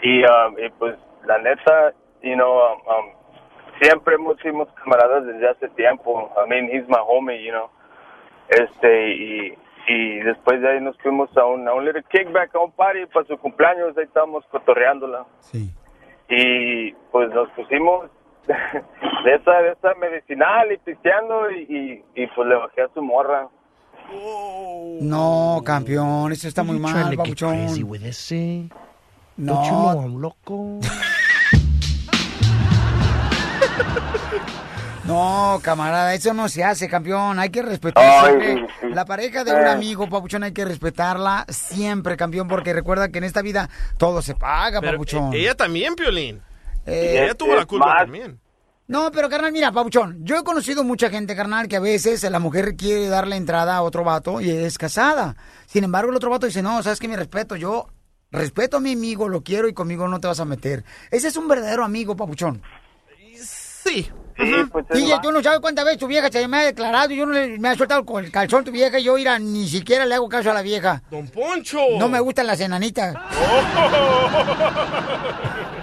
y, 0.03 0.23
um, 0.23 0.59
y 0.59 0.69
pues, 0.77 0.95
la 1.25 1.39
neta, 1.39 1.93
you 2.21 2.36
know, 2.36 2.59
um, 2.59 2.79
um, 2.89 3.05
siempre 3.82 4.13
hemos 4.13 4.38
sido 4.41 4.67
camaradas 4.75 5.25
desde 5.25 5.49
hace 5.49 5.67
tiempo, 5.69 6.32
I 6.38 6.47
mean, 6.47 6.69
he's 6.69 6.88
my 6.88 6.99
homie, 6.99 7.43
you 7.43 7.51
know, 7.51 7.71
este, 8.49 9.13
y, 9.15 9.57
y 9.88 10.19
después 10.19 10.61
de 10.61 10.73
ahí 10.73 10.79
nos 10.79 10.95
fuimos 10.99 11.36
a 11.36 11.45
un, 11.45 11.67
a 11.67 11.73
un 11.73 11.86
little 11.86 12.03
kickback, 12.03 12.53
a 12.53 12.59
un 12.59 12.71
party 12.71 13.07
para 13.07 13.25
su 13.25 13.36
cumpleaños, 13.36 13.97
ahí 13.97 14.03
estábamos 14.03 14.45
cotorreándola. 14.51 15.25
y 16.29 16.93
pues 17.11 17.29
nos 17.32 17.49
pusimos 17.49 18.09
de 18.47 19.35
esa, 19.35 19.51
de 19.61 19.71
esa 19.71 19.93
medicinal 19.99 20.71
y 20.71 20.77
pisteando 20.77 21.51
y, 21.51 22.03
y, 22.15 22.23
y, 22.23 22.27
pues 22.27 22.47
le 22.47 22.55
bajé 22.55 22.81
a 22.83 22.89
su 22.93 23.01
morra. 23.01 23.47
No, 25.01 25.61
campeón, 25.65 26.31
eso 26.31 26.47
está 26.47 26.63
muy 26.63 26.79
mal, 26.79 27.15
papuchón. 27.15 27.65
crazy 27.67 27.83
with 27.83 28.01
this? 28.01 28.31
No. 29.37 29.93
I'm 30.01 30.17
loco? 30.19 30.79
No, 35.03 35.59
camarada, 35.63 36.13
eso 36.13 36.33
no 36.33 36.47
se 36.47 36.63
hace, 36.63 36.87
campeón. 36.87 37.39
Hay 37.39 37.49
que 37.49 37.63
respetar 37.63 38.25
siempre. 38.27 38.67
La 38.93 39.03
pareja 39.03 39.43
de 39.43 39.51
un 39.51 39.61
Eh. 39.65 39.69
amigo, 39.69 40.07
papuchón, 40.07 40.43
hay 40.43 40.53
que 40.53 40.63
respetarla 40.63 41.45
siempre, 41.49 42.15
campeón, 42.15 42.47
porque 42.47 42.71
recuerda 42.71 43.09
que 43.09 43.17
en 43.17 43.23
esta 43.23 43.41
vida 43.41 43.67
todo 43.97 44.21
se 44.21 44.35
paga, 44.35 44.79
Pero, 44.79 44.93
papuchón. 44.93 45.33
eh, 45.33 45.39
ella 45.39 45.55
también, 45.55 45.95
Piolín. 45.95 46.41
Eh, 46.86 47.23
ella 47.23 47.36
tuvo 47.36 47.55
la 47.55 47.65
culpa 47.65 47.88
más. 47.88 47.97
también. 47.99 48.39
No, 48.88 49.09
pero 49.09 49.29
carnal, 49.29 49.53
mira, 49.53 49.71
Pabuchón, 49.71 50.17
yo 50.25 50.38
he 50.38 50.43
conocido 50.43 50.84
mucha 50.84 51.09
gente, 51.09 51.34
carnal, 51.34 51.69
que 51.69 51.77
a 51.77 51.79
veces 51.79 52.29
la 52.29 52.39
mujer 52.39 52.75
quiere 52.75 53.07
darle 53.07 53.38
entrada 53.38 53.77
a 53.77 53.84
otro 53.84 54.03
vato 54.03 54.41
y 54.41 54.49
es 54.49 54.77
casada. 54.77 55.38
Sin 55.65 55.86
embargo, 55.86 56.09
el 56.09 56.17
otro 56.17 56.29
vato 56.29 56.45
dice, 56.45 56.61
no, 56.61 56.84
sabes 56.84 56.99
que 56.99 57.07
mi 57.07 57.15
respeto, 57.15 57.55
yo 57.55 57.88
respeto 58.32 58.77
a 58.77 58.79
mi 58.82 58.91
amigo, 58.93 59.29
lo 59.29 59.43
quiero 59.43 59.69
y 59.69 59.73
conmigo 59.73 60.09
no 60.09 60.19
te 60.19 60.27
vas 60.27 60.41
a 60.41 60.45
meter. 60.45 60.84
Ese 61.09 61.29
es 61.29 61.38
un 61.38 61.47
verdadero 61.47 61.86
amigo, 61.86 62.17
Pabuchón. 62.17 62.61
Sí. 63.38 64.11
Sí, 64.38 64.53
pues 64.71 64.86
DJ, 64.89 65.19
tú 65.21 65.32
no 65.32 65.41
sabes 65.41 65.59
cuántas 65.59 65.86
veces 65.86 65.99
tu 65.99 66.07
vieja 66.07 66.29
se 66.32 66.47
me 66.47 66.57
ha 66.57 66.61
declarado 66.63 67.13
y 67.13 67.17
yo 67.17 67.25
no 67.25 67.34
le, 67.34 67.59
me 67.59 67.69
ha 67.69 67.75
soltado 67.75 68.05
con 68.05 68.25
el 68.25 68.32
calzón 68.32 68.63
tu 68.65 68.71
vieja 68.71 68.99
y 68.99 69.03
yo, 69.03 69.15
mira, 69.15 69.38
ni 69.39 69.67
siquiera 69.67 70.05
le 70.05 70.15
hago 70.15 70.27
caso 70.27 70.51
a 70.51 70.53
la 70.53 70.61
vieja. 70.61 71.01
Don 71.11 71.27
Poncho. 71.29 71.79
No 71.97 72.09
me 72.09 72.19
gustan 72.19 72.47
las 72.47 72.59
enanitas. 72.59 73.15
Eh. 73.15 73.19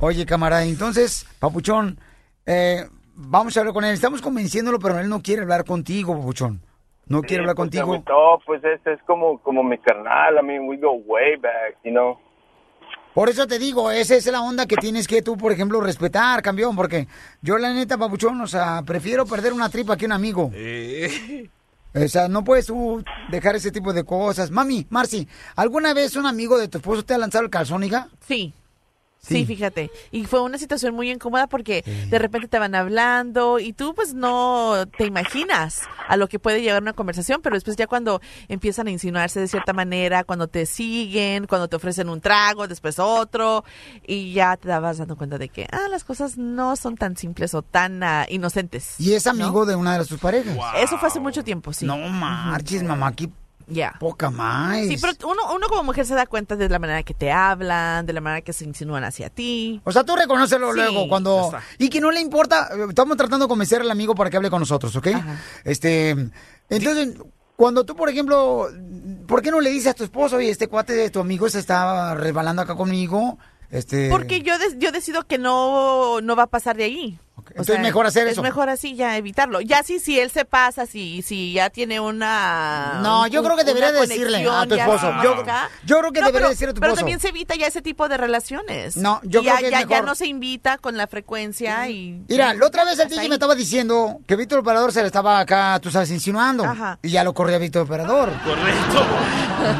Oye, 0.00 0.26
camarada, 0.26 0.64
entonces, 0.64 1.26
Papuchón, 1.38 1.98
eh, 2.44 2.84
vamos 3.14 3.56
a 3.56 3.60
hablar 3.60 3.72
con 3.74 3.84
él. 3.84 3.94
Estamos 3.94 4.20
convenciéndolo, 4.20 4.78
pero 4.78 4.98
él 4.98 5.08
no 5.08 5.22
quiere 5.22 5.42
hablar 5.42 5.64
contigo, 5.64 6.14
Papuchón. 6.18 6.60
No 7.06 7.22
quiere 7.22 7.42
hablar 7.42 7.54
Pues, 7.56 7.64
contigo. 7.66 7.84
agüitó, 7.94 8.38
pues 8.44 8.62
este 8.64 8.92
es 8.94 9.00
como, 9.06 9.38
como 9.40 9.62
mi 9.62 9.78
carnal. 9.78 10.34
I 10.42 10.44
mean, 10.44 10.68
we 10.68 10.76
go 10.76 10.92
way 11.06 11.36
back, 11.36 11.76
you 11.84 11.92
know. 11.92 12.18
Por 13.14 13.30
eso 13.30 13.46
te 13.46 13.58
digo, 13.58 13.90
esa 13.90 14.14
es 14.16 14.26
la 14.26 14.42
onda 14.42 14.66
que 14.66 14.76
tienes 14.76 15.08
que 15.08 15.22
tú, 15.22 15.38
por 15.38 15.50
ejemplo, 15.50 15.80
respetar, 15.80 16.42
campeón, 16.42 16.76
porque 16.76 17.06
yo 17.40 17.56
la 17.56 17.72
neta, 17.72 17.96
Papuchón, 17.96 18.38
o 18.42 18.46
sea, 18.46 18.82
prefiero 18.84 19.24
perder 19.24 19.54
una 19.54 19.70
tripa 19.70 19.96
que 19.96 20.04
un 20.04 20.12
amigo. 20.12 20.50
Eh. 20.52 21.48
O 21.94 22.08
sea, 22.08 22.28
no 22.28 22.44
puedes 22.44 22.66
tú 22.66 23.02
dejar 23.30 23.56
ese 23.56 23.70
tipo 23.70 23.94
de 23.94 24.04
cosas. 24.04 24.50
Mami, 24.50 24.86
Marci, 24.90 25.26
¿alguna 25.54 25.94
vez 25.94 26.14
un 26.16 26.26
amigo 26.26 26.58
de 26.58 26.68
tu 26.68 26.76
esposo 26.76 27.02
te 27.04 27.14
ha 27.14 27.18
lanzado 27.18 27.44
el 27.44 27.50
calzón, 27.50 27.84
hija? 27.84 28.08
Sí. 28.20 28.52
Sí, 29.26 29.44
fíjate. 29.44 29.90
Y 30.10 30.24
fue 30.24 30.40
una 30.40 30.58
situación 30.58 30.94
muy 30.94 31.10
incómoda 31.10 31.46
porque 31.46 31.82
de 32.08 32.18
repente 32.18 32.48
te 32.48 32.58
van 32.58 32.74
hablando 32.74 33.58
y 33.58 33.72
tú 33.72 33.94
pues 33.94 34.14
no 34.14 34.84
te 34.96 35.04
imaginas 35.04 35.82
a 36.08 36.16
lo 36.16 36.28
que 36.28 36.38
puede 36.38 36.62
llegar 36.62 36.82
una 36.82 36.92
conversación, 36.92 37.40
pero 37.42 37.56
después 37.56 37.76
ya 37.76 37.86
cuando 37.86 38.20
empiezan 38.48 38.86
a 38.86 38.90
insinuarse 38.90 39.40
de 39.40 39.48
cierta 39.48 39.72
manera, 39.72 40.24
cuando 40.24 40.48
te 40.48 40.66
siguen, 40.66 41.46
cuando 41.46 41.68
te 41.68 41.76
ofrecen 41.76 42.08
un 42.08 42.20
trago, 42.20 42.68
después 42.68 42.98
otro, 42.98 43.64
y 44.06 44.32
ya 44.32 44.56
te 44.56 44.68
vas 44.68 44.98
dando 44.98 45.16
cuenta 45.16 45.38
de 45.38 45.48
que, 45.48 45.66
ah, 45.70 45.88
las 45.90 46.04
cosas 46.04 46.38
no 46.38 46.76
son 46.76 46.96
tan 46.96 47.16
simples 47.16 47.54
o 47.54 47.62
tan 47.62 48.02
ah, 48.02 48.26
inocentes. 48.28 48.94
Y 48.98 49.14
es 49.14 49.26
amigo 49.26 49.66
de 49.66 49.74
una 49.76 49.98
de 49.98 50.04
sus 50.04 50.20
parejas. 50.20 50.56
Eso 50.78 50.98
fue 50.98 51.08
hace 51.08 51.20
mucho 51.20 51.42
tiempo, 51.42 51.72
sí. 51.72 51.86
No 51.86 51.96
marches, 51.96 52.82
mamá, 52.82 53.08
aquí 53.08 53.30
Ya. 53.68 53.94
poca 53.98 54.30
más. 54.30 54.86
Sí, 54.86 54.96
pero 55.00 55.12
uno, 55.24 55.54
uno 55.54 55.68
como 55.68 55.82
mujer 55.82 56.06
se 56.06 56.14
da 56.14 56.26
cuenta 56.26 56.56
de 56.56 56.68
la 56.68 56.78
manera 56.78 57.02
que 57.02 57.14
te 57.14 57.32
hablan, 57.32 58.06
de 58.06 58.12
la 58.12 58.20
manera 58.20 58.42
que 58.42 58.52
se 58.52 58.64
insinúan 58.64 59.04
hacia 59.04 59.28
ti. 59.28 59.80
O 59.84 59.92
sea, 59.92 60.04
tú 60.04 60.14
reconócelo 60.16 60.72
Sí, 60.72 60.76
luego 60.78 61.08
cuando... 61.08 61.52
Y 61.78 61.88
que 61.88 62.00
no 62.00 62.10
le 62.10 62.20
importa, 62.20 62.68
estamos 62.88 63.16
tratando 63.16 63.46
de 63.46 63.48
convencer 63.48 63.80
al 63.80 63.90
amigo 63.90 64.14
para 64.14 64.30
que 64.30 64.36
hable 64.36 64.50
con 64.50 64.60
nosotros, 64.60 64.94
¿ok? 64.94 65.08
Este, 65.64 66.10
entonces, 66.68 67.16
cuando 67.56 67.84
tú, 67.84 67.96
por 67.96 68.08
ejemplo, 68.08 68.68
¿por 69.26 69.42
qué 69.42 69.50
no 69.50 69.60
le 69.60 69.70
dices 69.70 69.88
a 69.88 69.94
tu 69.94 70.04
esposo, 70.04 70.36
oye, 70.36 70.50
este 70.50 70.68
cuate 70.68 70.92
de 70.92 71.10
tu 71.10 71.20
amigo 71.20 71.48
se 71.48 71.58
está 71.58 72.14
resbalando 72.14 72.62
acá 72.62 72.74
conmigo? 72.74 73.38
Este... 73.70 74.08
Porque 74.10 74.40
yo, 74.42 74.54
yo 74.78 74.92
decido 74.92 75.24
que 75.26 75.38
no, 75.38 76.20
no 76.20 76.36
va 76.36 76.44
a 76.44 76.46
pasar 76.48 76.76
de 76.76 76.84
ahí. 76.84 77.18
Entonces, 77.50 77.78
mejor 77.80 78.06
hacer 78.06 78.26
es 78.26 78.32
eso. 78.32 78.42
mejor 78.42 78.68
así 78.68 78.96
ya 78.96 79.16
evitarlo. 79.16 79.60
Ya 79.60 79.82
sí, 79.84 80.00
si 80.00 80.18
él 80.18 80.30
se 80.30 80.44
pasa, 80.44 80.84
si, 80.84 81.22
si 81.22 81.52
ya 81.52 81.70
tiene 81.70 82.00
una... 82.00 82.98
No, 83.02 83.26
yo 83.28 83.40
un- 83.40 83.46
creo 83.46 83.56
que 83.56 83.64
debería 83.64 83.92
decirle 83.92 84.46
a 84.50 84.66
tu 84.66 84.74
esposo. 84.74 85.12
Yo- 85.22 85.44
creo 86.00 86.12
que 86.12 86.20
No, 86.20 86.26
debería 86.26 86.32
pero- 86.32 86.48
decirle 86.50 86.70
a 86.72 86.74
tu 86.74 86.80
Pero 86.80 86.92
esposo. 86.92 87.00
también 87.02 87.20
se 87.20 87.28
evita 87.28 87.54
ya 87.54 87.66
ese 87.68 87.82
tipo 87.82 88.08
de 88.08 88.16
relaciones. 88.16 88.96
No, 88.96 89.20
yo 89.22 89.40
Y 89.40 89.44
creo 89.44 89.54
ya, 89.54 89.60
que 89.60 89.66
es 89.66 89.70
ya, 89.70 89.86
ya 89.86 90.02
no 90.02 90.14
se 90.16 90.26
invita 90.26 90.76
con 90.78 90.96
la 90.96 91.06
frecuencia 91.06 91.88
y... 91.88 92.20
Mira, 92.28 92.52
la 92.52 92.66
otra 92.66 92.84
vez 92.84 92.98
el 92.98 93.08
DJ 93.08 93.20
ahí. 93.22 93.28
me 93.28 93.36
estaba 93.36 93.54
diciendo 93.54 94.18
que 94.26 94.34
Víctor 94.36 94.58
Operador 94.58 94.92
se 94.92 95.00
le 95.02 95.06
estaba 95.06 95.38
acá, 95.38 95.78
tú 95.80 95.90
sabes, 95.90 96.10
insinuando. 96.10 96.64
Ajá. 96.64 96.98
Y 97.02 97.10
ya 97.10 97.22
lo 97.22 97.32
corría 97.32 97.58
Víctor 97.58 97.82
Operador. 97.82 98.32
Correcto. 98.44 99.06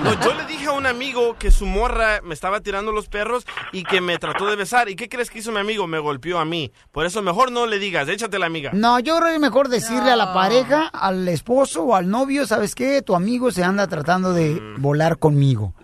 No, 0.05 0.20
yo 0.22 0.34
le 0.34 0.45
dije 0.47 0.55
un 0.87 0.97
amigo 0.97 1.37
que 1.39 1.51
su 1.51 1.66
morra 1.66 2.20
me 2.22 2.32
estaba 2.32 2.61
tirando 2.61 2.93
los 2.93 3.09
perros 3.09 3.45
y 3.72 3.82
que 3.82 4.01
me 4.01 4.18
trató 4.18 4.47
de 4.47 4.55
besar. 4.57 4.89
¿Y 4.89 4.95
qué 4.97 5.09
crees 5.09 5.30
que 5.30 5.41
hizo 5.41 5.51
mi 5.53 5.59
amigo? 5.59 5.87
Me 5.87 5.99
golpeó 5.99 6.39
a 6.39 6.45
mí. 6.45 6.72
Por 6.93 7.07
eso 7.07 7.22
mejor 7.22 7.51
no 7.51 7.66
le 7.66 7.78
digas, 7.78 8.09
échate 8.09 8.39
la 8.39 8.47
amiga. 8.47 8.70
No, 8.72 8.99
yo 9.01 9.16
creo 9.16 9.28
que 9.28 9.34
es 9.34 9.41
mejor 9.41 9.68
decirle 9.68 10.11
a 10.11 10.16
la 10.16 10.32
pareja, 10.32 10.87
al 10.87 11.26
esposo 11.28 11.82
o 11.84 11.95
al 11.97 12.09
novio, 12.09 12.47
¿sabes 12.47 12.74
qué? 12.74 13.03
Tu 13.03 13.14
amigo 13.16 13.51
se 13.51 13.64
anda 13.64 13.87
tratando 13.89 14.32
de 14.32 14.61
volar 14.78 15.18
conmigo. 15.18 15.74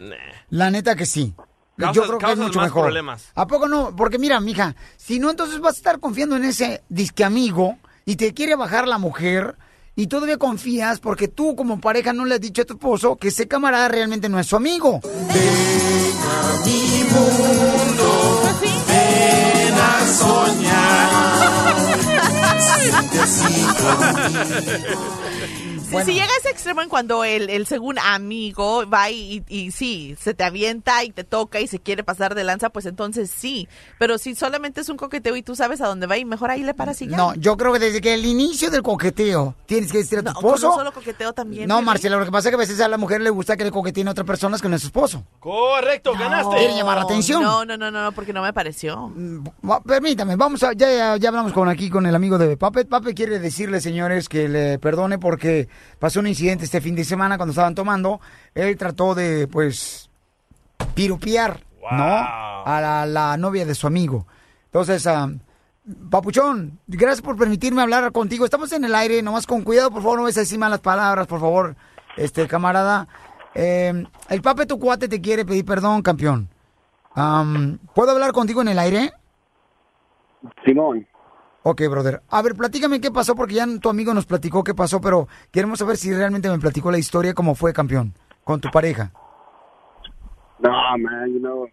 La 0.50 0.70
neta 0.70 0.94
que 0.94 1.06
sí. 1.06 1.34
Causas- 1.76 1.94
yo 1.94 2.02
creo 2.06 2.18
que 2.18 2.32
es 2.32 2.38
mucho 2.38 2.58
más 2.60 2.66
mejor. 2.68 2.84
problemas. 2.84 3.32
¿A 3.34 3.46
poco 3.46 3.66
no? 3.66 3.96
Porque 3.96 4.18
mira, 4.18 4.38
mija, 4.40 4.76
si 4.96 5.18
no, 5.18 5.30
entonces 5.30 5.58
vas 5.60 5.74
a 5.74 5.78
estar 5.78 5.98
confiando 6.00 6.36
en 6.36 6.44
ese 6.44 6.82
disque 6.88 7.24
amigo 7.24 7.76
y 8.04 8.16
te 8.16 8.32
quiere 8.34 8.54
bajar 8.54 8.86
la 8.86 8.98
mujer 8.98 9.56
y 9.94 10.06
todavía 10.06 10.38
confías 10.38 11.00
porque 11.00 11.28
tú 11.28 11.54
como 11.56 11.80
pareja 11.80 12.12
no 12.12 12.24
le 12.24 12.36
has 12.36 12.40
dicho 12.40 12.62
a 12.62 12.64
tu 12.64 12.74
esposo 12.74 13.16
que 13.16 13.28
ese 13.28 13.48
camarada 13.48 13.88
realmente 13.88 14.28
no 14.28 14.38
es 14.38 14.46
su 14.46 14.54
amigo. 14.56 15.00
Ven 15.02 15.12
a 19.74 19.82
Si, 26.00 26.06
si 26.06 26.12
llega 26.14 26.26
a 26.32 26.38
ese 26.38 26.50
extremo 26.50 26.82
en 26.82 26.88
cuando 26.88 27.24
el, 27.24 27.50
el 27.50 27.66
según 27.66 27.98
amigo 27.98 28.88
va 28.88 29.10
y, 29.10 29.42
y, 29.48 29.58
y 29.58 29.70
sí, 29.70 30.16
se 30.20 30.34
te 30.34 30.44
avienta 30.44 31.04
y 31.04 31.10
te 31.10 31.24
toca 31.24 31.60
y 31.60 31.66
se 31.66 31.78
quiere 31.78 32.02
pasar 32.04 32.34
de 32.34 32.44
lanza, 32.44 32.70
pues 32.70 32.86
entonces 32.86 33.30
sí. 33.30 33.68
Pero 33.98 34.18
si 34.18 34.34
solamente 34.34 34.80
es 34.80 34.88
un 34.88 34.96
coqueteo 34.96 35.36
y 35.36 35.42
tú 35.42 35.54
sabes 35.56 35.80
a 35.80 35.86
dónde 35.86 36.06
va 36.06 36.16
y 36.18 36.24
mejor 36.24 36.50
ahí 36.50 36.62
le 36.62 36.74
paras 36.74 37.00
y 37.02 37.08
ya. 37.08 37.16
No, 37.16 37.34
yo 37.34 37.56
creo 37.56 37.72
que 37.72 37.78
desde 37.78 38.00
que 38.00 38.14
el 38.14 38.24
inicio 38.24 38.70
del 38.70 38.82
coqueteo 38.82 39.54
tienes 39.66 39.90
que 39.92 39.98
decir 39.98 40.18
a 40.18 40.22
tu 40.22 40.30
No, 40.32 40.38
esposo. 40.38 40.74
solo 40.74 40.92
coqueteo 40.92 41.32
también. 41.32 41.68
No. 41.68 41.82
Marcela, 41.82 42.16
lo 42.16 42.24
que 42.24 42.30
pasa 42.30 42.48
es 42.48 42.52
que 42.52 42.56
a 42.56 42.58
veces 42.58 42.80
a 42.80 42.88
la 42.88 42.96
mujer 42.98 43.20
le 43.20 43.30
gusta 43.30 43.56
que 43.56 43.64
le 43.64 43.70
coqueteen 43.70 44.08
a 44.08 44.12
otras 44.12 44.26
personas 44.26 44.62
que 44.62 44.68
no 44.68 44.76
es 44.76 44.82
su 44.82 44.88
esposo. 44.88 45.24
Correcto, 45.40 46.12
ganaste. 46.18 46.56
Quiere 46.56 46.74
llamar 46.76 46.96
la 46.98 47.02
atención. 47.04 47.42
No, 47.42 47.64
no, 47.64 47.76
no, 47.76 47.90
no, 47.90 48.12
porque 48.12 48.32
no 48.32 48.40
me 48.42 48.52
pareció. 48.52 49.12
Va- 49.68 49.80
Permítame, 49.82 50.36
vamos 50.36 50.62
a, 50.62 50.72
ya, 50.72 50.90
ya, 50.90 51.16
ya 51.16 51.28
hablamos 51.28 51.52
con 51.52 51.68
aquí 51.68 51.90
con 51.90 52.06
el 52.06 52.14
amigo 52.14 52.38
de 52.38 52.56
Pape. 52.56 52.84
Pape 52.84 53.14
quiere 53.14 53.38
decirle, 53.38 53.80
señores, 53.80 54.28
que 54.28 54.48
le 54.48 54.78
perdone 54.78 55.18
porque 55.18 55.68
pasó 55.98 56.20
un 56.20 56.26
incidente 56.26 56.64
este 56.64 56.80
fin 56.80 56.94
de 56.94 57.04
semana 57.04 57.36
cuando 57.36 57.52
estaban 57.52 57.74
tomando. 57.74 58.20
Él 58.54 58.76
trató 58.76 59.14
de, 59.14 59.48
pues, 59.48 60.10
pirupiar, 60.94 61.60
¿no? 61.90 62.04
A 62.64 62.78
la, 62.80 63.06
la 63.06 63.36
novia 63.36 63.66
de 63.66 63.74
su 63.74 63.86
amigo. 63.86 64.26
Entonces, 64.66 65.06
ah, 65.06 65.28
Papuchón, 66.10 66.78
gracias 66.86 67.22
por 67.22 67.36
permitirme 67.36 67.82
hablar 67.82 68.12
contigo. 68.12 68.44
Estamos 68.44 68.72
en 68.72 68.84
el 68.84 68.94
aire, 68.94 69.20
nomás 69.22 69.46
con 69.46 69.62
cuidado, 69.62 69.90
por 69.90 70.02
favor, 70.02 70.18
no 70.18 70.24
ves 70.24 70.36
decir 70.36 70.58
malas 70.58 70.80
palabras, 70.80 71.26
por 71.26 71.40
favor, 71.40 71.74
este 72.16 72.46
camarada. 72.46 73.08
Eh, 73.54 74.04
el 74.28 74.42
Pape, 74.42 74.66
tu 74.66 74.78
cuate, 74.78 75.08
te 75.08 75.20
quiere 75.20 75.44
pedir 75.44 75.64
perdón, 75.64 76.02
campeón. 76.02 76.48
Am, 77.14 77.78
¿Puedo 77.94 78.12
hablar 78.12 78.32
contigo 78.32 78.62
en 78.62 78.68
el 78.68 78.78
aire? 78.78 79.12
Simón. 80.64 81.06
Ok, 81.64 81.82
brother. 81.88 82.22
A 82.28 82.42
ver, 82.42 82.54
platícame 82.54 83.00
qué 83.00 83.10
pasó, 83.10 83.34
porque 83.36 83.54
ya 83.54 83.66
tu 83.80 83.88
amigo 83.88 84.12
nos 84.12 84.26
platicó 84.26 84.64
qué 84.64 84.74
pasó, 84.74 85.00
pero 85.00 85.28
queremos 85.52 85.78
saber 85.78 85.96
si 85.96 86.12
realmente 86.12 86.48
me 86.50 86.58
platicó 86.58 86.90
la 86.90 86.98
historia, 86.98 87.34
cómo 87.34 87.54
fue, 87.54 87.72
campeón, 87.72 88.14
con 88.44 88.60
tu 88.60 88.70
pareja. 88.70 89.12
No, 90.58 90.70
man, 90.98 91.32
you 91.32 91.38
know. 91.40 91.68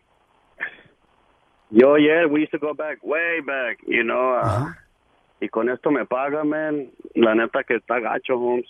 Yo, 1.71 1.97
yeah, 1.97 2.25
we 2.25 2.41
used 2.41 2.51
to 2.51 2.59
go 2.59 2.73
back, 2.73 2.99
way 3.03 3.41
back, 3.41 3.77
you 3.85 4.03
know. 4.03 4.39
uh, 4.41 4.73
y 5.39 5.49
con 5.49 5.69
esto 5.69 5.91
me 5.91 6.05
paga, 6.05 6.43
man. 6.43 6.89
La 7.15 7.35
neta 7.35 7.63
que 7.63 7.75
está 7.75 7.99
gacho, 7.99 8.35
Holmes. 8.35 8.65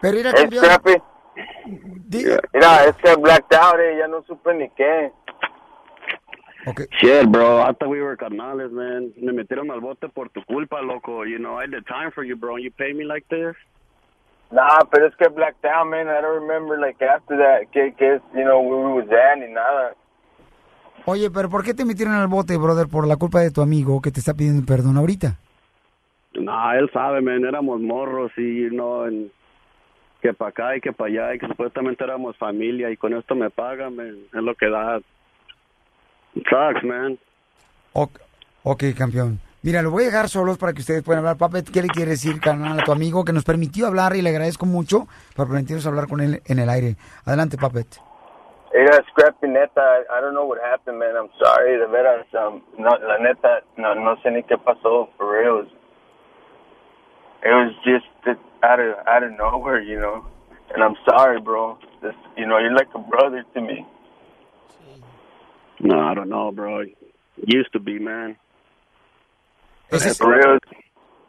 Pero 0.00 0.18
Es 0.18 0.34
campeón. 0.34 1.02
Mira, 2.52 2.84
es 2.84 2.96
que 2.96 3.14
blacked 3.16 3.56
out, 3.56 3.80
eh, 3.80 3.96
ya 3.98 4.08
no 4.08 4.22
supe 4.22 4.54
ni 4.54 4.68
qué. 4.70 5.12
Shit, 7.00 7.28
bro. 7.30 7.60
I 7.62 7.72
thought 7.72 7.88
we 7.88 8.00
were 8.02 8.16
carnales, 8.16 8.72
man. 8.72 9.12
Me 9.16 9.32
metieron 9.32 9.70
al 9.70 9.80
bote 9.80 10.08
por 10.08 10.28
tu 10.30 10.42
culpa, 10.44 10.80
loco. 10.82 11.24
You 11.24 11.38
know, 11.38 11.56
I 11.58 11.66
did 11.66 11.86
time 11.86 12.10
for 12.12 12.24
you, 12.24 12.36
bro. 12.36 12.56
You 12.56 12.70
pay 12.72 12.92
me 12.92 13.04
like 13.04 13.26
this? 13.28 13.54
Nah, 14.50 14.84
pero 14.90 15.06
es 15.06 15.14
que 15.16 15.28
blacked 15.28 15.64
out, 15.64 15.86
man. 15.88 16.08
I 16.08 16.20
don't 16.20 16.40
remember, 16.40 16.78
like, 16.78 17.00
after 17.02 17.36
that, 17.38 17.70
que, 17.72 17.92
que 17.96 18.14
es, 18.16 18.22
you 18.34 18.44
know, 18.44 18.60
where 18.60 18.80
we 18.80 19.02
was 19.02 19.08
at 19.10 19.38
ni 19.38 19.52
nada. 19.52 19.94
Oye, 21.04 21.30
pero 21.30 21.48
¿por 21.48 21.62
qué 21.62 21.72
te 21.74 21.84
metieron 21.84 22.14
al 22.14 22.26
bote, 22.28 22.56
brother, 22.56 22.88
por 22.88 23.06
la 23.06 23.16
culpa 23.16 23.40
de 23.40 23.50
tu 23.52 23.60
amigo 23.62 24.00
que 24.02 24.10
te 24.10 24.18
está 24.20 24.34
pidiendo 24.34 24.66
perdón 24.66 24.96
ahorita? 24.96 25.38
No, 26.34 26.72
él 26.72 26.90
sabe, 26.92 27.20
men, 27.22 27.44
éramos 27.44 27.80
morros 27.80 28.32
y 28.36 28.68
no, 28.72 29.06
en- 29.06 29.30
que 30.20 30.34
para 30.34 30.50
acá 30.50 30.76
y 30.76 30.80
que 30.80 30.92
para 30.92 31.10
allá 31.10 31.34
y 31.34 31.38
que 31.38 31.46
supuestamente 31.46 32.02
éramos 32.02 32.36
familia 32.36 32.90
y 32.90 32.96
con 32.96 33.14
esto 33.14 33.34
me 33.36 33.50
pagan, 33.50 33.94
men, 33.94 34.16
es 34.34 34.42
lo 34.42 34.54
que 34.56 34.68
da. 34.68 35.00
Sucks, 36.44 36.84
man. 36.84 37.18
Ok, 37.92 38.18
ok, 38.62 38.84
campeón. 38.96 39.40
Mira, 39.62 39.82
lo 39.82 39.90
voy 39.90 40.04
a 40.04 40.06
dejar 40.06 40.28
solos 40.28 40.58
para 40.58 40.72
que 40.72 40.80
ustedes 40.80 41.02
puedan 41.02 41.20
hablar. 41.20 41.38
Papet, 41.38 41.68
¿qué 41.72 41.82
le 41.82 41.88
quiere 41.88 42.12
decir, 42.12 42.40
carnal, 42.40 42.78
a 42.78 42.84
tu 42.84 42.92
amigo 42.92 43.24
que 43.24 43.32
nos 43.32 43.44
permitió 43.44 43.88
hablar 43.88 44.14
y 44.14 44.22
le 44.22 44.30
agradezco 44.30 44.64
mucho 44.64 45.08
por 45.34 45.48
permitirnos 45.48 45.86
hablar 45.86 46.06
con 46.06 46.20
él 46.20 46.40
en 46.46 46.58
el 46.58 46.68
aire? 46.68 46.96
Adelante, 47.24 47.56
Papet. 47.56 48.00
Era 48.72 49.02
Scrappy, 49.10 49.48
neta, 49.48 49.80
I 50.10 50.20
don't 50.20 50.34
know 50.34 50.44
what 50.44 50.58
happened, 50.60 50.98
man. 50.98 51.16
I'm 51.16 51.30
sorry, 51.38 51.78
de 51.78 51.86
veras. 51.86 52.26
Um, 52.34 52.62
no, 52.78 52.90
la 52.90 53.18
neta, 53.18 53.62
no, 53.76 53.94
no 53.94 54.16
sé 54.22 54.30
ni 54.30 54.42
qué 54.42 54.58
pasó, 54.58 55.08
for 55.16 55.32
real. 55.32 55.60
It 55.60 55.64
was, 55.64 55.68
it 57.42 57.52
was 57.52 57.72
just 57.84 58.38
out 58.62 58.78
of 58.78 58.94
out 59.06 59.22
of 59.22 59.32
nowhere, 59.32 59.80
you 59.80 59.98
know. 59.98 60.26
And 60.74 60.82
I'm 60.84 60.96
sorry, 61.08 61.40
bro. 61.40 61.78
This, 62.02 62.14
you 62.36 62.46
know, 62.46 62.58
you're 62.58 62.74
like 62.74 62.88
a 62.94 62.98
brother 62.98 63.44
to 63.54 63.60
me. 63.60 63.86
No, 65.80 66.10
I 66.10 66.14
don't 66.14 66.28
know, 66.28 66.50
bro. 66.52 66.80
Used 67.36 67.72
to 67.72 67.80
be, 67.80 67.98
man. 68.00 68.36
For 69.90 70.28
real. 70.28 70.58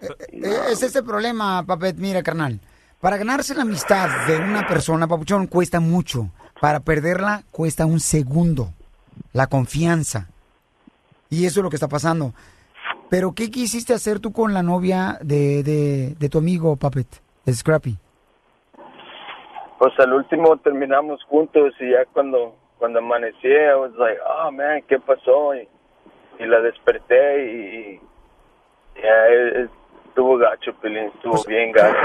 Eh, 0.01 0.71
Es 0.71 0.81
ese 0.83 1.03
problema, 1.03 1.63
Papet. 1.65 1.97
Mira, 1.97 2.23
carnal. 2.23 2.59
Para 3.01 3.17
ganarse 3.17 3.53
la 3.53 3.61
amistad 3.63 4.09
de 4.27 4.37
una 4.37 4.65
persona, 4.67 5.07
Papuchón, 5.07 5.47
cuesta 5.47 5.79
mucho. 5.79 6.29
Para 6.59 6.79
perderla, 6.79 7.43
cuesta 7.51 7.85
un 7.85 7.99
segundo. 7.99 8.73
La 9.33 9.47
confianza. 9.47 10.27
Y 11.29 11.45
eso 11.45 11.59
es 11.59 11.63
lo 11.63 11.69
que 11.69 11.75
está 11.75 11.87
pasando. 11.87 12.33
Pero, 13.09 13.33
¿qué 13.33 13.51
quisiste 13.51 13.93
hacer 13.93 14.19
tú 14.19 14.31
con 14.31 14.53
la 14.53 14.63
novia 14.63 15.17
de, 15.21 15.61
de, 15.63 16.15
de 16.17 16.29
tu 16.29 16.39
amigo, 16.39 16.75
Papet? 16.75 17.07
Scrappy. 17.49 17.97
Pues 19.79 19.93
al 19.99 20.13
último 20.13 20.57
terminamos 20.57 21.23
juntos 21.25 21.73
y 21.79 21.91
ya 21.91 22.05
cuando 22.11 22.55
cuando 22.79 22.99
amanecí, 22.99 23.47
I 23.47 23.73
was 23.75 23.91
like, 23.97 24.19
oh 24.25 24.51
man, 24.51 24.81
¿qué 24.87 24.99
pasó? 24.99 25.55
Y, 25.55 25.67
y 26.39 26.45
la 26.45 26.59
desperté 26.61 27.45
y, 27.45 27.49
y 27.49 28.01
ya 29.01 29.27
es- 29.63 29.69
estuvo 30.07 30.37
gacho, 30.37 30.73
Pelín, 30.81 31.11
estuvo 31.15 31.43
bien 31.47 31.71
gacho. 31.71 31.95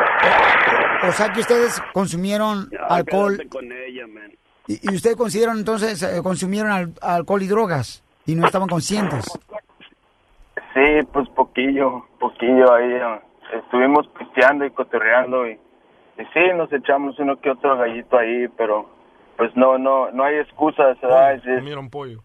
O 1.08 1.12
sea 1.12 1.32
que 1.32 1.40
ustedes 1.40 1.80
consumieron 1.92 2.68
alcohol. 2.88 3.36
quédate 3.38 3.48
con 3.48 3.72
ella, 3.72 4.06
man. 4.06 4.32
Y, 4.66 4.90
y 4.90 4.94
ustedes 4.94 5.16
consideraron 5.16 5.58
entonces, 5.58 6.02
eh, 6.02 6.20
consumieron 6.22 6.70
al- 6.70 6.92
alcohol 7.00 7.42
y 7.42 7.48
drogas. 7.48 8.04
Y 8.26 8.34
no 8.36 8.46
estaban 8.46 8.68
conscientes. 8.68 9.24
Sí, 10.74 11.02
pues 11.12 11.28
poquillo, 11.30 12.06
poquillo 12.18 12.72
ahí. 12.72 12.94
ah, 13.02 13.20
Estuvimos 13.52 14.06
pisteando 14.18 14.64
y 14.64 14.70
cotorreando 14.70 15.46
y, 15.48 15.52
y 15.52 16.24
sí, 16.32 16.40
nos 16.54 16.72
echamos 16.72 17.18
uno 17.18 17.38
que 17.40 17.50
otro 17.50 17.76
gallito 17.76 18.16
ahí, 18.16 18.46
pero 18.56 18.88
pues 19.42 19.56
no, 19.56 19.76
no, 19.76 20.08
no 20.12 20.22
hay 20.22 20.36
excusas, 20.36 20.96
¿verdad? 21.00 21.34
Es- 21.34 21.90
pollo. 21.90 22.22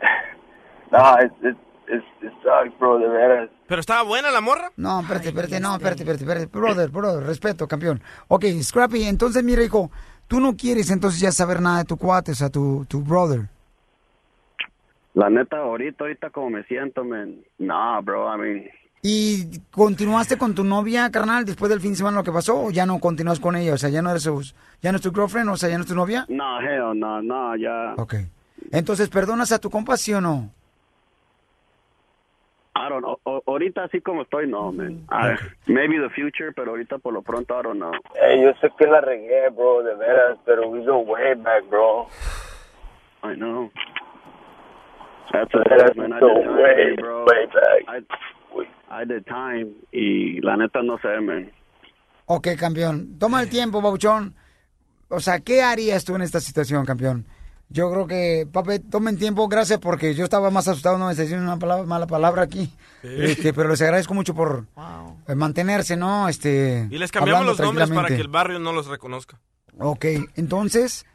no, 0.92 1.18
es, 1.18 1.32
es, 1.42 1.56
es, 1.88 2.02
es- 2.22 2.32
ay, 2.52 2.72
bro, 2.78 3.00
de 3.00 3.08
veras. 3.08 3.50
¿Pero 3.66 3.80
estaba 3.80 4.04
buena 4.04 4.30
la 4.30 4.40
morra? 4.40 4.70
No, 4.76 5.00
espérate, 5.00 5.30
espérate, 5.30 5.58
no, 5.58 5.74
espérate, 5.74 6.02
espérate, 6.04 6.22
espérate. 6.22 6.46
Brother, 6.46 6.88
brother, 6.88 7.24
respeto, 7.26 7.66
campeón. 7.66 8.00
Ok, 8.28 8.44
Scrappy, 8.62 9.02
entonces 9.02 9.42
mira, 9.42 9.60
hijo, 9.64 9.90
tú 10.28 10.38
no 10.38 10.54
quieres 10.56 10.88
entonces 10.92 11.18
ya 11.18 11.32
saber 11.32 11.60
nada 11.60 11.78
de 11.78 11.84
tu 11.86 11.96
cuate, 11.96 12.30
o 12.30 12.34
sea, 12.36 12.48
tu, 12.48 12.86
tu 12.88 13.02
brother. 13.02 13.48
La 15.14 15.30
neta, 15.30 15.56
ahorita, 15.58 16.04
ahorita 16.04 16.30
como 16.30 16.50
me 16.50 16.62
siento, 16.62 17.02
man. 17.02 17.42
No, 17.58 18.00
bro, 18.04 18.32
I 18.32 18.38
mean, 18.38 18.70
¿Y 19.12 19.58
continuaste 19.72 20.38
con 20.38 20.54
tu 20.54 20.62
novia, 20.62 21.10
carnal, 21.10 21.44
después 21.44 21.68
del 21.68 21.80
fin 21.80 21.90
de 21.90 21.96
semana 21.96 22.18
lo 22.18 22.22
que 22.22 22.30
pasó? 22.30 22.66
¿O 22.66 22.70
ya 22.70 22.86
no 22.86 23.00
continúas 23.00 23.40
con 23.40 23.56
ella? 23.56 23.74
O 23.74 23.76
sea, 23.76 23.90
ya 23.90 24.00
no 24.00 24.10
eres 24.10 24.22
su, 24.22 24.40
ya 24.80 24.92
no 24.92 24.96
es 24.96 25.02
tu 25.02 25.10
girlfriend, 25.12 25.50
o 25.50 25.56
sea, 25.56 25.68
ya 25.70 25.76
no 25.76 25.82
es 25.82 25.88
tu 25.88 25.94
novia. 25.96 26.24
no, 26.28 26.60
hell, 26.60 26.96
no, 26.96 27.20
no, 27.20 27.56
ya. 27.56 27.94
Ok. 27.96 28.14
Entonces, 28.70 29.08
¿perdonas 29.08 29.50
a 29.50 29.58
tu 29.58 29.70
compa, 29.70 29.96
sí 29.96 30.14
o 30.14 30.20
no? 30.20 30.50
I 32.76 32.88
don't 32.88 33.02
know. 33.02 33.18
O- 33.24 33.42
ahorita 33.44 33.82
así 33.84 34.00
como 34.00 34.22
estoy, 34.22 34.46
no, 34.48 34.70
man. 34.70 35.04
I- 35.10 35.36
maybe 35.66 35.98
the 35.98 36.08
future, 36.10 36.52
pero 36.52 36.70
ahorita 36.70 36.98
por 36.98 37.12
lo 37.12 37.22
pronto, 37.22 37.58
I 37.58 37.62
don't 37.64 37.78
know. 37.80 37.90
Hey, 38.14 38.40
yo 38.44 38.52
sé 38.60 38.72
que 38.78 38.86
la 38.86 39.00
regué, 39.00 39.48
bro, 39.50 39.82
de 39.82 39.96
veras, 39.96 40.38
pero 40.46 40.68
we 40.68 40.84
go 40.86 40.98
way 40.98 41.34
back, 41.34 41.68
bro. 41.68 42.06
I 43.24 43.34
know. 43.34 43.68
That's 45.32 45.50
That's 45.52 45.90
it, 45.90 45.96
man. 45.96 46.12
I 46.12 46.20
time, 46.20 46.54
way, 46.62 46.94
bro. 46.96 47.24
way 47.24 47.46
back. 47.46 47.82
I, 47.88 48.04
I 48.90 49.06
did 49.06 49.24
time 49.24 49.72
y 49.90 50.40
la 50.40 50.56
neta 50.56 50.82
no 50.82 50.98
sé, 50.98 51.20
man. 51.20 51.50
Ok, 52.26 52.48
campeón. 52.58 53.18
Toma 53.18 53.42
el 53.42 53.48
tiempo, 53.48 53.80
babuchón. 53.80 54.34
O 55.08 55.20
sea, 55.20 55.40
¿qué 55.40 55.62
harías 55.62 56.04
tú 56.04 56.14
en 56.14 56.22
esta 56.22 56.40
situación, 56.40 56.84
campeón? 56.86 57.26
Yo 57.68 57.90
creo 57.90 58.06
que, 58.06 58.46
papi, 58.50 58.80
tomen 58.80 59.18
tiempo, 59.18 59.48
gracias, 59.48 59.78
porque 59.78 60.14
yo 60.14 60.24
estaba 60.24 60.50
más 60.50 60.68
asustado, 60.68 60.98
no 60.98 61.06
me 61.06 61.12
está 61.12 61.22
diciendo 61.22 61.44
una 61.44 61.58
palabra, 61.58 61.86
mala 61.86 62.06
palabra 62.06 62.42
aquí. 62.42 62.70
Este, 63.02 63.54
pero 63.54 63.70
les 63.70 63.80
agradezco 63.80 64.12
mucho 64.12 64.34
por 64.34 64.66
eh, 65.26 65.34
mantenerse, 65.34 65.96
¿no? 65.96 66.28
Este, 66.28 66.86
Y 66.90 66.98
les 66.98 67.10
cambiamos 67.10 67.46
los 67.46 67.60
nombres 67.60 67.88
para 67.90 68.08
que 68.08 68.16
el 68.16 68.28
barrio 68.28 68.58
no 68.58 68.72
los 68.72 68.88
reconozca. 68.88 69.40
Ok, 69.78 70.04
entonces, 70.36 71.06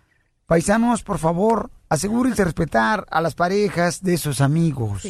paisanos, 0.47 1.03
por 1.03 1.19
favor, 1.19 1.69
asegúrense 1.89 2.41
de 2.41 2.45
respetar 2.45 3.05
a 3.11 3.22
las 3.22 3.35
parejas 3.35 4.01
de 4.01 4.18
sus 4.18 4.41
amigos. 4.41 5.03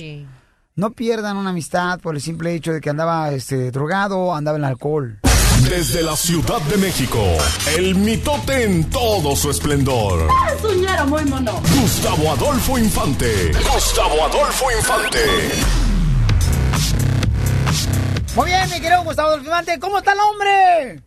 No 0.77 0.91
pierdan 0.91 1.37
una 1.37 1.49
amistad 1.49 1.99
por 1.99 2.13
el 2.13 2.21
simple 2.21 2.53
hecho 2.53 2.71
de 2.71 2.81
que 2.81 2.91
andaba 2.91 3.31
este, 3.31 3.71
drogado, 3.71 4.35
andaba 4.35 4.59
en 4.59 4.63
alcohol. 4.63 5.19
Desde 5.67 6.03
la 6.03 6.15
Ciudad 6.15 6.61
de 6.69 6.77
México, 6.77 7.19
el 7.75 7.95
mitote 7.95 8.63
en 8.63 8.87
todo 8.87 9.35
su 9.35 9.49
esplendor. 9.49 10.29
Soñaron 10.61 11.09
muy 11.09 11.25
mono. 11.25 11.53
Gustavo 11.81 12.31
Adolfo 12.31 12.77
Infante. 12.77 13.51
Gustavo 13.73 14.23
Adolfo 14.23 14.65
Infante. 14.77 15.19
Muy 18.38 18.45
bien, 18.45 18.69
mi 18.72 18.80
querido 18.80 19.03
Gustavo 19.03 19.31
Dolfimante, 19.31 19.80
¿cómo 19.80 19.97
está 19.97 20.14
el 20.14 20.19
hombre? 20.19 21.01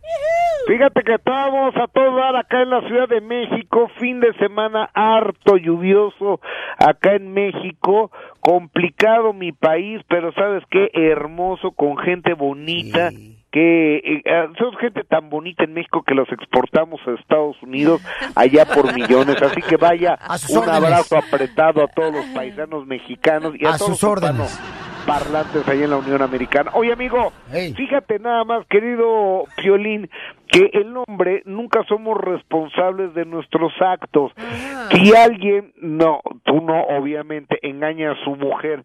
Fíjate 0.67 1.01
que 1.03 1.13
estábamos 1.15 1.73
a 1.77 1.87
todo 1.87 2.13
dar 2.17 2.35
acá 2.35 2.61
en 2.61 2.69
la 2.69 2.81
Ciudad 2.81 3.07
de 3.07 3.21
México, 3.21 3.89
fin 3.99 4.19
de 4.19 4.33
semana 4.33 4.89
harto 4.93 5.55
lluvioso 5.55 6.41
acá 6.77 7.15
en 7.15 7.33
México, 7.33 8.11
complicado 8.41 9.31
mi 9.31 9.53
país, 9.53 10.01
pero 10.09 10.33
sabes 10.33 10.61
qué, 10.69 10.89
hermoso, 10.93 11.71
con 11.71 11.97
gente 11.99 12.33
bonita. 12.33 13.11
que 13.51 13.95
eh, 13.97 14.21
eh, 14.25 14.47
son 14.57 14.75
gente 14.77 15.03
tan 15.05 15.29
bonita 15.29 15.63
en 15.63 15.73
México 15.73 16.03
que 16.03 16.13
los 16.15 16.29
exportamos 16.33 16.99
a 17.07 17.11
Estados 17.19 17.55
Unidos 17.63 18.01
allá 18.35 18.65
por 18.65 18.93
millones, 18.93 19.41
así 19.41 19.61
que 19.61 19.77
vaya 19.77 20.17
un 20.49 20.57
órdenes. 20.57 20.83
abrazo 20.83 21.17
apretado 21.17 21.81
a 21.83 21.87
todos 21.87 22.13
los 22.13 22.25
paisanos 22.27 22.85
mexicanos 22.85 23.53
y 23.57 23.65
a, 23.65 23.69
A 23.73 23.77
todos 23.77 23.97
sus 23.99 24.03
los 24.03 24.11
órdenes. 24.11 24.51
hispanos 24.53 24.90
parlantes 25.05 25.67
ahí 25.67 25.83
en 25.83 25.89
la 25.89 25.97
Unión 25.97 26.21
Americana. 26.21 26.71
Oye, 26.73 26.93
amigo, 26.93 27.31
fíjate 27.51 28.19
nada 28.19 28.43
más, 28.43 28.65
querido 28.67 29.45
Piolín, 29.57 30.09
que 30.47 30.69
el 30.73 30.95
hombre 30.97 31.43
nunca 31.45 31.83
somos 31.87 32.17
responsables 32.17 33.13
de 33.13 33.25
nuestros 33.25 33.71
actos. 33.79 34.31
Si 34.91 35.15
alguien, 35.15 35.73
no, 35.77 36.21
tú 36.43 36.61
no, 36.61 36.81
obviamente, 36.83 37.57
engaña 37.61 38.11
a 38.11 38.23
su 38.23 38.35
mujer, 38.35 38.83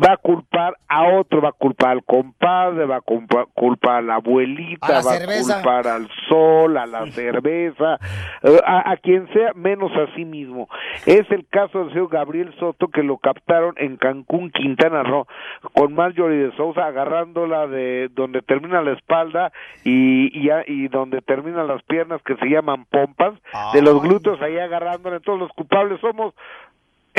va 0.00 0.12
a 0.12 0.16
culpar 0.16 0.76
a 0.88 1.08
otro, 1.18 1.40
va 1.42 1.48
a 1.48 1.52
culpar 1.52 1.90
al 1.90 2.04
compadre, 2.04 2.84
va 2.86 2.96
a 2.96 3.00
culpar, 3.00 3.46
culpar 3.54 3.96
a 3.96 4.02
la 4.02 4.14
abuelita, 4.16 4.86
A 4.86 4.90
la 4.90 4.96
va 4.96 5.02
cerveza. 5.02 5.52
a 5.58 5.62
culpar 5.62 5.86
al 5.88 6.08
sol, 6.28 6.76
a 6.76 6.86
la 6.86 7.06
cerveza, 7.12 7.98
eh, 8.42 8.60
a, 8.64 8.90
a 8.92 8.96
quien 8.98 9.26
sea, 9.32 9.52
menos 9.54 9.90
a 9.96 10.14
sí 10.14 10.24
mismo. 10.24 10.68
Es 11.06 11.28
el 11.30 11.46
caso 11.48 11.80
del 11.80 11.88
señor 11.92 12.08
Gabriel 12.10 12.54
Soto 12.60 12.88
que 12.88 13.02
lo 13.02 13.18
captaron 13.18 13.74
en 13.76 13.96
Cancún, 13.96 14.50
Quintana 14.50 15.02
Roo, 15.02 15.26
con 15.74 15.94
Marjorie 15.94 16.46
de 16.48 16.56
Sousa 16.56 16.86
agarrándola 16.86 17.66
de 17.66 18.08
donde 18.12 18.42
termina 18.42 18.82
la 18.82 18.92
espalda 18.92 19.52
y, 19.84 20.30
y, 20.38 20.50
a- 20.50 20.64
y 20.66 20.88
donde 20.88 21.20
terminan 21.22 21.66
las 21.66 21.82
piernas 21.82 22.22
que 22.22 22.36
se 22.36 22.46
llaman 22.46 22.84
pompas, 22.86 23.34
de 23.72 23.82
los 23.82 24.00
glúteos 24.02 24.40
ahí 24.42 24.58
agarrándola. 24.58 25.16
Entonces 25.16 25.40
los 25.40 25.52
culpables 25.52 26.00
somos 26.00 26.34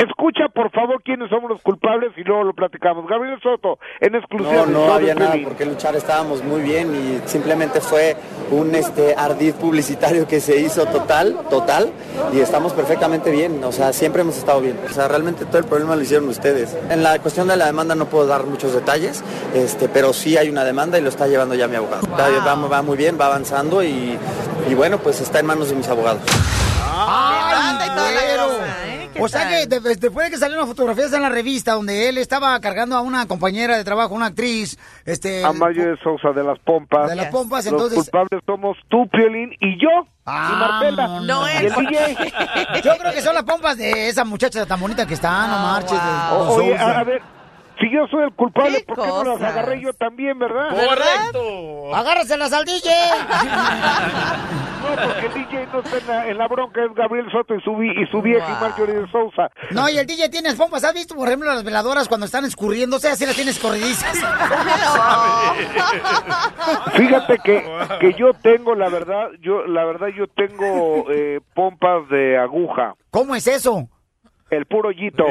Escucha, 0.08 0.48
por 0.54 0.70
favor, 0.70 1.02
quiénes 1.02 1.28
somos 1.28 1.50
los 1.50 1.60
culpables 1.62 2.12
y 2.16 2.22
luego 2.24 2.44
lo 2.44 2.54
platicamos. 2.54 3.06
Gabriel 3.06 3.38
Soto, 3.42 3.78
en 4.00 4.14
exclusiva. 4.14 4.64
No, 4.66 4.86
no 4.86 4.92
había 4.94 5.14
nada 5.14 5.34
por 5.44 5.56
qué 5.56 5.66
luchar, 5.66 5.94
estábamos 5.94 6.42
muy 6.42 6.62
bien 6.62 6.94
y 6.94 7.28
simplemente 7.28 7.80
fue 7.80 8.16
un 8.50 8.74
este 8.74 9.14
ardid 9.16 9.54
publicitario 9.54 10.26
que 10.26 10.40
se 10.40 10.58
hizo 10.60 10.86
total, 10.86 11.36
total 11.50 11.90
y 12.32 12.40
estamos 12.40 12.72
perfectamente 12.72 13.30
bien, 13.30 13.62
o 13.62 13.72
sea, 13.72 13.92
siempre 13.92 14.22
hemos 14.22 14.38
estado 14.38 14.60
bien. 14.60 14.78
O 14.88 14.92
sea, 14.92 15.06
realmente 15.08 15.44
todo 15.44 15.58
el 15.58 15.64
problema 15.64 15.94
lo 15.96 16.02
hicieron 16.02 16.28
ustedes. 16.28 16.76
En 16.88 17.02
la 17.02 17.18
cuestión 17.18 17.48
de 17.48 17.56
la 17.56 17.66
demanda 17.66 17.94
no 17.94 18.06
puedo 18.06 18.26
dar 18.26 18.44
muchos 18.44 18.72
detalles, 18.72 19.22
este, 19.54 19.88
pero 19.88 20.12
sí 20.14 20.36
hay 20.36 20.48
una 20.48 20.64
demanda 20.64 20.98
y 20.98 21.02
lo 21.02 21.10
está 21.10 21.26
llevando 21.26 21.54
ya 21.54 21.68
mi 21.68 21.76
abogado. 21.76 22.06
Va, 22.18 22.28
va- 22.56 22.68
va 22.68 22.82
muy 22.82 22.96
bien, 22.96 23.18
va 23.20 23.26
avanzando 23.26 23.82
y, 23.84 24.16
y 24.68 24.74
bueno, 24.74 24.98
pues 24.98 25.20
está 25.20 25.40
en 25.40 25.46
manos 25.46 25.68
de 25.68 25.74
mis 25.76 25.88
abogados. 25.88 26.22
Demanda 27.52 27.86
O 29.20 29.28
sea 29.28 29.48
que 29.48 29.66
de- 29.66 29.80
después 29.96 30.26
de 30.26 30.30
que 30.30 30.36
salieron 30.38 30.60
las 30.66 30.68
fotografías 30.68 31.12
en 31.12 31.22
la 31.22 31.28
revista 31.28 31.72
donde 31.72 32.08
él 32.08 32.18
estaba 32.18 32.58
cargando 32.60 32.96
a 32.96 33.00
una 33.00 33.26
compañera 33.26 33.76
de 33.76 33.84
trabajo, 33.84 34.14
una 34.14 34.26
actriz, 34.26 34.78
este... 35.04 35.44
A 35.44 35.52
Mario 35.52 35.90
de 35.90 35.96
Sousa 36.02 36.30
de 36.32 36.42
las 36.44 36.58
pompas. 36.60 37.08
De 37.08 37.16
las 37.16 37.26
pompas, 37.26 37.64
Los 37.66 37.72
entonces- 37.72 37.98
culpables 37.98 38.40
somos 38.46 38.76
tú, 38.88 39.08
Piolín, 39.08 39.52
y 39.60 39.80
yo. 39.80 39.88
y 40.26 40.30
Marcela. 40.30 41.20
no 41.20 41.46
y 41.48 41.56
el 41.66 41.72
DJ. 41.74 42.16
Yo 42.84 42.96
creo 42.98 43.12
que 43.12 43.20
son 43.22 43.34
las 43.34 43.44
pompas 43.44 43.76
de 43.76 44.08
esa 44.08 44.24
muchacha 44.24 44.64
tan 44.66 44.80
bonita 44.80 45.06
que 45.06 45.14
está, 45.14 45.46
no 45.48 45.58
marches. 45.58 45.90
de- 45.92 46.34
O- 46.36 46.54
oye, 46.54 46.70
Sousa. 46.72 46.84
a, 46.90 46.98
a 47.00 47.04
ver, 47.04 47.22
si 47.80 47.90
yo 47.90 48.06
soy 48.08 48.24
el 48.24 48.32
culpable, 48.34 48.78
¿Qué 48.78 48.84
¿por 48.84 48.96
qué 49.02 49.06
no 49.08 49.24
las 49.24 49.42
agarré 49.42 49.80
yo 49.80 49.92
también, 49.94 50.38
verdad? 50.38 50.68
Correcto. 50.70 51.94
Agárraselas 51.94 52.52
al 52.52 52.64
DJ. 52.64 52.90
No, 54.80 54.86
porque 54.96 55.26
el 55.26 55.34
DJ 55.34 55.66
no 55.74 55.80
está 55.80 55.98
en 55.98 56.06
la, 56.06 56.28
en 56.28 56.38
la 56.38 56.48
bronca, 56.48 56.82
es 56.82 56.94
Gabriel 56.94 57.30
Soto 57.30 57.54
y 57.54 57.60
su, 57.60 57.76
vi- 57.76 58.02
y 58.02 58.06
su 58.06 58.22
vieja 58.22 58.46
y 58.48 58.60
Marjorie 58.62 58.94
de 58.94 59.10
Sousa. 59.12 59.50
No, 59.72 59.86
y 59.90 59.98
el 59.98 60.06
DJ 60.06 60.30
tiene 60.30 60.48
las 60.48 60.56
pompas. 60.58 60.82
¿Has 60.84 60.94
visto, 60.94 61.14
por 61.14 61.28
ejemplo, 61.28 61.52
las 61.52 61.62
veladoras 61.64 62.08
cuando 62.08 62.24
están 62.24 62.46
escurriéndose? 62.46 63.08
Así 63.10 63.26
las 63.26 63.36
tienes 63.36 63.58
corridizas. 63.58 64.16
Fíjate 66.96 67.38
que, 67.44 67.64
que 68.00 68.14
yo 68.14 68.32
tengo, 68.34 68.74
la 68.74 68.88
verdad, 68.88 69.28
yo 69.40 69.66
la 69.66 69.84
verdad 69.84 70.08
yo 70.16 70.26
tengo 70.28 71.04
eh, 71.10 71.40
pompas 71.54 72.08
de 72.08 72.38
aguja. 72.38 72.94
¿Cómo 73.10 73.34
es 73.34 73.46
eso? 73.46 73.88
El 74.50 74.66
puro 74.66 74.88
hoyito. 74.88 75.24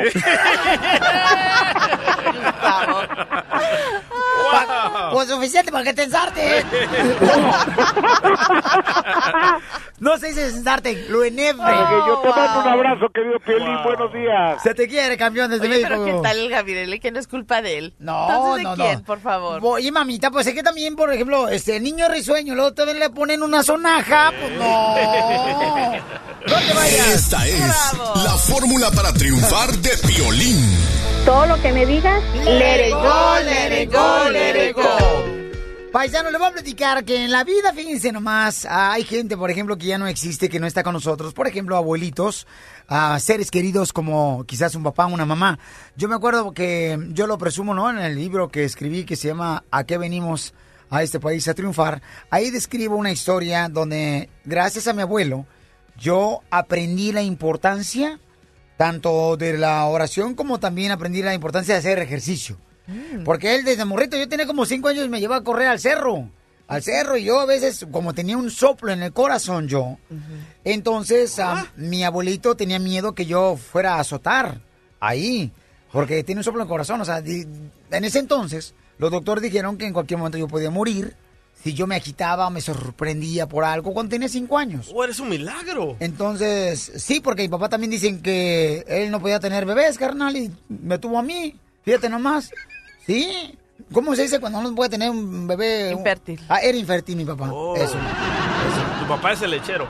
Pues 5.12 5.30
suficiente 5.30 5.72
para 5.72 5.84
que 5.84 5.94
te 5.94 6.04
ensarte. 6.04 6.66
no 10.00 10.18
se 10.18 10.28
dice 10.28 10.48
ensarte, 10.48 11.06
lo 11.10 11.24
enebre. 11.24 11.64
Oye, 11.64 12.08
yo 12.08 12.18
te 12.20 12.30
mando 12.30 12.60
un 12.62 12.68
abrazo, 12.68 13.08
querido 13.14 13.40
Piolín, 13.40 13.84
buenos 13.84 14.14
días. 14.14 14.62
Se 14.64 14.74
te 14.74 14.88
quiere, 14.88 15.18
campeón, 15.18 15.52
desde 15.52 15.68
Oye, 15.68 15.80
pero 15.82 16.00
México. 16.00 16.22
¿qué 16.22 16.28
tal 16.28 16.40
el 16.40 16.50
Gabriel? 16.50 17.00
Que 17.00 17.12
no 17.12 17.20
es 17.20 17.28
culpa 17.28 17.62
de 17.62 17.78
él. 17.78 17.94
No, 18.00 18.28
Entonces, 18.30 18.56
¿de 18.58 18.64
no, 18.64 18.76
quién, 18.76 19.00
no. 19.00 19.04
por 19.06 19.20
favor? 19.20 19.60
Oye, 19.64 19.92
mamita, 19.92 20.32
pues 20.32 20.48
es 20.48 20.54
que 20.54 20.64
también, 20.64 20.96
por 20.96 21.12
ejemplo, 21.14 21.48
este 21.50 21.78
el 21.78 21.84
niño 21.84 22.08
risueño, 22.10 22.56
luego 22.56 22.74
también 22.74 23.00
le 23.00 23.10
ponen 23.10 23.44
una 23.44 23.64
sonaja, 23.64 24.32
pues 24.40 24.52
no. 24.54 24.96
No 26.48 26.56
te 26.56 26.74
vayas. 26.74 27.08
Esta 27.10 27.46
es 27.46 27.94
la 28.24 28.32
fórmula 28.38 28.90
para 28.92 29.09
triunfar 29.14 29.72
de 29.78 29.92
Piolín. 30.08 30.58
Todo 31.26 31.46
lo 31.48 31.62
que 31.62 31.72
me 31.72 31.86
digas, 31.86 32.24
let 32.46 32.88
it 32.88 32.94
go, 32.94 33.36
let 33.44 33.84
it 33.84 33.92
go, 33.92 34.30
let 34.30 34.70
it 34.70 34.76
go. 34.76 35.40
Paisano, 35.92 36.30
le 36.30 36.38
voy 36.38 36.48
a 36.48 36.52
platicar 36.52 37.04
que 37.04 37.26
en 37.26 37.32
la 37.32 37.44
vida, 37.44 37.74
fíjense 37.74 38.12
nomás, 38.12 38.66
hay 38.70 39.04
gente, 39.04 39.36
por 39.36 39.50
ejemplo, 39.50 39.76
que 39.76 39.88
ya 39.88 39.98
no 39.98 40.06
existe, 40.06 40.48
que 40.48 40.60
no 40.60 40.68
está 40.68 40.84
con 40.84 40.94
nosotros. 40.94 41.34
Por 41.34 41.48
ejemplo, 41.48 41.76
abuelitos, 41.76 42.46
ah, 42.88 43.20
seres 43.20 43.50
queridos 43.50 43.92
como 43.92 44.44
quizás 44.46 44.76
un 44.76 44.84
papá, 44.84 45.08
una 45.08 45.26
mamá. 45.26 45.58
Yo 45.96 46.08
me 46.08 46.16
acuerdo 46.16 46.54
que 46.54 47.00
yo 47.10 47.26
lo 47.26 47.40
presumo, 47.40 47.74
¿no? 47.74 47.90
En 47.90 47.98
el 47.98 48.16
libro 48.16 48.50
que 48.50 48.66
escribí 48.66 49.04
que 49.04 49.16
se 49.16 49.30
llama 49.30 49.64
¿A 49.72 49.84
qué 49.84 49.98
venimos 49.98 50.54
a 50.92 51.02
este 51.02 51.20
país 51.20 51.48
a 51.48 51.56
triunfar? 51.56 52.04
Ahí 52.30 52.52
describo 52.52 52.96
una 52.96 53.12
historia 53.12 53.68
donde, 53.68 54.30
gracias 54.46 54.88
a 54.88 54.94
mi 54.94 55.02
abuelo, 55.02 55.48
yo 55.98 56.42
aprendí 56.52 57.12
la 57.12 57.24
importancia 57.24 58.20
tanto 58.80 59.36
de 59.36 59.58
la 59.58 59.86
oración 59.88 60.36
como 60.36 60.58
también 60.58 60.94
aprendí 60.94 61.22
la 61.22 61.34
importancia 61.34 61.74
de 61.74 61.80
hacer 61.80 62.00
ejercicio. 62.00 62.56
Porque 63.26 63.54
él 63.54 63.66
desde 63.66 63.84
morrito, 63.84 64.16
yo 64.16 64.30
tenía 64.30 64.48
como 64.48 64.66
cinco 64.66 64.88
años 64.88 65.06
y 65.06 65.10
me 65.10 65.20
llevaba 65.20 65.42
a 65.42 65.44
correr 65.44 65.68
al 65.68 65.82
cerro. 65.82 66.30
Al 66.66 66.82
cerro 66.82 67.18
y 67.18 67.26
yo 67.26 67.42
a 67.42 67.46
veces, 67.46 67.86
como 67.92 68.14
tenía 68.14 68.38
un 68.38 68.50
soplo 68.50 68.94
en 68.94 69.04
el 69.04 69.12
corazón 69.12 69.68
yo, 69.68 69.98
entonces 70.64 71.38
ah, 71.40 71.68
mi 71.76 72.06
abuelito 72.06 72.56
tenía 72.56 72.80
miedo 72.80 73.14
que 73.14 73.26
yo 73.26 73.58
fuera 73.58 73.96
a 73.96 74.00
azotar 74.00 74.62
ahí. 75.02 75.52
Porque 75.92 76.24
tiene 76.24 76.40
un 76.40 76.46
soplo 76.46 76.62
en 76.62 76.68
el 76.68 76.70
corazón. 76.70 77.02
O 77.02 77.06
sea, 77.06 77.18
en 77.18 78.06
ese 78.06 78.20
entonces 78.20 78.76
los 78.98 79.12
doctores 79.12 79.44
dijeron 79.44 79.78
que 79.78 79.88
en 79.88 79.94
cualquier 79.94 80.20
momento 80.20 80.38
yo 80.38 80.48
podía 80.48 80.72
morir 80.72 81.18
si 81.64 81.74
yo 81.74 81.88
me 81.88 81.96
agitaba 81.96 82.48
o 82.48 82.50
me 82.50 82.62
sorprendía 82.62 83.48
por 83.48 83.64
algo 83.64 83.94
cuando 83.94 84.12
tenía 84.12 84.30
cinco 84.30 84.58
años. 84.58 84.92
Oh, 84.94 85.04
eres 85.04 85.20
un 85.20 85.30
milagro. 85.30 85.96
Entonces, 86.00 86.92
sí, 86.96 87.20
porque 87.20 87.44
mi 87.44 87.50
papá 87.50 87.70
también 87.70 87.92
dicen 87.92 88.22
que 88.22 88.84
él 88.88 89.12
no 89.12 89.20
podía 89.20 89.40
tener 89.40 89.66
bebés, 89.66 89.98
carnal, 89.98 90.36
y 90.38 90.52
me 90.70 90.98
tuvo 90.98 91.20
a 91.20 91.24
mí. 91.24 91.56
Fíjate 91.84 92.10
nomás. 92.10 92.52
Sí. 93.06 93.58
¿Cómo 93.92 94.16
se 94.16 94.24
dice 94.24 94.40
cuando 94.40 94.60
uno 94.60 94.76
puede 94.76 94.92
tener 94.92 95.10
un 95.10 95.48
bebé? 95.48 95.92
Infértil. 95.92 96.40
Ah, 96.48 96.60
era 96.60 96.78
infértil 96.78 97.16
mi 97.16 97.26
papá. 97.26 97.52
Oh. 97.52 97.76
Eso. 97.76 97.98
Tu 99.00 99.08
papá 99.08 99.34
es 99.34 99.42
el 99.42 99.52
lechero. 99.52 99.88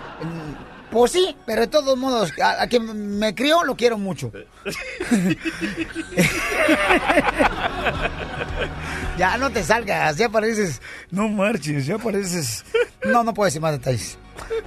Pues 0.91 1.11
sí, 1.11 1.35
pero 1.45 1.61
de 1.61 1.67
todos 1.67 1.95
modos, 1.97 2.31
a, 2.41 2.63
a 2.63 2.67
quien 2.67 3.19
me 3.19 3.35
crió 3.35 3.63
lo 3.63 3.75
quiero 3.75 3.99
mucho. 3.99 4.31
ya 9.19 9.37
no 9.37 9.49
te 9.51 9.63
salgas, 9.63 10.15
ya 10.15 10.29
pareces. 10.29 10.81
No 11.11 11.27
marches, 11.27 11.85
ya 11.85 11.97
pareces. 11.97 12.63
No, 13.05 13.23
no 13.23 13.33
puedo 13.33 13.45
decir 13.45 13.61
más 13.61 13.73
detalles. 13.73 14.17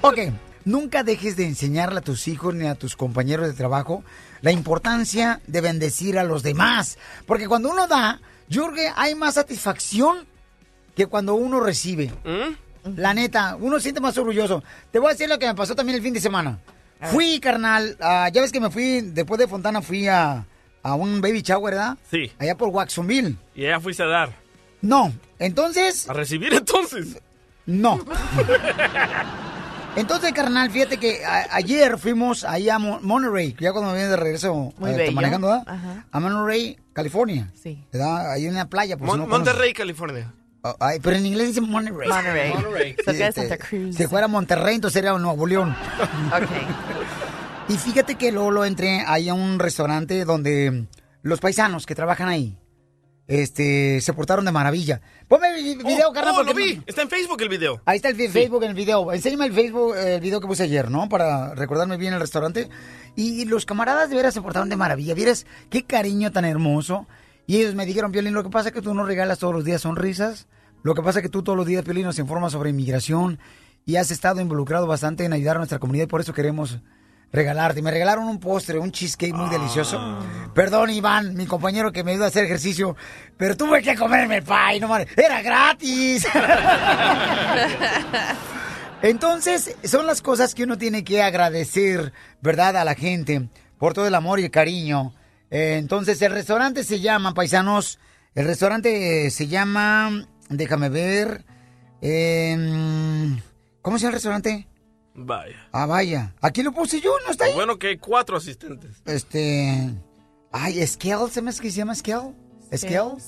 Ok, 0.02 0.18
nunca 0.66 1.02
dejes 1.02 1.36
de 1.36 1.46
enseñarle 1.46 2.00
a 2.00 2.02
tus 2.02 2.28
hijos 2.28 2.54
ni 2.54 2.66
a 2.66 2.74
tus 2.74 2.94
compañeros 2.94 3.46
de 3.46 3.54
trabajo 3.54 4.04
la 4.42 4.52
importancia 4.52 5.40
de 5.46 5.62
bendecir 5.62 6.18
a 6.18 6.24
los 6.24 6.42
demás. 6.42 6.98
Porque 7.26 7.48
cuando 7.48 7.70
uno 7.70 7.86
da, 7.86 8.20
que 8.50 8.92
hay 8.94 9.14
más 9.14 9.34
satisfacción 9.34 10.26
que 10.94 11.06
cuando 11.06 11.34
uno 11.34 11.58
recibe. 11.60 12.12
La 12.96 13.14
neta, 13.14 13.56
uno 13.58 13.76
se 13.76 13.84
siente 13.84 14.02
más 14.02 14.18
orgulloso. 14.18 14.62
Te 14.90 14.98
voy 14.98 15.08
a 15.08 15.12
decir 15.12 15.30
lo 15.30 15.38
que 15.38 15.46
me 15.46 15.54
pasó 15.54 15.74
también 15.74 15.96
el 15.96 16.02
fin 16.02 16.12
de 16.12 16.20
semana. 16.20 16.58
Fui, 17.00 17.40
carnal, 17.40 17.96
ah, 18.00 18.28
ya 18.30 18.42
ves 18.42 18.52
que 18.52 18.60
me 18.60 18.70
fui, 18.70 19.00
después 19.00 19.38
de 19.38 19.48
Fontana 19.48 19.80
fui 19.80 20.06
a, 20.06 20.44
a 20.82 20.94
un 20.94 21.20
baby 21.22 21.40
shower, 21.40 21.74
¿verdad? 21.74 21.96
Sí. 22.10 22.30
Allá 22.38 22.54
por 22.56 22.68
Waxonville. 22.68 23.36
Y 23.54 23.62
ya 23.62 23.80
fuiste 23.80 24.02
a 24.02 24.06
dar. 24.06 24.41
No, 24.82 25.12
entonces... 25.38 26.08
¿A 26.08 26.12
recibir 26.12 26.52
entonces? 26.54 27.18
No. 27.66 28.00
Entonces, 29.94 30.32
carnal, 30.32 30.70
fíjate 30.70 30.96
que 30.96 31.22
a- 31.24 31.48
ayer 31.54 31.98
fuimos 31.98 32.44
ahí 32.44 32.70
a 32.70 32.78
Mon- 32.78 33.04
Monterey, 33.04 33.54
ya 33.60 33.72
cuando 33.72 33.90
me 33.90 33.98
vine 33.98 34.08
de 34.08 34.16
regreso 34.16 34.72
Muy 34.78 34.90
eh, 34.90 35.10
manejando, 35.10 35.48
¿verdad? 35.48 35.64
Ajá. 35.68 36.06
A 36.10 36.18
Monterey, 36.20 36.78
California. 36.94 37.52
Sí. 37.62 37.84
¿Verdad? 37.92 38.32
Ahí 38.32 38.46
en 38.46 38.54
la 38.54 38.64
playa. 38.70 38.96
Pues, 38.96 39.06
Mon- 39.10 39.20
no. 39.20 39.26
Monterrey, 39.26 39.74
California. 39.74 40.32
Oh, 40.62 40.74
ay, 40.80 40.98
pero 41.02 41.16
en 41.16 41.26
inglés 41.26 41.48
dice 41.48 41.60
Monterey. 41.60 42.08
Monterey. 42.08 42.52
Monterey. 42.54 42.96
So 43.04 43.10
este, 43.10 43.32
Santa 43.32 43.58
Cruz. 43.58 43.94
Si 43.94 44.06
fuera 44.06 44.28
Monterrey, 44.28 44.76
entonces 44.76 44.94
sería 44.94 45.12
Nuevo 45.18 45.46
León. 45.46 45.76
Y 47.68 47.76
fíjate 47.76 48.16
que 48.16 48.32
luego 48.32 48.50
lo 48.50 48.64
entré 48.64 49.04
ahí 49.06 49.28
a 49.28 49.34
un 49.34 49.58
restaurante 49.58 50.24
donde 50.24 50.84
los 51.22 51.38
paisanos 51.40 51.86
que 51.86 51.94
trabajan 51.94 52.28
ahí 52.28 52.56
este, 53.40 54.00
se 54.00 54.12
portaron 54.12 54.44
de 54.44 54.52
maravilla. 54.52 55.00
Ponme 55.28 55.48
el 55.58 55.78
video, 55.78 56.10
Oh, 56.10 56.12
carnal. 56.12 56.34
oh, 56.38 56.42
lo 56.42 56.52
vi. 56.54 56.82
Está 56.86 57.02
en 57.02 57.08
Facebook 57.08 57.40
el 57.40 57.48
video. 57.48 57.80
Ahí 57.86 57.96
está 57.96 58.08
el 58.10 58.16
fi- 58.16 58.28
Facebook 58.28 58.62
el 58.64 58.74
video. 58.74 59.10
Enséñame 59.12 59.46
el 59.46 59.52
Facebook, 59.54 59.94
el 59.96 60.20
video 60.20 60.40
que 60.40 60.46
puse 60.46 60.64
ayer, 60.64 60.90
¿no? 60.90 61.08
Para 61.08 61.54
recordarme 61.54 61.96
bien 61.96 62.12
el 62.12 62.20
restaurante. 62.20 62.68
Y 63.16 63.44
los 63.46 63.64
camaradas 63.64 64.10
de 64.10 64.16
veras 64.16 64.34
se 64.34 64.42
portaron 64.42 64.68
de 64.68 64.76
maravilla. 64.76 65.14
Vieras 65.14 65.46
qué 65.70 65.84
cariño 65.84 66.30
tan 66.32 66.44
hermoso. 66.44 67.06
Y 67.46 67.56
ellos 67.56 67.74
me 67.74 67.86
dijeron, 67.86 68.12
Piolín, 68.12 68.34
lo 68.34 68.42
que 68.42 68.50
pasa 68.50 68.68
es 68.68 68.74
que 68.74 68.82
tú 68.82 68.92
no 68.94 69.04
regalas 69.04 69.38
todos 69.38 69.54
los 69.54 69.64
días 69.64 69.80
sonrisas. 69.80 70.46
Lo 70.82 70.94
que 70.94 71.02
pasa 71.02 71.20
es 71.20 71.22
que 71.22 71.28
tú 71.28 71.42
todos 71.42 71.56
los 71.56 71.66
días, 71.66 71.84
Piolín, 71.84 72.04
nos 72.04 72.18
informas 72.18 72.52
sobre 72.52 72.70
inmigración. 72.70 73.38
Y 73.86 73.96
has 73.96 74.10
estado 74.10 74.40
involucrado 74.40 74.86
bastante 74.86 75.24
en 75.24 75.32
ayudar 75.32 75.56
a 75.56 75.58
nuestra 75.60 75.78
comunidad. 75.78 76.04
Y 76.04 76.08
por 76.08 76.20
eso 76.20 76.32
queremos 76.34 76.80
regalarte. 77.32 77.82
Me 77.82 77.90
regalaron 77.90 78.26
un 78.26 78.38
postre, 78.38 78.78
un 78.78 78.92
cheesecake 78.92 79.34
muy 79.34 79.48
delicioso. 79.50 80.18
Perdón, 80.54 80.90
Iván, 80.90 81.34
mi 81.34 81.46
compañero 81.46 81.90
que 81.90 82.04
me 82.04 82.12
ayuda 82.12 82.26
a 82.26 82.28
hacer 82.28 82.44
ejercicio. 82.44 82.94
Pero 83.36 83.56
tuve 83.56 83.82
que 83.82 83.96
comerme 83.96 84.36
el 84.36 84.42
pie, 84.42 84.80
no 84.80 84.88
mames. 84.88 85.08
Era 85.16 85.42
gratis. 85.42 86.26
Entonces, 89.02 89.74
son 89.82 90.06
las 90.06 90.22
cosas 90.22 90.54
que 90.54 90.62
uno 90.62 90.78
tiene 90.78 91.02
que 91.02 91.22
agradecer, 91.22 92.12
¿verdad? 92.40 92.76
A 92.76 92.84
la 92.84 92.94
gente 92.94 93.48
por 93.76 93.94
todo 93.94 94.06
el 94.06 94.14
amor 94.14 94.38
y 94.38 94.44
el 94.44 94.50
cariño. 94.52 95.12
Eh, 95.50 95.76
entonces, 95.76 96.22
el 96.22 96.30
restaurante 96.30 96.84
se 96.84 97.00
llama, 97.00 97.34
paisanos, 97.34 97.98
el 98.36 98.46
restaurante 98.46 99.26
eh, 99.26 99.30
se 99.30 99.48
llama, 99.48 100.24
déjame 100.48 100.88
ver, 100.88 101.44
em, 102.00 103.40
¿cómo 103.82 103.98
se 103.98 104.02
llama 104.02 104.10
el 104.10 104.14
restaurante? 104.14 104.68
Vaya. 105.14 105.68
Ah, 105.72 105.86
vaya. 105.86 106.34
Aquí 106.40 106.62
lo 106.62 106.72
puse 106.72 107.00
yo, 107.00 107.12
¿no 107.24 107.30
está 107.30 107.44
ahí? 107.44 107.54
Bueno 107.54 107.78
que 107.78 107.88
hay 107.88 107.98
cuatro 107.98 108.36
asistentes. 108.36 109.02
Este, 109.04 109.90
ay, 110.50 110.86
Skell, 110.86 111.30
¿se 111.30 111.42
me 111.42 111.52
que 111.52 111.70
se 111.70 111.78
llama 111.78 111.94
Skell? 111.94 112.34
Skell. 112.74 113.18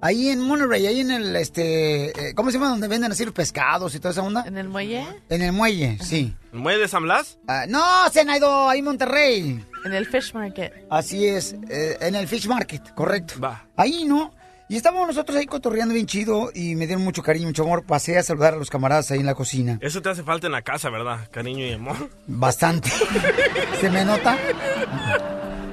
Ahí 0.00 0.28
en 0.28 0.40
Monterey, 0.40 0.86
ahí 0.86 1.00
en 1.00 1.10
el, 1.10 1.34
este, 1.34 2.10
eh, 2.10 2.34
¿cómo 2.34 2.50
se 2.50 2.58
llama? 2.58 2.70
Donde 2.70 2.86
venden 2.86 3.10
así 3.10 3.24
los 3.24 3.34
pescados 3.34 3.96
y 3.96 3.98
toda 3.98 4.12
esa 4.12 4.22
onda. 4.22 4.44
¿En 4.46 4.56
el 4.56 4.68
muelle? 4.68 5.04
En 5.28 5.42
el 5.42 5.50
muelle, 5.50 5.98
sí. 6.00 6.36
¿El 6.52 6.60
muelle 6.60 6.78
de 6.78 6.88
San 6.88 7.02
Blas? 7.02 7.38
Ah, 7.48 7.64
no, 7.68 7.82
Senaido, 8.12 8.68
ahí 8.68 8.78
en 8.78 8.84
Monterrey. 8.84 9.64
En 9.84 9.92
el 9.92 10.06
Fish 10.06 10.32
Market. 10.34 10.86
Así 10.88 11.26
es, 11.26 11.56
eh, 11.68 11.98
en 12.00 12.14
el 12.14 12.28
Fish 12.28 12.46
Market, 12.46 12.94
correcto. 12.94 13.40
Va. 13.40 13.66
Ahí, 13.76 14.04
¿no? 14.04 14.32
Y 14.70 14.76
estábamos 14.76 15.08
nosotros 15.08 15.38
ahí 15.38 15.46
cotorreando 15.46 15.94
bien 15.94 16.04
chido 16.04 16.50
y 16.54 16.74
me 16.74 16.86
dieron 16.86 17.02
mucho 17.02 17.22
cariño, 17.22 17.46
mucho 17.46 17.62
amor. 17.62 17.84
Pasé 17.84 18.18
a 18.18 18.22
saludar 18.22 18.52
a 18.52 18.56
los 18.58 18.68
camaradas 18.68 19.10
ahí 19.10 19.20
en 19.20 19.26
la 19.26 19.34
cocina. 19.34 19.78
Eso 19.80 20.02
te 20.02 20.10
hace 20.10 20.22
falta 20.22 20.46
en 20.46 20.52
la 20.52 20.60
casa, 20.60 20.90
¿verdad? 20.90 21.26
Cariño 21.30 21.64
y 21.64 21.72
amor. 21.72 22.10
Bastante. 22.26 22.90
¿Se 23.80 23.88
me 23.88 24.04
nota? 24.04 24.36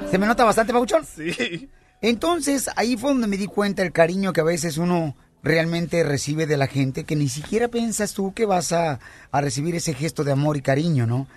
¿Se 0.10 0.18
me 0.18 0.26
nota 0.26 0.46
bastante, 0.46 0.72
Pabuchón? 0.72 1.06
Sí. 1.06 1.70
Entonces, 2.02 2.70
ahí 2.78 2.96
fue 2.96 3.10
donde 3.12 3.28
me 3.28 3.36
di 3.36 3.48
cuenta 3.48 3.82
el 3.82 3.92
cariño 3.92 4.32
que 4.32 4.40
a 4.40 4.46
veces 4.46 4.78
uno 4.78 5.18
realmente 5.44 6.04
recibe 6.06 6.46
de 6.46 6.56
la 6.56 6.68
gente, 6.68 7.04
que 7.04 7.18
ni 7.18 7.28
siquiera 7.28 7.68
piensas 7.68 8.14
tú 8.14 8.34
que 8.34 8.46
vas 8.46 8.72
a, 8.72 9.00
a 9.30 9.42
recibir 9.42 9.76
ese 9.76 9.94
gesto 9.94 10.24
de 10.24 10.32
amor 10.32 10.56
y 10.56 10.62
cariño, 10.62 11.06
¿no? 11.06 11.28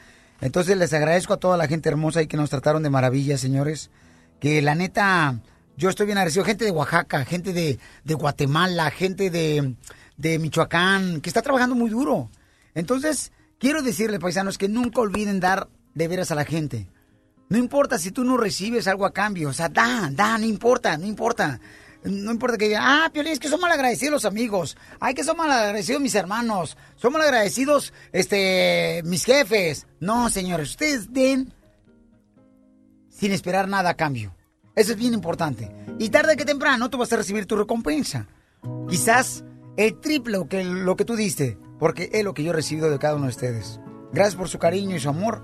Entonces 0.40 0.76
les 0.76 0.92
agradezco 0.92 1.32
a 1.34 1.38
toda 1.38 1.56
la 1.56 1.66
gente 1.66 1.88
hermosa 1.88 2.22
y 2.22 2.28
que 2.28 2.36
nos 2.36 2.50
trataron 2.50 2.84
de 2.84 2.90
maravilla, 2.90 3.36
señores. 3.36 3.90
Que 4.38 4.62
la 4.62 4.76
neta, 4.76 5.40
yo 5.78 5.88
estoy 5.88 6.06
bien 6.06 6.18
agradecido. 6.18 6.44
Gente 6.44 6.64
de 6.64 6.72
Oaxaca, 6.72 7.24
gente 7.24 7.52
de, 7.52 7.78
Guatemala, 8.14 8.90
gente 8.90 9.30
de, 9.30 10.38
Michoacán, 10.38 11.20
que 11.20 11.30
está 11.30 11.40
trabajando 11.40 11.76
muy 11.76 11.88
duro. 11.88 12.28
Entonces, 12.74 13.30
quiero 13.58 13.80
decirles, 13.80 14.18
paisanos, 14.18 14.58
que 14.58 14.68
nunca 14.68 15.00
olviden 15.00 15.38
dar 15.38 15.68
de 15.94 16.08
veras 16.08 16.32
a 16.32 16.34
la 16.34 16.44
gente. 16.44 16.88
No 17.48 17.58
importa 17.58 17.96
si 17.96 18.10
tú 18.10 18.24
no 18.24 18.36
recibes 18.36 18.88
algo 18.88 19.06
a 19.06 19.12
cambio, 19.12 19.50
o 19.50 19.52
sea, 19.52 19.68
da, 19.68 20.10
da, 20.12 20.36
no 20.36 20.44
importa, 20.44 20.98
no 20.98 21.06
importa. 21.06 21.60
No 22.02 22.32
importa 22.32 22.58
que 22.58 22.66
digan, 22.66 22.82
ah, 22.84 23.10
Piolín, 23.12 23.32
es 23.32 23.40
que 23.40 23.48
son 23.48 23.60
malagradecidos 23.60 24.12
los 24.12 24.24
amigos. 24.24 24.76
Ay, 24.98 25.14
que 25.14 25.24
son 25.24 25.36
malagradecidos 25.36 26.02
mis 26.02 26.14
hermanos. 26.14 26.76
Son 26.96 27.12
malagradecidos, 27.12 27.92
este, 28.12 29.02
mis 29.04 29.24
jefes. 29.24 29.86
No, 30.00 30.28
señores, 30.28 30.70
ustedes 30.70 31.12
den 31.12 31.52
sin 33.08 33.32
esperar 33.32 33.68
nada 33.68 33.90
a 33.90 33.94
cambio. 33.94 34.37
Eso 34.78 34.92
es 34.92 34.98
bien 34.98 35.12
importante. 35.12 35.68
Y 35.98 36.10
tarde 36.10 36.36
que 36.36 36.44
temprano 36.44 36.88
tú 36.88 36.98
vas 36.98 37.12
a 37.12 37.16
recibir 37.16 37.46
tu 37.46 37.56
recompensa. 37.56 38.26
Quizás 38.88 39.42
el 39.76 39.98
triple 39.98 40.46
que 40.48 40.62
lo 40.62 40.94
que 40.94 41.04
tú 41.04 41.16
diste, 41.16 41.58
porque 41.80 42.10
es 42.12 42.22
lo 42.22 42.32
que 42.32 42.44
yo 42.44 42.52
he 42.52 42.54
recibido 42.54 42.88
de 42.88 43.00
cada 43.00 43.16
uno 43.16 43.24
de 43.24 43.30
ustedes. 43.30 43.80
Gracias 44.12 44.36
por 44.36 44.48
su 44.48 44.60
cariño 44.60 44.94
y 44.94 45.00
su 45.00 45.08
amor. 45.08 45.42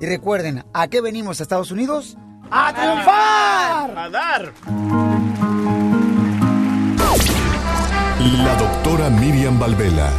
Y 0.00 0.06
recuerden, 0.06 0.64
¿a 0.74 0.88
qué 0.88 1.00
venimos 1.00 1.38
a 1.38 1.44
Estados 1.44 1.70
Unidos? 1.70 2.16
¡A 2.50 2.72
triunfar! 2.74 3.96
A 3.96 4.10
dar. 4.10 4.52
La 8.44 8.56
doctora 8.56 9.10
Miriam 9.10 9.60
Valvela, 9.60 10.10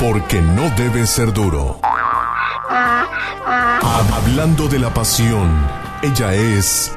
porque 0.00 0.40
no 0.40 0.70
debe 0.70 1.06
ser 1.06 1.34
duro. 1.34 1.80
Hablando 4.14 4.68
de 4.68 4.78
la 4.78 4.94
pasión, 4.94 5.50
ella 6.02 6.32
es 6.32 6.96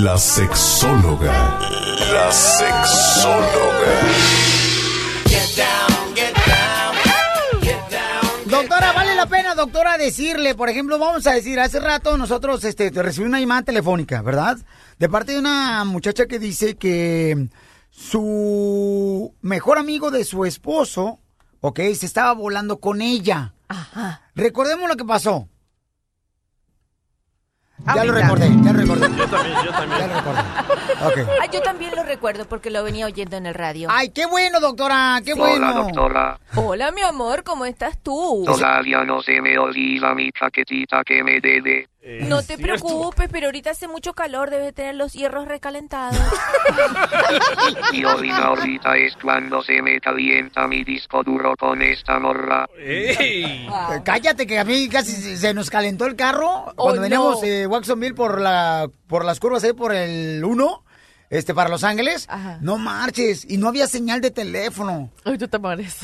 la 0.00 0.16
sexóloga. 0.16 1.58
La 2.12 2.32
sexóloga. 2.32 4.00
Doctora, 8.46 8.92
vale 8.92 9.14
la 9.14 9.26
pena, 9.26 9.54
doctora, 9.54 9.98
decirle, 9.98 10.54
por 10.54 10.70
ejemplo, 10.70 10.98
vamos 10.98 11.26
a 11.26 11.32
decir, 11.32 11.60
hace 11.60 11.78
rato 11.78 12.16
nosotros 12.16 12.64
este, 12.64 12.90
recibí 12.90 13.26
una 13.26 13.40
llamada 13.40 13.62
telefónica, 13.62 14.22
¿verdad? 14.22 14.56
De 14.98 15.10
parte 15.10 15.32
de 15.32 15.38
una 15.38 15.84
muchacha 15.84 16.24
que 16.24 16.38
dice 16.38 16.76
que 16.76 17.48
su 17.90 19.34
mejor 19.42 19.76
amigo 19.76 20.10
de 20.10 20.24
su 20.24 20.46
esposo, 20.46 21.18
ok, 21.60 21.80
se 21.94 22.06
estaba 22.06 22.32
volando 22.32 22.78
con 22.80 23.02
ella. 23.02 23.52
Recordemos 24.34 24.88
lo 24.88 24.96
que 24.96 25.04
pasó. 25.04 25.48
Ya 27.86 28.04
lo 28.04 28.12
recordé, 28.12 28.48
ya 28.62 28.72
lo 28.72 28.78
recordé. 28.80 29.08
Yo 29.16 29.26
también, 29.28 29.56
yo 29.64 29.70
también. 29.72 30.00
Ya 30.00 30.06
lo 30.06 30.14
recordé. 30.14 30.40
Ok. 31.04 31.28
Ay, 31.40 31.48
yo 31.52 31.62
también 31.62 31.92
lo 31.96 32.04
recuerdo 32.04 32.44
porque 32.46 32.70
lo 32.70 32.84
venía 32.84 33.06
oyendo 33.06 33.36
en 33.36 33.46
el 33.46 33.54
radio. 33.54 33.88
Ay, 33.90 34.10
qué 34.10 34.26
bueno, 34.26 34.60
doctora, 34.60 35.20
qué 35.24 35.34
bueno. 35.34 35.66
Hola, 35.68 35.72
doctora. 35.72 36.38
Hola, 36.54 36.92
mi 36.92 37.02
amor, 37.02 37.42
¿cómo 37.42 37.64
estás 37.64 37.98
tú? 38.02 38.44
Todavía 38.46 39.04
no 39.04 39.20
se 39.22 39.40
me 39.40 39.58
olvida 39.58 40.14
mi 40.14 40.30
chaquetita 40.32 41.02
que 41.04 41.24
me 41.24 41.40
debe. 41.40 41.88
No 42.04 42.42
te 42.42 42.58
preocupes, 42.58 43.28
pero 43.30 43.46
ahorita 43.46 43.70
hace 43.70 43.86
mucho 43.86 44.12
calor, 44.12 44.50
debes 44.50 44.74
tener 44.74 44.96
los 44.96 45.12
hierros 45.12 45.46
recalentados. 45.46 46.18
Y 47.92 48.04
ahorita, 48.04 48.44
ahorita 48.46 48.96
es 48.96 49.14
cuando 49.16 49.62
se 49.62 49.80
me 49.82 50.00
calienta 50.00 50.66
mi 50.66 50.82
disco 50.82 51.22
duro 51.22 51.54
con 51.56 51.82
esta 51.82 52.18
morra. 52.18 52.66
Eh, 52.78 53.66
Cállate, 54.04 54.46
que 54.46 54.58
a 54.58 54.64
mí 54.64 54.88
casi 54.88 55.36
se 55.36 55.54
nos 55.54 55.70
calentó 55.70 56.06
el 56.06 56.16
carro 56.16 56.72
cuando 56.74 56.96
no. 56.96 57.02
veníamos 57.02 57.40
de 57.42 57.66
Watsonville 57.66 58.14
por, 58.14 58.40
la, 58.40 58.88
por 59.06 59.24
las 59.24 59.38
curvas 59.40 59.62
ahí 59.64 59.72
por 59.72 59.92
el 59.94 60.42
1, 60.44 60.84
este, 61.32 61.54
para 61.54 61.70
Los 61.70 61.82
Ángeles. 61.82 62.28
No 62.60 62.76
marches, 62.76 63.46
y 63.48 63.56
no 63.56 63.68
había 63.68 63.86
señal 63.86 64.20
de 64.20 64.30
teléfono. 64.30 65.10
Ay, 65.24 65.38
tú 65.38 65.48
te 65.48 65.58
mueres. 65.58 65.96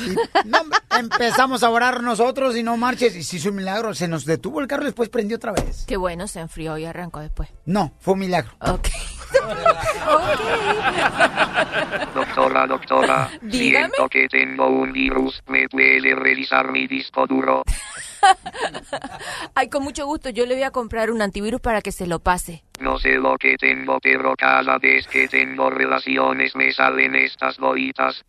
No, 0.46 0.58
empezamos 0.98 1.62
a 1.62 1.68
orar 1.70 2.02
nosotros 2.02 2.56
y 2.56 2.62
no 2.62 2.76
marches. 2.78 3.14
Y 3.14 3.22
se 3.22 3.36
hizo 3.36 3.50
un 3.50 3.56
milagro, 3.56 3.94
se 3.94 4.08
nos 4.08 4.24
detuvo 4.24 4.60
el 4.60 4.66
carro 4.66 4.84
y 4.84 4.86
después 4.86 5.10
prendió 5.10 5.36
otra 5.36 5.52
vez. 5.52 5.84
Qué 5.86 5.98
bueno, 5.98 6.26
se 6.26 6.40
enfrió 6.40 6.78
y 6.78 6.86
arrancó 6.86 7.20
después. 7.20 7.50
No, 7.66 7.92
fue 8.00 8.14
un 8.14 8.20
milagro. 8.20 8.50
Ok. 8.60 8.88
Doctora, 12.14 12.66
doctora, 12.66 13.30
Dígame. 13.42 13.88
siento 13.90 14.08
que 14.08 14.26
tengo 14.28 14.66
un 14.68 14.92
virus. 14.92 15.42
¿Me 15.46 15.68
puede 15.68 16.14
revisar 16.14 16.72
mi 16.72 16.86
disco 16.86 17.26
duro? 17.26 17.62
Ay, 19.54 19.68
con 19.68 19.84
mucho 19.84 20.06
gusto, 20.06 20.30
yo 20.30 20.46
le 20.46 20.54
voy 20.54 20.62
a 20.64 20.70
comprar 20.70 21.10
un 21.10 21.20
antivirus 21.20 21.60
para 21.60 21.82
que 21.82 21.92
se 21.92 22.06
lo 22.06 22.20
pase. 22.20 22.64
No 22.80 22.98
sé 22.98 23.16
lo 23.16 23.36
que 23.36 23.56
tengo, 23.56 23.98
pero 24.00 24.34
cada 24.36 24.78
vez 24.78 25.06
que 25.08 25.26
tengo 25.26 25.68
relaciones 25.68 26.54
me 26.54 26.72
salen 26.72 27.16
estas 27.16 27.58
bolitas. 27.58 28.24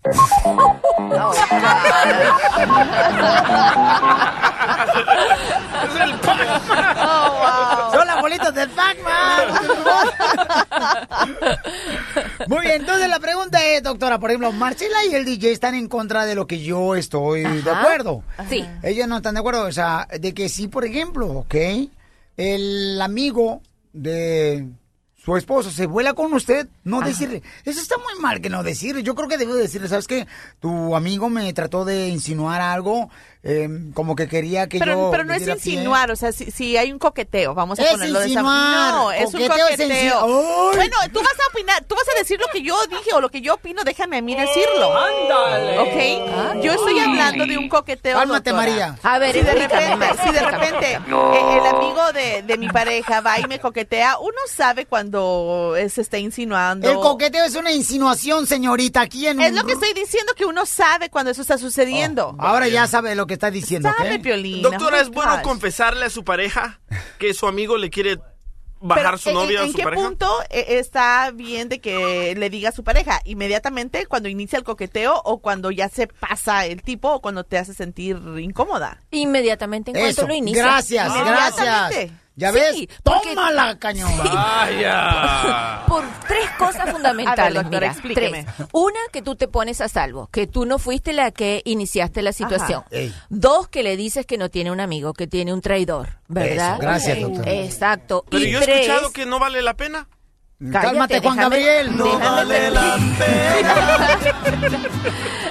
Son 7.91 8.07
las 8.07 8.21
bolitas 8.21 8.55
del 8.55 8.69
Pac-Man. 8.69 9.47
Muy 12.47 12.61
bien, 12.61 12.81
entonces 12.81 13.07
la 13.07 13.19
pregunta 13.19 13.63
es, 13.63 13.83
doctora, 13.83 14.17
por 14.19 14.31
ejemplo, 14.31 14.51
Marcela 14.51 15.05
y 15.09 15.15
el 15.15 15.25
DJ 15.25 15.51
están 15.51 15.75
en 15.75 15.87
contra 15.87 16.25
de 16.25 16.33
lo 16.33 16.47
que 16.47 16.59
yo 16.59 16.95
estoy 16.95 17.43
de 17.43 17.71
acuerdo. 17.71 18.23
Sí. 18.49 18.65
Ellas 18.81 19.07
no 19.07 19.17
están 19.17 19.35
de 19.35 19.41
acuerdo, 19.41 19.65
o 19.65 19.71
sea, 19.71 20.07
de 20.19 20.33
que 20.33 20.49
sí, 20.49 20.67
por 20.67 20.85
ejemplo, 20.85 21.27
¿ok? 21.27 21.55
El 22.37 22.99
amigo 23.01 23.61
de 24.01 24.67
su 25.15 25.35
esposo 25.35 25.69
se 25.69 25.85
vuela 25.85 26.13
con 26.13 26.33
usted, 26.33 26.67
no 26.85 27.01
decirle. 27.01 27.43
Eso 27.65 27.81
está 27.81 27.97
muy 27.97 28.21
mal 28.21 28.39
que 28.39 28.49
no 28.49 28.63
decirle. 28.63 29.03
Yo 29.03 29.15
creo 29.15 29.27
que 29.27 29.37
debo 29.37 29.53
decirle, 29.53 29.89
¿sabes 29.89 30.07
qué? 30.07 30.27
Tu 30.59 30.95
amigo 30.95 31.29
me 31.29 31.51
trató 31.53 31.83
de 31.83 32.07
insinuar 32.07 32.61
algo, 32.61 33.09
eh, 33.41 33.69
como 33.93 34.15
que 34.15 34.27
quería 34.27 34.67
que 34.67 34.79
Pero, 34.79 34.93
yo... 34.93 35.11
pero 35.11 35.23
no 35.23 35.33
es 35.33 35.43
pie. 35.43 35.53
insinuar, 35.53 36.11
o 36.11 36.15
sea, 36.17 36.31
si, 36.33 36.51
si 36.51 36.75
hay 36.75 36.91
un 36.91 36.99
coqueteo, 36.99 37.53
vamos 37.53 37.79
a 37.79 37.83
Es 37.83 37.91
ponerlo 37.91 38.19
de 38.19 38.25
esa 38.27 38.41
No, 38.41 39.11
es 39.13 39.33
un 39.33 39.47
coqueteo. 39.47 40.27
Bueno, 40.75 40.95
tú 41.13 41.19
vas 41.19 41.33
a 41.33 41.51
opinar, 41.51 41.83
tú 41.85 41.95
vas 41.95 42.03
a 42.13 42.19
decir 42.19 42.39
lo 42.39 42.47
que 42.51 42.61
yo 42.61 42.75
dije 42.87 43.13
o 43.13 43.21
lo 43.21 43.29
que 43.29 43.41
yo 43.41 43.53
opino, 43.53 43.83
déjame 43.83 44.17
a 44.17 44.21
mí 44.21 44.35
decirlo. 44.35 44.91
¡Ándale! 44.97 45.79
¿Ok? 45.79 46.63
Yo 46.63 46.73
estoy 46.73 46.99
hablando 46.99 47.45
de 47.45 47.57
un 47.57 47.69
coqueteo. 47.69 48.17
Cálmate, 48.17 48.49
doctora. 48.51 48.69
María. 48.69 48.99
A 49.03 49.19
ver, 49.19 49.33
si 49.35 49.41
de 49.41 49.53
repente, 49.53 50.07
si 50.23 50.31
de 50.33 50.41
repente 50.41 50.99
No. 51.07 51.33
eh, 51.33 51.57
el 51.59 51.65
amigo 51.67 52.11
de, 52.13 52.43
de 52.43 52.57
mi 52.57 52.67
pareja 52.69 53.21
va 53.21 53.39
y 53.39 53.43
me 53.47 53.59
coquetea, 53.59 54.19
uno 54.19 54.37
sabe 54.53 54.85
cuando 54.85 55.75
se 55.89 56.01
está 56.01 56.17
insinuando. 56.17 56.89
El 56.89 56.97
coqueteo 56.97 57.45
es 57.45 57.55
una 57.55 57.71
insinuación, 57.71 58.47
señorita, 58.47 59.01
aquí 59.01 59.27
en 59.27 59.39
Es 59.39 59.53
lo 59.53 59.63
que 59.63 59.73
estoy 59.73 59.93
diciendo, 59.93 60.33
que 60.35 60.45
uno 60.45 60.65
sabe 60.65 61.09
cuando 61.09 61.31
eso 61.31 61.41
está 61.41 61.57
sucediendo. 61.57 62.35
Ahora 62.39 62.67
ya 62.67 62.85
sabe 62.87 63.15
lo 63.15 63.27
que 63.29 63.35
está 63.35 63.49
diciendo. 63.49 63.89
Piolín. 64.21 64.61
Doctora, 64.61 64.97
oh 64.97 65.01
¿es 65.01 65.09
bueno 65.09 65.31
gosh. 65.35 65.41
confesarle 65.43 66.03
a 66.05 66.09
su 66.09 66.25
pareja 66.25 66.81
que 67.17 67.33
su 67.33 67.47
amigo 67.47 67.77
le 67.77 67.89
quiere 67.89 68.17
bajar 68.81 69.05
Pero, 69.05 69.17
su 69.17 69.29
¿en- 69.29 69.35
novia 69.35 69.59
¿en, 69.61 69.65
o 69.65 69.71
su 69.71 69.77
qué 69.77 69.83
pareja? 69.83 70.03
punto 70.03 70.27
eh, 70.49 70.65
está 70.79 71.31
bien 71.31 71.67
de 71.69 71.79
que 71.79 72.33
le 72.37 72.49
diga 72.49 72.69
a 72.69 72.71
su 72.71 72.83
pareja? 72.83 73.19
¿Inmediatamente 73.25 74.05
cuando 74.05 74.29
inicia 74.29 74.57
el 74.57 74.63
coqueteo 74.63 75.21
o 75.25 75.39
cuando 75.39 75.69
ya 75.71 75.89
se 75.89 76.07
pasa 76.07 76.65
el 76.65 76.81
tipo 76.81 77.09
o 77.11 77.21
cuando 77.21 77.43
te 77.43 77.57
hace 77.57 77.73
sentir 77.73 78.17
incómoda? 78.39 79.01
Inmediatamente 79.11 79.91
en 79.91 79.97
cuanto 79.99 80.27
lo 80.27 80.33
inicia. 80.33 80.63
gracias, 80.63 81.13
gracias. 81.13 82.11
¿Ya 82.39 82.53
Sí, 82.53 82.55
ves? 82.59 82.87
porque- 83.03 83.35
Tómala, 83.35 83.77
cañón. 83.79 84.09
Vaya. 84.17 85.83
Por 85.87 86.05
tres 86.27 86.49
cosas 86.57 86.89
fundamentales, 86.89 87.39
A 87.39 87.43
ver, 87.43 87.53
doctora, 87.63 87.79
mira, 87.87 87.91
explíqueme. 87.91 88.43
tres. 88.45 88.67
Una, 88.71 88.99
que 89.11 89.21
tú 89.21 89.35
te 89.35 89.47
pones 89.49 89.81
a 89.81 89.89
salvo, 89.89 90.27
que 90.31 90.47
tú 90.47 90.65
no 90.65 90.79
fuiste 90.79 91.11
la 91.11 91.31
que 91.31 91.61
iniciaste 91.65 92.21
la 92.21 92.31
situación. 92.31 92.83
Dos, 93.27 93.67
que 93.67 93.83
le 93.83 93.97
dices 93.97 94.25
que 94.25 94.37
no 94.37 94.47
tiene 94.49 94.71
un 94.71 94.79
amigo, 94.79 95.11
que 95.13 95.27
tiene 95.27 95.53
un 95.53 95.59
traidor, 95.61 96.19
¿verdad? 96.29 96.73
Eso, 96.75 96.81
gracias, 96.81 97.19
doctora. 97.21 97.51
Exacto. 97.51 98.23
Pero 98.29 98.45
y 98.45 98.51
yo 98.51 98.59
he 98.59 98.63
tres, 98.63 98.81
escuchado 98.87 99.11
que 99.11 99.25
no 99.25 99.37
vale 99.39 99.61
la 99.61 99.73
pena. 99.75 100.07
Cálmate, 100.71 101.19
Juan 101.21 101.37
déjame- 101.37 101.41
Gabriel. 101.41 101.97
déjame 101.97 102.45
terminar. 102.45 102.99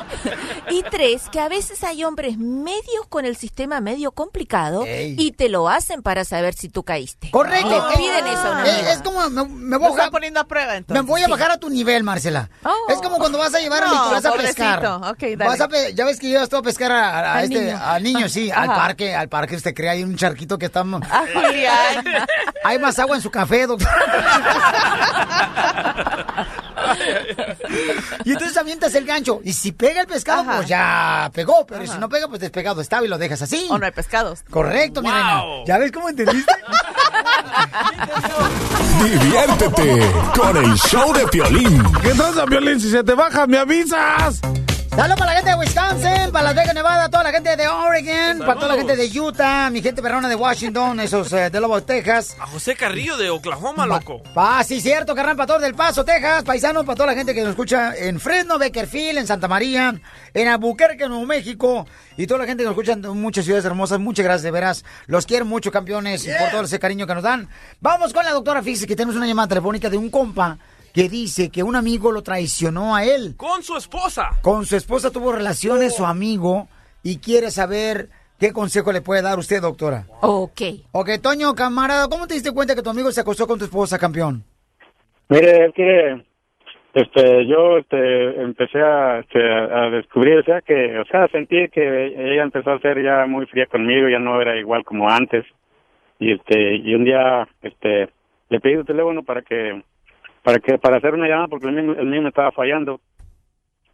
Y 0.71 0.83
tres, 0.83 1.23
que 1.33 1.41
a 1.41 1.49
veces 1.49 1.83
hay 1.83 2.05
hombres 2.05 2.37
medios 2.37 3.07
con 3.09 3.25
el 3.25 3.37
sistema 3.37 3.81
medio 3.81 4.13
complicado 4.13 4.85
y 4.87 5.33
te 5.33 5.49
lo 5.49 5.67
hacen 5.69 6.03
para 6.03 6.25
saber 6.27 6.53
si 6.55 6.69
tú 6.69 6.83
caíste. 6.83 7.31
Correcto. 7.31 7.89
Le 7.91 7.97
piden 7.97 8.27
eso 8.27 8.39
a 8.47 8.51
una 8.51 8.61
amiga. 8.63 8.93
es 8.93 9.01
como, 9.03 9.31
me, 9.31 9.45
me 9.49 9.77
voy 9.79 9.87
a 9.87 9.91
bajar- 9.91 10.11
poniendo 10.11 10.41
a 10.41 10.45
prueba 10.45 10.73
Me 10.73 10.79
entonces. 10.79 11.07
voy 11.07 11.23
a 11.23 11.29
bajar 11.29 11.53
a 11.53 11.57
tu 11.59 11.71
nivel, 11.71 12.03
Marcela. 12.03 12.51
es 12.91 13.01
como 13.01 13.17
cuando 13.17 13.39
vas 13.39 13.55
a 13.55 13.61
llevar 13.61 13.85
a 13.85 13.89
Nicolás 13.89 14.25
a 14.27 14.33
pescar. 14.33 14.83
Dale. 14.83 15.37
Vas 15.37 15.61
a 15.61 15.69
pe- 15.69 15.95
ya 15.95 16.05
ves 16.05 16.19
que 16.21 16.29
llevas 16.29 16.49
tú 16.51 16.57
a 16.57 16.63
pescar 16.63 16.93
a, 16.93 17.09
a- 17.19 17.35
Al 17.39 17.45
este, 17.45 17.61
niño. 17.65 17.81
al 17.83 18.03
niño, 18.03 18.29
sí, 18.29 18.51
al 18.51 18.67
parque, 18.69 19.15
al 19.15 19.29
parque 19.31 19.57
usted 19.57 19.73
crea 19.75 19.93
ahí 19.93 20.03
un 20.03 20.17
charquito 20.17 20.59
que 20.59 20.67
está... 20.67 20.85
Ay. 21.11 21.65
Hay 22.65 22.79
más 22.79 22.99
agua 22.99 23.17
en 23.17 23.23
su 23.23 23.31
café, 23.31 23.67
doctor. 23.67 23.89
y 28.25 28.33
entonces 28.33 28.57
avientas 28.57 28.95
el 28.95 29.05
gancho. 29.05 29.41
Y 29.45 29.53
si 29.53 29.73
pega 29.73 30.01
el 30.01 30.07
pescado, 30.07 30.45
pues 30.45 30.69
ya 30.69 31.31
pegó. 31.35 31.67
Pero 31.67 31.87
si 31.87 31.99
no 31.99 32.09
pega, 32.09 32.29
pues 32.29 32.41
despegado 32.41 32.81
estaba 32.81 33.05
y 33.05 33.09
lo 33.09 33.19
dejas 33.19 33.43
así. 33.43 33.67
O 33.71 33.79
no 33.79 33.87
hay 33.87 33.93
pescados. 33.93 34.43
Correcto, 34.51 35.03
mi 35.03 35.11
reina. 35.11 35.43
¿Ya 35.67 35.79
ves 35.79 35.93
cómo 35.93 36.09
entendiste? 36.09 36.53
Diviértete 39.03 40.13
con 40.37 40.57
el 40.57 40.75
show 40.75 41.13
de 41.13 41.27
Piolín. 41.29 41.83
¿Qué 42.03 42.15
pasa, 42.15 42.45
Piolín? 42.47 42.81
Si 42.81 42.91
se 42.91 43.05
te 43.05 43.15
baja, 43.15 43.47
me 43.47 43.59
avisas. 43.59 44.41
Saludos 44.91 45.19
para 45.19 45.33
la 45.33 45.37
gente 45.37 45.51
de 45.51 45.57
Wisconsin, 45.57 46.33
para 46.33 46.45
Las 46.47 46.55
Vegas, 46.57 46.75
Nevada, 46.75 47.09
toda 47.09 47.23
la 47.23 47.31
gente 47.31 47.57
de 47.57 47.69
Oregon, 47.69 48.39
para 48.41 48.55
toda 48.55 48.69
la 48.69 48.75
gente 48.77 48.97
de 48.97 49.21
Utah, 49.21 49.71
mi 49.71 49.81
gente 49.81 50.03
perrona 50.03 50.29
de 50.29 50.35
Washington, 50.35 50.99
esos 51.01 51.33
eh, 51.33 51.51
de 51.51 51.61
Lobo, 51.61 51.81
Texas. 51.83 52.37
A 52.41 52.47
José 52.47 52.75
Carrillo 52.75 53.17
de 53.17 53.31
Oklahoma, 53.31 53.87
loco. 53.87 54.23
Ah, 54.35 54.63
sí, 54.65 54.81
cierto, 54.81 55.15
carnal, 55.15 55.37
para 55.37 55.47
todo 55.47 55.59
del 55.61 55.75
Paso, 55.75 56.05
Texas, 56.05 56.43
paisanos, 56.43 56.85
para 56.85 56.97
toda 56.97 57.07
la 57.09 57.15
gente 57.15 57.33
que 57.33 57.41
nos 57.41 57.51
escucha 57.51 57.95
en 57.97 58.19
Fresno, 58.19 58.59
Beckerfield, 58.59 59.19
en 59.19 59.27
Santa 59.27 59.47
María, 59.47 59.95
en 60.35 60.49
Albuquerque, 60.49 61.09
Nuevo 61.09 61.27
México, 61.27 61.87
y 62.17 62.27
toda 62.27 62.41
la 62.41 62.47
gente 62.47 62.65
que 62.65 62.69
nos 62.69 62.77
escucha 62.77 62.93
en 62.93 63.21
muchas 63.21 63.45
ciudades 63.45 63.65
hermosas. 63.65 64.01
Muchas 64.01 64.25
gracias, 64.25 64.43
de 64.43 64.51
veras. 64.51 64.85
Los 65.07 65.27
quiero 65.27 65.45
mucho, 65.45 65.71
campeones, 65.71 66.27
y 66.27 66.31
por 66.39 66.51
todo 66.51 66.63
ese 66.63 66.79
cariño 66.79 67.07
que 67.07 67.15
nos 67.15 67.23
dan. 67.23 67.49
Vamos 67.81 68.13
con 68.13 68.25
la 68.25 68.33
doctora 68.33 68.63
Fix, 68.63 68.85
que 68.87 68.97
tenemos 68.97 69.15
una 69.15 69.27
llamada 69.27 69.49
telefónica 69.49 69.89
de 69.89 69.97
un 69.97 70.11
compa 70.11 70.59
que 70.93 71.09
dice 71.09 71.51
que 71.51 71.63
un 71.63 71.77
amigo 71.77 72.13
lo 72.13 72.23
traicionó 72.23 72.97
a 72.97 73.05
él. 73.05 73.35
Con 73.37 73.63
su 73.63 73.77
esposa. 73.77 74.31
Con 74.43 74.67
su 74.67 74.77
esposa 74.77 75.11
tuvo 75.11 75.33
relaciones, 75.33 75.97
su 75.97 76.05
amigo, 76.05 76.69
y 77.03 77.19
quiere 77.19 77.51
saber 77.51 78.09
qué 78.39 78.53
consejo 78.53 78.93
le 78.93 79.01
puede 79.01 79.23
dar 79.23 79.39
usted, 79.39 79.61
doctora. 79.61 80.07
Ok. 80.21 80.63
Ok, 80.93 81.11
Toño, 81.23 81.55
camarada, 81.55 82.09
¿cómo 82.09 82.27
te 82.27 82.35
diste 82.35 82.53
cuenta 82.53 82.75
que 82.75 82.83
tu 82.83 82.91
amigo 82.91 83.11
se 83.13 83.21
acostó 83.21 83.47
con 83.47 83.59
tu 83.59 83.65
esposa, 83.65 83.99
campeón? 83.99 84.45
Mire, 85.29 85.67
es 85.67 85.75
que 85.75 86.25
este, 86.95 87.47
yo 87.47 87.79
este, 87.79 88.41
empecé 88.41 88.81
a, 88.81 89.21
este, 89.21 89.39
a 89.41 89.91
descubrir, 89.91 90.39
o 90.39 90.43
sea, 90.43 90.63
que, 90.63 90.99
o 90.99 91.05
sea, 91.05 91.29
sentí 91.29 91.69
que 91.69 92.07
ella 92.07 92.43
empezó 92.43 92.73
a 92.73 92.81
ser 92.81 93.03
ya 93.03 93.27
muy 93.27 93.47
fría 93.47 93.67
conmigo, 93.67 94.09
ya 94.09 94.19
no 94.19 94.41
era 94.41 94.57
igual 94.57 94.85
como 94.85 95.09
antes. 95.09 95.45
Y 96.19 96.33
este, 96.33 96.77
y 96.77 96.95
un 96.95 97.05
día, 97.05 97.47
este, 97.63 98.09
le 98.49 98.61
pedí 98.61 98.77
su 98.77 98.85
teléfono 98.85 99.23
para 99.23 99.43
que, 99.43 99.83
para 100.49 100.61
que, 100.61 100.79
para 100.79 100.97
hacer 100.97 101.13
una 101.13 101.29
llamada 101.29 101.49
porque 101.49 101.67
el 101.67 101.75
mío, 101.75 101.95
el 101.99 102.07
mío 102.07 102.23
me 102.23 102.31
estaba 102.31 102.51
fallando. 102.53 103.03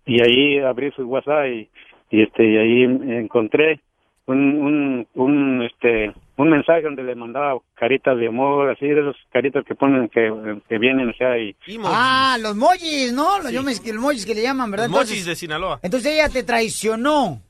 Y 0.06 0.22
ahí 0.22 0.60
abrí 0.60 0.92
su 0.92 1.02
WhatsApp 1.02 1.46
y, 1.46 1.68
y 2.10 2.22
este, 2.22 2.44
y 2.48 2.56
ahí 2.56 2.82
encontré 2.84 3.80
un, 4.26 4.38
un, 4.38 5.06
un, 5.14 5.62
este, 5.62 6.12
un 6.36 6.50
mensaje 6.50 6.82
donde 6.82 7.02
le 7.02 7.16
mandaba 7.16 7.58
caritas 7.74 8.16
de 8.16 8.28
amor, 8.28 8.70
así 8.70 8.86
de 8.86 9.00
esos 9.00 9.16
caritas 9.32 9.64
que 9.64 9.74
ponen, 9.74 10.08
que, 10.10 10.30
que 10.68 10.78
vienen, 10.78 11.08
o 11.08 11.12
sea, 11.14 11.36
y, 11.38 11.56
Ah, 11.86 12.36
los 12.40 12.54
mojis, 12.54 13.12
¿no? 13.12 13.38
Los, 13.42 13.50
yo 13.50 13.64
me- 13.64 13.72
los 13.74 14.00
mojis 14.00 14.24
que 14.24 14.34
le 14.36 14.42
llaman, 14.42 14.70
¿verdad? 14.70 14.86
Los 14.88 14.96
mojis 15.08 15.26
de 15.26 15.34
Sinaloa. 15.34 15.80
entonces 15.82 16.12
ella 16.14 16.28
te 16.28 16.44
traicionó. 16.44 17.40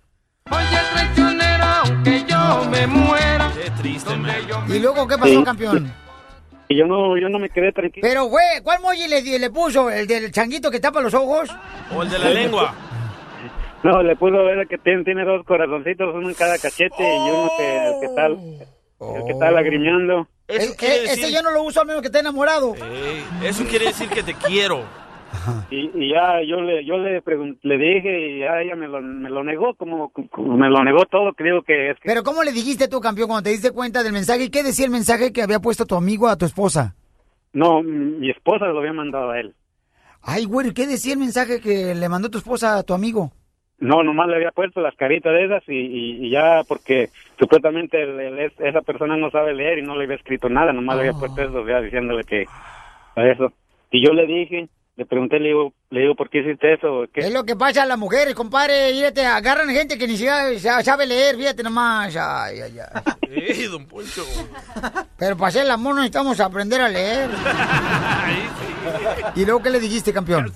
aunque 0.47 2.25
yo 2.27 2.71
me 2.71 2.87
muera. 2.87 3.53
Qué 3.63 3.71
triste, 3.83 4.17
man. 4.17 4.31
¿Y 4.69 4.79
luego 4.79 5.07
qué 5.07 5.17
pasó, 5.19 5.27
Sí. 5.39 5.45
campeón? 5.45 5.93
Y 6.69 6.77
yo 6.79 6.87
no, 6.87 7.17
yo 7.19 7.29
no 7.29 7.39
me 7.39 7.49
quedé 7.51 7.73
tranquilo. 7.73 8.07
Pero, 8.07 8.25
güey, 8.25 8.61
¿cuál 8.63 8.81
moji 8.81 9.07
le, 9.09 9.21
le 9.39 9.51
puso? 9.51 9.91
¿El 9.91 10.07
del 10.07 10.31
changuito 10.33 10.71
que 10.71 10.81
tapa 10.81 11.01
los 11.01 11.15
ojos? 11.15 11.51
O 11.95 12.03
el 12.03 12.11
de 12.11 12.19
la 12.19 12.31
lengua. 12.31 12.75
No, 13.83 14.03
le 14.03 14.17
pudo 14.17 14.43
ver 14.47 14.67
que 14.67 14.79
tiene, 14.79 15.05
tiene 15.05 15.27
dos 15.27 15.45
corazoncitos, 15.45 16.15
uno 16.15 16.31
en 16.31 16.35
cada 16.35 16.57
cachete 16.57 17.03
y 17.03 17.29
uno 17.31 17.51
que, 17.59 17.87
el 17.87 18.01
que 18.01 18.07
está, 18.07 18.27
el 18.29 19.25
que 19.27 19.33
está 19.33 19.51
lagrimeando. 19.51 20.27
Eso 20.49 20.73
Eh, 20.73 20.77
quiere 20.79 20.95
eh, 20.95 21.05
ese 21.05 21.21
decir- 21.21 21.35
yo 21.35 21.43
no 21.43 21.51
lo 21.51 21.63
uso 21.65 21.83
a 21.83 21.85
menos 21.85 22.01
que 22.01 22.07
esté 22.09 22.21
enamorado. 22.21 22.75
Eso 23.43 23.63
quiere 23.67 23.89
decir 23.89 24.09
que 24.09 24.23
te 24.23 24.33
quiero. 24.33 24.85
Y, 25.71 25.91
y 25.95 26.13
ya 26.13 26.41
yo 26.43 26.61
le 26.61 26.85
yo 26.85 26.97
le 26.99 27.23
le 27.63 27.79
dije 27.79 28.29
y 28.31 28.39
ya 28.41 28.61
ella 28.61 28.77
me 28.77 28.87
lo, 28.89 29.01
me 29.03 29.29
lo 29.31 29.43
negó 29.45 29.75
como, 29.75 30.11
como 30.11 30.57
me 30.57 30.69
lo 30.69 30.83
negó 30.85 31.05
todo 31.07 31.33
creo 31.33 31.63
que 31.63 31.91
es 31.91 31.97
que 31.99 32.09
Pero 32.09 32.23
¿cómo 32.23 32.43
le 32.45 32.53
dijiste 32.53 32.89
tú, 32.89 33.01
campeón, 33.01 33.29
cuando 33.29 33.45
te 33.45 33.51
diste 33.51 33.71
cuenta 33.73 34.03
del 34.03 34.13
mensaje? 34.13 34.45
¿Y 34.45 34.51
qué 34.51 34.63
decía 34.63 34.85
el 34.85 34.91
mensaje 34.93 35.33
que 35.33 35.43
había 35.43 35.61
puesto 35.61 35.87
tu 35.87 35.97
amigo 35.97 36.29
a 36.29 36.37
tu 36.37 36.45
esposa? 36.47 36.95
no 37.53 37.83
mi 37.83 38.31
esposa 38.31 38.67
lo 38.67 38.79
había 38.81 38.93
mandado 38.93 39.31
a 39.31 39.41
él 39.41 39.55
Ay, 40.23 40.45
güey, 40.47 40.73
¿qué 40.73 40.87
decía 40.87 41.13
el 41.13 41.19
mensaje 41.21 41.61
que 41.61 41.95
le 41.95 42.09
mandó 42.09 42.31
tu 42.31 42.39
esposa 42.39 42.79
a 42.79 42.83
tu 42.83 42.95
amigo? 42.95 43.31
no 43.79 44.03
nomás 44.03 44.29
le 44.29 44.37
había 44.37 44.53
puesto 44.53 44.81
las 44.81 44.95
caritas 44.97 45.33
de 45.33 45.45
esas 45.47 45.63
y, 45.69 45.75
y, 45.75 46.27
y 46.27 46.31
ya 46.31 46.63
porque 46.67 47.09
supuestamente 47.39 48.01
el- 48.03 48.21
el- 48.21 48.39
es- 48.39 48.61
esa 48.61 48.81
persona 48.83 49.17
no 49.17 49.31
sabe 49.31 49.53
leer 49.53 49.79
y 49.79 49.83
no 49.83 49.97
le 49.97 50.05
había 50.05 50.17
escrito 50.17 50.49
nada 50.49 50.73
nomás 50.73 50.97
le 50.97 51.03
había 51.09 51.19
puesto 51.19 51.43
eso 51.43 51.67
ya 51.67 51.81
diciéndole 51.81 52.23
que 52.25 52.45
a 53.17 53.27
eso 53.27 53.53
y 53.91 54.05
yo 54.07 54.13
le 54.15 54.27
dije 54.27 54.69
le 54.97 55.07
pregunté 55.07 55.39
le 55.41 55.49
digo 55.49 55.73
le 55.91 56.01
digo 56.03 56.15
por 56.15 56.31
qué 56.31 56.39
hiciste 56.39 56.75
eso 56.75 57.05
¿Qué? 57.13 57.21
Es 57.23 57.33
lo 57.33 57.45
que 57.45 57.57
pasa 57.57 57.83
a 57.83 57.87
las 57.87 57.99
mujeres, 57.99 58.35
compadre. 58.35 58.91
Fíjate, 58.93 59.25
agarran 59.27 59.69
gente 59.71 59.97
que 59.99 60.07
ni 60.07 60.15
siquiera 60.17 60.57
sa- 60.59 60.83
sabe 60.83 61.07
leer, 61.07 61.37
fíjate 61.37 61.63
nomás. 61.63 62.17
Ay, 62.17 62.61
ay, 62.61 62.79
ay. 62.79 63.03
Ey, 63.31 63.65
don 63.67 63.87
Poncho. 63.87 64.23
Pero 65.19 65.37
para 65.37 65.49
hacer 65.49 65.65
el 65.65 65.71
amor 65.73 65.95
necesitamos 65.97 66.39
aprender 66.41 66.81
a 66.81 66.89
leer. 66.89 67.29
¿Y 69.37 69.45
luego 69.45 69.63
qué 69.63 69.71
le 69.71 69.81
dijiste, 69.81 70.13
campeón? 70.13 70.47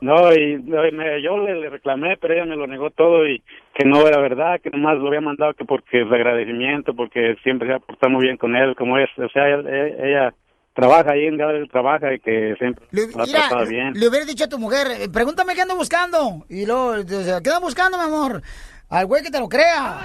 No, 0.00 0.32
y, 0.32 0.56
no, 0.62 0.86
y 0.86 0.92
me- 0.92 1.20
yo 1.22 1.38
le, 1.38 1.54
le 1.60 1.70
reclamé, 1.70 2.16
pero 2.16 2.34
ella 2.34 2.44
me 2.44 2.56
lo 2.56 2.66
negó 2.66 2.90
todo 2.90 3.26
y 3.26 3.42
que 3.74 3.84
no 3.84 4.06
era 4.06 4.20
verdad, 4.20 4.60
que 4.62 4.70
nomás 4.70 4.98
lo 4.98 5.08
había 5.08 5.20
mandado 5.20 5.54
que 5.54 5.64
porque 5.64 6.02
es 6.02 6.10
de 6.10 6.16
agradecimiento, 6.16 6.94
porque 6.94 7.36
siempre 7.42 7.68
se 7.68 7.74
ha 7.74 7.78
portado 7.78 8.10
muy 8.12 8.24
bien 8.24 8.36
con 8.36 8.54
él, 8.56 8.74
como 8.76 8.98
es, 8.98 9.08
o 9.18 9.28
sea, 9.30 9.48
ella, 9.48 9.68
ella 10.02 10.34
trabaja 10.80 11.12
ahí 11.12 11.26
en 11.26 11.36
Gabriel 11.36 11.68
trabaja 11.70 12.14
y 12.14 12.18
que 12.20 12.54
siempre 12.58 12.86
lo 12.90 13.22
ha 13.22 13.26
Mira, 13.26 13.38
tratado 13.48 13.66
bien. 13.68 13.92
le 13.94 14.08
hubiera 14.08 14.24
dicho 14.24 14.44
a 14.44 14.48
tu 14.48 14.58
mujer, 14.58 14.86
eh, 15.00 15.08
pregúntame 15.12 15.54
qué 15.54 15.62
ando 15.62 15.76
buscando. 15.76 16.44
Y 16.48 16.66
luego, 16.66 16.92
o 16.92 17.22
sea, 17.22 17.40
¿qué 17.40 17.50
ando 17.50 17.60
buscando, 17.60 17.98
mi 17.98 18.04
amor? 18.04 18.42
Al 18.88 19.06
güey 19.06 19.22
que 19.22 19.30
te 19.30 19.38
lo 19.38 19.48
crea. 19.48 19.98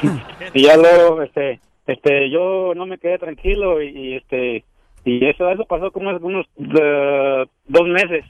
Y 0.54 0.62
ya 0.64 0.76
luego, 0.78 1.22
este, 1.22 1.60
este, 1.86 2.30
yo 2.30 2.72
no 2.74 2.86
me 2.86 2.96
quedé 2.98 3.18
tranquilo 3.18 3.82
y, 3.82 3.88
y, 3.88 4.16
este, 4.16 4.64
y 5.04 5.26
eso, 5.26 5.50
eso 5.50 5.64
pasó 5.66 5.90
como 5.90 6.10
unos 6.16 6.46
eh, 6.58 7.44
dos 7.66 7.86
meses. 7.86 8.24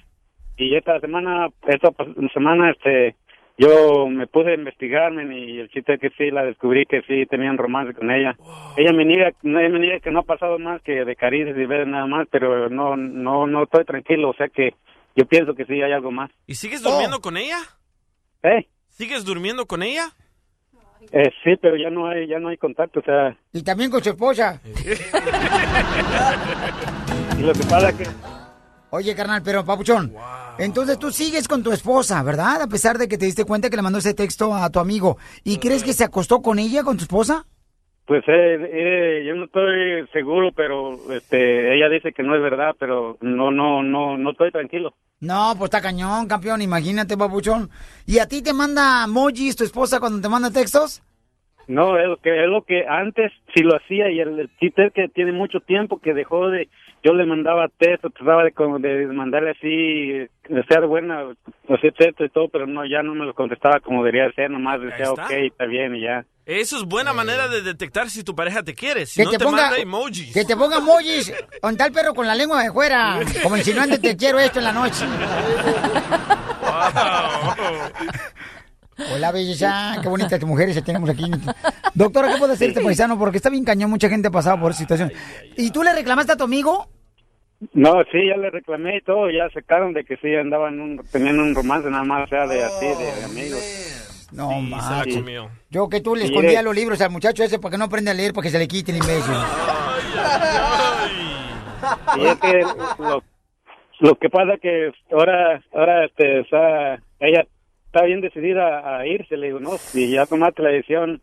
Y 0.56 0.74
esta 0.74 0.98
semana, 1.00 1.48
esta 1.66 1.90
semana, 2.34 2.70
este, 2.72 3.14
yo 3.60 4.08
me 4.08 4.26
puse 4.26 4.52
a 4.52 4.54
investigarme 4.54 5.22
y 5.38 5.60
el 5.60 5.68
chiste 5.68 5.92
es 5.94 6.00
que 6.00 6.08
sí 6.16 6.30
la 6.30 6.44
descubrí 6.44 6.86
que 6.86 7.02
sí 7.02 7.26
tenían 7.26 7.58
romance 7.58 7.92
con 7.92 8.10
ella. 8.10 8.34
Ella 8.74 8.92
me 8.94 9.04
niega, 9.04 9.32
ella 9.42 9.68
me 9.68 9.78
niega 9.78 10.00
que 10.00 10.10
no 10.10 10.20
ha 10.20 10.22
pasado 10.22 10.58
más 10.58 10.80
que 10.80 11.04
de 11.04 11.14
caricias 11.14 11.54
y 11.58 11.66
ver 11.66 11.86
nada 11.86 12.06
más, 12.06 12.26
pero 12.30 12.70
no, 12.70 12.96
no, 12.96 13.46
no 13.46 13.62
estoy 13.64 13.84
tranquilo, 13.84 14.30
o 14.30 14.34
sea 14.34 14.48
que 14.48 14.74
yo 15.14 15.26
pienso 15.26 15.54
que 15.54 15.66
sí 15.66 15.74
hay 15.74 15.92
algo 15.92 16.10
más. 16.10 16.30
¿Y 16.46 16.54
sigues 16.54 16.82
durmiendo 16.82 17.20
con 17.20 17.36
ella? 17.36 17.58
¿Eh? 18.42 18.66
¿Sigues 18.88 19.26
durmiendo 19.26 19.66
con 19.66 19.82
ella? 19.82 20.06
Eh, 21.12 21.30
sí, 21.44 21.50
pero 21.60 21.76
ya 21.76 21.90
no 21.90 22.08
hay, 22.08 22.26
ya 22.28 22.38
no 22.38 22.48
hay 22.48 22.56
contacto, 22.56 23.00
o 23.00 23.02
sea, 23.02 23.36
Y 23.52 23.62
también 23.62 23.90
con 23.90 24.02
su 24.02 24.08
esposa. 24.08 24.58
y 27.38 27.42
lo 27.42 27.52
que 27.52 27.64
pasa 27.68 27.90
es 27.90 27.96
que 27.96 28.04
Oye, 28.92 29.14
carnal, 29.14 29.42
pero 29.44 29.64
papuchón, 29.64 30.12
entonces 30.58 30.98
tú 30.98 31.10
sigues 31.10 31.46
con 31.46 31.62
tu 31.62 31.70
esposa, 31.70 32.22
¿verdad? 32.24 32.62
A 32.62 32.66
pesar 32.66 32.98
de 32.98 33.06
que 33.06 33.18
te 33.18 33.24
diste 33.24 33.44
cuenta 33.44 33.70
que 33.70 33.76
le 33.76 33.82
mandó 33.82 33.98
ese 33.98 34.14
texto 34.14 34.52
a 34.52 34.68
tu 34.70 34.80
amigo. 34.80 35.16
¿Y 35.44 35.58
crees 35.58 35.84
que 35.84 35.92
se 35.92 36.04
acostó 36.04 36.42
con 36.42 36.58
ella, 36.58 36.82
con 36.82 36.96
tu 36.96 37.04
esposa? 37.04 37.46
Pues 38.04 38.24
eh, 38.26 38.58
eh, 38.72 39.24
yo 39.24 39.36
no 39.36 39.44
estoy 39.44 40.04
seguro, 40.12 40.50
pero 40.50 40.98
este, 41.12 41.76
ella 41.76 41.88
dice 41.88 42.12
que 42.12 42.24
no 42.24 42.34
es 42.34 42.42
verdad, 42.42 42.74
pero 42.76 43.16
no, 43.20 43.52
no, 43.52 43.84
no, 43.84 44.18
no 44.18 44.30
estoy 44.32 44.50
tranquilo. 44.50 44.94
No, 45.20 45.52
pues 45.56 45.68
está 45.68 45.80
cañón, 45.80 46.26
campeón, 46.26 46.60
imagínate, 46.60 47.16
papuchón. 47.16 47.70
¿Y 48.06 48.18
a 48.18 48.26
ti 48.26 48.42
te 48.42 48.52
manda 48.52 49.04
emojis 49.04 49.54
tu 49.54 49.62
esposa 49.62 50.00
cuando 50.00 50.20
te 50.20 50.28
manda 50.28 50.50
textos? 50.50 51.02
No, 51.68 51.96
es 51.96 52.08
lo 52.08 52.16
que, 52.16 52.42
es 52.42 52.50
lo 52.50 52.62
que 52.62 52.84
antes 52.88 53.30
sí 53.54 53.62
lo 53.62 53.76
hacía 53.76 54.10
y 54.10 54.18
el, 54.18 54.40
el 54.40 54.50
es 54.60 54.92
que 54.92 55.08
tiene 55.08 55.30
mucho 55.30 55.60
tiempo 55.60 56.00
que 56.00 56.12
dejó 56.12 56.48
de, 56.48 56.68
yo 57.02 57.12
le 57.14 57.24
mandaba 57.26 57.68
texto, 57.78 58.10
trataba 58.10 58.44
de, 58.44 58.52
como 58.52 58.78
de 58.78 59.06
mandarle 59.06 59.50
así, 59.52 60.28
de 60.48 60.64
ser 60.68 60.86
buena, 60.86 61.22
hacer 61.68 61.92
texto 61.96 62.24
y 62.24 62.28
todo, 62.28 62.48
pero 62.48 62.66
no, 62.66 62.84
ya 62.86 63.02
no 63.02 63.14
me 63.14 63.24
lo 63.24 63.34
contestaba 63.34 63.80
como 63.80 64.04
debería 64.04 64.30
ser, 64.32 64.50
nomás 64.50 64.80
decía 64.80 65.06
está. 65.06 65.24
ok, 65.24 65.30
está 65.30 65.64
bien 65.66 65.96
y 65.96 66.02
ya. 66.02 66.24
Eso 66.46 66.78
es 66.78 66.84
buena 66.84 67.12
manera 67.12 67.46
de 67.48 67.62
detectar 67.62 68.10
si 68.10 68.24
tu 68.24 68.34
pareja 68.34 68.62
te 68.64 68.74
quiere. 68.74 69.06
Si 69.06 69.20
Que 69.20 69.24
no 69.24 69.30
te 69.30 69.38
te, 69.38 69.44
ponga- 69.44 69.62
manda 69.68 69.76
emojis. 69.78 70.34
Que 70.34 70.44
te 70.44 70.56
ponga 70.56 70.78
emojis 70.78 71.32
con 71.60 71.76
tal 71.76 71.92
perro 71.92 72.12
con 72.12 72.26
la 72.26 72.34
lengua 72.34 72.62
de 72.64 72.72
fuera, 72.72 73.20
como 73.42 73.56
insinuando 73.56 73.98
te 74.00 74.16
quiero 74.16 74.40
esto 74.40 74.58
en 74.58 74.64
la 74.64 74.72
noche. 74.72 75.04
Hola, 79.14 79.32
belleza. 79.32 79.96
Qué 80.02 80.08
bonitas 80.08 80.42
mujeres 80.44 80.82
tenemos 80.84 81.08
aquí. 81.10 81.30
Doctora, 81.94 82.32
¿qué 82.32 82.38
puede 82.38 82.52
hacer 82.54 82.70
este 82.70 82.82
paisano? 82.82 83.18
Porque 83.18 83.38
está 83.38 83.50
bien 83.50 83.64
cañón, 83.64 83.90
mucha 83.90 84.08
gente 84.08 84.28
ha 84.28 84.30
pasado 84.30 84.60
por 84.60 84.72
esa 84.72 84.80
situación. 84.80 85.12
¿Y 85.56 85.70
tú 85.70 85.82
le 85.82 85.92
reclamaste 85.94 86.32
a 86.32 86.36
tu 86.36 86.44
amigo? 86.44 86.88
No, 87.74 88.02
sí, 88.10 88.18
ya 88.26 88.36
le 88.38 88.50
reclamé 88.50 88.96
y 88.96 89.02
todo, 89.02 89.30
ya 89.30 89.44
aceptaron 89.44 89.92
de 89.92 90.04
que 90.04 90.16
sí 90.16 90.34
andaban, 90.34 90.80
un, 90.80 90.98
tenían 91.12 91.38
un 91.38 91.54
romance 91.54 91.90
nada 91.90 92.04
más, 92.04 92.24
o 92.24 92.26
sea, 92.28 92.46
de 92.46 92.64
así, 92.64 92.86
de, 92.86 92.94
de 92.94 93.24
amigos. 93.24 94.28
No, 94.32 94.50
se 95.04 95.14
comió. 95.14 95.50
Yo 95.70 95.88
que 95.88 96.00
tú 96.00 96.14
le 96.14 96.22
Sí, 96.22 96.28
escondía 96.28 96.62
los 96.62 96.74
libros 96.74 97.00
al 97.02 97.10
muchacho 97.10 97.42
ese 97.42 97.58
para 97.58 97.72
que 97.72 97.78
no 97.78 97.84
aprenda 97.86 98.12
a 98.12 98.14
leer, 98.14 98.32
para 98.32 98.44
que 98.44 98.50
se 98.50 98.58
le 98.58 98.66
quite 98.68 98.92
el 98.92 98.98
imbécil. 98.98 99.34
Y 102.16 102.26
es 102.26 102.38
que 102.38 102.60
lo, 102.98 103.22
lo 104.00 104.14
que 104.18 104.30
pasa 104.30 104.56
que 104.60 104.92
ahora, 105.12 105.60
ahora, 105.74 106.04
este, 106.06 106.40
está, 106.40 106.94
ella 107.18 107.44
está 107.92 108.04
bien 108.04 108.20
decidida 108.20 108.98
a 108.98 109.04
irse, 109.04 109.36
le 109.36 109.48
digo, 109.48 109.58
no, 109.58 109.76
si 109.76 110.12
ya 110.12 110.24
tomaste 110.24 110.62
la 110.62 110.70
decisión, 110.70 111.20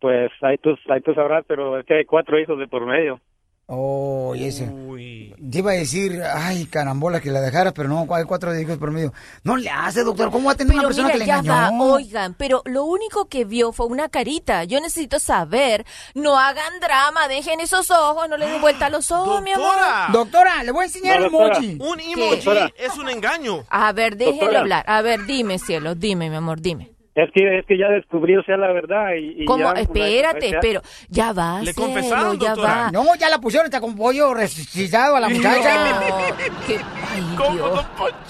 pues 0.00 0.30
ahí 0.42 0.56
tú, 0.58 0.76
ahí 0.88 1.00
tú 1.00 1.12
sabrás, 1.12 1.44
pero 1.48 1.76
es 1.76 1.86
que 1.86 1.94
hay 1.94 2.04
cuatro 2.04 2.38
hijos 2.38 2.56
de 2.56 2.68
por 2.68 2.86
medio. 2.86 3.20
Oh, 3.66 4.32
y 4.36 4.44
ese. 4.44 4.66
Te 4.98 5.58
iba 5.58 5.70
a 5.70 5.74
decir, 5.74 6.22
ay, 6.22 6.66
carambola, 6.66 7.20
que 7.20 7.30
la 7.30 7.40
dejaras, 7.40 7.72
pero 7.72 7.88
no, 7.88 8.06
hay 8.14 8.24
cuatro 8.24 8.58
hijos 8.58 8.76
por 8.78 8.90
medio. 8.90 9.12
No 9.44 9.56
le 9.56 9.70
hace, 9.70 10.02
doctor. 10.04 10.30
¿Cómo 10.30 10.46
va 10.46 10.52
a 10.52 10.56
tener 10.56 10.74
una 10.74 10.84
persona 10.84 11.08
mira, 11.08 11.12
que 11.14 11.18
le 11.20 11.26
ya 11.26 11.38
engañó? 11.38 11.78
va, 11.78 11.84
oigan, 11.94 12.34
pero 12.34 12.62
lo 12.64 12.84
único 12.84 13.28
que 13.28 13.44
vio 13.44 13.72
fue 13.72 13.86
una 13.86 14.08
carita. 14.08 14.64
Yo 14.64 14.80
necesito 14.80 15.18
saber, 15.18 15.86
no 16.14 16.38
hagan 16.38 16.80
drama, 16.80 17.28
dejen 17.28 17.60
esos 17.60 17.90
ojos, 17.90 18.28
no 18.28 18.36
le 18.36 18.46
den 18.46 18.60
vuelta 18.60 18.86
a 18.86 18.90
los 18.90 19.10
ojos, 19.10 19.42
mi 19.42 19.52
amor. 19.52 19.76
Doctora, 20.12 20.62
le 20.62 20.72
voy 20.72 20.82
a 20.82 20.86
enseñar 20.86 21.20
No, 21.20 21.26
el 21.26 21.34
emoji. 21.34 21.78
Un 21.80 22.00
emoji 22.00 22.48
es 22.76 22.96
un 22.96 23.08
engaño. 23.08 23.64
A 23.70 23.92
ver, 23.92 24.16
déjenlo 24.16 24.40
Doctora. 24.40 24.60
hablar. 24.60 24.84
A 24.88 25.02
ver, 25.02 25.24
dime, 25.26 25.58
cielo, 25.58 25.94
dime, 25.94 26.28
mi 26.30 26.36
amor, 26.36 26.60
dime. 26.60 26.97
Es 27.20 27.30
que, 27.34 27.58
es 27.58 27.66
que 27.66 27.76
ya 27.76 27.88
descubrí, 27.88 28.36
o 28.36 28.42
sea, 28.44 28.56
la 28.56 28.70
verdad 28.72 29.14
y, 29.18 29.42
y 29.42 29.44
¿Cómo? 29.44 29.74
ya, 29.74 29.80
Espérate, 29.80 30.50
ya- 30.52 30.60
pero 30.60 30.82
ya 31.08 31.32
va, 31.32 31.60
Le 31.62 31.74
confesaron, 31.74 32.38
ya 32.38 32.50
doctora. 32.50 32.74
va. 32.74 32.90
No, 32.92 33.14
ya 33.16 33.28
la 33.28 33.38
pusieron 33.38 33.64
hasta 33.64 33.80
con 33.80 33.96
pollo 33.96 34.34
resucitado 34.34 35.16
a 35.16 35.20
la 35.20 35.28
muchacha. 35.28 35.74
No, 35.74 36.00
qué- 36.66 36.78
ay, 36.78 37.54
Dios. 37.56 37.86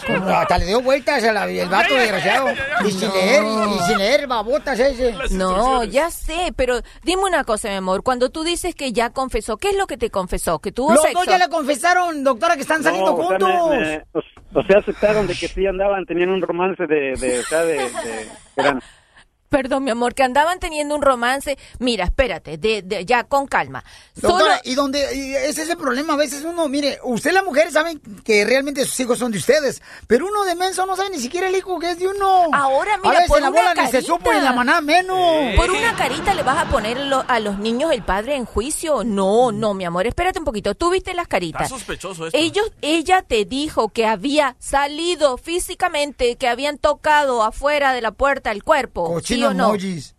Como 0.06 0.28
hasta 0.30 0.56
le 0.56 0.64
dio 0.64 0.80
vueltas 0.80 1.22
a 1.22 1.32
la- 1.32 1.44
el 1.50 1.68
vato 1.68 1.94
desgraciado. 1.94 2.48
Y 2.86 2.90
sin 2.90 3.08
No. 3.08 3.14
leer, 3.14 3.42
y, 3.44 3.74
y 3.74 3.78
sin 3.88 3.98
leer, 3.98 4.26
babotas 4.26 4.78
ese. 4.80 5.14
No, 5.32 5.84
ya 5.84 6.10
sé, 6.10 6.54
pero 6.56 6.80
dime 7.04 7.24
una 7.24 7.44
cosa, 7.44 7.68
mi 7.68 7.74
amor. 7.74 8.02
Cuando 8.02 8.30
tú 8.30 8.42
dices 8.42 8.74
que 8.74 8.92
ya 8.94 9.10
confesó, 9.10 9.58
¿qué 9.58 9.68
es 9.68 9.76
lo 9.76 9.86
que 9.86 9.98
te 9.98 10.08
confesó? 10.08 10.60
¿Que 10.60 10.72
tuvo 10.72 10.96
sexo? 10.96 11.18
dos 11.18 11.26
ya 11.26 11.36
le 11.36 11.48
confesaron, 11.50 12.24
doctora, 12.24 12.54
que 12.56 12.62
están 12.62 12.82
saliendo 12.82 13.10
No, 13.10 13.16
o 13.18 13.28
sea, 13.28 13.38
juntos. 13.38 13.70
me- 13.70 13.78
me- 13.80 14.04
o, 14.14 14.20
o 14.60 14.62
sea, 14.62 14.78
aceptaron 14.78 15.26
de 15.26 15.34
que 15.34 15.46
sí 15.48 15.66
andaban, 15.66 16.06
tenían 16.06 16.30
un 16.30 16.40
romance 16.40 16.86
de, 16.86 17.14
de 17.20 17.40
o 17.40 17.42
sea, 17.42 17.64
de, 17.64 17.74
de- 17.74 18.47
eran- 18.58 18.82
Perdón, 19.48 19.84
mi 19.84 19.90
amor, 19.90 20.14
que 20.14 20.22
andaban 20.22 20.58
teniendo 20.58 20.94
un 20.94 21.02
romance. 21.02 21.56
Mira, 21.78 22.04
espérate, 22.04 22.58
de, 22.58 22.82
de- 22.82 23.04
ya 23.04 23.24
con 23.24 23.46
calma. 23.46 23.82
Solo 24.20 24.34
Doctora, 24.34 24.60
y 24.64 24.74
donde 24.74 25.14
y 25.16 25.34
ese 25.34 25.62
es 25.62 25.70
el 25.70 25.76
problema, 25.78 26.14
a 26.14 26.16
veces 26.16 26.44
uno, 26.44 26.68
mire, 26.68 26.98
usted 27.02 27.32
las 27.32 27.44
mujeres 27.44 27.72
saben 27.72 28.00
que 28.24 28.44
realmente 28.44 28.84
sus 28.84 28.98
hijos 29.00 29.18
son 29.18 29.32
de 29.32 29.38
ustedes, 29.38 29.80
pero 30.06 30.26
uno 30.26 30.44
de 30.44 30.54
menso 30.54 30.84
no 30.86 30.96
sabe 30.96 31.10
ni 31.10 31.18
siquiera 31.18 31.48
el 31.48 31.56
hijo 31.56 31.78
que 31.78 31.90
es 31.92 31.98
de 31.98 32.08
uno. 32.08 32.48
Ahora, 32.52 32.96
mira, 32.98 33.10
a 33.10 33.12
veces 33.14 33.28
por 33.28 33.40
la 33.40 33.48
una 33.50 33.58
bola 33.60 33.74
ni 33.74 33.86
se 33.86 33.92
carita. 33.92 34.12
supo 34.12 34.32
y 34.32 34.36
en 34.36 34.44
la 34.44 34.52
maná 34.52 34.80
menos. 34.80 35.56
¿Por 35.56 35.70
una 35.70 35.94
carita 35.96 36.34
le 36.34 36.42
vas 36.42 36.58
a 36.58 36.68
poner 36.70 36.98
lo- 37.00 37.24
a 37.26 37.40
los 37.40 37.58
niños 37.58 37.92
el 37.92 38.02
padre 38.02 38.36
en 38.36 38.44
juicio? 38.44 39.02
No, 39.04 39.50
no, 39.52 39.72
mi 39.74 39.84
amor, 39.84 40.06
espérate 40.06 40.38
un 40.38 40.44
poquito. 40.44 40.74
Tú 40.74 40.90
viste 40.90 41.14
las 41.14 41.26
caritas. 41.28 41.62
Está 41.62 41.76
sospechoso 41.76 42.26
esto. 42.26 42.36
Ellos, 42.38 42.70
ella 42.82 43.22
te 43.22 43.44
dijo 43.44 43.88
que 43.88 44.04
había 44.06 44.56
salido 44.58 45.38
físicamente, 45.38 46.36
que 46.36 46.48
habían 46.48 46.78
tocado 46.78 47.42
afuera 47.42 47.92
de 47.92 48.00
la 48.02 48.10
puerta 48.12 48.50
el 48.52 48.62
cuerpo. 48.64 49.08
¿Sí 49.38 49.44
o 49.44 49.54
no? 49.54 49.68
emojis. 49.68 50.16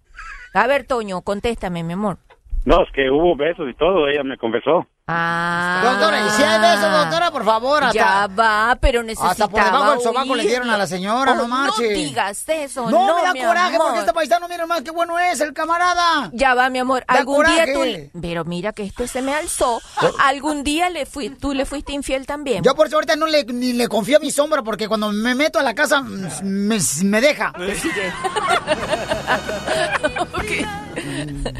A 0.53 0.67
ver, 0.67 0.85
Toño, 0.85 1.21
contéstame, 1.21 1.83
mi 1.83 1.93
amor. 1.93 2.17
No, 2.65 2.83
es 2.83 2.91
que 2.91 3.09
hubo 3.09 3.35
besos 3.35 3.69
y 3.69 3.73
todo, 3.73 4.07
ella 4.07 4.23
me 4.23 4.37
confesó. 4.37 4.87
Ah. 5.11 5.81
Doctora, 5.83 6.19
y 6.27 6.29
si 6.29 6.43
hay 6.43 6.59
besos, 6.59 6.91
doctora, 6.91 7.31
por 7.31 7.43
favor, 7.43 7.83
hasta- 7.83 7.97
Ya 7.97 8.27
va, 8.27 8.77
pero 8.79 9.01
necesitaba 9.01 9.31
Hasta 9.31 9.47
por 9.47 9.63
debajo 9.63 9.91
del 9.91 10.01
sobaco 10.01 10.35
le 10.35 10.43
dieron 10.43 10.69
a 10.69 10.77
la 10.77 10.85
señora, 10.85 11.33
no 11.33 11.43
Oh, 11.45 11.47
marche. 11.47 11.81
No 11.89 11.95
digas 11.95 12.43
eso, 12.47 12.91
No, 12.91 13.07
no, 13.07 13.15
me 13.15 13.23
da 13.23 13.33
mi 13.33 13.41
coraje 13.41 13.75
amor. 13.75 13.87
porque 13.87 13.99
este 14.01 14.13
paisano, 14.13 14.47
mira 14.47 14.67
más 14.67 14.83
qué 14.83 14.91
bueno 14.91 15.17
es 15.17 15.41
el 15.41 15.53
camarada. 15.53 16.29
Ya 16.33 16.53
va, 16.53 16.69
mi 16.69 16.77
amor. 16.77 17.03
Da 17.07 17.15
Algún 17.15 17.43
día 17.43 17.65
tú... 17.73 17.81
Pero 18.21 18.45
mira 18.45 18.71
que 18.71 18.83
este 18.83 19.07
se 19.07 19.23
me 19.23 19.33
alzó. 19.33 19.81
Algún 20.19 20.63
día 20.63 20.91
le 20.91 21.07
fui... 21.07 21.29
tú 21.31 21.53
le 21.55 21.65
fuiste 21.65 21.91
infiel 21.91 22.27
también. 22.27 22.63
Yo 22.63 22.75
por 22.75 22.85
eso 22.85 22.97
ahorita 22.97 23.15
no 23.15 23.25
le, 23.25 23.45
ni 23.45 23.73
le 23.73 23.87
confío 23.87 24.17
a 24.17 24.19
mi 24.19 24.29
sombra 24.29 24.61
porque 24.61 24.87
cuando 24.87 25.11
me 25.11 25.33
meto 25.33 25.57
a 25.57 25.63
la 25.63 25.73
casa 25.73 26.01
me, 26.03 26.77
me 27.03 27.21
deja. 27.21 27.51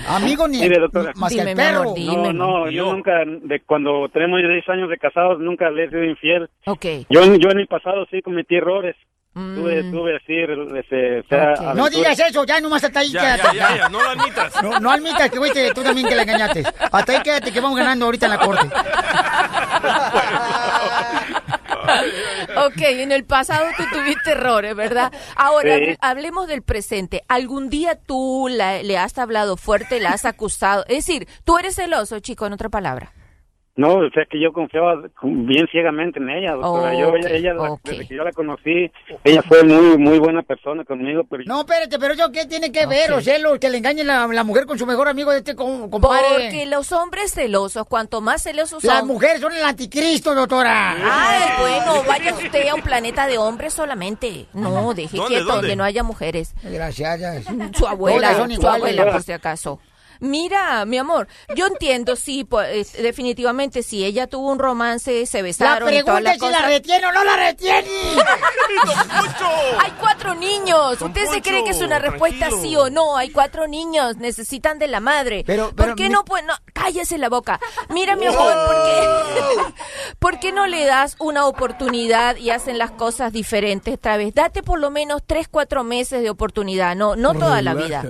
Amigo 0.08 0.48
ni 0.48 0.60
Mire, 0.60 0.80
doctora. 0.80 1.14
más 1.16 1.32
que 1.32 1.42
el 1.42 1.56
perro. 1.56 1.94
no, 1.98 2.34
no, 2.34 2.70
yo 2.70 2.92
nunca, 2.94 3.12
de 3.44 3.60
cuando 3.62 4.08
tenemos 4.10 4.40
10 4.42 4.68
años 4.70 4.90
de 4.90 4.98
casados, 4.98 5.40
nunca 5.40 5.70
le 5.70 5.86
he 5.86 5.90
sido 5.90 6.04
infiel. 6.04 6.50
Ok. 6.66 6.86
Yo, 7.10 7.24
en- 7.24 7.40
yo 7.40 7.50
en 7.52 7.60
el 7.60 7.68
pasado 7.68 8.06
sí 8.12 8.22
cometí 8.22 8.56
errores. 8.56 8.96
Tuve, 9.32 9.84
tuve 9.84 10.18
así, 10.18 10.34
este, 10.80 11.20
o 11.20 11.24
sea, 11.30 11.74
No 11.74 11.88
digas 11.90 12.20
eso, 12.20 12.44
ya 12.46 12.60
nomás 12.60 12.84
hasta 12.84 13.00
ahí 13.00 13.12
Ya, 13.12 13.22
quédate. 13.38 13.58
ya, 13.58 13.70
ya, 13.70 13.78
ya, 13.78 13.90
no 13.90 14.02
lo 14.04 14.10
admitas. 14.10 14.64
No, 14.64 14.80
no 14.82 14.92
admitas 14.92 15.30
que 15.32 15.38
fuiste 15.38 15.72
tú 15.74 15.82
también 15.82 16.10
que 16.10 16.16
la 16.16 16.24
engañaste. 16.24 16.64
Hasta 16.92 17.12
ahí 17.14 17.22
quédate 17.22 17.52
que 17.54 17.62
vamos 17.62 17.78
ganando 17.78 18.06
ahorita 18.06 18.26
en 18.26 18.32
la 18.32 18.40
corte. 18.40 18.68
Ok, 22.66 22.82
en 22.82 23.12
el 23.12 23.24
pasado 23.26 23.66
tú 23.78 23.84
tuviste 23.94 24.32
errores, 24.32 24.76
¿verdad? 24.76 25.12
Ahora, 25.36 25.78
Sí. 25.78 25.96
hablemos 26.02 26.48
del 26.48 26.62
presente. 26.62 27.22
¿Algún 27.28 27.70
día 27.70 27.96
tú 27.96 28.48
la- 28.50 28.84
le 28.84 28.98
has 28.98 29.18
hablado 29.18 29.56
fuerte, 29.58 30.00
la 30.00 30.10
has 30.10 30.26
acusado? 30.26 30.84
Es 30.88 31.06
decir, 31.06 31.28
tú 31.46 31.58
eres 31.58 31.76
celoso, 31.76 32.20
chico, 32.20 32.46
en 32.46 32.54
otra 32.54 32.70
palabra. 32.70 33.14
No, 33.80 33.94
o 33.94 34.10
sea 34.10 34.26
que 34.30 34.42
yo 34.42 34.52
confiaba 34.52 34.96
bien 35.24 35.66
ciegamente 35.72 36.20
en 36.20 36.30
ella, 36.30 36.52
doctora. 36.52 36.94
yo, 37.00 37.16
ella, 37.16 37.54
desde 37.86 38.06
que 38.08 38.14
yo 38.18 38.26
la 38.26 38.34
conocí, 38.34 38.92
ella 39.24 39.42
fue 39.42 39.64
muy, 39.64 39.98
muy 39.98 40.20
buena 40.20 40.42
persona 40.42 40.84
conmigo, 40.84 41.24
pero 41.30 41.44
No, 41.46 41.62
espérate, 41.62 41.98
pero 41.98 42.14
yo 42.14 42.30
qué 42.30 42.46
tiene 42.46 42.74
que 42.74 42.86
ver, 42.88 43.14
o 43.14 43.22
sea, 43.22 43.40
lo 43.40 43.58
que 43.58 43.70
le 43.70 43.78
engañe 43.78 44.04
la, 44.04 44.28
la 44.28 44.44
mujer 44.44 44.66
con 44.66 44.78
su 44.78 44.86
mejor 44.86 45.08
amigo 45.08 45.32
de 45.32 45.38
este 45.38 45.56
com- 45.56 45.90
compadre. 45.90 46.26
Porque 46.30 46.66
los 46.66 46.92
hombres 46.92 47.32
celosos, 47.34 47.86
cuanto 47.88 48.20
más 48.20 48.44
celosos 48.44 48.84
Las 48.84 49.00
son... 49.00 49.08
mujeres 49.08 49.40
son 49.40 49.54
el 49.54 49.64
anticristo, 49.64 50.36
doctora. 50.36 50.98
Ay, 51.02 51.50
bueno, 51.62 52.04
vaya 52.06 52.34
usted 52.34 52.68
a 52.68 52.76
un 52.76 52.82
planeta 52.82 53.28
de 53.28 53.38
hombres 53.38 53.74
solamente. 53.74 54.48
No, 54.54 54.94
deje 54.94 55.16
¿Dónde, 55.16 55.36
quieto, 55.36 55.46
dónde? 55.46 55.62
donde 55.62 55.76
no 55.78 55.86
haya 55.86 56.04
mujeres. 56.04 56.54
Gracias. 56.64 57.46
Su 57.78 57.88
abuela, 57.88 58.46
su 58.60 58.68
abuela, 58.68 59.10
por 59.12 59.24
si 59.24 59.32
acaso. 59.32 59.80
Mira, 60.20 60.86
mi 60.86 60.98
amor, 60.98 61.28
yo 61.56 61.68
entiendo, 61.68 62.16
sí, 62.16 62.44
pues, 62.44 62.94
eh, 62.96 63.02
definitivamente, 63.02 63.84
si 63.84 64.04
ella 64.04 64.28
tuvo 64.28 64.52
un 64.52 64.60
romance, 64.60 65.26
se 65.26 65.38
La 65.38 65.44
besaron 65.44 65.94
y 65.94 66.02
todas 66.04 66.22
pregunta 66.22 66.22
las 66.22 66.36
es 66.36 66.42
si 66.42 66.50
la 66.52 66.68
retiene 66.68 67.08
o 67.08 67.12
no 67.12 67.24
la 67.24 67.36
retiene. 67.38 67.88
Hay 69.80 69.92
cuatro 70.00 70.36
niños. 70.36 71.02
¿Usted 71.02 71.26
se 71.28 71.42
cree 71.42 71.64
que 71.64 71.72
es 71.72 71.82
una 71.82 72.00
respuesta 72.00 72.50
sí 72.62 72.76
o 72.76 72.90
no? 72.90 73.18
Hay 73.18 73.30
cuatro 73.30 73.68
niños. 73.68 74.18
Necesitan 74.18 74.80
de 74.80 74.88
la 74.88 75.00
madre. 75.00 75.44
Pero- 75.46 75.68
¿Por 75.68 75.76
pero 75.76 75.96
qué 75.96 76.04
mi- 76.04 76.10
no 76.10 76.26
puede? 76.26 76.44
No, 76.44 76.54
cállese 76.74 77.18
la 77.18 77.30
boca. 77.30 77.60
Mira, 77.90 78.16
mi 78.16 78.26
amor, 78.28 78.54
¿por 78.66 78.76
qué, 78.84 79.74
¿por 80.20 80.40
qué 80.40 80.52
no 80.52 80.68
le 80.68 80.86
das 80.86 81.16
una 81.20 81.46
oportunidad 81.46 82.36
y 82.38 82.50
hacen 82.50 82.78
las 82.78 82.92
cosas 82.92 83.32
diferentes 83.34 83.94
esta 83.94 84.18
vez? 84.18 84.34
Date 84.34 84.64
por 84.64 84.80
lo 84.80 84.90
menos 84.92 85.22
tres, 85.26 85.48
cuatro 85.50 85.84
meses 85.84 86.22
de 86.22 86.30
oportunidad. 86.30 86.96
No, 86.96 87.16
no 87.16 87.34
toda 87.34 87.62
la 87.62 87.74
vida. 87.74 88.04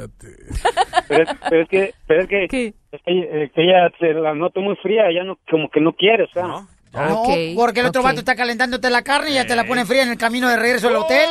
pero, 1.07 1.23
es- 1.23 1.29
pero 1.49 1.61
es 1.63 1.69
que, 1.69 1.93
pero 2.09 2.23
es 2.23 2.27
que, 2.27 2.43
es 2.45 2.49
que, 2.49 2.73
eh, 3.05 3.51
que 3.53 3.61
ella 3.61 3.91
se 3.99 4.15
la 4.15 4.33
noto 4.33 4.61
muy 4.61 4.75
fría, 4.77 5.09
ella 5.09 5.23
no, 5.23 5.37
como 5.47 5.69
que 5.69 5.79
no 5.79 5.93
quiere, 5.93 6.23
o 6.23 6.27
sea. 6.29 6.47
No, 6.47 6.67
porque 6.91 7.79
el 7.81 7.85
otro 7.85 8.01
ok. 8.01 8.07
vato 8.07 8.19
está 8.19 8.35
calentándote 8.35 8.89
la 8.89 9.01
carne 9.03 9.31
y 9.31 9.33
ya 9.35 9.45
te 9.45 9.55
la 9.55 9.65
pone 9.65 9.85
fría 9.85 10.03
en 10.03 10.09
el 10.09 10.17
camino 10.17 10.49
de 10.49 10.55
regreso 10.57 10.87
al 10.87 10.95
hotel. 10.97 11.29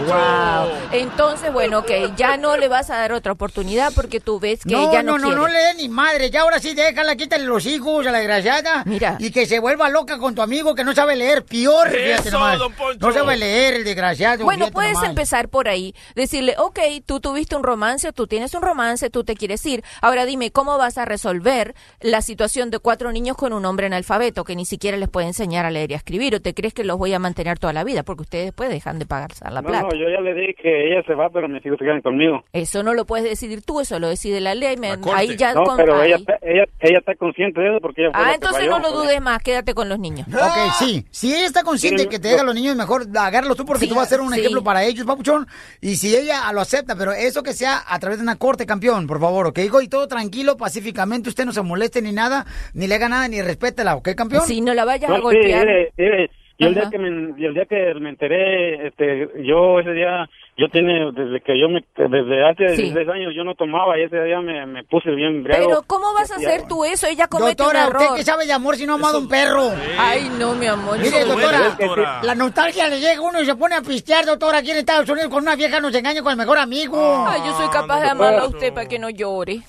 Wow. 0.00 0.68
Entonces, 0.92 1.52
bueno, 1.52 1.78
ok, 1.80 1.90
ya 2.16 2.36
no 2.36 2.56
le 2.56 2.68
vas 2.68 2.90
a 2.90 2.96
dar 2.96 3.12
otra 3.12 3.32
oportunidad 3.32 3.92
porque 3.94 4.20
tú 4.20 4.40
ves 4.40 4.60
que 4.64 4.72
No, 4.74 4.90
ella 4.90 5.02
no, 5.02 5.12
no, 5.12 5.18
no, 5.18 5.24
quiere. 5.28 5.40
no 5.40 5.48
le 5.48 5.58
dé 5.58 5.74
ni 5.74 5.88
madre. 5.88 6.30
Ya 6.30 6.42
ahora 6.42 6.58
sí, 6.58 6.74
déjala, 6.74 7.16
quítale 7.16 7.44
los 7.44 7.66
hijos 7.66 8.06
a 8.06 8.10
la 8.10 8.18
desgraciada. 8.18 8.82
Mira. 8.86 9.16
Y 9.18 9.30
que 9.30 9.46
se 9.46 9.58
vuelva 9.60 9.88
loca 9.88 10.18
con 10.18 10.34
tu 10.34 10.42
amigo 10.42 10.74
que 10.74 10.84
no 10.84 10.94
sabe 10.94 11.16
leer. 11.16 11.44
Peor, 11.44 11.88
fíjate 11.90 12.28
Eso, 12.28 12.38
nomás. 12.38 12.58
don 12.58 12.72
Poncho. 12.72 13.06
No 13.06 13.12
sabe 13.12 13.36
leer, 13.36 13.74
el 13.74 13.84
desgraciado. 13.84 14.44
Bueno, 14.44 14.70
puedes 14.70 14.94
nomás. 14.94 15.08
empezar 15.10 15.48
por 15.48 15.68
ahí. 15.68 15.94
Decirle, 16.14 16.54
ok, 16.58 16.78
tú 17.06 17.20
tuviste 17.20 17.56
un 17.56 17.62
romance, 17.62 18.12
tú 18.12 18.26
tienes 18.26 18.54
un 18.54 18.62
romance, 18.62 19.10
tú 19.10 19.24
te 19.24 19.36
quieres 19.36 19.64
ir. 19.66 19.84
Ahora 20.00 20.24
dime, 20.26 20.50
¿cómo 20.50 20.78
vas 20.78 20.98
a 20.98 21.04
resolver 21.04 21.74
la 22.00 22.22
situación 22.22 22.70
de 22.70 22.78
cuatro 22.78 23.12
niños 23.12 23.36
con 23.36 23.52
un 23.52 23.64
hombre 23.64 23.86
analfabeto 23.86 24.44
que 24.44 24.56
ni 24.56 24.64
siquiera 24.72 24.96
les 24.96 25.08
puede 25.08 25.26
enseñar 25.26 25.64
a 25.66 25.70
leer 25.70 25.90
y 25.90 25.94
a 25.94 25.96
escribir. 25.98 26.34
¿O 26.34 26.40
te 26.40 26.54
crees 26.54 26.72
que 26.74 26.84
los 26.84 26.96
voy 26.98 27.12
a 27.12 27.18
mantener 27.18 27.58
toda 27.58 27.72
la 27.72 27.84
vida? 27.84 28.02
Porque 28.02 28.22
ustedes 28.22 28.46
después 28.46 28.70
dejan 28.70 28.98
de 28.98 29.06
pagar 29.06 29.30
la 29.50 29.60
No, 29.62 29.68
plata. 29.68 29.88
no, 29.88 29.94
yo 29.94 30.08
ya 30.08 30.20
le 30.20 30.34
dije 30.34 30.54
que 30.60 30.86
ella 30.88 31.02
se 31.06 31.14
va, 31.14 31.28
pero 31.30 31.48
mis 31.48 31.64
hijos 31.64 31.78
se 31.78 31.84
quedan 31.84 32.00
conmigo. 32.02 32.42
Eso 32.52 32.82
no 32.82 32.94
lo 32.94 33.04
puedes 33.04 33.24
decidir 33.28 33.62
tú, 33.62 33.80
eso 33.80 33.98
lo 33.98 34.08
decide 34.08 34.40
la 34.40 34.54
ley. 34.54 34.76
me- 34.76 34.96
ahí 35.14 35.36
ya 35.36 35.52
no, 35.54 35.64
con- 35.64 35.76
pero 35.76 35.96
ahí. 36.00 36.08
ella, 36.08 36.16
está- 36.16 36.38
ella, 36.42 36.64
ella 36.80 36.98
está 36.98 37.14
consciente 37.14 37.60
de 37.60 37.68
eso 37.70 37.80
porque 37.80 38.02
ella 38.02 38.10
fue 38.12 38.20
la 38.20 38.26
Ah, 38.26 38.30
que 38.30 38.34
entonces 38.36 38.58
falló. 38.60 38.70
no 38.70 38.78
lo 38.80 38.92
dudes 39.02 39.20
más, 39.20 39.42
quédate 39.42 39.74
con 39.74 39.88
los 39.88 39.98
niños. 39.98 40.26
Ok, 40.28 40.72
sí. 40.78 41.04
Si 41.10 41.34
ella 41.34 41.46
está 41.46 41.62
consciente 41.62 42.02
Miren, 42.04 42.10
que 42.10 42.18
te 42.18 42.28
lo- 42.28 42.30
deja 42.32 42.42
a 42.42 42.46
los 42.46 42.54
niños, 42.54 42.74
mejor 42.76 43.06
agárralos 43.14 43.56
tú 43.56 43.64
porque 43.66 43.84
Sí, 43.84 43.88
tú 43.90 43.96
vas 43.96 44.06
a 44.06 44.10
ser 44.10 44.20
un 44.20 44.32
sí. 44.32 44.40
ejemplo 44.40 44.62
para 44.64 44.82
ellos, 44.84 45.04
papuchón. 45.06 45.46
Y 45.80 45.96
si 45.96 46.16
ella 46.16 46.50
lo 46.52 46.60
acepta, 46.60 46.96
pero 46.96 47.12
eso 47.12 47.42
que 47.42 47.52
sea 47.52 47.82
a 47.86 47.98
través 47.98 48.18
de 48.18 48.22
una 48.22 48.36
corte, 48.36 48.64
campeón, 48.64 49.06
por 49.06 49.20
favor, 49.20 49.46
¿ok? 49.48 49.58
Y 49.82 49.88
todo 49.88 50.08
tranquilo, 50.08 50.56
pacíficamente, 50.56 51.28
usted 51.28 51.44
no 51.44 51.52
se 51.52 51.60
moleste 51.62 52.00
ni 52.00 52.12
nada, 52.12 52.46
ni 52.72 52.86
le 52.86 52.94
haga 52.94 53.08
nada, 53.08 53.28
ni 53.28 53.42
respétela, 53.42 53.94
¿ok, 53.96 54.14
campeón? 54.16 54.46
Si 54.46 54.60
no 54.62 54.74
la 54.74 54.84
vayas 54.84 55.08
No, 55.08 55.16
a 55.16 55.18
sí, 55.18 55.22
golpear. 55.22 55.66
mire, 55.66 55.92
mire, 55.96 56.30
yo 56.58 56.68
el 56.68 56.74
día 56.74 56.90
que 56.90 56.98
me, 56.98 57.34
y 57.40 57.44
el 57.44 57.54
día 57.54 57.64
que 57.66 57.94
me 57.98 58.10
enteré, 58.10 58.86
este, 58.86 59.28
yo 59.42 59.80
ese 59.80 59.90
día, 59.92 60.28
yo 60.56 60.68
tiene, 60.68 61.10
desde 61.12 61.40
que 61.40 61.58
yo 61.58 61.68
me, 61.68 61.82
desde 61.96 62.44
hace 62.48 62.76
Sí. 62.76 62.82
16 62.82 63.08
años 63.08 63.32
yo 63.34 63.42
no 63.42 63.54
tomaba 63.56 63.98
y 63.98 64.02
ese 64.02 64.22
día 64.22 64.40
me, 64.40 64.64
me 64.66 64.84
puse 64.84 65.10
bien. 65.10 65.42
Pero 65.42 65.82
¿cómo 65.88 66.12
vas 66.14 66.30
a 66.30 66.36
hacer 66.36 66.68
tú 66.68 66.84
eso? 66.84 67.06
Ella 67.08 67.26
comete 67.26 67.62
Doctora, 67.64 67.88
un 67.88 67.96
¿usted 67.96 68.16
qué 68.16 68.22
sabe 68.22 68.46
de 68.46 68.52
amor 68.52 68.76
si 68.76 68.86
no 68.86 68.92
ha 68.92 68.96
amado 68.96 69.16
a 69.16 69.20
un 69.22 69.28
perro? 69.28 69.72
Ay, 69.98 70.30
no, 70.38 70.54
mi 70.54 70.66
amor. 70.66 70.98
Mire, 70.98 71.24
doctora, 71.24 72.20
la 72.22 72.34
nostalgia 72.36 72.88
le 72.88 73.00
llega 73.00 73.16
a 73.18 73.22
uno 73.22 73.40
y 73.40 73.46
se 73.46 73.56
pone 73.56 73.74
a 73.74 73.82
pistear, 73.82 74.24
doctora, 74.24 74.58
aquí 74.58 74.70
en 74.70 74.76
Estados 74.76 75.08
Unidos 75.08 75.30
con 75.30 75.42
una 75.42 75.56
vieja 75.56 75.80
nos 75.80 75.92
engaña 75.94 76.22
con 76.22 76.30
el 76.32 76.38
mejor 76.38 76.58
amigo. 76.58 77.24
Ay, 77.26 77.40
yo 77.44 77.52
soy 77.54 77.68
capaz 77.70 78.02
de 78.02 78.10
amarlo 78.10 78.42
a 78.42 78.46
usted 78.48 78.72
para 78.72 78.86
que 78.86 78.98
no 79.00 79.10
llore. 79.10 79.62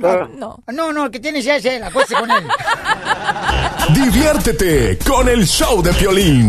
No. 0.00 0.62
No, 0.66 0.92
no, 0.92 1.04
el 1.04 1.10
que 1.10 1.20
tiene 1.20 1.42
ya 1.42 1.56
es 1.56 1.64
él, 1.64 1.82
acuérdese 1.82 2.14
con 2.14 2.30
él. 2.30 2.46
Diviértete 3.94 4.98
con 4.98 5.28
el 5.28 5.46
show 5.46 5.82
de 5.82 5.92
Piolín. 5.92 6.48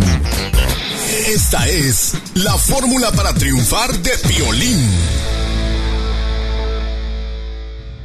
Esta 1.28 1.68
es 1.68 2.14
la 2.36 2.54
fórmula 2.54 3.12
para 3.12 3.34
triunfar 3.34 3.92
de 3.92 4.12
Piolín. 4.28 4.90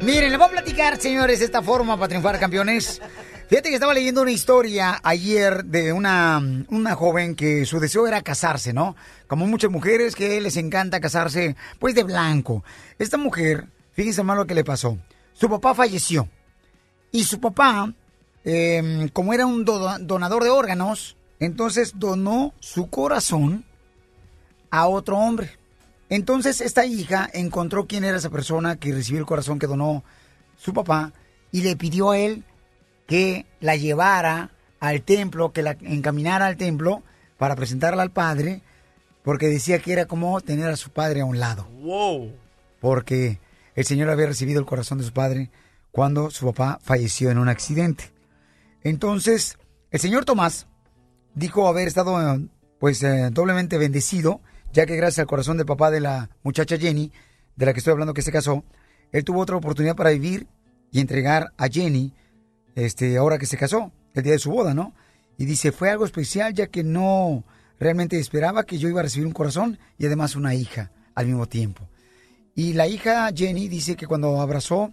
Miren, 0.01 0.29
les 0.29 0.37
voy 0.37 0.47
a 0.47 0.51
platicar, 0.51 1.01
señores, 1.01 1.41
esta 1.41 1.61
forma 1.61 1.95
para 1.97 2.09
triunfar, 2.09 2.39
campeones. 2.39 3.01
Fíjate 3.49 3.69
que 3.69 3.75
estaba 3.75 3.93
leyendo 3.93 4.21
una 4.21 4.31
historia 4.31 4.99
ayer 5.03 5.63
de 5.63 5.93
una, 5.93 6.41
una 6.69 6.95
joven 6.95 7.33
que 7.35 7.65
su 7.65 7.79
deseo 7.79 8.05
era 8.05 8.21
casarse, 8.21 8.73
¿no? 8.73 8.95
Como 9.25 9.47
muchas 9.47 9.71
mujeres 9.71 10.15
que 10.15 10.39
les 10.41 10.57
encanta 10.57 10.99
casarse, 10.99 11.55
pues 11.79 11.95
de 11.95 12.03
blanco. 12.03 12.63
Esta 12.99 13.17
mujer, 13.17 13.67
fíjense 13.97 14.23
más 14.23 14.37
lo 14.37 14.47
que 14.47 14.55
le 14.55 14.63
pasó. 14.63 14.97
Su 15.33 15.49
papá 15.49 15.73
falleció. 15.75 16.29
Y 17.11 17.25
su 17.25 17.41
papá, 17.41 17.93
eh, 18.45 19.09
como 19.11 19.33
era 19.33 19.45
un 19.45 19.65
do- 19.65 19.97
donador 19.99 20.43
de 20.45 20.49
órganos, 20.49 21.17
entonces 21.39 21.93
donó 21.95 22.53
su 22.61 22.89
corazón 22.89 23.65
a 24.71 24.87
otro 24.87 25.17
hombre. 25.17 25.51
Entonces 26.09 26.61
esta 26.61 26.85
hija 26.85 27.29
encontró 27.33 27.85
quién 27.87 28.05
era 28.05 28.17
esa 28.17 28.29
persona 28.29 28.77
que 28.77 28.93
recibió 28.93 29.19
el 29.19 29.25
corazón 29.25 29.59
que 29.59 29.67
donó 29.67 30.03
su 30.57 30.73
papá 30.73 31.11
y 31.51 31.61
le 31.63 31.75
pidió 31.75 32.11
a 32.11 32.17
él 32.17 32.43
que 33.07 33.45
la 33.59 33.75
llevara 33.75 34.51
al 34.79 35.01
templo, 35.01 35.51
que 35.51 35.63
la 35.63 35.77
encaminara 35.81 36.45
al 36.45 36.55
templo 36.57 37.03
para 37.37 37.55
presentarla 37.55 38.03
al 38.03 38.11
padre, 38.11 38.61
porque 39.23 39.47
decía 39.47 39.79
que 39.79 39.91
era 39.93 40.05
como 40.05 40.39
tener 40.41 40.69
a 40.69 40.75
su 40.77 40.89
padre 40.91 41.21
a 41.21 41.25
un 41.25 41.39
lado, 41.39 41.67
Wow. 41.81 42.31
porque 42.79 43.39
el 43.77 43.85
Señor 43.85 44.09
había 44.09 44.25
recibido 44.25 44.59
el 44.59 44.65
corazón 44.65 44.97
de 44.97 45.03
su 45.03 45.13
padre 45.13 45.51
cuando 45.91 46.31
su 46.31 46.47
papá 46.47 46.79
falleció 46.81 47.29
en 47.29 47.37
un 47.37 47.47
accidente. 47.47 48.11
Entonces, 48.81 49.59
el 49.91 49.99
señor 49.99 50.25
Tomás 50.25 50.65
dijo 51.35 51.67
haber 51.67 51.87
estado 51.87 52.19
eh, 52.19 52.47
pues 52.79 53.03
eh, 53.03 53.29
doblemente 53.31 53.77
bendecido, 53.77 54.41
ya 54.73 54.87
que 54.87 54.95
gracias 54.95 55.19
al 55.19 55.27
corazón 55.27 55.57
del 55.57 55.67
papá 55.67 55.91
de 55.91 55.99
la 55.99 56.31
muchacha 56.41 56.77
Jenny, 56.77 57.11
de 57.55 57.65
la 57.67 57.73
que 57.73 57.79
estoy 57.79 57.91
hablando 57.91 58.15
que 58.15 58.23
se 58.23 58.31
casó, 58.31 58.63
él 59.11 59.23
tuvo 59.23 59.41
otra 59.41 59.57
oportunidad 59.57 59.95
para 59.95 60.09
vivir 60.09 60.47
y 60.91 60.99
entregar 60.99 61.53
a 61.55 61.67
Jenny, 61.67 62.13
este, 62.73 63.15
ahora 63.17 63.37
que 63.37 63.45
se 63.45 63.57
casó, 63.57 63.91
el 64.15 64.23
día 64.23 64.33
de 64.33 64.39
su 64.39 64.49
boda, 64.49 64.73
¿no? 64.73 64.95
Y 65.37 65.45
dice, 65.45 65.71
fue 65.71 65.91
algo 65.91 66.05
especial 66.05 66.51
ya 66.51 66.65
que 66.65 66.83
no 66.83 67.43
realmente 67.79 68.19
esperaba 68.19 68.63
que 68.63 68.79
yo 68.79 68.89
iba 68.89 69.01
a 69.01 69.03
recibir 69.03 69.27
un 69.27 69.33
corazón 69.33 69.77
y 69.99 70.07
además 70.07 70.35
una 70.35 70.55
hija 70.55 70.91
al 71.13 71.27
mismo 71.27 71.45
tiempo. 71.45 71.87
Y 72.57 72.73
la 72.73 72.87
hija 72.87 73.29
Jenny 73.35 73.67
dice 73.67 73.95
que 73.95 74.07
cuando 74.07 74.41
abrazó 74.41 74.91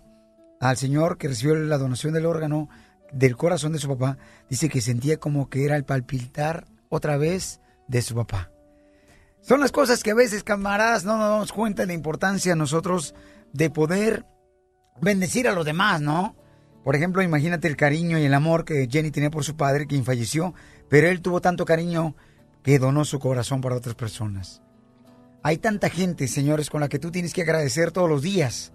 al 0.61 0.77
señor 0.77 1.17
que 1.17 1.29
recibió 1.29 1.55
la 1.55 1.79
donación 1.79 2.13
del 2.13 2.27
órgano 2.27 2.69
del 3.11 3.39
corazón 3.39 3.73
de 3.73 3.79
su 3.79 3.89
papá, 3.89 4.19
dice 4.51 4.69
que 4.69 4.83
sentía 4.83 5.17
como 5.17 5.49
que 5.49 5.65
era 5.65 5.75
el 5.75 5.87
palpitar 5.87 6.67
otra 6.91 7.17
vez 7.17 7.63
de 7.89 8.03
su 8.03 8.15
papá. 8.15 8.51
Son 9.41 9.61
las 9.61 9.73
cosas 9.73 10.03
que 10.03 10.11
a 10.11 10.15
veces, 10.15 10.45
camaradas, 10.45 11.07
no 11.07 11.17
nos 11.17 11.31
damos 11.31 11.53
cuenta 11.55 11.85
de 11.85 11.87
la 11.87 11.93
importancia 11.95 12.55
nosotros 12.55 13.15
de 13.55 13.71
poder 13.71 14.27
bendecir 15.01 15.49
a 15.49 15.55
los 15.55 15.65
demás, 15.65 16.03
¿no? 16.03 16.37
Por 16.85 16.97
ejemplo, 16.97 17.23
imagínate 17.23 17.67
el 17.67 17.79
cariño 17.79 18.19
y 18.19 18.25
el 18.25 18.35
amor 18.35 18.67
que 18.67 18.89
Jenny 18.93 19.11
tenía 19.11 19.31
por 19.31 19.43
su 19.43 19.57
padre, 19.57 19.87
quien 19.87 20.05
falleció, 20.05 20.53
pero 20.91 21.09
él 21.09 21.23
tuvo 21.23 21.41
tanto 21.41 21.65
cariño 21.65 22.15
que 22.63 22.79
donó 22.79 23.07
su 23.07 23.19
corazón 23.21 23.63
para 23.63 23.77
otras 23.77 23.95
personas. 23.95 24.61
Hay 25.47 25.59
tanta 25.59 25.91
gente, 25.91 26.27
señores, 26.27 26.71
con 26.71 26.81
la 26.81 26.89
que 26.89 26.99
tú 26.99 27.11
tienes 27.11 27.35
que 27.35 27.43
agradecer 27.43 27.93
todos 27.93 28.09
los 28.09 28.23
días 28.23 28.73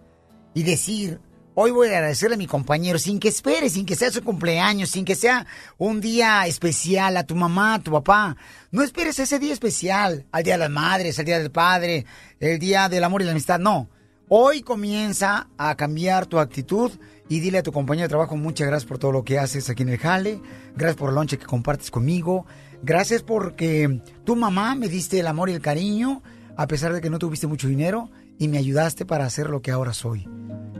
y 0.54 0.62
decir, 0.62 1.20
hoy 1.56 1.72
voy 1.72 1.88
a 1.88 1.98
agradecerle 1.98 2.36
a 2.36 2.38
mi 2.38 2.46
compañero 2.46 3.00
sin 3.00 3.20
que 3.20 3.30
espere, 3.30 3.72
sin 3.72 3.88
que 3.88 3.96
sea 3.96 4.12
su 4.12 4.24
cumpleaños, 4.24 4.92
sin 4.92 5.04
que 5.04 5.16
sea 5.16 5.48
un 5.80 6.00
día 6.00 6.46
especial 6.46 7.18
a 7.18 7.26
tu 7.26 7.36
mamá, 7.36 7.74
a 7.74 7.80
tu 7.80 7.92
papá. 7.92 8.38
No 8.70 8.84
esperes 8.84 9.18
ese 9.18 9.40
día 9.40 9.52
especial, 9.52 10.28
al 10.32 10.44
Día 10.44 10.54
de 10.54 10.60
las 10.60 10.70
Madres, 10.70 11.18
al 11.18 11.26
Día 11.26 11.40
del 11.40 11.50
Padre, 11.50 12.06
el 12.40 12.60
Día 12.60 12.88
del 12.88 13.04
Amor 13.04 13.24
y 13.24 13.26
la 13.26 13.32
Amistad, 13.32 13.58
no. 13.58 13.90
Hoy 14.28 14.62
comienza 14.62 15.50
a 15.58 15.74
cambiar 15.76 16.28
tu 16.28 16.38
actitud 16.38 16.92
y 17.30 17.40
dile 17.40 17.58
a 17.58 17.64
tu 17.64 17.72
compañero 17.72 18.06
de 18.06 18.10
trabajo 18.10 18.38
muchas 18.38 18.68
gracias 18.68 18.88
por 18.88 19.00
todo 19.00 19.12
lo 19.12 19.24
que 19.24 19.40
haces 19.40 19.72
aquí 19.72 19.82
en 19.82 19.90
el 19.90 19.98
Jale, 19.98 20.40
gracias 20.76 20.98
por 20.98 21.10
el 21.10 21.16
lonche 21.16 21.40
que 21.40 21.48
compartes 21.48 21.90
conmigo, 21.90 22.46
gracias 22.84 23.24
porque 23.24 24.02
tu 24.24 24.36
mamá 24.36 24.76
me 24.76 24.88
diste 24.88 25.20
el 25.20 25.26
amor 25.26 25.50
y 25.50 25.54
el 25.54 25.62
cariño 25.62 26.22
a 26.60 26.68
pesar 26.68 26.92
de 26.92 27.00
que 27.00 27.10
no 27.10 27.20
tuviste 27.20 27.48
mucho 27.48 27.70
dinero 27.70 28.10
y 28.38 28.50
me 28.50 28.58
ayudaste 28.58 29.06
para 29.06 29.26
hacer 29.26 29.50
lo 29.50 29.62
que 29.62 29.72
ahora 29.72 29.94
soy. 29.94 30.28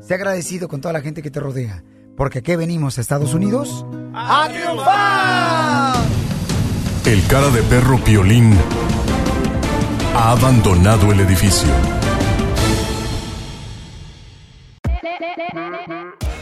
Sé 0.02 0.14
agradecido 0.14 0.68
con 0.68 0.82
toda 0.82 0.92
la 0.92 1.00
gente 1.00 1.22
que 1.22 1.32
te 1.32 1.40
rodea, 1.40 1.86
porque 2.18 2.40
aquí 2.40 2.54
venimos 2.58 2.98
a 2.98 3.02
Estados 3.02 3.34
Unidos 3.34 3.86
a 4.14 4.50
triunfar. 4.50 5.96
El 7.06 7.26
cara 7.28 7.50
de 7.52 7.64
perro 7.64 7.98
Piolín 8.04 8.54
ha 10.18 10.32
abandonado 10.34 11.14
el 11.14 11.22
edificio. 11.22 11.70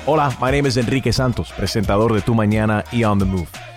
Hola, 0.07 0.35
my 0.41 0.51
name 0.51 0.67
is 0.67 0.77
Enrique 0.77 1.13
Santos, 1.13 1.53
presentador 1.55 2.11
de 2.11 2.21
Tu 2.21 2.33
Mañana 2.33 2.83
y 2.91 3.03
On 3.03 3.19
the 3.19 3.25
Move. 3.25 3.76